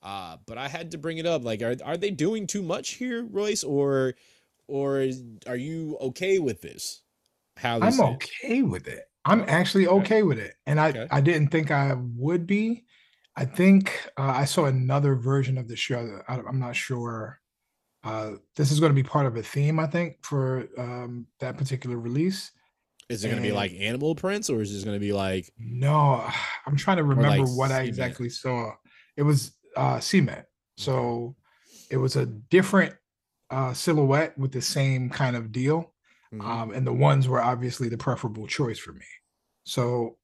Uh, 0.01 0.37
but 0.45 0.57
I 0.57 0.67
had 0.67 0.91
to 0.91 0.97
bring 0.97 1.17
it 1.17 1.25
up. 1.25 1.43
Like, 1.43 1.61
are 1.61 1.75
are 1.83 1.97
they 1.97 2.11
doing 2.11 2.47
too 2.47 2.61
much 2.61 2.91
here, 2.91 3.23
Royce, 3.23 3.63
or 3.63 4.15
or 4.67 5.07
are 5.47 5.55
you 5.55 5.97
okay 6.01 6.39
with 6.39 6.61
this? 6.61 7.01
How 7.57 7.79
this 7.79 7.99
I'm 7.99 8.05
is? 8.05 8.15
okay 8.15 8.61
with 8.61 8.87
it. 8.87 9.05
I'm 9.25 9.43
actually 9.47 9.87
okay. 9.87 10.23
with 10.23 10.39
it, 10.39 10.55
and 10.65 10.79
I 10.79 10.89
Okay. 10.89 11.07
I 11.11 11.21
didn't 11.21 11.49
think 11.49 11.71
I 11.71 11.95
would 12.15 12.47
be. 12.47 12.85
I 13.35 13.45
think 13.45 14.09
uh, 14.17 14.33
I 14.35 14.45
saw 14.45 14.65
another 14.65 15.15
version 15.15 15.57
of 15.57 15.67
the 15.67 15.75
show. 15.75 16.21
I, 16.27 16.35
I'm 16.35 16.59
not 16.59 16.75
sure. 16.75 17.39
Uh, 18.03 18.33
this 18.55 18.71
is 18.71 18.79
going 18.79 18.91
to 18.91 18.95
be 18.95 19.03
part 19.03 19.25
of 19.25 19.35
a 19.35 19.43
theme, 19.43 19.79
I 19.79 19.87
think, 19.87 20.17
for 20.23 20.67
um, 20.77 21.27
that 21.39 21.57
particular 21.57 21.97
release. 21.97 22.51
Is 23.09 23.23
it 23.23 23.29
gonna 23.29 23.41
be 23.41 23.53
like 23.53 23.71
animal 23.73 24.15
prints, 24.15 24.49
or 24.49 24.61
is 24.61 24.73
this 24.73 24.83
gonna 24.83 24.99
be 24.99 25.13
like 25.13 25.49
no, 25.57 26.29
I'm 26.65 26.75
trying 26.75 26.97
to 26.97 27.03
remember 27.03 27.43
like 27.43 27.57
what 27.57 27.71
I 27.71 27.83
exactly 27.83 28.29
saw. 28.29 28.71
It 29.15 29.23
was 29.23 29.51
uh, 29.77 29.99
cement, 29.99 30.45
so 30.77 31.35
it 31.89 31.97
was 31.97 32.15
a 32.15 32.25
different 32.25 32.93
uh, 33.49 33.73
silhouette 33.73 34.37
with 34.37 34.51
the 34.51 34.61
same 34.61 35.09
kind 35.09 35.35
of 35.35 35.51
deal. 35.51 35.93
hmm 36.31 36.41
um, 36.41 36.71
and 36.71 36.85
the 36.85 36.93
ones 36.93 37.27
were 37.27 37.41
obviously 37.41 37.87
the 37.89 37.97
preferable 37.97 38.47
choice 38.47 38.79
for 38.79 38.91
me. 38.93 39.05
So 39.63 40.17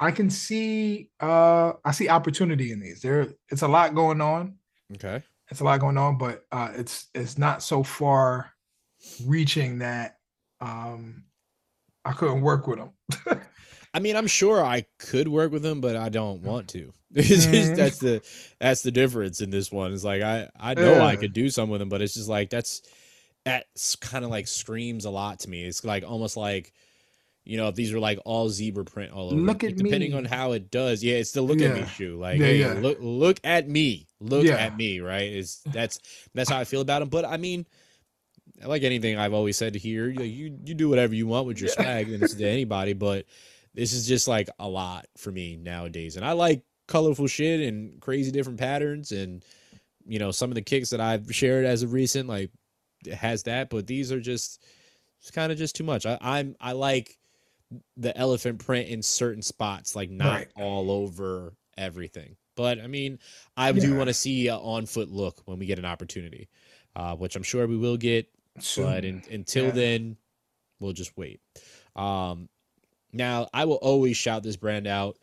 I 0.00 0.10
can 0.10 0.28
see 0.30 1.10
uh, 1.20 1.72
I 1.84 1.92
see 1.92 2.08
opportunity 2.08 2.72
in 2.72 2.80
these. 2.80 3.00
There, 3.00 3.28
it's 3.48 3.62
a 3.62 3.68
lot 3.68 3.94
going 3.94 4.20
on. 4.20 4.56
Okay. 4.94 5.22
It's 5.50 5.60
a 5.60 5.64
lot 5.64 5.80
going 5.80 5.96
on, 5.96 6.18
but 6.18 6.42
uh, 6.52 6.72
it's 6.74 7.08
it's 7.14 7.38
not 7.38 7.62
so 7.62 7.82
far 7.82 8.50
reaching 9.24 9.78
that 9.78 10.16
um, 10.60 11.24
I 12.04 12.12
couldn't 12.12 12.42
work 12.42 12.66
with 12.66 12.78
them. 12.78 12.90
I 13.96 14.00
mean, 14.00 14.14
I'm 14.14 14.26
sure 14.26 14.62
I 14.62 14.84
could 14.98 15.26
work 15.26 15.52
with 15.52 15.62
them, 15.62 15.80
but 15.80 15.96
I 15.96 16.10
don't 16.10 16.42
want 16.42 16.68
to. 16.68 16.92
Just- 17.16 17.48
Mhm. 17.48 17.76
that's 17.76 17.98
the 17.98 18.20
that's 18.60 18.82
the 18.82 18.90
difference 18.90 19.40
in 19.40 19.48
this 19.48 19.72
one. 19.72 19.94
It's 19.94 20.04
like 20.04 20.20
I 20.20 20.50
I 20.60 20.74
know 20.74 21.00
I 21.00 21.16
could 21.16 21.32
do 21.32 21.48
some 21.48 21.70
with 21.70 21.80
them, 21.80 21.88
but 21.88 22.02
it's 22.02 22.12
just 22.14 22.28
like 22.28 22.50
that's 22.50 22.82
that's 23.44 23.96
kind 23.96 24.22
of 24.24 24.30
like 24.30 24.48
screams 24.48 25.06
a 25.06 25.10
lot 25.10 25.40
to 25.40 25.48
me. 25.50 25.64
It's 25.64 25.82
like 25.82 26.04
almost 26.04 26.36
like 26.36 26.74
you 27.44 27.56
know 27.56 27.68
if 27.68 27.74
these 27.74 27.92
were 27.94 28.00
like 28.00 28.18
all 28.26 28.50
zebra 28.50 28.84
print 28.84 29.12
all 29.12 29.28
over, 29.28 29.36
Look 29.36 29.62
like, 29.62 29.72
at 29.72 29.76
depending 29.78 30.12
on 30.14 30.26
how 30.26 30.52
it 30.52 30.70
does. 30.70 31.02
Yeah, 31.02 31.14
it's 31.14 31.32
the 31.32 31.40
look 31.40 31.62
at 31.62 31.74
me 31.74 31.86
shoe. 31.86 32.18
Like, 32.18 32.38
Yeah, 32.38 32.46
hey, 32.46 32.56
yeah. 32.58 32.72
look 32.74 32.98
look 33.00 33.40
at 33.44 33.66
me, 33.66 34.08
look 34.20 34.44
Yeah. 34.44 34.56
at 34.56 34.76
me. 34.76 35.00
Right? 35.00 35.32
Is 35.32 35.62
that's 35.72 36.00
that's 36.34 36.50
how 36.50 36.58
I 36.58 36.64
feel 36.64 36.82
about 36.82 36.98
them. 37.00 37.08
But 37.08 37.24
I 37.24 37.38
mean. 37.38 37.64
Like 38.64 38.84
anything 38.84 39.18
I've 39.18 39.34
always 39.34 39.58
said 39.58 39.74
here, 39.74 40.08
you 40.08 40.22
you, 40.22 40.58
you 40.64 40.74
do 40.74 40.88
whatever 40.88 41.14
you 41.14 41.26
want 41.26 41.46
with 41.46 41.60
your 41.60 41.68
Yeah. 41.68 41.74
swag, 41.74 42.10
and 42.10 42.22
it's 42.22 42.34
to 42.34 42.48
anybody. 42.48 42.94
But 42.94 43.26
this 43.76 43.92
is 43.92 44.08
just 44.08 44.26
like 44.26 44.48
a 44.58 44.68
lot 44.68 45.06
for 45.16 45.30
me 45.30 45.56
nowadays. 45.56 46.16
And 46.16 46.26
I 46.26 46.32
like 46.32 46.64
colorful 46.88 47.28
shit 47.28 47.60
and 47.60 48.00
crazy 48.00 48.32
different 48.32 48.58
patterns 48.58 49.12
and 49.12 49.44
you 50.08 50.18
know, 50.20 50.30
some 50.32 50.50
of 50.50 50.54
the 50.54 50.62
kicks 50.62 50.90
that 50.90 51.00
I've 51.00 51.34
shared 51.34 51.64
as 51.64 51.82
of 51.82 51.92
recent, 51.92 52.28
like 52.28 52.50
it 53.06 53.14
has 53.14 53.42
that, 53.44 53.70
but 53.70 53.86
these 53.86 54.12
are 54.12 54.20
just 54.20 54.64
it's 55.20 55.30
kind 55.30 55.52
of 55.52 55.58
just 55.58 55.76
too 55.76 55.84
much. 55.84 56.06
I, 56.06 56.18
I'm 56.20 56.56
I 56.60 56.72
like 56.72 57.18
the 57.96 58.16
elephant 58.16 58.64
print 58.64 58.88
in 58.88 59.02
certain 59.02 59.42
spots, 59.42 59.96
like 59.96 60.10
not 60.10 60.30
Right. 60.30 60.48
all 60.56 60.90
over 60.90 61.54
everything. 61.76 62.36
But 62.56 62.80
I 62.80 62.86
mean, 62.86 63.18
I 63.56 63.72
do 63.72 63.94
want 63.96 64.08
to 64.08 64.14
see 64.14 64.48
a 64.48 64.56
on 64.56 64.86
foot 64.86 65.10
look 65.10 65.42
when 65.44 65.58
we 65.58 65.66
get 65.66 65.78
an 65.78 65.84
opportunity, 65.84 66.48
uh, 66.94 67.16
which 67.16 67.36
I'm 67.36 67.42
sure 67.42 67.66
we 67.66 67.76
will 67.76 67.96
get 67.98 68.28
but 68.76 69.04
in, 69.04 69.22
until 69.30 69.66
Yeah. 69.66 69.72
then 69.72 70.16
we'll 70.80 70.92
just 70.94 71.16
wait 71.16 71.40
um 71.96 72.48
now 73.16 73.48
i 73.54 73.64
will 73.64 73.76
always 73.76 74.16
shout 74.16 74.42
this 74.42 74.56
brand 74.56 74.86
out 74.86 75.18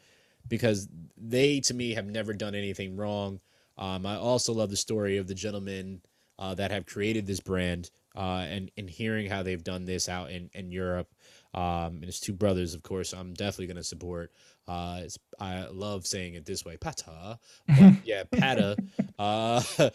because 0.48 0.88
they 1.18 1.60
to 1.60 1.74
me 1.74 1.94
have 1.94 2.06
never 2.06 2.34
done 2.34 2.56
anything 2.56 2.98
wrong. 2.98 3.40
Um 3.78 4.06
i 4.06 4.16
also 4.16 4.54
love 4.54 4.70
the 4.70 4.78
story 4.78 5.18
of 5.18 5.28
the 5.28 5.36
gentlemen 5.36 6.02
uh, 6.40 6.56
that 6.56 6.72
have 6.72 6.86
created 6.86 7.26
this 7.28 7.40
brand 7.40 7.90
uh 8.16 8.46
and 8.50 8.72
and 8.78 8.90
hearing 8.90 9.30
how 9.30 9.44
they've 9.44 9.64
done 9.64 9.86
this 9.86 10.10
out 10.10 10.32
in 10.32 10.50
in 10.54 10.72
europe 10.72 11.08
um 11.54 11.96
and 11.98 12.06
his 12.06 12.20
two 12.20 12.34
brothers 12.34 12.74
of 12.74 12.84
course 12.84 13.14
i'm 13.14 13.34
definitely 13.34 13.68
going 13.68 13.78
to 13.78 13.84
support. 13.84 14.32
Uh 14.68 15.02
it's, 15.04 15.20
i 15.40 15.66
love 15.72 16.08
saying 16.08 16.36
it 16.36 16.46
this 16.46 16.64
way 16.64 16.78
Patta 16.78 17.38
yeah 18.06 18.24
Patta. 18.32 18.78
Uh 19.20 19.62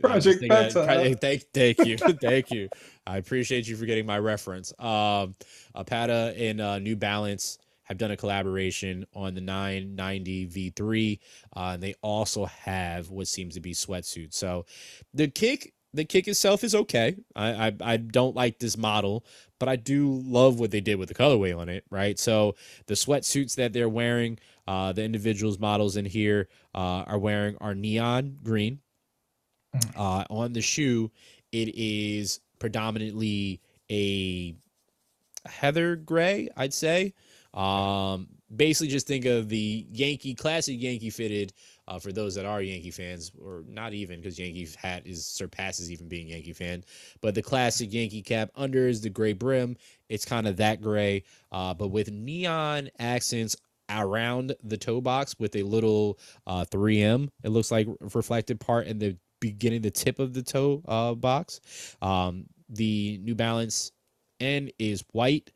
Project 0.00 0.40
thinking 0.40 0.48
that- 0.48 0.72
Patta. 0.74 1.14
Thank 1.16 1.44
thank 1.52 1.78
you 1.84 1.96
thank 2.20 2.50
you. 2.52 2.68
I 3.06 3.18
appreciate 3.18 3.66
you 3.68 3.76
for 3.76 3.86
getting 3.86 4.06
my 4.06 4.18
reference. 4.18 4.72
Um 4.78 5.34
uh, 5.74 5.84
Patta 5.84 6.32
and 6.38 6.60
uh 6.60 6.78
new 6.78 6.96
balance 6.96 7.58
have 7.82 7.98
done 7.98 8.10
a 8.12 8.16
collaboration 8.16 9.04
on 9.14 9.34
the 9.34 9.42
990 9.42 10.46
v3 10.46 11.18
uh 11.56 11.70
and 11.74 11.82
they 11.82 11.94
also 12.00 12.46
have 12.46 13.10
what 13.10 13.28
seems 13.28 13.54
to 13.54 13.60
be 13.60 13.72
sweatsuits. 13.74 14.34
So 14.34 14.64
the 15.12 15.28
kick 15.28 15.73
the 15.94 16.04
kick 16.04 16.28
itself 16.28 16.64
is 16.64 16.74
okay. 16.74 17.16
I, 17.36 17.68
I 17.68 17.72
i 17.80 17.96
don't 17.96 18.34
like 18.36 18.58
this 18.58 18.76
model 18.76 19.24
but 19.58 19.68
i 19.68 19.76
do 19.76 20.20
love 20.24 20.58
what 20.60 20.70
they 20.72 20.80
did 20.80 20.96
with 20.96 21.08
the 21.08 21.14
colorway 21.14 21.56
on 21.56 21.68
it 21.68 21.84
right? 21.90 22.18
So 22.18 22.56
the 22.86 22.94
sweatsuits 22.94 23.54
that 23.56 23.72
they're 23.72 23.88
wearing 23.88 24.38
uh 24.66 24.92
the 24.92 25.04
individuals 25.04 25.58
models 25.58 25.96
in 25.96 26.04
here 26.04 26.48
uh 26.74 27.04
are 27.06 27.18
wearing 27.18 27.56
are 27.60 27.74
neon 27.74 28.38
green. 28.42 28.80
Mm. 29.74 29.90
uh 29.96 30.24
on 30.30 30.52
the 30.52 30.60
shoe 30.60 31.10
it 31.52 31.74
is 31.74 32.40
predominantly 32.58 33.60
a 33.90 34.54
heather 35.46 35.96
gray 35.96 36.48
i'd 36.56 36.74
say. 36.74 37.14
Um 37.54 38.28
basically 38.54 38.88
just 38.88 39.06
think 39.06 39.24
of 39.24 39.48
the 39.48 39.86
yankee 39.90 40.34
classic 40.34 40.80
yankee 40.80 41.10
fitted 41.10 41.52
uh, 41.88 41.98
for 41.98 42.12
those 42.12 42.34
that 42.34 42.46
are 42.46 42.62
yankee 42.62 42.90
fans 42.90 43.32
or 43.42 43.64
not 43.68 43.92
even 43.92 44.20
because 44.20 44.38
yankee 44.38 44.68
hat 44.76 45.02
is 45.06 45.24
surpasses 45.26 45.90
even 45.90 46.08
being 46.08 46.28
yankee 46.28 46.52
fan 46.52 46.84
but 47.20 47.34
the 47.34 47.42
classic 47.42 47.92
yankee 47.92 48.22
cap 48.22 48.50
under 48.54 48.88
is 48.88 49.00
the 49.00 49.10
gray 49.10 49.32
brim. 49.32 49.76
It's 50.08 50.24
kind 50.24 50.46
of 50.46 50.56
that 50.58 50.80
gray 50.80 51.24
uh, 51.52 51.74
but 51.74 51.88
with 51.88 52.10
neon 52.10 52.90
accents 52.98 53.56
around 53.90 54.54
the 54.62 54.76
toe 54.76 55.00
box 55.00 55.36
with 55.38 55.56
a 55.56 55.62
little 55.62 56.18
uh, 56.46 56.64
3m 56.70 57.28
it 57.42 57.50
looks 57.50 57.70
like 57.70 57.88
reflected 58.00 58.60
part 58.60 58.86
in 58.86 58.98
the 58.98 59.16
beginning 59.44 59.82
the 59.82 59.90
tip 59.90 60.18
of 60.18 60.32
the 60.32 60.42
toe 60.42 60.82
uh, 60.88 61.14
box. 61.14 61.60
Um, 62.00 62.46
the 62.70 63.20
new 63.22 63.34
balance 63.34 63.92
n 64.40 64.70
is 64.78 65.04
white 65.12 65.52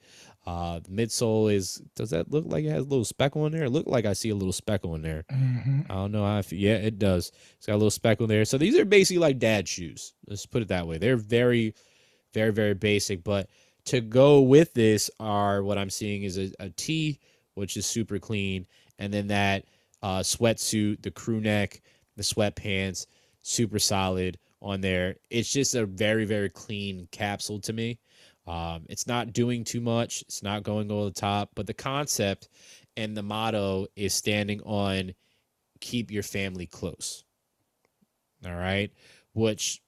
uh, 0.49 0.81
the 0.81 0.89
midsole 0.89 1.53
is. 1.53 1.83
Does 1.95 2.09
that 2.11 2.31
look 2.31 2.47
like 2.47 2.65
it 2.65 2.71
has 2.71 2.87
a 2.87 2.89
little 2.89 3.05
speckle 3.05 3.45
in 3.45 3.53
there? 3.53 3.65
It 3.65 3.71
look 3.71 3.87
like 3.87 4.07
I 4.07 4.15
see 4.15 4.31
a 4.31 4.35
little 4.35 4.53
speckle 4.55 4.95
in 4.95 5.03
there. 5.03 5.25
Mhm. 5.31 5.85
I 5.91 5.95
don't 5.95 6.11
know 6.11 6.25
how 6.25 6.39
I 6.39 6.43
feel. 6.43 6.59
Yeah, 6.59 6.77
it 6.77 6.99
does. 6.99 7.33
It's 7.59 7.67
got 7.67 7.75
a 7.75 7.77
little 7.77 7.91
speckle 7.91 8.27
there. 8.27 8.47
So 8.47 8.57
these 8.57 8.75
are 8.79 8.87
basically 8.87 9.19
like 9.19 9.39
dad 9.39 9.69
shoes. 9.69 10.15
Let's 10.27 10.47
put 10.47 10.63
it 10.63 10.69
that 10.69 10.87
way. 10.87 10.97
They're 10.97 11.19
very, 11.19 11.75
very, 12.33 12.51
very 12.51 12.73
basic. 12.73 13.23
But 13.25 13.51
to 13.87 14.01
go 14.01 14.41
with 14.41 14.73
this 14.73 15.11
are 15.21 15.63
what 15.63 15.77
I'm 15.77 15.91
seeing 15.91 16.23
is 16.23 16.39
a, 16.39 16.51
a 16.61 16.71
tee, 16.71 17.21
which 17.55 17.77
is 17.77 17.85
super 17.85 18.19
clean, 18.19 18.67
and 18.99 19.13
then 19.13 19.27
that 19.27 19.67
uh, 20.03 20.21
sweatsuit, 20.21 21.03
the 21.03 21.11
crew 21.11 21.41
neck, 21.43 21.83
the 22.17 22.23
sweatpants, 22.23 23.07
super 23.43 23.79
solid 23.79 24.39
on 24.63 24.81
there. 24.81 25.17
It's 25.29 25.53
just 25.53 25.75
a 25.75 25.85
very, 25.85 26.25
very 26.25 26.49
clean 26.49 27.07
capsule 27.11 27.61
to 27.61 27.75
me. 27.75 27.99
Um, 28.49 28.87
it's 28.89 29.07
not 29.07 29.35
doing 29.35 29.63
too 29.63 29.83
much. 29.83 30.23
It's 30.23 30.43
not 30.43 30.63
going 30.63 30.91
over 30.91 31.05
the 31.07 31.11
top, 31.13 31.51
but 31.55 31.67
the 31.67 31.75
concept 31.75 32.49
and 32.97 33.17
the 33.17 33.23
motto 33.23 33.87
is 33.95 34.15
standing 34.15 34.63
on 34.63 35.13
keep 35.81 36.11
your 36.11 36.23
family 36.23 36.67
close. 36.67 37.25
All 38.47 38.55
right, 38.55 38.91
which 39.35 39.83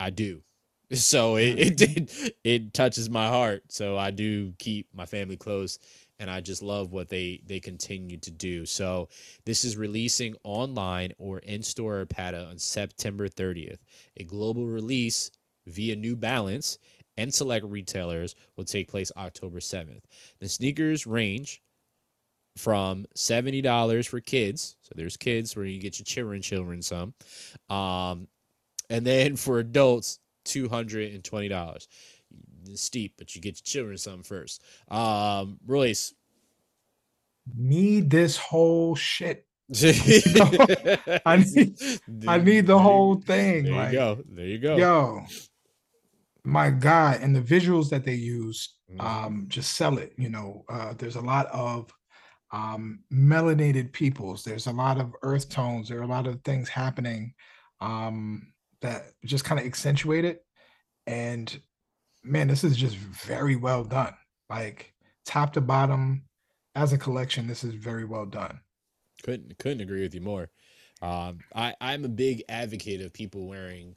I 0.00 0.10
do. 0.10 0.42
So 0.94 1.36
it 1.36 1.58
it 1.58 1.76
did 1.76 2.10
it 2.44 2.72
touches 2.72 3.10
my 3.10 3.28
heart. 3.28 3.64
So 3.70 3.98
I 3.98 4.10
do 4.10 4.54
keep 4.58 4.88
my 4.94 5.04
family 5.04 5.36
close, 5.36 5.78
and 6.18 6.30
I 6.30 6.40
just 6.40 6.62
love 6.62 6.92
what 6.92 7.10
they 7.10 7.42
they 7.46 7.60
continue 7.60 8.16
to 8.16 8.30
do. 8.30 8.64
So 8.64 9.10
this 9.44 9.66
is 9.66 9.76
releasing 9.76 10.34
online 10.44 11.12
or 11.18 11.40
in 11.40 11.62
store 11.62 12.06
Patta 12.06 12.46
on 12.46 12.58
September 12.58 13.28
30th. 13.28 13.80
A 14.16 14.24
global 14.24 14.66
release 14.66 15.30
via 15.66 15.94
New 15.94 16.16
Balance 16.16 16.78
and 17.18 17.34
select 17.34 17.66
retailers 17.66 18.34
will 18.56 18.64
take 18.64 18.88
place 18.88 19.12
October 19.16 19.58
7th. 19.58 20.04
The 20.38 20.48
sneakers 20.48 21.06
range 21.06 21.60
from 22.56 23.06
$70 23.16 24.08
for 24.08 24.20
kids. 24.20 24.76
So 24.82 24.92
there's 24.94 25.16
kids 25.16 25.54
where 25.56 25.66
you 25.66 25.80
get 25.80 25.98
your 25.98 26.04
children, 26.04 26.40
children 26.40 26.80
some. 26.80 27.14
Um, 27.68 28.28
and 28.88 29.04
then 29.04 29.36
for 29.36 29.58
adults, 29.58 30.20
$220. 30.46 31.88
It's 32.68 32.82
steep, 32.82 33.14
but 33.18 33.34
you 33.34 33.42
get 33.42 33.56
your 33.58 33.64
children 33.64 33.98
some 33.98 34.22
first. 34.22 34.62
Um, 34.88 35.58
Royce. 35.66 36.14
Need 37.56 38.10
this 38.10 38.36
whole 38.36 38.94
shit. 38.94 39.44
I 41.26 41.36
need 41.36 41.78
I 42.26 42.38
need 42.38 42.66
the 42.66 42.78
whole 42.78 43.16
thing. 43.16 43.64
There 43.64 43.74
like, 43.74 43.92
you 43.92 43.98
go. 43.98 44.18
There 44.28 44.46
you 44.46 44.58
go. 44.58 44.76
Yo, 44.76 45.26
my 46.48 46.70
God, 46.70 47.20
and 47.22 47.34
the 47.36 47.42
visuals 47.42 47.90
that 47.90 48.04
they 48.04 48.14
use 48.14 48.76
Mhm. 48.88 48.98
um 49.00 49.46
just 49.48 49.74
sell 49.74 49.98
it. 49.98 50.14
You 50.18 50.30
know, 50.30 50.64
uh 50.68 50.94
there's 50.94 51.16
a 51.16 51.20
lot 51.20 51.46
of 51.48 51.90
um 52.52 53.04
melanated 53.12 53.92
peoples, 53.92 54.44
there's 54.44 54.66
a 54.66 54.72
lot 54.72 55.00
of 55.00 55.14
earth 55.22 55.48
tones, 55.50 55.88
there 55.88 55.98
are 56.00 56.02
a 56.04 56.06
lot 56.08 56.26
of 56.26 56.42
things 56.44 56.68
happening 56.68 57.34
um 57.80 58.52
that 58.82 59.12
just 59.24 59.44
kind 59.44 59.60
of 59.60 59.66
accentuate 59.66 60.24
it. 60.24 60.44
And 61.06 61.60
man, 62.24 62.48
this 62.48 62.64
is 62.64 62.76
just 62.76 62.96
very 62.96 63.56
well 63.56 63.84
done. 63.84 64.14
Like 64.50 64.94
top 65.26 65.54
to 65.54 65.60
bottom, 65.62 66.26
as 66.76 66.92
a 66.92 66.98
collection, 66.98 67.46
this 67.48 67.64
is 67.64 67.74
very 67.74 68.04
well 68.06 68.26
done. 68.26 68.60
couldn't 69.22 69.58
couldn't 69.58 69.80
agree 69.80 70.02
with 70.02 70.14
you 70.14 70.20
more. 70.20 70.50
Um, 71.00 71.44
I 71.54 71.74
I'm 71.80 72.04
a 72.04 72.08
big 72.08 72.42
advocate 72.48 73.00
of 73.00 73.12
people 73.12 73.46
wearing 73.46 73.96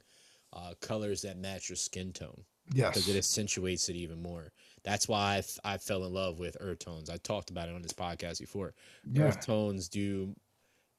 uh, 0.52 0.74
colors 0.80 1.22
that 1.22 1.38
match 1.38 1.68
your 1.68 1.76
skin 1.76 2.12
tone 2.12 2.44
Yes. 2.72 2.88
because 2.94 3.08
it 3.08 3.16
accentuates 3.16 3.88
it 3.88 3.96
even 3.96 4.22
more. 4.22 4.52
That's 4.84 5.08
why 5.08 5.34
I, 5.34 5.38
f- 5.38 5.58
I 5.64 5.78
fell 5.78 6.04
in 6.04 6.12
love 6.12 6.38
with 6.38 6.56
earth 6.60 6.80
tones. 6.80 7.08
I 7.10 7.16
talked 7.16 7.50
about 7.50 7.68
it 7.68 7.74
on 7.74 7.82
this 7.82 7.92
podcast 7.92 8.40
before. 8.40 8.74
Yeah. 9.10 9.24
Earth 9.24 9.44
tones 9.44 9.88
do 9.88 10.34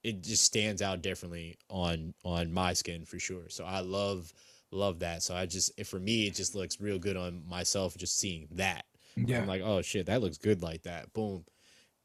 it 0.04 0.22
just 0.22 0.43
stands 0.43 0.82
out 0.82 1.01
differently 1.01 1.58
on 1.70 2.14
on 2.26 2.51
my 2.51 2.74
skin 2.74 3.06
for 3.06 3.20
sure. 3.20 3.47
So 3.49 3.64
I 3.64 3.80
love 3.80 4.34
love 4.72 4.99
that. 4.99 5.24
So 5.24 5.36
I 5.36 5.45
just 5.45 5.72
for 5.86 5.99
me 5.99 6.28
it 6.28 6.36
just 6.36 6.56
looks 6.56 6.82
real 6.82 6.99
good 6.99 7.16
on 7.18 7.43
myself 7.47 7.95
just 7.97 8.18
seeing 8.20 8.47
that. 8.51 8.86
Yeah. 9.16 9.39
I'm 9.41 9.47
like, 9.47 9.62
oh 9.64 9.82
shit, 9.82 10.08
that 10.08 10.22
looks 10.22 10.38
good 10.38 10.62
like 10.62 10.84
that. 10.84 11.14
Boom, 11.14 11.45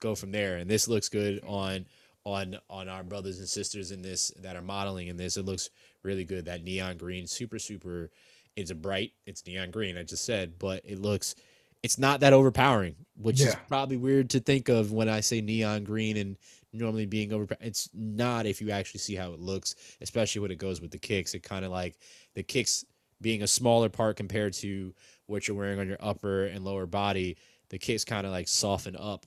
go 0.01 0.15
from 0.15 0.31
there. 0.31 0.59
And 0.59 0.71
this 0.71 0.87
looks 0.89 1.09
good 1.09 1.41
on 1.47 1.87
on 2.25 2.59
on 2.71 2.89
our 2.89 3.03
brothers 3.03 3.39
and 3.39 3.49
sisters 3.49 3.91
in 3.91 4.03
this 4.03 4.31
that 4.43 4.55
are 4.57 4.63
modeling 4.63 5.09
in 5.09 5.17
this. 5.17 5.37
It 5.37 5.45
looks 5.47 5.71
really 6.03 6.25
good. 6.25 6.45
That 6.47 6.63
neon 6.65 6.97
green, 6.97 7.27
super 7.27 7.59
super. 7.59 8.11
It's 8.57 8.71
a 8.71 8.75
bright. 8.75 9.13
It's 9.27 9.47
neon 9.47 9.71
green. 9.71 9.97
I 9.97 10.03
just 10.03 10.25
said, 10.25 10.59
but 10.59 10.83
it 10.85 10.99
looks. 10.99 11.35
It's 11.83 11.99
not 11.99 12.21
that 12.21 12.33
overpowering, 12.33 12.97
which 13.17 13.41
is 13.41 13.55
probably 13.69 13.97
weird 13.97 14.31
to 14.31 14.41
think 14.41 14.69
of 14.69 14.91
when 14.93 15.09
I 15.09 15.21
say 15.21 15.41
neon 15.41 15.85
green 15.85 16.17
and 16.17 16.37
normally 16.73 17.07
being 17.07 17.33
over. 17.33 17.47
It's 17.61 17.89
not 17.95 18.47
if 18.47 18.61
you 18.61 18.71
actually 18.71 18.99
see 18.99 19.15
how 19.15 19.33
it 19.33 19.39
looks, 19.39 19.77
especially 20.01 20.41
when 20.41 20.51
it 20.51 20.59
goes 20.59 20.81
with 20.81 20.91
the 20.91 20.99
kicks. 20.99 21.35
It 21.35 21.45
kind 21.45 21.65
of 21.65 21.71
like 21.71 21.99
the 22.35 22.43
kicks 22.43 22.85
being 23.21 23.43
a 23.43 23.47
smaller 23.47 23.89
part 23.89 24.17
compared 24.17 24.55
to 24.55 24.93
what 25.27 25.47
you're 25.47 25.57
wearing 25.57 25.79
on 25.79 25.87
your 25.87 25.99
upper 26.01 26.47
and 26.47 26.65
lower 26.65 26.87
body. 26.87 27.37
The 27.71 27.79
kicks 27.79 28.05
kind 28.05 28.27
of 28.27 28.33
like 28.33 28.49
soften 28.49 28.97
up 28.97 29.25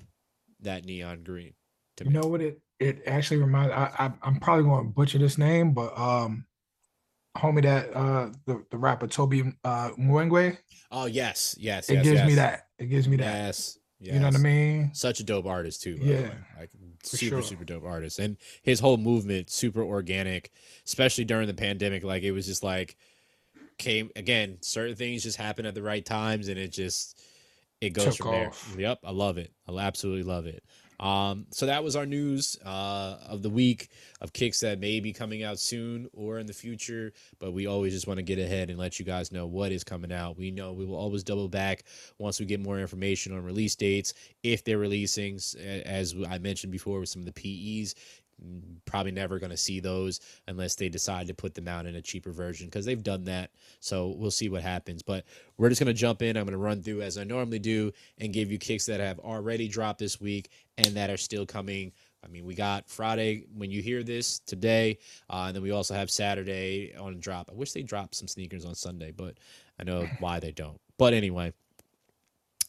that 0.61 0.86
neon 0.86 1.24
green. 1.24 1.53
To 1.97 2.03
You 2.03 2.09
me. 2.09 2.19
know 2.19 2.28
what 2.28 2.41
it 2.41 2.59
it 2.80 3.03
actually 3.05 3.38
reminds 3.38 3.74
I, 3.74 3.91
I 3.97 4.11
I'm 4.24 4.39
probably 4.39 4.63
going 4.65 4.86
to 4.86 4.91
butcher 4.91 5.19
this 5.19 5.38
name, 5.38 5.74
but 5.74 5.97
um 5.97 6.45
homie 7.38 7.63
that 7.63 7.95
uh 7.95 8.29
the, 8.45 8.63
the 8.71 8.77
rapper 8.77 9.07
Toby 9.07 9.53
uh 9.63 9.91
Mwengwe, 9.91 10.57
Oh 10.91 11.05
yes, 11.05 11.55
yes, 11.57 11.89
it 11.89 11.95
yes, 11.95 12.03
gives 12.03 12.23
me 12.23 12.36
that. 12.36 12.67
It 12.77 12.88
gives 12.88 13.07
me 13.07 13.15
that. 13.17 13.34
Yes, 13.34 13.79
yes. 13.99 14.13
You 14.13 14.19
know 14.19 14.27
what 14.27 14.36
I 14.36 14.39
mean? 14.39 14.91
Such 14.93 15.19
a 15.21 15.23
dope 15.23 15.45
artist 15.45 15.82
too. 15.82 15.97
By 15.97 16.05
Yeah, 16.05 16.15
the 16.17 16.23
way. 16.23 16.38
like 16.59 16.69
super 17.03 17.25
sure. 17.25 17.41
super 17.41 17.63
dope 17.63 17.86
artist, 17.86 18.19
and 18.19 18.38
his 18.61 18.79
whole 18.79 18.97
movement 18.97 19.49
super 19.49 19.84
organic, 19.84 20.51
especially 20.86 21.23
during 21.25 21.47
the 21.47 21.53
pandemic. 21.53 22.03
Like 22.03 22.23
it 22.23 22.32
was 22.32 22.45
just 22.45 22.63
like 22.63 22.97
came 23.77 24.11
again. 24.15 24.57
Certain 24.61 24.95
things 24.95 25.23
just 25.23 25.38
happen 25.38 25.65
at 25.65 25.75
the 25.75 25.82
right 25.82 26.05
times, 26.05 26.49
and 26.49 26.59
it 26.59 26.71
just 26.73 27.21
it 27.79 27.91
goes 27.91 28.17
Took 28.17 28.27
from 28.27 28.32
there. 28.32 28.51
Yep, 28.77 28.99
I 29.03 29.11
love 29.11 29.38
it. 29.38 29.53
I 29.67 29.77
absolutely 29.79 30.23
love 30.23 30.45
it. 30.45 30.63
Um, 31.02 31.47
so 31.49 31.66
that 31.66 31.84
was 31.84 31.95
our 31.95 32.06
news 32.06 32.58
uh, 32.64 33.18
of 33.28 33.41
the 33.41 33.49
week 33.49 33.89
of 34.22 34.32
kicks 34.32 34.60
that 34.60 34.80
may 34.80 34.99
be 34.99 35.12
coming 35.12 35.43
out 35.43 35.60
soon 35.60 36.08
or 36.14 36.38
in 36.38 36.45
the 36.45 36.54
future. 36.54 37.12
But 37.39 37.52
we 37.52 37.66
always 37.66 37.91
just 37.91 38.08
want 38.08 38.20
to 38.20 38.24
get 38.24 38.38
ahead 38.38 38.70
and 38.70 38.78
let 38.78 38.99
you 38.99 39.06
guys 39.06 39.32
know 39.32 39.47
what 39.47 39.72
is 39.72 39.84
coming 39.84 40.12
out. 40.12 40.38
We 40.38 40.52
know 40.52 40.74
we 40.74 40.86
will 40.86 40.95
always 40.95 41.24
double 41.24 41.49
back 41.49 41.84
once 42.20 42.39
we 42.39 42.45
get 42.45 42.60
more 42.60 42.80
information 42.80 43.36
on 43.36 43.43
release 43.43 43.76
dates 43.76 44.14
if 44.43 44.64
they're 44.64 44.78
releasing. 44.78 45.39
As 45.86 46.16
I 46.30 46.38
mentioned 46.38 46.72
before, 46.72 46.99
with 46.99 47.10
some 47.10 47.24
of 47.24 47.34
the 47.34 47.34
PEs, 47.82 47.95
probably 48.85 49.11
never 49.11 49.39
going 49.39 49.51
to 49.51 49.57
see 49.57 49.79
those 49.79 50.19
unless 50.47 50.75
they 50.75 50.89
decide 50.89 51.27
to 51.27 51.33
put 51.33 51.53
them 51.53 51.67
out 51.67 51.85
in 51.85 51.95
a 51.95 52.01
cheaper 52.01 52.31
version 52.31 52.67
because 52.67 52.85
they've 52.85 53.03
done 53.03 53.25
that. 53.25 53.51
So 53.79 54.15
we'll 54.17 54.31
see 54.31 54.49
what 54.49 54.63
happens. 54.63 55.03
But 55.03 55.25
we're 55.57 55.69
just 55.69 55.81
going 55.81 55.93
to 55.93 55.99
jump 55.99 56.21
in. 56.21 56.37
I'm 56.37 56.45
going 56.45 56.51
to 56.51 56.57
run 56.57 56.81
through 56.81 57.01
as 57.01 57.17
I 57.17 57.23
normally 57.23 57.59
do 57.59 57.91
and 58.17 58.33
give 58.33 58.51
you 58.51 58.57
kicks 58.57 58.85
that 58.87 58.99
have 58.99 59.19
already 59.19 59.67
dropped 59.67 59.99
this 59.99 60.19
week 60.19 60.49
and 60.77 60.87
that 60.95 61.09
are 61.09 61.17
still 61.17 61.45
coming. 61.45 61.91
I 62.23 62.27
mean, 62.27 62.45
we 62.45 62.53
got 62.53 62.87
Friday 62.87 63.45
when 63.55 63.71
you 63.71 63.81
hear 63.81 64.03
this 64.03 64.39
today, 64.39 64.99
uh, 65.29 65.45
and 65.47 65.55
then 65.55 65.63
we 65.63 65.71
also 65.71 65.95
have 65.95 66.11
Saturday 66.11 66.93
on 66.95 67.19
drop. 67.19 67.49
I 67.49 67.55
wish 67.55 67.71
they 67.71 67.81
dropped 67.81 68.15
some 68.15 68.27
sneakers 68.27 68.63
on 68.63 68.75
Sunday, 68.75 69.11
but 69.11 69.37
I 69.79 69.83
know 69.83 70.07
why 70.19 70.39
they 70.39 70.51
don't. 70.51 70.79
But 70.97 71.13
anyway, 71.13 71.51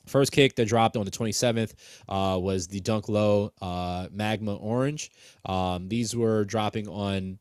First 0.07 0.33
kick 0.33 0.57
that 0.57 0.67
dropped 0.67 0.97
on 0.97 1.05
the 1.05 1.11
27th 1.11 1.75
uh, 2.09 2.39
was 2.39 2.67
the 2.67 2.81
Dunk 2.81 3.09
Low 3.09 3.53
uh, 3.61 4.09
Magma 4.11 4.57
Orange. 4.57 5.11
Um, 5.45 5.89
these 5.89 6.17
were 6.17 6.45
dropping 6.45 6.89
on 6.89 7.39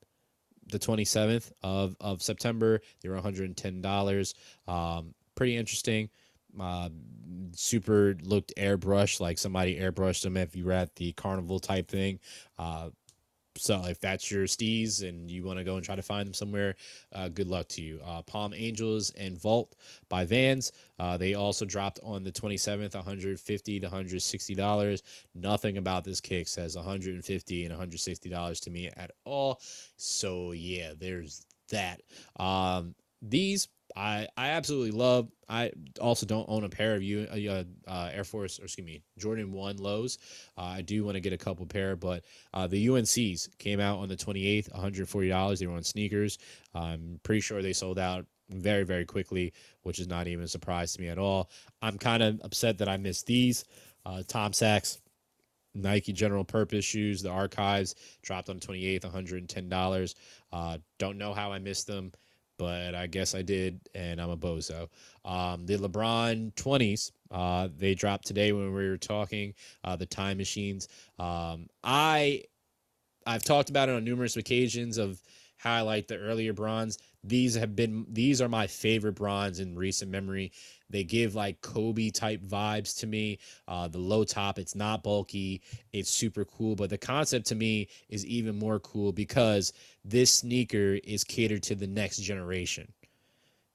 the 0.72 0.80
27th 0.80 1.52
of, 1.64 1.96
of 2.00 2.22
September. 2.22 2.82
They 3.02 3.10
were 3.10 3.20
$110. 3.20 4.34
Um, 4.68 5.14
pretty 5.36 5.58
interesting. 5.58 6.10
Uh, 6.60 6.90
super 7.54 8.16
looked 8.24 8.54
airbrushed, 8.58 9.20
like 9.20 9.38
somebody 9.38 9.78
airbrushed 9.80 10.24
them 10.24 10.38
if 10.38 10.56
you 10.56 10.66
were 10.66 10.72
at 10.72 10.96
the 10.96 11.14
carnival 11.14 11.60
type 11.60 11.90
thing. 11.90 12.20
Uh, 12.58 12.90
so 13.58 13.84
if 13.86 14.00
that's 14.00 14.32
your 14.32 14.46
steez 14.46 15.08
and 15.08 15.30
you 15.30 15.44
want 15.44 15.60
to 15.60 15.64
go 15.64 15.76
and 15.76 15.84
try 15.84 15.96
to 15.96 16.02
find 16.02 16.28
them 16.28 16.34
somewhere, 16.34 16.76
uh, 17.14 17.30
good 17.30 17.48
luck 17.48 17.68
to 17.70 17.82
you. 17.82 18.00
Uh, 18.06 18.22
Palm 18.22 18.54
Angels 18.56 19.12
and 19.12 19.40
Vault 19.40 19.76
by 20.10 20.26
Vans. 20.26 20.72
Uh, 21.00 21.18
they 21.18 21.34
also 21.34 21.66
dropped 21.66 22.00
on 22.04 22.24
the 22.24 22.32
27th, 22.32 22.94
150 22.96 23.80
to 23.80 23.86
160 23.86 24.56
dollars. 24.56 25.04
Nothing 25.36 25.78
about 25.78 26.04
this 26.04 26.22
kick 26.22 26.48
says 26.48 26.76
150 26.76 27.64
and 27.64 27.72
160 27.72 28.30
dollars 28.30 28.60
to 28.62 28.70
me 28.70 28.90
at 28.98 29.12
all. 29.26 29.60
So 29.98 30.52
yeah, 30.52 30.94
there's 30.98 31.46
that. 31.70 32.02
Um, 32.38 32.96
these 33.22 33.68
I 33.96 34.28
I 34.38 34.50
absolutely 34.50 34.92
love. 34.92 35.30
I 35.50 35.72
also 36.00 36.26
don't 36.26 36.48
own 36.48 36.64
a 36.64 36.70
pair 36.70 36.96
of 36.96 37.04
you 37.04 37.28
uh, 37.32 37.64
uh, 37.90 38.10
Air 38.14 38.24
Force 38.24 38.60
or 38.60 38.64
excuse 38.64 38.86
me 38.86 39.02
Jordan 39.18 39.52
One 39.52 39.78
lows. 39.78 40.18
Uh, 40.58 40.62
I 40.62 40.82
do 40.82 41.04
want 41.04 41.16
to 41.16 41.22
get 41.22 41.34
a 41.34 41.38
couple 41.38 41.66
pair, 41.66 41.96
but 41.96 42.24
uh, 42.54 42.68
the 42.68 42.88
UNCs 42.88 43.58
came 43.58 43.80
out 43.80 44.00
on 44.00 44.08
the 44.08 44.16
28th, 44.16 44.72
140 44.72 45.30
dollars. 45.30 45.60
They 45.60 45.68
were 45.68 45.76
on 45.76 45.84
sneakers. 45.84 46.38
I'm 46.74 47.20
pretty 47.24 47.42
sure 47.42 47.62
they 47.62 47.74
sold 47.74 48.00
out 48.00 48.26
very 48.50 48.84
very 48.84 49.06
quickly, 49.06 49.54
which 49.84 50.00
is 50.00 50.08
not 50.08 50.28
even 50.28 50.44
a 50.46 50.48
surprise 50.48 50.94
to 50.94 51.02
me 51.02 51.08
at 51.08 51.18
all. 51.18 51.50
I'm 51.82 51.98
kind 51.98 52.24
of 52.24 52.40
upset 52.44 52.78
that 52.80 52.90
I 52.90 52.98
missed 52.98 53.26
these. 53.26 53.66
Uh, 54.06 54.24
Tom 54.28 54.54
Sachs 54.54 55.00
Nike 55.74 56.14
General 56.14 56.44
Purpose 56.44 56.86
shoes, 56.86 57.22
the 57.22 57.30
archives 57.30 57.96
dropped 58.22 58.50
on 58.50 58.58
the 58.60 58.68
28th, 58.68 59.02
$110. 59.02 60.16
Uh, 60.52 60.78
don't 61.00 61.18
know 61.18 61.34
how 61.34 61.52
I 61.52 61.60
missed 61.60 61.88
them, 61.88 62.12
but 62.62 62.94
I 62.94 63.08
guess 63.08 63.34
I 63.34 63.42
did, 63.42 63.80
and 63.96 64.22
I'm 64.22 64.30
a 64.30 64.38
bozo. 64.38 64.88
Um, 65.26 65.66
the 65.66 65.78
LeBron 65.78 66.54
20s, 66.54 67.12
uh, 67.32 67.70
they 67.76 67.96
dropped 67.96 68.28
today 68.28 68.52
when 68.52 68.72
we 68.72 68.88
were 68.88 68.98
talking, 68.98 69.56
uh, 69.84 69.96
the 69.96 70.06
time 70.06 70.38
machines. 70.38 70.88
Um, 71.18 71.70
I 71.84 72.44
I've 73.26 73.44
talked 73.44 73.72
about 73.72 73.90
it 73.90 73.96
on 73.96 74.04
numerous 74.04 74.38
occasions 74.38 75.00
of 75.00 75.20
how 75.58 75.74
I 75.74 75.82
like 75.82 76.08
the 76.08 76.18
earlier 76.18 76.54
Brons. 76.54 77.00
These 77.24 77.56
have 77.56 77.76
been 77.76 78.06
these 78.08 78.44
are 78.44 78.50
my 78.50 78.68
favorite 78.68 79.14
Brons 79.16 79.60
in 79.60 79.76
recent 79.76 80.12
memory. 80.12 80.52
They 80.92 81.04
give 81.04 81.36
like 81.36 81.62
Kobe 81.62 82.10
type 82.10 82.42
vibes 82.42 83.00
to 83.00 83.08
me. 83.08 83.40
Uh, 83.68 83.88
the 83.88 83.98
low 83.98 84.24
top, 84.24 84.60
it's 84.60 84.76
not 84.76 85.04
bulky, 85.04 85.62
it's 85.94 86.10
super 86.10 86.46
cool. 86.46 86.76
But 86.76 86.90
the 86.90 86.98
concept 86.98 87.48
to 87.48 87.56
me 87.56 87.88
is 88.10 88.26
even 88.26 88.58
more 88.58 88.80
cool 88.80 89.12
because 89.12 89.74
this 90.06 90.32
sneaker 90.32 91.00
is 91.04 91.24
catered 91.24 91.64
to 91.64 91.76
the 91.76 91.88
next 91.88 92.18
generation. 92.18 92.92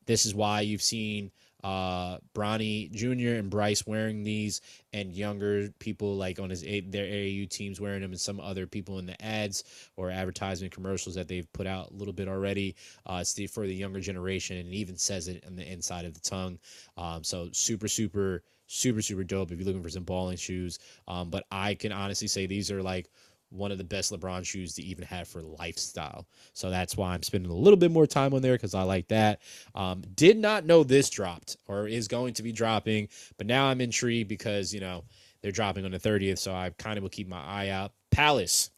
This 0.07 0.25
is 0.25 0.35
why 0.35 0.61
you've 0.61 0.83
seen 0.83 1.31
uh, 1.67 2.19
Bronny 2.33 2.89
Jr. 2.93 3.37
and 3.41 3.51
Bryce 3.51 3.85
wearing 3.85 4.23
these, 4.23 4.61
and 4.93 5.13
younger 5.13 5.69
people 5.81 6.15
like 6.15 6.39
on 6.39 6.49
his 6.49 6.61
their 6.61 7.07
AAU 7.07 7.51
teams 7.51 7.81
wearing 7.81 8.03
them, 8.03 8.13
and 8.13 8.21
some 8.21 8.39
other 8.39 8.69
people 8.69 9.01
in 9.01 9.07
the 9.07 9.21
ads 9.21 9.65
or 9.97 10.09
advertisement 10.09 10.73
commercials 10.73 11.17
that 11.17 11.27
they've 11.27 11.53
put 11.53 11.67
out 11.67 11.91
a 11.91 11.95
little 11.95 12.15
bit 12.15 12.29
already. 12.29 12.77
Uh, 13.05 13.19
it's 13.21 13.35
the, 13.35 13.49
for 13.49 13.67
the 13.67 13.75
younger 13.75 13.99
generation, 13.99 14.59
and 14.59 14.69
it 14.69 14.77
even 14.77 14.97
says 14.97 15.27
it 15.27 15.43
on 15.45 15.57
the 15.57 15.69
inside 15.69 16.05
of 16.05 16.15
the 16.15 16.21
tongue. 16.21 16.57
Um, 16.97 17.25
so 17.25 17.49
super, 17.51 17.89
super, 17.89 18.45
super, 18.69 19.03
super 19.03 19.25
dope 19.25 19.51
if 19.51 19.59
you're 19.59 19.67
looking 19.67 19.83
for 19.83 19.91
some 19.91 20.05
balling 20.05 20.37
shoes. 20.37 20.79
Um, 21.09 21.31
but 21.31 21.47
I 21.51 21.75
can 21.75 21.91
honestly 21.91 22.29
say 22.29 22.47
these 22.47 22.71
are 22.71 22.81
like 22.81 23.11
one 23.57 23.73
of 23.73 23.79
the 23.79 23.85
best 23.85 24.13
LeBron 24.13 24.45
shoes 24.45 24.75
to 24.75 24.83
even 24.83 25.05
have 25.05 25.29
for 25.29 25.43
lifestyle. 25.43 26.27
So 26.53 26.71
that's 26.71 26.97
why 26.97 27.15
I'm 27.15 27.23
spending 27.23 27.51
a 27.51 27.55
little 27.55 27.77
bit 27.77 27.91
more 27.91 28.07
time 28.07 28.35
on 28.35 28.43
there 28.43 28.55
because 28.55 28.75
I 28.75 28.83
like 28.83 29.09
that. 29.09 29.41
Um, 29.75 30.03
did 30.15 30.39
not 30.39 30.65
know 30.65 30.85
this 30.85 31.11
dropped 31.11 31.57
or 31.67 31.89
is 31.89 32.09
going 32.09 32.35
to 32.35 32.43
be 32.43 32.53
dropping, 32.53 33.09
but 33.39 33.47
now 33.47 33.67
I'm 33.67 33.81
intrigued 33.81 34.29
because, 34.29 34.73
you 34.73 34.81
know, 34.81 35.05
they're 35.43 35.53
dropping 35.53 35.85
on 35.85 35.91
the 35.93 35.99
30th. 35.99 36.39
So 36.39 36.53
I 36.53 36.71
kind 36.79 36.97
of 36.97 37.03
will 37.03 37.11
keep 37.11 37.29
my 37.29 37.43
eye 37.43 37.69
out. 37.69 37.93
Palace, 38.11 38.71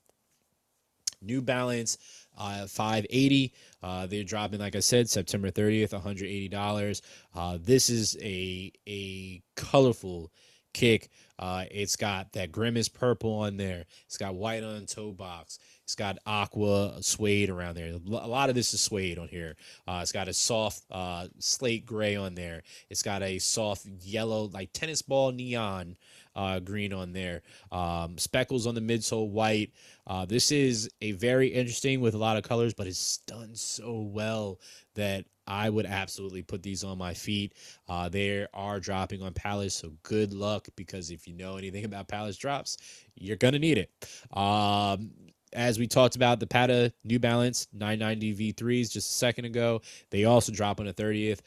New 1.22 1.42
Balance. 1.42 1.98
Uh, 2.40 2.68
580 2.68 3.52
uh, 3.82 4.06
they're 4.06 4.22
dropping 4.22 4.60
like 4.60 4.76
i 4.76 4.78
said 4.78 5.10
september 5.10 5.50
30th 5.50 5.90
$180 5.90 7.02
uh, 7.34 7.58
this 7.60 7.90
is 7.90 8.16
a 8.22 8.70
a 8.86 9.42
colorful 9.56 10.30
kick 10.72 11.10
uh, 11.38 11.64
it's 11.70 11.94
got 11.94 12.32
that 12.32 12.50
grimace 12.50 12.88
purple 12.88 13.32
on 13.32 13.56
there. 13.56 13.84
It's 14.06 14.16
got 14.16 14.34
white 14.34 14.64
on 14.64 14.86
toe 14.86 15.12
box. 15.12 15.60
It's 15.84 15.94
got 15.94 16.18
aqua 16.26 16.96
suede 17.00 17.48
around 17.48 17.76
there. 17.76 17.92
A 17.92 18.26
lot 18.26 18.48
of 18.48 18.56
this 18.56 18.74
is 18.74 18.80
suede 18.80 19.18
on 19.18 19.28
here. 19.28 19.56
Uh, 19.86 20.00
it's 20.02 20.12
got 20.12 20.28
a 20.28 20.34
soft 20.34 20.82
uh, 20.90 21.28
slate 21.38 21.86
gray 21.86 22.16
on 22.16 22.34
there. 22.34 22.62
It's 22.90 23.02
got 23.02 23.22
a 23.22 23.38
soft 23.38 23.86
yellow, 24.02 24.50
like 24.52 24.72
tennis 24.72 25.00
ball 25.00 25.30
neon 25.30 25.96
uh, 26.38 26.60
green 26.60 26.92
on 26.92 27.12
there. 27.12 27.42
Um, 27.72 28.16
speckles 28.16 28.66
on 28.66 28.74
the 28.76 28.80
midsole 28.80 29.28
white. 29.28 29.72
Uh, 30.06 30.24
this 30.24 30.52
is 30.52 30.88
a 31.02 31.12
very 31.12 31.48
interesting 31.48 32.00
with 32.00 32.14
a 32.14 32.18
lot 32.18 32.36
of 32.36 32.44
colors, 32.44 32.72
but 32.72 32.86
it's 32.86 33.18
done 33.26 33.54
so 33.54 34.00
well 34.00 34.60
that 34.94 35.24
I 35.48 35.68
would 35.68 35.84
absolutely 35.84 36.42
put 36.42 36.62
these 36.62 36.84
on 36.84 36.96
my 36.96 37.12
feet. 37.12 37.54
Uh, 37.88 38.08
they 38.08 38.46
are 38.54 38.78
dropping 38.78 39.20
on 39.20 39.32
Palace, 39.34 39.74
so 39.74 39.92
good 40.04 40.32
luck 40.32 40.68
because 40.76 41.10
if 41.10 41.26
you 41.26 41.34
know 41.34 41.56
anything 41.56 41.84
about 41.84 42.06
Palace 42.06 42.36
drops, 42.36 42.76
you're 43.16 43.36
gonna 43.36 43.58
need 43.58 43.78
it. 43.78 43.90
Um, 44.36 45.10
as 45.54 45.78
we 45.78 45.88
talked 45.88 46.14
about 46.14 46.38
the 46.38 46.46
Patta 46.46 46.92
New 47.02 47.18
Balance 47.18 47.66
990 47.72 48.52
V3s 48.52 48.92
just 48.92 49.10
a 49.10 49.14
second 49.14 49.46
ago, 49.46 49.80
they 50.10 50.24
also 50.24 50.52
drop 50.52 50.78
on 50.78 50.86
the 50.86 50.94
30th, 50.94 51.40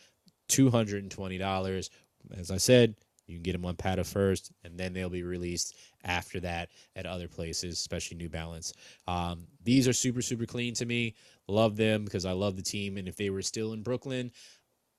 $220. 0.49 1.89
As 2.37 2.51
I 2.51 2.57
said, 2.57 2.95
you 3.31 3.37
can 3.37 3.43
get 3.43 3.53
them 3.53 3.65
on 3.65 3.75
Patta 3.75 4.03
first, 4.03 4.51
and 4.63 4.77
then 4.77 4.93
they'll 4.93 5.09
be 5.09 5.23
released 5.23 5.75
after 6.03 6.39
that 6.41 6.69
at 6.95 7.05
other 7.05 7.27
places, 7.27 7.79
especially 7.79 8.17
New 8.17 8.29
Balance. 8.29 8.73
Um, 9.07 9.47
these 9.63 9.87
are 9.87 9.93
super, 9.93 10.21
super 10.21 10.45
clean 10.45 10.73
to 10.75 10.85
me. 10.85 11.15
Love 11.47 11.77
them 11.77 12.03
because 12.03 12.25
I 12.25 12.33
love 12.33 12.55
the 12.55 12.61
team. 12.61 12.97
And 12.97 13.07
if 13.07 13.15
they 13.15 13.29
were 13.29 13.41
still 13.41 13.73
in 13.73 13.83
Brooklyn, 13.83 14.31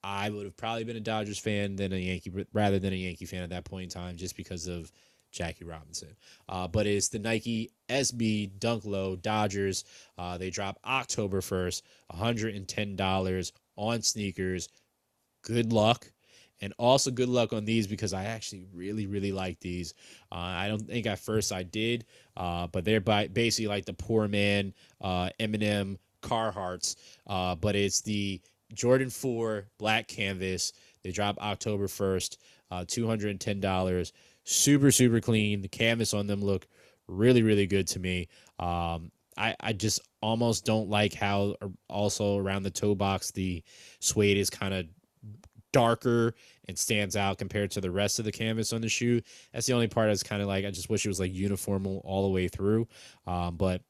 I 0.02 0.30
would 0.30 0.44
have 0.44 0.56
probably 0.56 0.84
been 0.84 0.96
a 0.96 1.00
Dodgers 1.00 1.38
fan 1.38 1.76
than 1.76 1.92
a 1.92 1.96
Yankee, 1.96 2.32
rather 2.52 2.78
than 2.78 2.92
a 2.92 2.96
Yankee 2.96 3.26
fan 3.26 3.42
at 3.42 3.50
that 3.50 3.64
point 3.64 3.84
in 3.84 4.00
time, 4.02 4.16
just 4.16 4.36
because 4.36 4.66
of 4.66 4.90
Jackie 5.30 5.64
Robinson. 5.64 6.14
Uh, 6.48 6.68
but 6.68 6.86
it's 6.86 7.08
the 7.08 7.18
Nike 7.18 7.72
SB 7.88 8.58
Dunk 8.58 8.84
Low 8.84 9.16
Dodgers. 9.16 9.84
Uh, 10.18 10.38
they 10.38 10.50
drop 10.50 10.78
October 10.84 11.40
1st, 11.40 11.82
$110 12.12 13.52
on 13.76 14.02
sneakers. 14.02 14.68
Good 15.42 15.72
luck. 15.72 16.12
And 16.62 16.72
also 16.78 17.10
good 17.10 17.28
luck 17.28 17.52
on 17.52 17.64
these 17.64 17.86
because 17.86 18.14
I 18.14 18.24
actually 18.24 18.64
really, 18.72 19.06
really 19.06 19.32
like 19.32 19.60
these. 19.60 19.94
Uh, 20.30 20.36
I 20.36 20.68
don't 20.68 20.86
think 20.86 21.06
at 21.06 21.18
first 21.18 21.52
I 21.52 21.64
did, 21.64 22.06
uh, 22.36 22.68
but 22.68 22.84
they're 22.84 23.00
by 23.00 23.26
basically 23.26 23.66
like 23.66 23.84
the 23.84 23.92
poor 23.92 24.28
man 24.28 24.72
uh, 25.00 25.28
Eminem 25.40 25.98
Carhartts, 26.22 26.96
uh, 27.26 27.56
but 27.56 27.74
it's 27.74 28.00
the 28.00 28.40
Jordan 28.72 29.10
4 29.10 29.66
black 29.78 30.08
canvas. 30.08 30.72
They 31.02 31.10
drop 31.10 31.36
October 31.42 31.88
1st, 31.88 32.36
uh, 32.70 32.84
$210. 32.84 34.12
Super, 34.44 34.90
super 34.90 35.20
clean. 35.20 35.62
The 35.62 35.68
canvas 35.68 36.14
on 36.14 36.26
them 36.26 36.40
look 36.40 36.66
really, 37.08 37.42
really 37.42 37.66
good 37.66 37.88
to 37.88 37.98
me. 37.98 38.28
Um, 38.58 39.10
I, 39.36 39.56
I 39.60 39.72
just 39.72 40.00
almost 40.20 40.64
don't 40.64 40.88
like 40.88 41.14
how 41.14 41.56
uh, 41.60 41.68
also 41.88 42.38
around 42.38 42.62
the 42.62 42.70
toe 42.70 42.94
box 42.94 43.30
the 43.30 43.62
suede 44.00 44.36
is 44.36 44.50
kind 44.50 44.74
of 44.74 44.86
darker 45.72 46.34
and 46.68 46.78
stands 46.78 47.16
out 47.16 47.38
compared 47.38 47.70
to 47.72 47.80
the 47.80 47.90
rest 47.90 48.18
of 48.18 48.24
the 48.24 48.32
canvas 48.32 48.72
on 48.72 48.80
the 48.80 48.88
shoe. 48.88 49.20
That's 49.52 49.66
the 49.66 49.72
only 49.72 49.88
part 49.88 50.08
that's 50.08 50.22
kind 50.22 50.42
of 50.42 50.48
like 50.48 50.64
I 50.64 50.70
just 50.70 50.90
wish 50.90 51.04
it 51.04 51.08
was 51.08 51.20
like 51.20 51.34
uniform 51.34 51.86
all 51.86 52.22
the 52.24 52.32
way 52.32 52.48
through. 52.48 52.86
Um, 53.26 53.56
but 53.56 53.82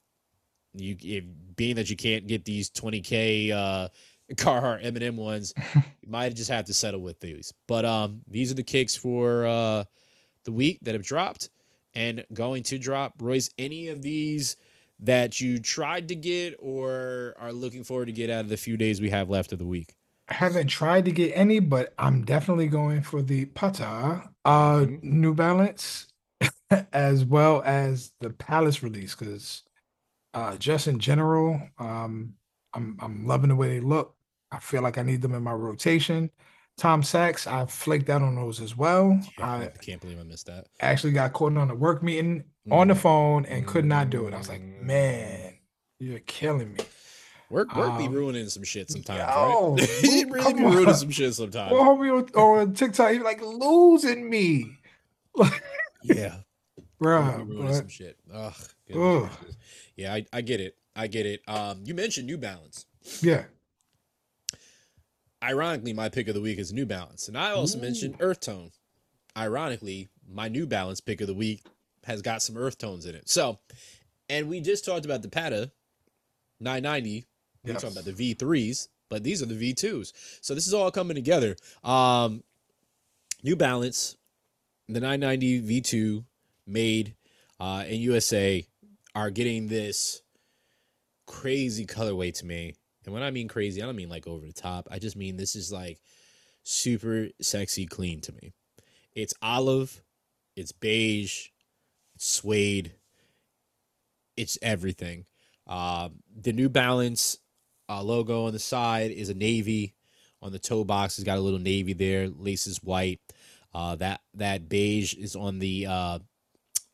you 0.74 0.96
if, 1.02 1.24
being 1.56 1.76
that 1.76 1.90
you 1.90 1.96
can't 1.96 2.26
get 2.26 2.44
these 2.44 2.70
20k 2.70 3.50
uh 3.52 3.88
Carhartt 4.34 4.82
Eminem 4.84 5.16
ones, 5.16 5.52
you 5.74 6.08
might 6.08 6.34
just 6.34 6.50
have 6.50 6.64
to 6.66 6.74
settle 6.74 7.00
with 7.00 7.20
these. 7.20 7.52
But 7.66 7.84
um 7.84 8.22
these 8.28 8.50
are 8.50 8.54
the 8.54 8.62
kicks 8.62 8.96
for 8.96 9.46
uh 9.46 9.84
the 10.44 10.52
week 10.52 10.78
that 10.82 10.94
have 10.94 11.04
dropped 11.04 11.50
and 11.94 12.24
going 12.32 12.62
to 12.64 12.78
drop. 12.78 13.14
Royce, 13.20 13.50
any 13.58 13.88
of 13.88 14.02
these 14.02 14.56
that 15.00 15.40
you 15.40 15.58
tried 15.58 16.08
to 16.08 16.14
get 16.14 16.56
or 16.58 17.34
are 17.38 17.52
looking 17.52 17.84
forward 17.84 18.06
to 18.06 18.12
get 18.12 18.30
out 18.30 18.40
of 18.40 18.48
the 18.48 18.56
few 18.56 18.76
days 18.76 19.00
we 19.00 19.10
have 19.10 19.28
left 19.28 19.52
of 19.52 19.58
the 19.58 19.66
week? 19.66 19.94
I 20.32 20.34
haven't 20.34 20.68
tried 20.68 21.04
to 21.04 21.12
get 21.12 21.32
any, 21.34 21.58
but 21.58 21.92
I'm 21.98 22.24
definitely 22.24 22.66
going 22.66 23.02
for 23.02 23.20
the 23.20 23.44
Patta 23.44 24.30
uh 24.46 24.76
mm-hmm. 24.76 25.20
New 25.20 25.34
Balance 25.34 26.06
as 26.92 27.22
well 27.22 27.62
as 27.66 28.12
the 28.20 28.30
Palace 28.30 28.82
release 28.82 29.14
because 29.14 29.62
uh, 30.32 30.56
just 30.56 30.88
in 30.88 30.98
general, 30.98 31.60
um, 31.78 32.32
I'm 32.72 32.96
I'm 33.00 33.26
loving 33.26 33.50
the 33.50 33.56
way 33.56 33.68
they 33.68 33.80
look. 33.80 34.14
I 34.50 34.58
feel 34.58 34.80
like 34.80 34.96
I 34.96 35.02
need 35.02 35.20
them 35.20 35.34
in 35.34 35.42
my 35.42 35.52
rotation. 35.52 36.30
Tom 36.78 37.02
Sachs, 37.02 37.46
I 37.46 37.66
flaked 37.66 38.08
out 38.08 38.22
on 38.22 38.34
those 38.34 38.58
as 38.58 38.74
well. 38.74 39.20
Yeah, 39.38 39.54
I 39.54 39.66
can't 39.82 40.00
believe 40.00 40.18
I 40.18 40.22
missed 40.22 40.46
that. 40.46 40.68
Actually 40.80 41.12
got 41.12 41.34
caught 41.34 41.58
on 41.58 41.70
a 41.70 41.74
work 41.74 42.02
meeting 42.02 42.44
mm. 42.66 42.72
on 42.72 42.88
the 42.88 42.94
phone 42.94 43.44
and 43.44 43.66
could 43.66 43.84
not 43.84 44.08
do 44.08 44.26
it. 44.26 44.32
I 44.32 44.38
was 44.38 44.48
like, 44.48 44.62
mm. 44.62 44.82
man, 44.82 45.58
you're 45.98 46.20
killing 46.20 46.72
me. 46.72 46.84
Work, 47.52 47.76
work 47.76 47.90
um, 47.90 47.98
be 47.98 48.08
ruining 48.08 48.48
some 48.48 48.62
shit 48.62 48.90
sometimes, 48.90 49.18
yo, 49.18 49.76
right? 49.78 49.88
he 50.00 50.24
really 50.24 50.54
be 50.54 50.62
ruining 50.62 50.94
some 50.94 51.10
shit 51.10 51.34
sometimes. 51.34 51.70
Well, 51.70 51.82
homie 51.82 52.34
on, 52.34 52.72
TikTok, 52.72 53.12
he 53.12 53.18
like 53.18 53.42
losing 53.42 54.30
me. 54.30 54.78
yeah, 56.02 56.36
bro, 56.98 57.44
ruining 57.44 57.74
some 57.74 57.88
shit. 57.88 58.16
Ugh, 58.32 58.54
yeah, 59.96 60.14
I, 60.14 60.24
I 60.32 60.40
get 60.40 60.62
it. 60.62 60.78
I 60.96 61.08
get 61.08 61.26
it. 61.26 61.42
Um, 61.46 61.82
you 61.84 61.94
mentioned 61.94 62.26
New 62.26 62.38
Balance. 62.38 62.86
Yeah. 63.20 63.44
Ironically, 65.44 65.92
my 65.92 66.08
pick 66.08 66.28
of 66.28 66.34
the 66.34 66.40
week 66.40 66.58
is 66.58 66.72
New 66.72 66.86
Balance, 66.86 67.28
and 67.28 67.36
I 67.36 67.50
also 67.50 67.76
Ooh. 67.76 67.82
mentioned 67.82 68.16
Earth 68.20 68.40
Tone. 68.40 68.70
Ironically, 69.36 70.08
my 70.26 70.48
New 70.48 70.66
Balance 70.66 71.02
pick 71.02 71.20
of 71.20 71.26
the 71.26 71.34
week 71.34 71.66
has 72.04 72.22
got 72.22 72.40
some 72.40 72.56
Earth 72.56 72.78
Tones 72.78 73.04
in 73.04 73.14
it. 73.14 73.28
So, 73.28 73.58
and 74.30 74.48
we 74.48 74.62
just 74.62 74.86
talked 74.86 75.04
about 75.04 75.20
the 75.20 75.28
Patta 75.28 75.70
990. 76.60 77.26
Yes. 77.64 77.82
talking 77.82 77.96
about 77.96 78.04
the 78.04 78.34
V3s, 78.34 78.88
but 79.08 79.22
these 79.22 79.42
are 79.42 79.46
the 79.46 79.74
V2s. 79.74 80.12
So 80.40 80.54
this 80.54 80.66
is 80.66 80.74
all 80.74 80.90
coming 80.90 81.14
together. 81.14 81.56
Um, 81.84 82.42
New 83.42 83.56
Balance, 83.56 84.16
the 84.88 85.00
990 85.00 85.80
V2 85.80 86.24
made 86.66 87.14
uh, 87.60 87.84
in 87.86 88.00
USA 88.00 88.66
are 89.14 89.30
getting 89.30 89.68
this 89.68 90.22
crazy 91.26 91.86
colorway 91.86 92.34
to 92.34 92.46
me. 92.46 92.74
And 93.04 93.14
when 93.14 93.22
I 93.22 93.30
mean 93.30 93.48
crazy, 93.48 93.82
I 93.82 93.86
don't 93.86 93.96
mean 93.96 94.08
like 94.08 94.26
over 94.26 94.46
the 94.46 94.52
top. 94.52 94.88
I 94.90 94.98
just 94.98 95.16
mean 95.16 95.36
this 95.36 95.56
is 95.56 95.72
like 95.72 95.98
super 96.62 97.28
sexy 97.40 97.86
clean 97.86 98.20
to 98.22 98.32
me. 98.32 98.52
It's 99.14 99.34
olive, 99.42 100.02
it's 100.56 100.72
beige, 100.72 101.48
it's 102.14 102.26
suede, 102.26 102.92
it's 104.36 104.58
everything. 104.62 105.26
Uh, 105.66 106.08
the 106.34 106.52
New 106.52 106.68
Balance 106.68 107.38
uh, 107.88 108.02
logo 108.02 108.46
on 108.46 108.52
the 108.52 108.58
side 108.58 109.10
is 109.10 109.28
a 109.28 109.34
navy. 109.34 109.94
On 110.40 110.50
the 110.50 110.58
toe 110.58 110.82
box, 110.82 111.18
it's 111.18 111.24
got 111.24 111.38
a 111.38 111.40
little 111.40 111.60
navy 111.60 111.92
there. 111.92 112.28
Laces 112.28 112.82
white. 112.82 113.20
Uh, 113.72 113.94
that 113.96 114.20
that 114.34 114.68
beige 114.68 115.14
is 115.14 115.36
on 115.36 115.60
the 115.60 115.86
uh, 115.86 116.18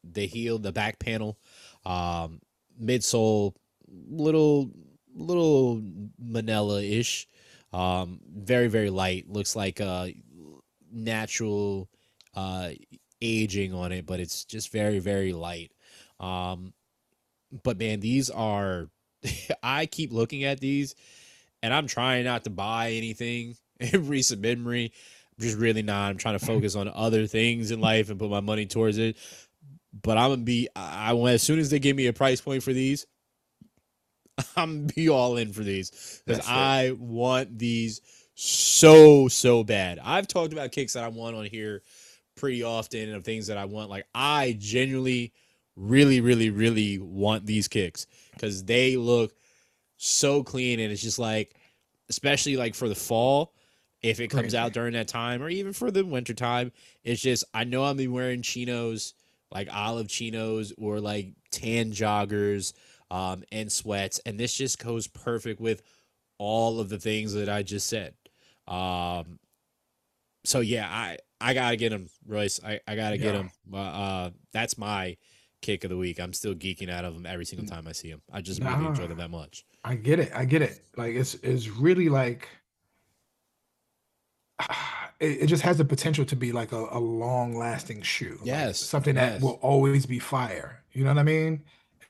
the 0.05 0.27
heel, 0.27 0.59
the 0.59 0.73
back 0.73 0.99
panel. 0.99 1.39
Um, 1.87 2.41
midsole, 2.81 3.55
little 3.89 4.71
little 5.15 5.83
manila 6.19 6.83
ish. 6.83 7.27
Um, 7.73 8.21
very 8.29 8.69
very 8.69 8.91
light. 8.91 9.31
Looks 9.31 9.57
like 9.57 9.81
a 9.81 10.15
natural 10.93 11.89
uh, 12.35 12.71
aging 13.23 13.73
on 13.73 13.93
it, 13.93 14.07
but 14.07 14.21
it's 14.21 14.45
just 14.45 14.71
very 14.71 14.99
very 14.99 15.33
light. 15.33 15.73
Um, 16.21 16.75
but 17.63 17.79
man, 17.79 18.01
these 18.01 18.31
are. 18.31 18.89
I 19.63 19.87
keep 19.87 20.13
looking 20.13 20.45
at 20.45 20.61
these, 20.61 20.95
and 21.63 21.73
I'm 21.73 21.87
trying 21.87 22.25
not 22.25 22.45
to 22.45 22.51
buy 22.51 22.93
anything 22.93 23.57
in 23.81 24.09
recent 24.09 24.41
memory, 24.41 24.93
I'm 25.39 25.43
just 25.43 25.59
really 25.59 25.83
not. 25.83 26.11
I'm 26.11 26.17
trying 26.17 26.39
to 26.39 26.45
mm-hmm. 26.45 26.55
focus 26.55 26.75
on 26.75 26.91
other 26.93 27.27
things 27.27 27.71
in 27.71 27.81
life 27.81 28.11
and 28.11 28.19
put 28.19 28.31
my 28.31 28.41
money 28.41 28.67
towards 28.67 28.99
it. 28.99 29.17
But 30.03 30.19
I'm 30.19 30.31
gonna 30.31 30.43
be 30.43 30.69
I, 30.77 31.13
I 31.13 31.31
as 31.31 31.43
soon 31.43 31.59
as 31.59 31.71
they 31.71 31.79
give 31.79 31.97
me 31.97 32.07
a 32.07 32.13
price 32.13 32.41
point 32.41 32.63
for 32.63 32.73
these, 32.73 33.07
I'm 34.57 34.81
gonna 34.87 34.93
be 34.95 35.09
all 35.09 35.37
in 35.37 35.53
for 35.53 35.63
these 35.63 36.23
because 36.25 36.47
I 36.47 36.95
want 36.99 37.59
these 37.59 38.01
so 38.35 39.29
so 39.29 39.65
bad. 39.65 39.99
I've 40.03 40.29
talked 40.29 40.53
about 40.53 40.73
kicks 40.73 40.93
that 40.93 41.05
I 41.05 41.09
want 41.09 41.37
on 41.37 41.47
here 41.47 41.83
pretty 42.37 42.63
often 42.63 43.01
and 43.01 43.17
of 43.17 43.25
things 43.25 43.47
that 43.47 43.57
I 43.57 43.65
want. 43.65 43.91
Like 43.91 44.07
I 44.15 44.57
genuinely, 44.59 45.33
really, 45.75 46.21
really, 46.21 46.51
really 46.51 46.99
want 46.99 47.47
these 47.47 47.67
kicks 47.67 48.07
because 48.39 48.65
they 48.65 48.97
look 48.97 49.35
so 49.97 50.43
clean 50.43 50.81
and 50.81 50.93
it's 50.93 51.03
just 51.03 51.19
like, 51.19 51.55
especially 52.09 52.57
like 52.57 52.75
for 52.75 52.89
the 52.89 52.95
fall, 52.95 53.55
if 54.03 54.21
it 54.21 54.29
comes 54.29 54.55
out 54.55 54.73
during 54.73 54.93
that 54.93 55.09
time 55.09 55.43
or 55.43 55.49
even 55.49 55.73
for 55.73 55.91
the 55.91 56.05
winter 56.05 56.35
time, 56.35 56.73
it's 57.03 57.21
just 57.21 57.45
I 57.53 57.65
know 57.65 57.85
I'm 57.85 57.97
be 57.97 58.09
wearing 58.09 58.43
chinos 58.43 59.15
like 59.51 59.69
olive 59.73 60.09
chinos 60.09 60.73
or 60.79 61.01
like 61.01 61.33
tan 61.51 61.91
joggers 61.93 62.73
um, 63.11 63.43
and 63.51 63.73
sweats, 63.73 64.21
and 64.27 64.39
this 64.39 64.53
just 64.55 64.79
goes 64.79 65.07
perfect 65.07 65.61
with 65.61 65.83
all 66.39 66.81
of 66.81 66.89
the 66.89 66.99
things 66.99 67.33
that 67.33 67.49
I 67.49 67.63
just 67.63 67.89
said. 67.89 68.15
Um, 68.67 69.39
so 70.45 70.61
yeah, 70.61 70.87
I 70.89 71.19
I 71.41 71.55
gotta 71.55 71.77
get 71.77 71.93
him, 71.93 72.09
Royce. 72.27 72.61
I, 72.65 72.81
I 72.87 72.95
gotta 72.97 73.19
get 73.19 73.35
Yeah. 73.35 73.41
him. 73.41 73.51
Uh, 73.73 73.77
uh, 73.77 74.31
that's 74.53 74.79
my 74.79 75.17
kick 75.61 75.85
of 75.85 75.91
the 75.91 75.97
week. 75.97 76.21
I'm 76.21 76.33
still 76.33 76.55
geeking 76.55 76.91
out 76.91 77.05
of 77.05 77.15
him 77.15 77.27
every 77.27 77.45
single 77.45 77.67
time 77.67 77.87
I 77.87 77.93
see 77.93 78.09
him. 78.09 78.23
I 78.33 78.41
just 78.41 78.63
really 78.63 78.87
enjoy 78.87 79.07
them 79.07 79.19
that 79.19 79.31
much. 79.31 79.65
I 79.85 79.95
get 79.95 80.19
it. 80.19 80.33
I 80.35 80.45
get 80.45 80.63
it. 80.63 80.85
Like 80.97 81.15
it's 81.15 81.35
it's 81.35 81.69
really 81.69 82.09
like 82.09 82.49
it, 85.21 85.43
it 85.43 85.47
just 85.47 85.63
has 85.63 85.79
the 85.79 85.85
potential 85.85 86.25
to 86.27 86.37
be 86.37 86.53
like 86.53 86.73
a, 86.73 86.87
a 86.91 86.99
long 86.99 87.57
lasting 87.57 88.03
shoe. 88.03 88.37
like 88.41 88.47
Yes, 88.47 88.81
something 88.81 89.17
yes. 89.17 89.35
that 89.35 89.45
will 89.45 89.59
always 89.63 90.07
be 90.07 90.19
fire. 90.19 90.83
You 90.93 91.05
know 91.05 91.11
what 91.11 91.19
I 91.19 91.25
mean? 91.25 91.65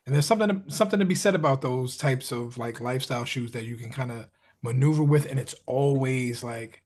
And 0.06 0.14
there's 0.14 0.26
something 0.26 0.48
to, 0.48 0.70
something 0.70 0.98
to 0.98 1.04
be 1.04 1.14
said 1.14 1.34
about 1.34 1.60
those 1.60 1.96
types 1.96 2.32
of 2.32 2.56
like 2.56 2.80
lifestyle 2.80 3.24
shoes 3.24 3.52
that 3.52 3.64
you 3.64 3.76
can 3.76 3.90
kind 3.90 4.10
of 4.10 4.26
maneuver 4.62 5.02
with, 5.04 5.26
and 5.26 5.38
it's 5.38 5.54
always 5.66 6.42
like 6.42 6.82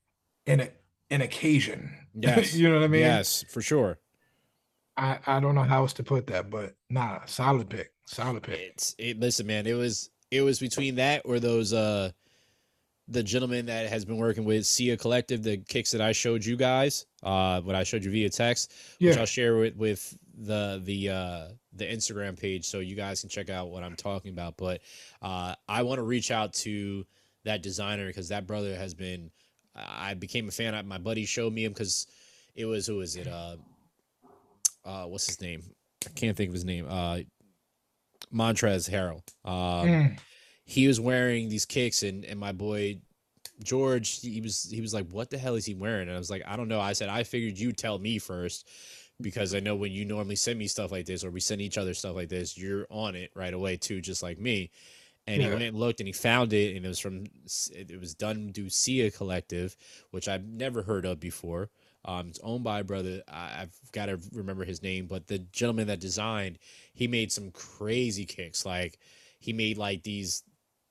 in 0.46 0.60
a 0.60 0.70
an 1.10 1.20
occasion. 1.20 1.98
Yes, 2.14 2.54
you 2.54 2.68
know 2.68 2.74
what 2.74 2.84
I 2.84 2.88
mean? 2.88 3.00
yes, 3.00 3.42
for 3.48 3.62
sure. 3.62 3.98
I 4.96 5.18
I 5.26 5.40
don't 5.40 5.54
know 5.54 5.62
how 5.62 5.82
else 5.82 5.92
to 5.94 6.02
put 6.02 6.26
that, 6.28 6.50
but 6.50 6.74
nah, 6.90 7.20
solid 7.26 7.68
pick, 7.70 7.92
solid 8.06 8.42
pick. 8.42 8.60
It's 8.60 8.94
it. 8.98 9.18
Listen, 9.18 9.46
man. 9.46 9.66
It 9.66 9.74
was 9.74 10.10
it 10.30 10.42
was 10.42 10.58
between 10.58 10.96
that 10.96 11.22
or 11.24 11.40
those 11.40 11.72
uh 11.72 12.10
the 13.08 13.22
gentleman 13.22 13.66
that 13.66 13.88
has 13.88 14.04
been 14.04 14.16
working 14.16 14.44
with 14.44 14.64
Sia 14.64 14.96
Collective, 14.96 15.42
the 15.42 15.58
kicks 15.58 15.90
that 15.90 16.00
I 16.00 16.12
showed 16.12 16.44
you 16.44 16.56
guys, 16.56 17.04
uh, 17.22 17.60
what 17.60 17.74
I 17.74 17.82
showed 17.82 18.04
you 18.04 18.10
via 18.10 18.30
text, 18.30 18.72
which 19.10 19.18
I'll 19.18 19.26
share 19.26 19.56
with 19.56 19.76
with 19.76 20.16
the 20.38 20.80
the 20.84 21.08
uh 21.10 21.48
the 21.74 21.84
Instagram 21.86 22.38
page 22.38 22.64
so 22.66 22.78
you 22.80 22.94
guys 22.94 23.20
can 23.22 23.30
check 23.30 23.48
out 23.50 23.70
what 23.70 23.82
I'm 23.82 23.96
talking 23.96 24.30
about. 24.32 24.56
But 24.56 24.82
uh, 25.22 25.54
I 25.68 25.82
want 25.82 25.98
to 25.98 26.02
reach 26.02 26.30
out 26.30 26.52
to 26.54 27.06
that 27.44 27.62
designer 27.62 28.06
because 28.06 28.28
that 28.28 28.46
brother 28.46 28.74
has 28.76 28.94
been. 28.94 29.30
I 29.74 30.12
became 30.14 30.48
a 30.48 30.50
fan. 30.52 30.74
I- 30.74 30.82
My 30.82 30.98
buddy 30.98 31.24
showed 31.24 31.52
me 31.54 31.64
him 31.64 31.72
because 31.72 32.06
it 32.54 32.66
was 32.66 32.86
who 32.86 33.00
is 33.00 33.16
it? 33.16 33.26
Uh, 33.26 33.56
uh, 34.84 35.04
what's 35.04 35.26
his 35.26 35.40
name? 35.40 35.62
I 36.06 36.10
can't 36.10 36.36
think 36.36 36.48
of 36.48 36.54
his 36.54 36.64
name. 36.64 36.86
Uh, 36.88 37.20
Montrezl 38.32 38.90
Harrell. 38.90 39.22
Um, 39.44 39.88
Mm, 39.88 40.18
he 40.64 40.86
was 40.86 41.00
wearing 41.00 41.48
these 41.48 41.66
kicks 41.66 42.02
and 42.02 42.24
and 42.24 42.38
my 42.38 42.52
boy 42.52 42.98
George 43.62 44.20
he 44.20 44.40
was 44.40 44.68
he 44.70 44.80
was 44.80 44.94
like 44.94 45.08
what 45.10 45.30
the 45.30 45.38
hell 45.38 45.54
is 45.54 45.66
he 45.66 45.74
wearing 45.74 46.08
and 46.08 46.16
I 46.16 46.18
was 46.18 46.30
like 46.30 46.42
I 46.46 46.56
don't 46.56 46.68
know 46.68 46.80
I 46.80 46.92
said 46.92 47.08
I 47.08 47.24
figured 47.24 47.58
you'd 47.58 47.76
tell 47.76 47.98
me 47.98 48.18
first 48.18 48.68
because 49.20 49.54
I 49.54 49.60
know 49.60 49.76
when 49.76 49.92
you 49.92 50.04
normally 50.04 50.36
send 50.36 50.58
me 50.58 50.66
stuff 50.66 50.90
like 50.90 51.06
this 51.06 51.24
or 51.24 51.30
we 51.30 51.40
send 51.40 51.60
each 51.60 51.78
other 51.78 51.94
stuff 51.94 52.14
like 52.14 52.28
this 52.28 52.56
you're 52.56 52.86
on 52.90 53.14
it 53.14 53.30
right 53.34 53.52
away 53.52 53.76
too 53.76 54.00
just 54.00 54.22
like 54.22 54.38
me 54.38 54.70
and 55.26 55.42
he 55.42 55.48
went 55.48 55.62
and 55.62 55.78
looked 55.78 56.00
and 56.00 56.06
he 56.06 56.12
found 56.12 56.52
it 56.52 56.76
and 56.76 56.84
it 56.84 56.88
was 56.88 56.98
from 56.98 57.24
it 57.72 58.00
was 58.00 58.14
done 58.14 58.52
Collective 59.14 59.76
which 60.10 60.28
I've 60.28 60.44
never 60.44 60.82
heard 60.82 61.04
of 61.04 61.20
before 61.20 61.70
um, 62.04 62.28
it's 62.28 62.40
owned 62.42 62.64
by 62.64 62.80
a 62.80 62.84
brother 62.84 63.22
I, 63.28 63.62
I've 63.62 63.76
got 63.92 64.06
to 64.06 64.18
remember 64.32 64.64
his 64.64 64.82
name 64.82 65.06
but 65.06 65.26
the 65.26 65.38
gentleman 65.38 65.86
that 65.88 66.00
designed 66.00 66.58
he 66.94 67.06
made 67.08 67.30
some 67.32 67.50
crazy 67.50 68.24
kicks 68.24 68.66
like 68.66 68.98
he 69.38 69.52
made 69.52 69.78
like 69.78 70.02
these 70.02 70.42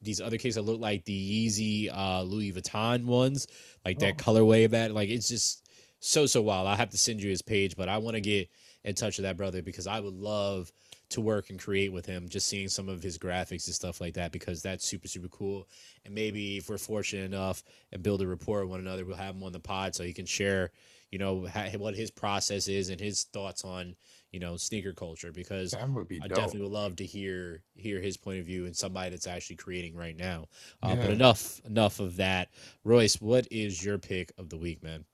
these 0.01 0.19
other 0.19 0.37
kicks 0.37 0.55
that 0.55 0.63
look 0.63 0.81
like 0.81 1.05
the 1.05 1.47
Yeezy 1.47 1.87
uh, 1.95 2.23
Louis 2.23 2.51
Vuitton 2.51 3.05
ones, 3.05 3.45
like 3.85 3.99
that 3.99 4.15
Oh. 4.17 4.23
colorway 4.23 4.65
of 4.65 4.71
that. 4.71 4.91
Like 4.91 5.09
it's 5.09 5.29
just 5.29 5.69
so 5.99 6.25
so 6.25 6.41
wild. 6.41 6.67
I'll 6.67 6.75
have 6.75 6.89
to 6.89 6.97
send 6.97 7.21
you 7.21 7.29
his 7.29 7.43
page, 7.43 7.75
but 7.77 7.87
I 7.87 7.99
want 7.99 8.15
to 8.15 8.21
get 8.21 8.49
in 8.83 8.95
touch 8.95 9.17
with 9.17 9.25
that 9.25 9.37
brother 9.37 9.61
because 9.61 9.85
I 9.85 9.99
would 9.99 10.15
love 10.15 10.71
to 11.09 11.21
work 11.21 11.51
and 11.51 11.59
create 11.59 11.93
with 11.93 12.07
him. 12.07 12.29
Just 12.29 12.47
seeing 12.47 12.67
some 12.67 12.89
of 12.89 13.03
his 13.03 13.19
graphics 13.19 13.67
and 13.67 13.75
stuff 13.75 14.01
like 14.01 14.15
that 14.15 14.31
because 14.31 14.63
that's 14.63 14.87
super 14.87 15.07
super 15.07 15.27
cool. 15.27 15.67
And 16.03 16.15
maybe 16.15 16.57
if 16.57 16.67
we're 16.67 16.79
fortunate 16.79 17.25
enough 17.25 17.63
and 17.91 18.01
build 18.01 18.23
a 18.23 18.27
rapport 18.27 18.61
with 18.61 18.71
one 18.71 18.79
another, 18.79 19.05
we'll 19.05 19.17
have 19.17 19.35
him 19.35 19.43
on 19.43 19.51
the 19.51 19.59
pod 19.59 19.93
so 19.93 20.03
he 20.03 20.13
can 20.13 20.25
share, 20.25 20.71
you 21.11 21.19
know, 21.19 21.45
ha- 21.45 21.69
what 21.77 21.95
his 21.95 22.09
process 22.09 22.67
is 22.67 22.89
and 22.89 22.99
his 22.99 23.23
thoughts 23.25 23.63
on 23.63 23.95
you 24.31 24.39
know 24.39 24.55
sneaker 24.55 24.93
culture 24.93 25.31
because 25.31 25.71
that 25.71 25.89
would 25.89 26.07
be 26.07 26.21
I 26.23 26.27
definitely 26.27 26.61
would 26.61 26.71
love 26.71 26.95
to 26.97 27.05
hear 27.05 27.63
hear 27.75 27.99
his 27.99 28.15
point 28.17 28.39
of 28.39 28.45
view 28.45 28.65
and 28.65 28.75
somebody 28.75 29.09
that's 29.09 29.27
actually 29.27 29.57
creating 29.57 29.95
right 29.95 30.15
now. 30.15 30.47
Uh, 30.81 30.95
But 30.95 31.09
enough 31.09 31.59
enough 31.65 31.99
of 31.99 32.15
that. 32.17 32.49
Royce, 32.83 33.19
what 33.21 33.47
is 33.51 33.83
your 33.83 33.97
pick 33.97 34.31
of 34.37 34.49
the 34.49 34.57
week, 34.57 34.81
man? 34.81 35.05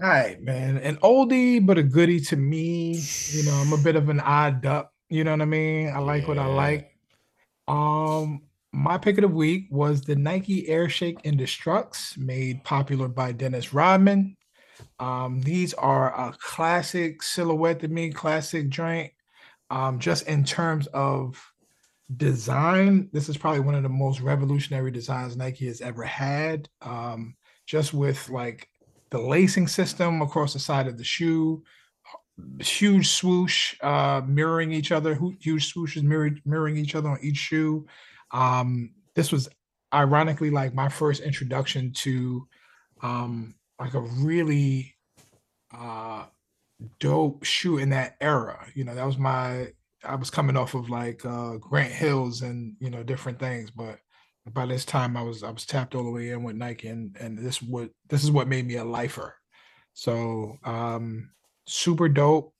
All 0.00 0.08
right, 0.08 0.40
man. 0.40 0.76
An 0.78 0.96
oldie 0.98 1.64
but 1.64 1.78
a 1.78 1.82
goodie 1.82 2.20
to 2.20 2.36
me. 2.36 3.00
You 3.30 3.44
know, 3.44 3.54
I'm 3.54 3.72
a 3.72 3.78
bit 3.78 3.96
of 3.96 4.08
an 4.08 4.20
odd 4.20 4.62
duck. 4.62 4.92
You 5.08 5.24
know 5.24 5.32
what 5.32 5.42
I 5.42 5.46
mean? 5.46 5.88
I 5.88 5.98
like 5.98 6.28
what 6.28 6.38
I 6.38 6.46
like. 6.46 6.96
Um, 7.68 8.42
my 8.72 8.98
pick 8.98 9.16
of 9.18 9.22
the 9.22 9.28
week 9.28 9.66
was 9.70 10.02
the 10.02 10.14
Nike 10.14 10.68
Air 10.68 10.88
Shake 10.88 11.22
Ndestrukts, 11.22 12.18
made 12.18 12.62
popular 12.62 13.08
by 13.08 13.32
Dennis 13.32 13.72
Rodman. 13.72 14.36
Um, 14.98 15.40
these 15.42 15.74
are 15.74 16.08
a 16.28 16.32
classic 16.38 17.22
silhouette 17.22 17.80
to 17.80 17.88
me, 17.88 18.10
classic 18.10 18.68
joint. 18.68 19.12
Um, 19.70 19.98
just 19.98 20.26
in 20.26 20.44
terms 20.44 20.86
of 20.88 21.42
design, 22.16 23.08
this 23.12 23.28
is 23.28 23.36
probably 23.36 23.60
one 23.60 23.74
of 23.74 23.82
the 23.82 23.88
most 23.88 24.20
revolutionary 24.20 24.90
designs 24.90 25.36
Nike 25.36 25.66
has 25.66 25.80
ever 25.80 26.04
had. 26.04 26.68
Um, 26.82 27.36
just 27.66 27.92
with 27.92 28.28
like 28.28 28.68
the 29.10 29.18
lacing 29.18 29.68
system 29.68 30.22
across 30.22 30.52
the 30.52 30.58
side 30.58 30.86
of 30.86 30.98
the 30.98 31.04
shoe, 31.04 31.62
huge 32.60 33.08
swoosh 33.08 33.74
uh, 33.82 34.22
mirroring 34.26 34.72
each 34.72 34.92
other, 34.92 35.18
huge 35.40 35.72
swooshes 35.72 36.02
mirroring 36.02 36.76
each 36.76 36.94
other 36.94 37.10
on 37.10 37.18
each 37.22 37.36
shoe. 37.36 37.86
Um, 38.32 38.92
this 39.14 39.32
was 39.32 39.48
ironically 39.92 40.50
like 40.50 40.74
my 40.74 40.88
first 40.88 41.22
introduction 41.22 41.92
to 41.92 42.46
um, 43.02 43.54
like 43.78 43.94
a 43.94 44.00
really 44.00 44.94
uh, 45.76 46.26
dope 46.98 47.44
shoe 47.44 47.78
in 47.78 47.90
that 47.90 48.16
era. 48.20 48.66
You 48.74 48.84
know, 48.84 48.94
that 48.94 49.06
was 49.06 49.18
my 49.18 49.68
I 50.04 50.14
was 50.14 50.30
coming 50.30 50.56
off 50.56 50.74
of 50.74 50.90
like 50.90 51.24
uh 51.24 51.56
Grant 51.56 51.92
Hills 51.92 52.42
and 52.42 52.76
you 52.80 52.90
know 52.90 53.02
different 53.02 53.38
things, 53.38 53.70
but 53.70 53.98
by 54.52 54.66
this 54.66 54.84
time 54.84 55.16
I 55.16 55.22
was 55.22 55.42
I 55.42 55.50
was 55.50 55.66
tapped 55.66 55.94
all 55.94 56.04
the 56.04 56.10
way 56.10 56.30
in 56.30 56.42
with 56.42 56.56
Nike 56.56 56.88
and 56.88 57.16
and 57.18 57.38
this 57.38 57.60
what 57.60 57.90
this 58.08 58.22
is 58.22 58.30
what 58.30 58.48
made 58.48 58.66
me 58.66 58.76
a 58.76 58.84
lifer. 58.84 59.34
So 59.94 60.56
um 60.64 61.30
super 61.66 62.08
dope. 62.08 62.52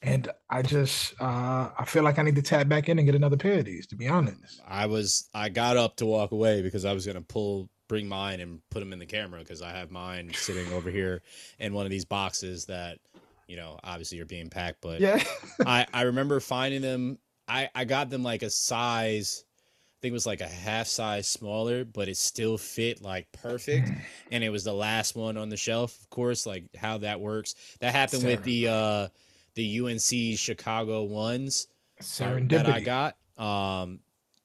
And 0.00 0.28
I 0.48 0.62
just 0.62 1.20
uh 1.20 1.70
I 1.76 1.84
feel 1.86 2.04
like 2.04 2.18
I 2.18 2.22
need 2.22 2.36
to 2.36 2.42
tap 2.42 2.68
back 2.68 2.88
in 2.88 2.98
and 2.98 3.06
get 3.06 3.16
another 3.16 3.36
pair 3.36 3.58
of 3.58 3.64
these, 3.64 3.86
to 3.88 3.96
be 3.96 4.06
honest. 4.06 4.60
I 4.66 4.86
was 4.86 5.28
I 5.34 5.48
got 5.48 5.76
up 5.76 5.96
to 5.96 6.06
walk 6.06 6.30
away 6.30 6.62
because 6.62 6.84
I 6.84 6.92
was 6.92 7.04
gonna 7.04 7.22
pull 7.22 7.68
bring 7.88 8.08
mine 8.08 8.40
and 8.40 8.60
put 8.70 8.80
them 8.80 8.92
in 8.92 8.98
the 8.98 9.06
camera 9.06 9.40
because 9.40 9.62
I 9.62 9.70
have 9.70 9.90
mine 9.90 10.30
sitting 10.34 10.72
over 10.72 10.90
here 10.90 11.22
in 11.58 11.72
one 11.72 11.86
of 11.86 11.90
these 11.90 12.04
boxes 12.04 12.66
that 12.66 12.98
you 13.46 13.56
know 13.56 13.78
obviously 13.82 14.20
are 14.20 14.26
being 14.26 14.50
packed, 14.50 14.80
but 14.80 15.00
Yeah. 15.00 15.22
I 15.66 15.86
I 15.92 16.02
remember 16.02 16.38
finding 16.40 16.82
them. 16.82 17.18
I 17.48 17.68
I 17.74 17.84
got 17.84 18.10
them 18.10 18.22
like 18.22 18.42
a 18.42 18.50
size. 18.50 19.44
I 19.46 19.98
think 20.00 20.10
it 20.10 20.14
was 20.14 20.26
like 20.26 20.42
a 20.42 20.46
half 20.48 20.86
size 20.86 21.26
smaller, 21.26 21.84
but 21.84 22.08
it 22.08 22.16
still 22.16 22.56
fit 22.56 23.02
like 23.02 23.26
perfect. 23.32 23.90
And 24.30 24.44
it 24.44 24.50
was 24.50 24.62
the 24.62 24.72
last 24.72 25.16
one 25.16 25.36
on 25.36 25.48
the 25.48 25.56
shelf, 25.56 25.98
of 26.00 26.08
course. 26.10 26.46
Like 26.46 26.64
how 26.76 26.98
that 26.98 27.20
works. 27.20 27.56
That 27.80 27.92
happened 27.94 28.22
with 28.24 28.44
the 28.44 28.68
uh 28.68 29.08
the 29.54 29.80
UNC 29.80 30.38
Chicago 30.38 31.02
ones 31.02 31.66
Serendipity. 32.00 32.48
that 32.50 32.68
I 32.68 32.80
got. 32.80 33.16
Um, 33.38 33.98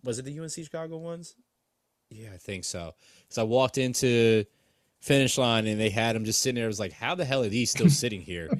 was 0.03 0.18
it 0.18 0.26
the 0.26 0.40
UNC 0.40 0.52
Chicago 0.52 0.98
ones? 0.98 1.36
Yeah, 2.14 2.30
I 2.34 2.38
think 2.38 2.64
so. 2.64 2.94
Because 3.23 3.38
I 3.38 3.44
walked 3.44 3.77
into 3.77 4.45
finish 5.02 5.38
line 5.38 5.68
and 5.68 5.80
they 5.80 5.90
had 5.90 6.15
them 6.15 6.26
just 6.26 6.41
sitting 6.41 6.56
there. 6.56 6.65
I 6.65 6.68
was 6.68 6.80
like, 6.80 6.94
how 6.94 7.15
the 7.15 7.26
hell 7.26 7.44
are 7.44 7.49
these 7.49 7.72
still 7.72 7.90
sitting 7.90 8.22
here? 8.22 8.49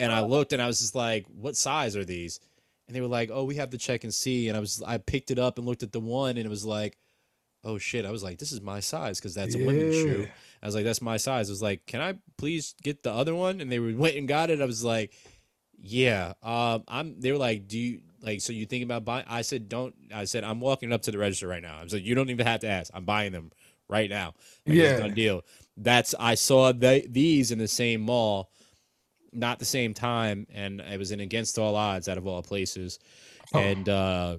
And 0.00 0.10
I 0.10 0.22
looked 0.22 0.52
and 0.52 0.60
I 0.60 0.66
was 0.66 0.80
just 0.80 0.96
like, 0.96 1.26
what 1.28 1.54
size 1.54 1.94
are 1.94 2.04
these? 2.04 2.40
And 2.88 2.96
they 2.96 3.00
were 3.00 3.06
like, 3.06 3.30
oh, 3.32 3.44
we 3.44 3.54
have 3.56 3.70
to 3.70 3.78
check 3.78 4.02
and 4.02 4.12
see. 4.12 4.48
And 4.48 4.56
I 4.56 4.60
was, 4.60 4.82
I 4.84 4.98
picked 4.98 5.30
it 5.30 5.38
up 5.38 5.58
and 5.58 5.66
looked 5.66 5.84
at 5.84 5.92
the 5.92 6.00
one 6.00 6.30
and 6.38 6.44
it 6.44 6.48
was 6.48 6.64
like, 6.64 6.98
oh 7.62 7.78
shit. 7.78 8.04
I 8.04 8.10
was 8.10 8.24
like, 8.24 8.38
this 8.38 8.50
is 8.50 8.60
my 8.60 8.80
size 8.80 9.20
because 9.20 9.34
that's 9.34 9.54
a 9.54 9.64
women's 9.64 9.94
shoe. 9.94 10.26
I 10.60 10.66
was 10.66 10.74
like, 10.74 10.84
that's 10.84 11.02
my 11.02 11.18
size. 11.18 11.48
I 11.48 11.52
was 11.52 11.62
like, 11.62 11.86
can 11.86 12.00
I 12.00 12.14
please 12.36 12.74
get 12.82 13.04
the 13.04 13.12
other 13.12 13.32
one? 13.32 13.60
And 13.60 13.70
they 13.70 13.78
went 13.78 14.16
and 14.16 14.26
got 14.26 14.50
it. 14.50 14.60
I 14.60 14.64
was 14.64 14.82
like, 14.82 15.12
yeah. 15.80 16.32
Um, 16.42 16.82
I'm. 16.88 17.20
They 17.20 17.30
were 17.30 17.38
like, 17.38 17.68
do 17.68 17.78
you 17.78 18.00
like? 18.22 18.40
So 18.40 18.52
you 18.52 18.66
think 18.66 18.84
about 18.84 19.04
buying? 19.04 19.24
I 19.28 19.42
said, 19.42 19.68
don't. 19.68 19.94
I 20.14 20.24
said, 20.24 20.44
I'm 20.44 20.60
walking 20.60 20.92
up 20.92 21.02
to 21.02 21.10
the 21.10 21.18
register 21.18 21.46
right 21.48 21.62
now. 21.62 21.78
I 21.78 21.82
was 21.84 21.92
like, 21.92 22.04
you 22.04 22.14
don't 22.14 22.30
even 22.30 22.46
have 22.46 22.60
to 22.60 22.68
ask. 22.68 22.90
I'm 22.94 23.04
buying 23.04 23.32
them 23.32 23.50
right 23.88 24.08
now. 24.08 24.34
Like, 24.66 24.76
Yeah. 24.76 24.96
done 24.98 25.14
deal. 25.14 25.42
That's 25.76 26.14
I 26.18 26.34
saw 26.34 26.72
the, 26.72 27.04
these 27.08 27.50
in 27.50 27.58
the 27.58 27.68
same 27.68 28.02
mall, 28.02 28.50
not 29.32 29.58
the 29.58 29.64
same 29.64 29.94
time, 29.94 30.46
and 30.52 30.80
it 30.80 30.98
was 30.98 31.10
in 31.12 31.20
Against 31.20 31.58
All 31.58 31.76
Odds 31.76 32.08
out 32.08 32.18
of 32.18 32.26
all 32.26 32.42
places, 32.42 32.98
Oh. 33.54 33.58
and 33.58 33.88
uh, 33.88 34.38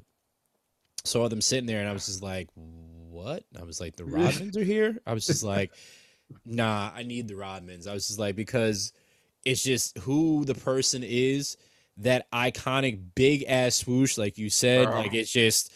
saw 1.03 1.27
them 1.29 1.41
sitting 1.41 1.65
there, 1.65 1.79
and 1.79 1.89
I 1.89 1.93
was 1.93 2.05
just 2.05 2.23
like, 2.23 2.49
what? 2.55 3.43
I 3.59 3.63
was 3.63 3.79
like, 3.79 3.95
the 3.95 4.03
Rodmans 4.03 4.57
are 4.57 4.63
here. 4.63 4.99
I 5.05 5.13
was 5.13 5.25
just 5.25 5.43
like, 5.43 5.71
nah, 6.45 6.91
I 6.95 7.03
need 7.03 7.27
the 7.27 7.35
Rodmans. 7.35 7.87
I 7.87 7.93
was 7.93 8.07
just 8.07 8.19
like 8.19 8.35
because 8.35 8.93
it's 9.45 9.63
just 9.63 9.97
who 9.99 10.45
the 10.45 10.55
person 10.55 11.03
is. 11.03 11.57
That 11.97 12.29
iconic 12.31 12.99
big 13.13 13.43
ass 13.47 13.75
swoosh, 13.75 14.17
like 14.17 14.37
you 14.37 14.49
said, 14.49 14.89
like 14.89 15.13
it's 15.13 15.31
just 15.31 15.71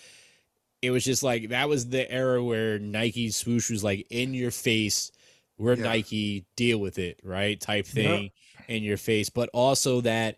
it 0.81 0.91
was 0.91 1.03
just 1.03 1.23
like 1.23 1.49
that 1.49 1.69
was 1.69 1.89
the 1.89 2.10
era 2.11 2.44
where 2.44 2.80
Nike's 2.80 3.35
swoosh 3.35 3.69
was 3.69 3.84
like 3.84 4.07
in 4.10 4.34
your 4.34 4.52
face. 4.52 5.11
We're 5.57 5.76
Yeah. 5.76 5.84
Nike, 5.84 6.45
deal 6.56 6.80
with 6.80 6.99
it, 6.99 7.19
right? 7.23 7.60
Type 7.60 7.85
thing 7.85 8.31
in 8.68 8.84
your 8.84 8.98
face, 8.98 9.30
but 9.30 9.49
also 9.53 10.02
that 10.02 10.38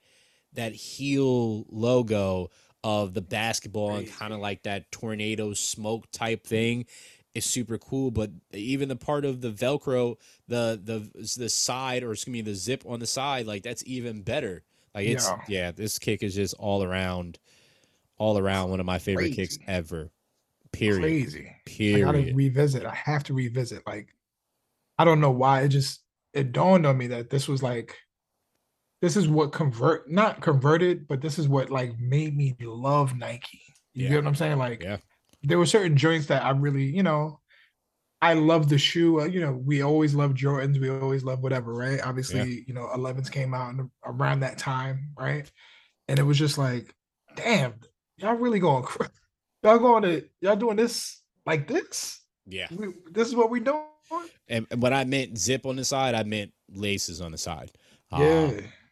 that 0.54 0.74
heel 0.74 1.66
logo 1.70 2.50
of 2.84 3.14
the 3.14 3.22
basketball 3.22 3.96
and 3.96 4.10
kind 4.10 4.34
of 4.34 4.40
like 4.40 4.64
that 4.64 4.92
tornado 4.92 5.54
smoke 5.54 6.10
type 6.12 6.46
thing 6.46 6.86
is 7.34 7.46
super 7.46 7.78
cool. 7.78 8.12
But 8.12 8.32
even 8.54 8.90
the 8.90 8.96
part 8.96 9.26
of 9.26 9.42
the 9.42 9.52
Velcro, 9.52 10.18
the 10.48 10.80
the 10.82 11.28
the 11.38 11.50
side 11.50 12.04
or 12.04 12.14
excuse 12.14 12.32
me, 12.32 12.42
the 12.42 12.56
zip 12.56 12.84
on 12.88 13.00
the 13.00 13.08
side, 13.08 13.46
like 13.46 13.64
that's 13.64 13.84
even 13.86 14.22
better. 14.22 14.64
Like 14.96 15.08
it's 15.08 15.28
Yeah. 15.28 15.38
yeah, 15.48 15.72
this 15.72 16.00
kick 16.00 16.24
is 16.24 16.36
just 16.36 16.56
all 16.60 16.84
around, 16.84 17.40
all 18.18 18.38
around 18.38 18.70
one 18.72 18.80
of 18.80 18.86
my 18.86 19.00
favorite 19.00 19.34
kicks 19.34 19.58
ever. 19.68 20.12
Period. 20.72 21.02
Crazy. 21.02 21.48
I 21.96 22.00
gotta 22.02 22.18
Period. 22.20 22.36
revisit. 22.36 22.86
I 22.86 22.94
have 22.96 23.24
to 23.26 23.34
revisit. 23.34 23.86
Like, 23.88 24.14
I 24.98 25.06
don't 25.06 25.20
know 25.22 25.32
why. 25.32 25.62
It 25.62 25.70
just 25.70 26.02
it 26.34 26.52
dawned 26.52 26.86
on 26.86 26.98
me 26.98 27.08
that 27.08 27.30
this 27.30 27.48
was 27.48 27.64
like, 27.64 27.98
this 29.02 29.16
is 29.18 29.28
what 29.28 29.52
convert 29.52 30.10
not 30.12 30.42
converted, 30.42 31.08
but 31.08 31.22
this 31.22 31.40
is 31.40 31.48
what 31.48 31.70
like 31.72 31.98
made 32.00 32.36
me 32.36 32.56
love 32.62 33.16
Nike. 33.18 33.62
You 33.94 34.04
Yeah. 34.04 34.10
get 34.10 34.16
what 34.24 34.28
I'm 34.28 34.36
saying? 34.36 34.58
Like, 34.58 34.84
Yeah. 34.84 34.98
there 35.42 35.58
were 35.58 35.66
certain 35.66 35.98
joints 35.98 36.28
that 36.28 36.44
I 36.44 36.52
really, 36.52 36.84
you 36.86 37.02
know, 37.04 37.40
I 38.22 38.34
love 38.34 38.68
the 38.70 38.78
shoe. 38.78 39.22
uh, 39.22 39.26
You 39.26 39.42
know, 39.42 39.54
we 39.54 39.82
always 39.82 40.14
love 40.14 40.34
Jordans. 40.34 40.80
We 40.80 40.90
always 40.90 41.24
love 41.24 41.42
whatever, 41.42 41.74
right? 41.74 42.00
Obviously, 42.04 42.66
you 42.68 42.74
know, 42.74 42.90
11s 42.94 43.32
came 43.32 43.54
out 43.54 43.76
around 44.06 44.42
that 44.42 44.58
time, 44.58 45.12
right? 45.18 45.50
And 46.08 46.20
it 46.20 46.24
was 46.24 46.38
just 46.38 46.58
like, 46.58 46.94
damn, 47.36 47.76
y'all 48.18 48.36
really 48.36 48.60
going, 48.60 48.86
y'all 49.64 49.80
going 49.80 50.04
to, 50.04 50.26
y'all 50.42 50.56
doing 50.56 50.76
this 50.76 51.22
like 51.46 51.68
this? 51.68 52.20
Yeah. 52.46 52.68
We, 52.76 52.88
this 53.12 53.28
is 53.28 53.36
what 53.36 53.50
we 53.50 53.60
doing? 53.60 53.86
And, 54.48 54.66
when 54.78 54.94
I 54.94 55.04
meant 55.06 55.38
zip 55.38 55.66
on 55.66 55.76
the 55.76 55.86
side, 55.86 56.16
I 56.16 56.24
meant 56.24 56.52
laces 56.74 57.22
on 57.22 57.32
the 57.32 57.38
side. 57.38 57.72
Um, 58.12 58.22
Yeah, 58.22 58.52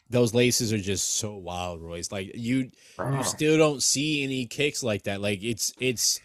those 0.09 0.33
laces 0.33 0.71
are 0.71 0.77
just 0.77 1.15
so 1.15 1.35
wild, 1.35 1.81
Royce. 1.81 2.11
Like 2.11 2.31
you, 2.35 2.69
bro. 2.95 3.17
you 3.17 3.23
still 3.23 3.57
don't 3.57 3.81
see 3.83 4.23
any 4.23 4.45
kicks 4.45 4.83
like 4.83 5.03
that. 5.03 5.21
Like 5.21 5.43
it's 5.43 5.73
it's 5.79 6.21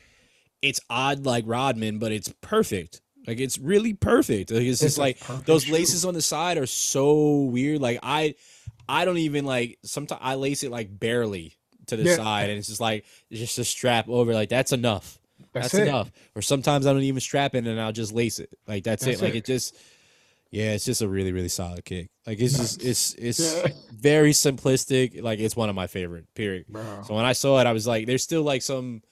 it's 0.62 0.80
odd 0.88 1.26
like 1.26 1.44
Rodman, 1.46 1.98
but 1.98 2.12
it's 2.12 2.32
perfect. 2.40 3.00
Like 3.26 3.38
it's 3.40 3.58
really 3.58 3.92
perfect. 3.94 4.50
Like 4.50 4.62
it's 4.62 4.80
just 4.80 4.98
like 4.98 5.18
those 5.44 5.64
shoe. 5.64 5.72
laces 5.72 6.04
on 6.04 6.14
the 6.14 6.22
side 6.22 6.58
are 6.58 6.66
so 6.66 7.42
weird. 7.42 7.80
Like 7.80 7.98
I 8.02 8.34
I 8.88 9.04
don't 9.04 9.18
even 9.18 9.44
like 9.44 9.78
sometimes 9.84 10.20
I 10.24 10.34
lace 10.36 10.62
it 10.64 10.70
like 10.70 10.98
barely 10.98 11.56
to 11.86 11.96
the 11.96 12.04
Yeah. 12.04 12.16
side 12.16 12.48
and 12.50 12.58
it's 12.58 12.68
just 12.68 12.80
like 12.80 13.04
it's 13.30 13.40
just 13.40 13.58
a 13.58 13.64
strap 13.64 14.08
over. 14.08 14.32
Like 14.34 14.48
that's 14.48 14.72
enough. 14.72 15.18
That's, 15.52 15.72
That's, 15.72 15.86
enough. 15.86 16.10
Or 16.34 16.40
sometimes 16.40 16.86
I 16.86 16.92
don't 16.94 17.02
even 17.02 17.20
strap 17.20 17.54
it 17.54 17.66
and 17.66 17.78
I'll 17.80 17.92
just 17.92 18.12
lace 18.12 18.38
it. 18.38 18.48
Like 18.66 18.84
that's, 18.84 19.04
That's 19.04 19.20
it. 19.20 19.24
Like 19.24 19.34
it. 19.34 19.38
it 19.38 19.44
just 19.44 19.76
yeah, 20.50 20.72
it's 20.72 20.84
just 20.84 21.00
a 21.02 21.08
really, 21.08 21.32
really 21.32 21.48
solid 21.48 21.84
kick. 21.84 22.10
Like 22.26 22.40
it's 22.40 22.56
just 22.56 22.82
it's 22.82 23.14
it's 23.14 23.38
Yeah. 23.56 23.68
very 23.92 24.32
simplistic. 24.32 25.22
Like 25.22 25.38
it's 25.40 25.54
one 25.56 25.68
of 25.68 25.74
my 25.74 25.86
favorite. 25.86 26.26
Period. 26.34 26.66
Bro. 26.68 27.02
So 27.06 27.14
when 27.14 27.24
I 27.24 27.32
saw 27.34 27.58
it, 27.60 27.66
I 27.66 27.72
was 27.72 27.86
like, 27.86 28.06
there's 28.06 28.22
still 28.22 28.42
like 28.42 28.62
some 28.62 29.02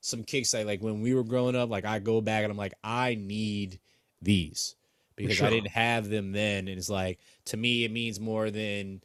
some 0.00 0.24
kicks 0.24 0.50
that 0.52 0.66
like 0.66 0.82
when 0.82 1.00
we 1.00 1.14
were 1.14 1.24
growing 1.24 1.56
up, 1.56 1.70
like 1.70 1.84
I 1.84 1.98
go 1.98 2.20
back 2.20 2.42
and 2.44 2.50
I'm 2.50 2.56
like, 2.56 2.74
I 2.82 3.16
need 3.20 3.80
these 4.22 4.76
because 5.16 5.40
I 5.42 5.50
didn't 5.50 5.68
have 5.68 6.08
them 6.08 6.32
then. 6.32 6.68
And 6.68 6.78
it's 6.78 6.90
like 6.90 7.18
to 7.46 7.56
me 7.56 7.84
it 7.84 7.92
means 7.92 8.18
more 8.20 8.50
than 8.50 9.02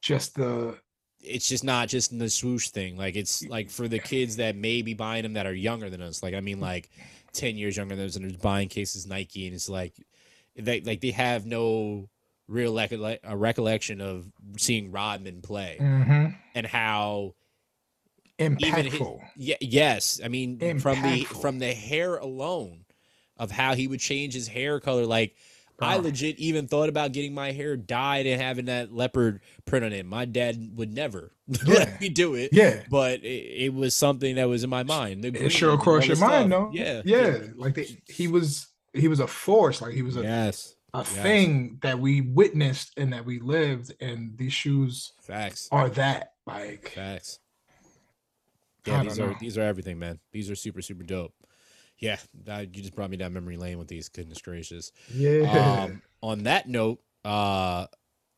Just 0.00 0.34
the 0.36 0.76
it's 1.20 1.48
just 1.48 1.64
not 1.64 1.88
just 1.88 2.16
the 2.16 2.30
swoosh 2.30 2.68
thing. 2.68 2.96
Like 2.96 3.16
it's 3.16 3.44
like 3.48 3.70
for 3.70 3.88
the 3.88 3.98
kids 3.98 4.36
that 4.36 4.54
may 4.56 4.82
be 4.82 4.94
buying 4.94 5.24
them 5.24 5.32
that 5.34 5.46
are 5.46 5.54
younger 5.54 5.90
than 5.90 6.00
us. 6.00 6.22
Like 6.22 6.34
I 6.34 6.40
mean 6.40 6.60
like 6.60 6.90
ten 7.32 7.56
years 7.56 7.76
younger 7.76 7.96
than 7.96 8.06
us 8.06 8.16
and 8.16 8.28
they're 8.30 8.38
buying 8.38 8.68
cases 8.68 9.06
Nike 9.06 9.46
and 9.46 9.54
it's 9.54 9.68
like 9.68 9.94
they 10.56 10.80
like 10.80 11.00
they 11.00 11.10
have 11.10 11.46
no 11.46 12.08
real 12.48 12.72
recolle- 12.72 13.18
a 13.22 13.36
recollection 13.36 14.00
of 14.00 14.26
seeing 14.56 14.90
Rodman 14.90 15.42
play 15.42 15.76
mhm, 15.80 16.34
and 16.54 16.66
how 16.66 17.34
even 18.38 18.56
his, 18.58 18.94
impactful. 18.94 19.20
yes. 19.36 20.20
I 20.24 20.28
mean, 20.28 20.78
from 20.80 21.02
the 21.02 21.24
from 21.24 21.58
the 21.58 21.72
hair 21.72 22.16
alone 22.16 22.84
of 23.36 23.50
how 23.50 23.74
he 23.74 23.86
would 23.88 24.00
change 24.00 24.34
his 24.34 24.48
hair 24.48 24.80
color. 24.80 25.06
Like 25.06 25.36
I 25.80 25.96
legit 25.98 26.38
even 26.40 26.66
thought 26.66 26.88
about 26.88 27.12
getting 27.12 27.32
my 27.34 27.52
hair 27.52 27.76
dyed 27.76 28.26
and 28.26 28.40
having 28.42 28.64
that 28.64 28.92
leopard 28.92 29.40
print 29.64 29.84
on 29.84 29.92
it. 29.92 30.04
My 30.06 30.24
dad 30.24 30.70
would 30.74 30.92
never 30.92 31.32
Yeah. 31.46 31.74
let 31.74 32.00
me 32.00 32.08
do 32.08 32.34
it, 32.34 32.50
Yeah. 32.52 32.82
but 32.90 33.20
it, 33.22 33.64
it 33.66 33.74
was 33.74 33.94
something 33.94 34.34
that 34.36 34.48
was 34.48 34.64
in 34.64 34.70
my 34.70 34.82
mind. 34.82 35.22
The 35.22 35.28
It 35.28 35.50
sure 35.50 35.78
crossed 35.78 36.08
your 36.08 36.16
the 36.16 36.20
mind, 36.26 36.50
stuff. 36.50 36.50
though. 36.50 36.70
Yeah, 36.72 37.02
Yeah. 37.04 37.38
Like 37.54 37.74
they, 37.76 37.86
he 38.08 38.26
was 38.26 38.66
he 38.92 39.06
was 39.06 39.20
a 39.20 39.26
force. 39.28 39.80
Like 39.80 39.94
he 39.94 40.02
was 40.02 40.16
a, 40.16 40.22
yes, 40.22 40.74
a 40.94 40.98
yes. 40.98 41.10
thing 41.22 41.78
that 41.82 42.00
we 42.00 42.22
witnessed 42.22 42.94
and 42.96 43.12
that 43.12 43.24
we 43.24 43.38
lived. 43.38 43.92
And 44.00 44.36
these 44.36 44.52
shoes 44.52 45.12
facts, 45.22 45.68
are 45.70 45.88
that. 45.90 46.32
Like 46.44 46.88
facts. 46.88 47.38
Yeah, 48.86 49.02
these 49.02 49.18
are 49.18 49.36
these 49.40 49.58
are 49.58 49.62
everything, 49.62 49.98
man. 49.98 50.18
These 50.32 50.50
are 50.50 50.56
super 50.56 50.82
super 50.82 51.04
dope. 51.04 51.34
Yeah, 51.98 52.16
that, 52.44 52.74
you 52.76 52.82
just 52.82 52.94
brought 52.94 53.10
me 53.10 53.16
down 53.16 53.32
memory 53.32 53.56
lane 53.56 53.78
with 53.78 53.88
these. 53.88 54.08
Goodness 54.08 54.40
gracious. 54.40 54.92
yeah. 55.12 55.86
Um, 55.88 56.02
on 56.22 56.44
that 56.44 56.68
note, 56.68 57.00
uh, 57.24 57.86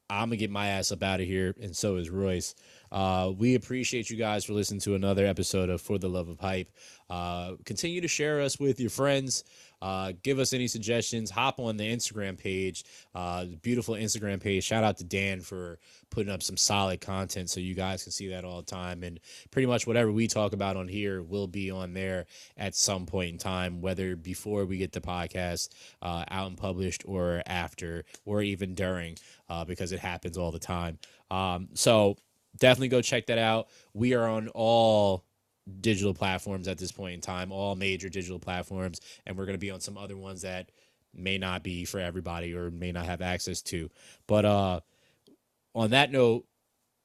I'm 0.09 0.29
gonna 0.29 0.37
get 0.37 0.51
my 0.51 0.69
ass 0.69 0.91
up 0.93 1.03
out 1.03 1.21
of 1.21 1.27
here, 1.27 1.55
and 1.61 1.77
so 1.77 1.97
is 1.97 2.11
Royce. 2.11 2.55
Uh, 2.91 3.33
we 3.37 3.55
appreciate 3.55 4.11
you 4.11 4.17
guys 4.17 4.45
for 4.45 4.55
listening 4.55 4.81
to 4.81 4.95
another 4.95 5.25
episode 5.25 5.69
of 5.69 5.81
For 5.81 5.99
the 5.99 6.09
Love 6.09 6.29
of 6.29 6.41
Hype. 6.41 6.71
Uh, 7.09 7.53
continue 7.65 8.01
to 8.01 8.09
share 8.09 8.41
us 8.41 8.59
with 8.59 8.81
your 8.81 8.91
friends. 8.91 9.45
Uh, 9.83 10.13
give 10.23 10.39
us 10.39 10.53
any 10.53 10.67
suggestions. 10.67 11.31
Hop 11.31 11.59
on 11.59 11.77
the 11.77 11.85
Instagram 11.85 12.39
page, 12.39 12.85
uh, 13.15 13.47
beautiful 13.63 13.95
Instagram 13.95 14.41
page. 14.41 14.65
Shout 14.65 14.85
out 14.85 14.99
to 14.99 15.05
Dan 15.05 15.41
for 15.41 15.79
putting 16.11 16.33
up 16.33 16.43
some 16.43 16.57
solid 16.57 17.01
content 17.01 17.49
so 17.49 17.61
you 17.61 17.75
guys 17.75 18.03
can 18.03 18.13
see 18.13 18.29
that 18.29 18.45
all 18.45 18.59
the 18.59 18.71
time. 18.71 19.03
And 19.03 19.21
pretty 19.51 19.67
much 19.67 19.87
whatever 19.87 20.13
we 20.13 20.27
talk 20.27 20.53
about 20.53 20.77
on 20.77 20.89
here 20.89 21.23
will 21.23 21.47
be 21.47 21.71
on 21.71 21.95
there 21.95 22.27
at 22.57 22.75
some 22.75 23.07
point 23.07 23.31
in 23.31 23.39
time, 23.39 23.81
whether 23.81 24.17
before 24.17 24.65
we 24.65 24.79
get 24.79 24.93
the 24.93 25.01
podcast 25.01 25.71
uh, 26.03 26.25
out 26.31 26.49
and 26.49 26.57
published 26.57 27.03
or 27.07 27.43
after 27.47 28.05
or 28.25 28.43
even 28.43 28.75
during, 28.75 29.17
uh, 29.49 29.65
because 29.65 29.93
it 29.93 30.01
happens 30.01 30.37
all 30.37 30.51
the 30.51 30.59
time. 30.59 30.99
Um, 31.31 31.69
so 31.75 32.17
definitely 32.59 32.89
go 32.89 33.01
check 33.01 33.27
that 33.27 33.39
out. 33.39 33.69
We 33.95 34.15
are 34.15 34.29
on 34.29 34.49
all 34.49 35.25
digital 35.81 36.15
platforms 36.15 36.69
at 36.69 36.79
this 36.79 36.93
point 36.93 37.15
in 37.15 37.21
time, 37.21 37.53
all 37.53 37.77
major 37.77 38.09
digital 38.09 38.39
platforms, 38.39 39.01
and 39.27 39.37
we're 39.37 39.47
going 39.47 39.55
to 39.55 39.59
be 39.59 39.71
on 39.71 39.81
some 39.81 39.99
other 39.99 40.17
ones 40.17 40.43
that 40.43 40.71
may 41.15 41.39
not 41.39 41.63
be 41.63 41.85
for 41.85 41.99
everybody 41.99 42.55
or 42.55 42.71
may 42.71 42.93
not 42.93 43.07
have 43.07 43.21
access 43.21 43.63
to. 43.63 43.91
But 44.27 44.45
uh 44.45 44.81
on 45.75 45.91
that 45.91 46.11
note, 46.11 46.45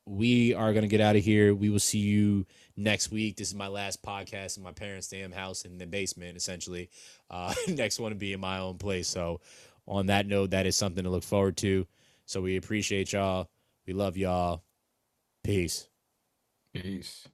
we 0.05 0.53
are 0.53 0.71
going 0.73 0.83
to 0.83 0.87
get 0.87 1.01
out 1.01 1.15
of 1.15 1.23
here. 1.23 1.53
We 1.53 1.69
will 1.69 1.79
see 1.79 1.99
you 1.99 2.45
next 2.75 3.11
week. 3.11 3.37
This 3.37 3.49
is 3.49 3.55
my 3.55 3.67
last 3.67 4.03
podcast 4.03 4.57
in 4.57 4.63
my 4.63 4.71
parents' 4.71 5.07
damn 5.07 5.31
house 5.31 5.63
in 5.65 5.77
the 5.77 5.87
basement, 5.87 6.37
essentially. 6.37 6.89
Uh, 7.29 7.53
next 7.67 7.99
one 7.99 8.11
to 8.11 8.15
be 8.17 8.33
in 8.33 8.39
my 8.39 8.59
own 8.59 8.77
place. 8.77 9.07
So, 9.07 9.41
on 9.87 10.07
that 10.07 10.27
note, 10.27 10.51
that 10.51 10.65
is 10.65 10.75
something 10.75 11.03
to 11.03 11.09
look 11.09 11.23
forward 11.23 11.57
to. 11.57 11.87
So, 12.25 12.41
we 12.41 12.57
appreciate 12.57 13.13
y'all. 13.13 13.49
We 13.87 13.93
love 13.93 14.17
y'all. 14.17 14.63
Peace. 15.43 15.87
Peace. 16.73 17.27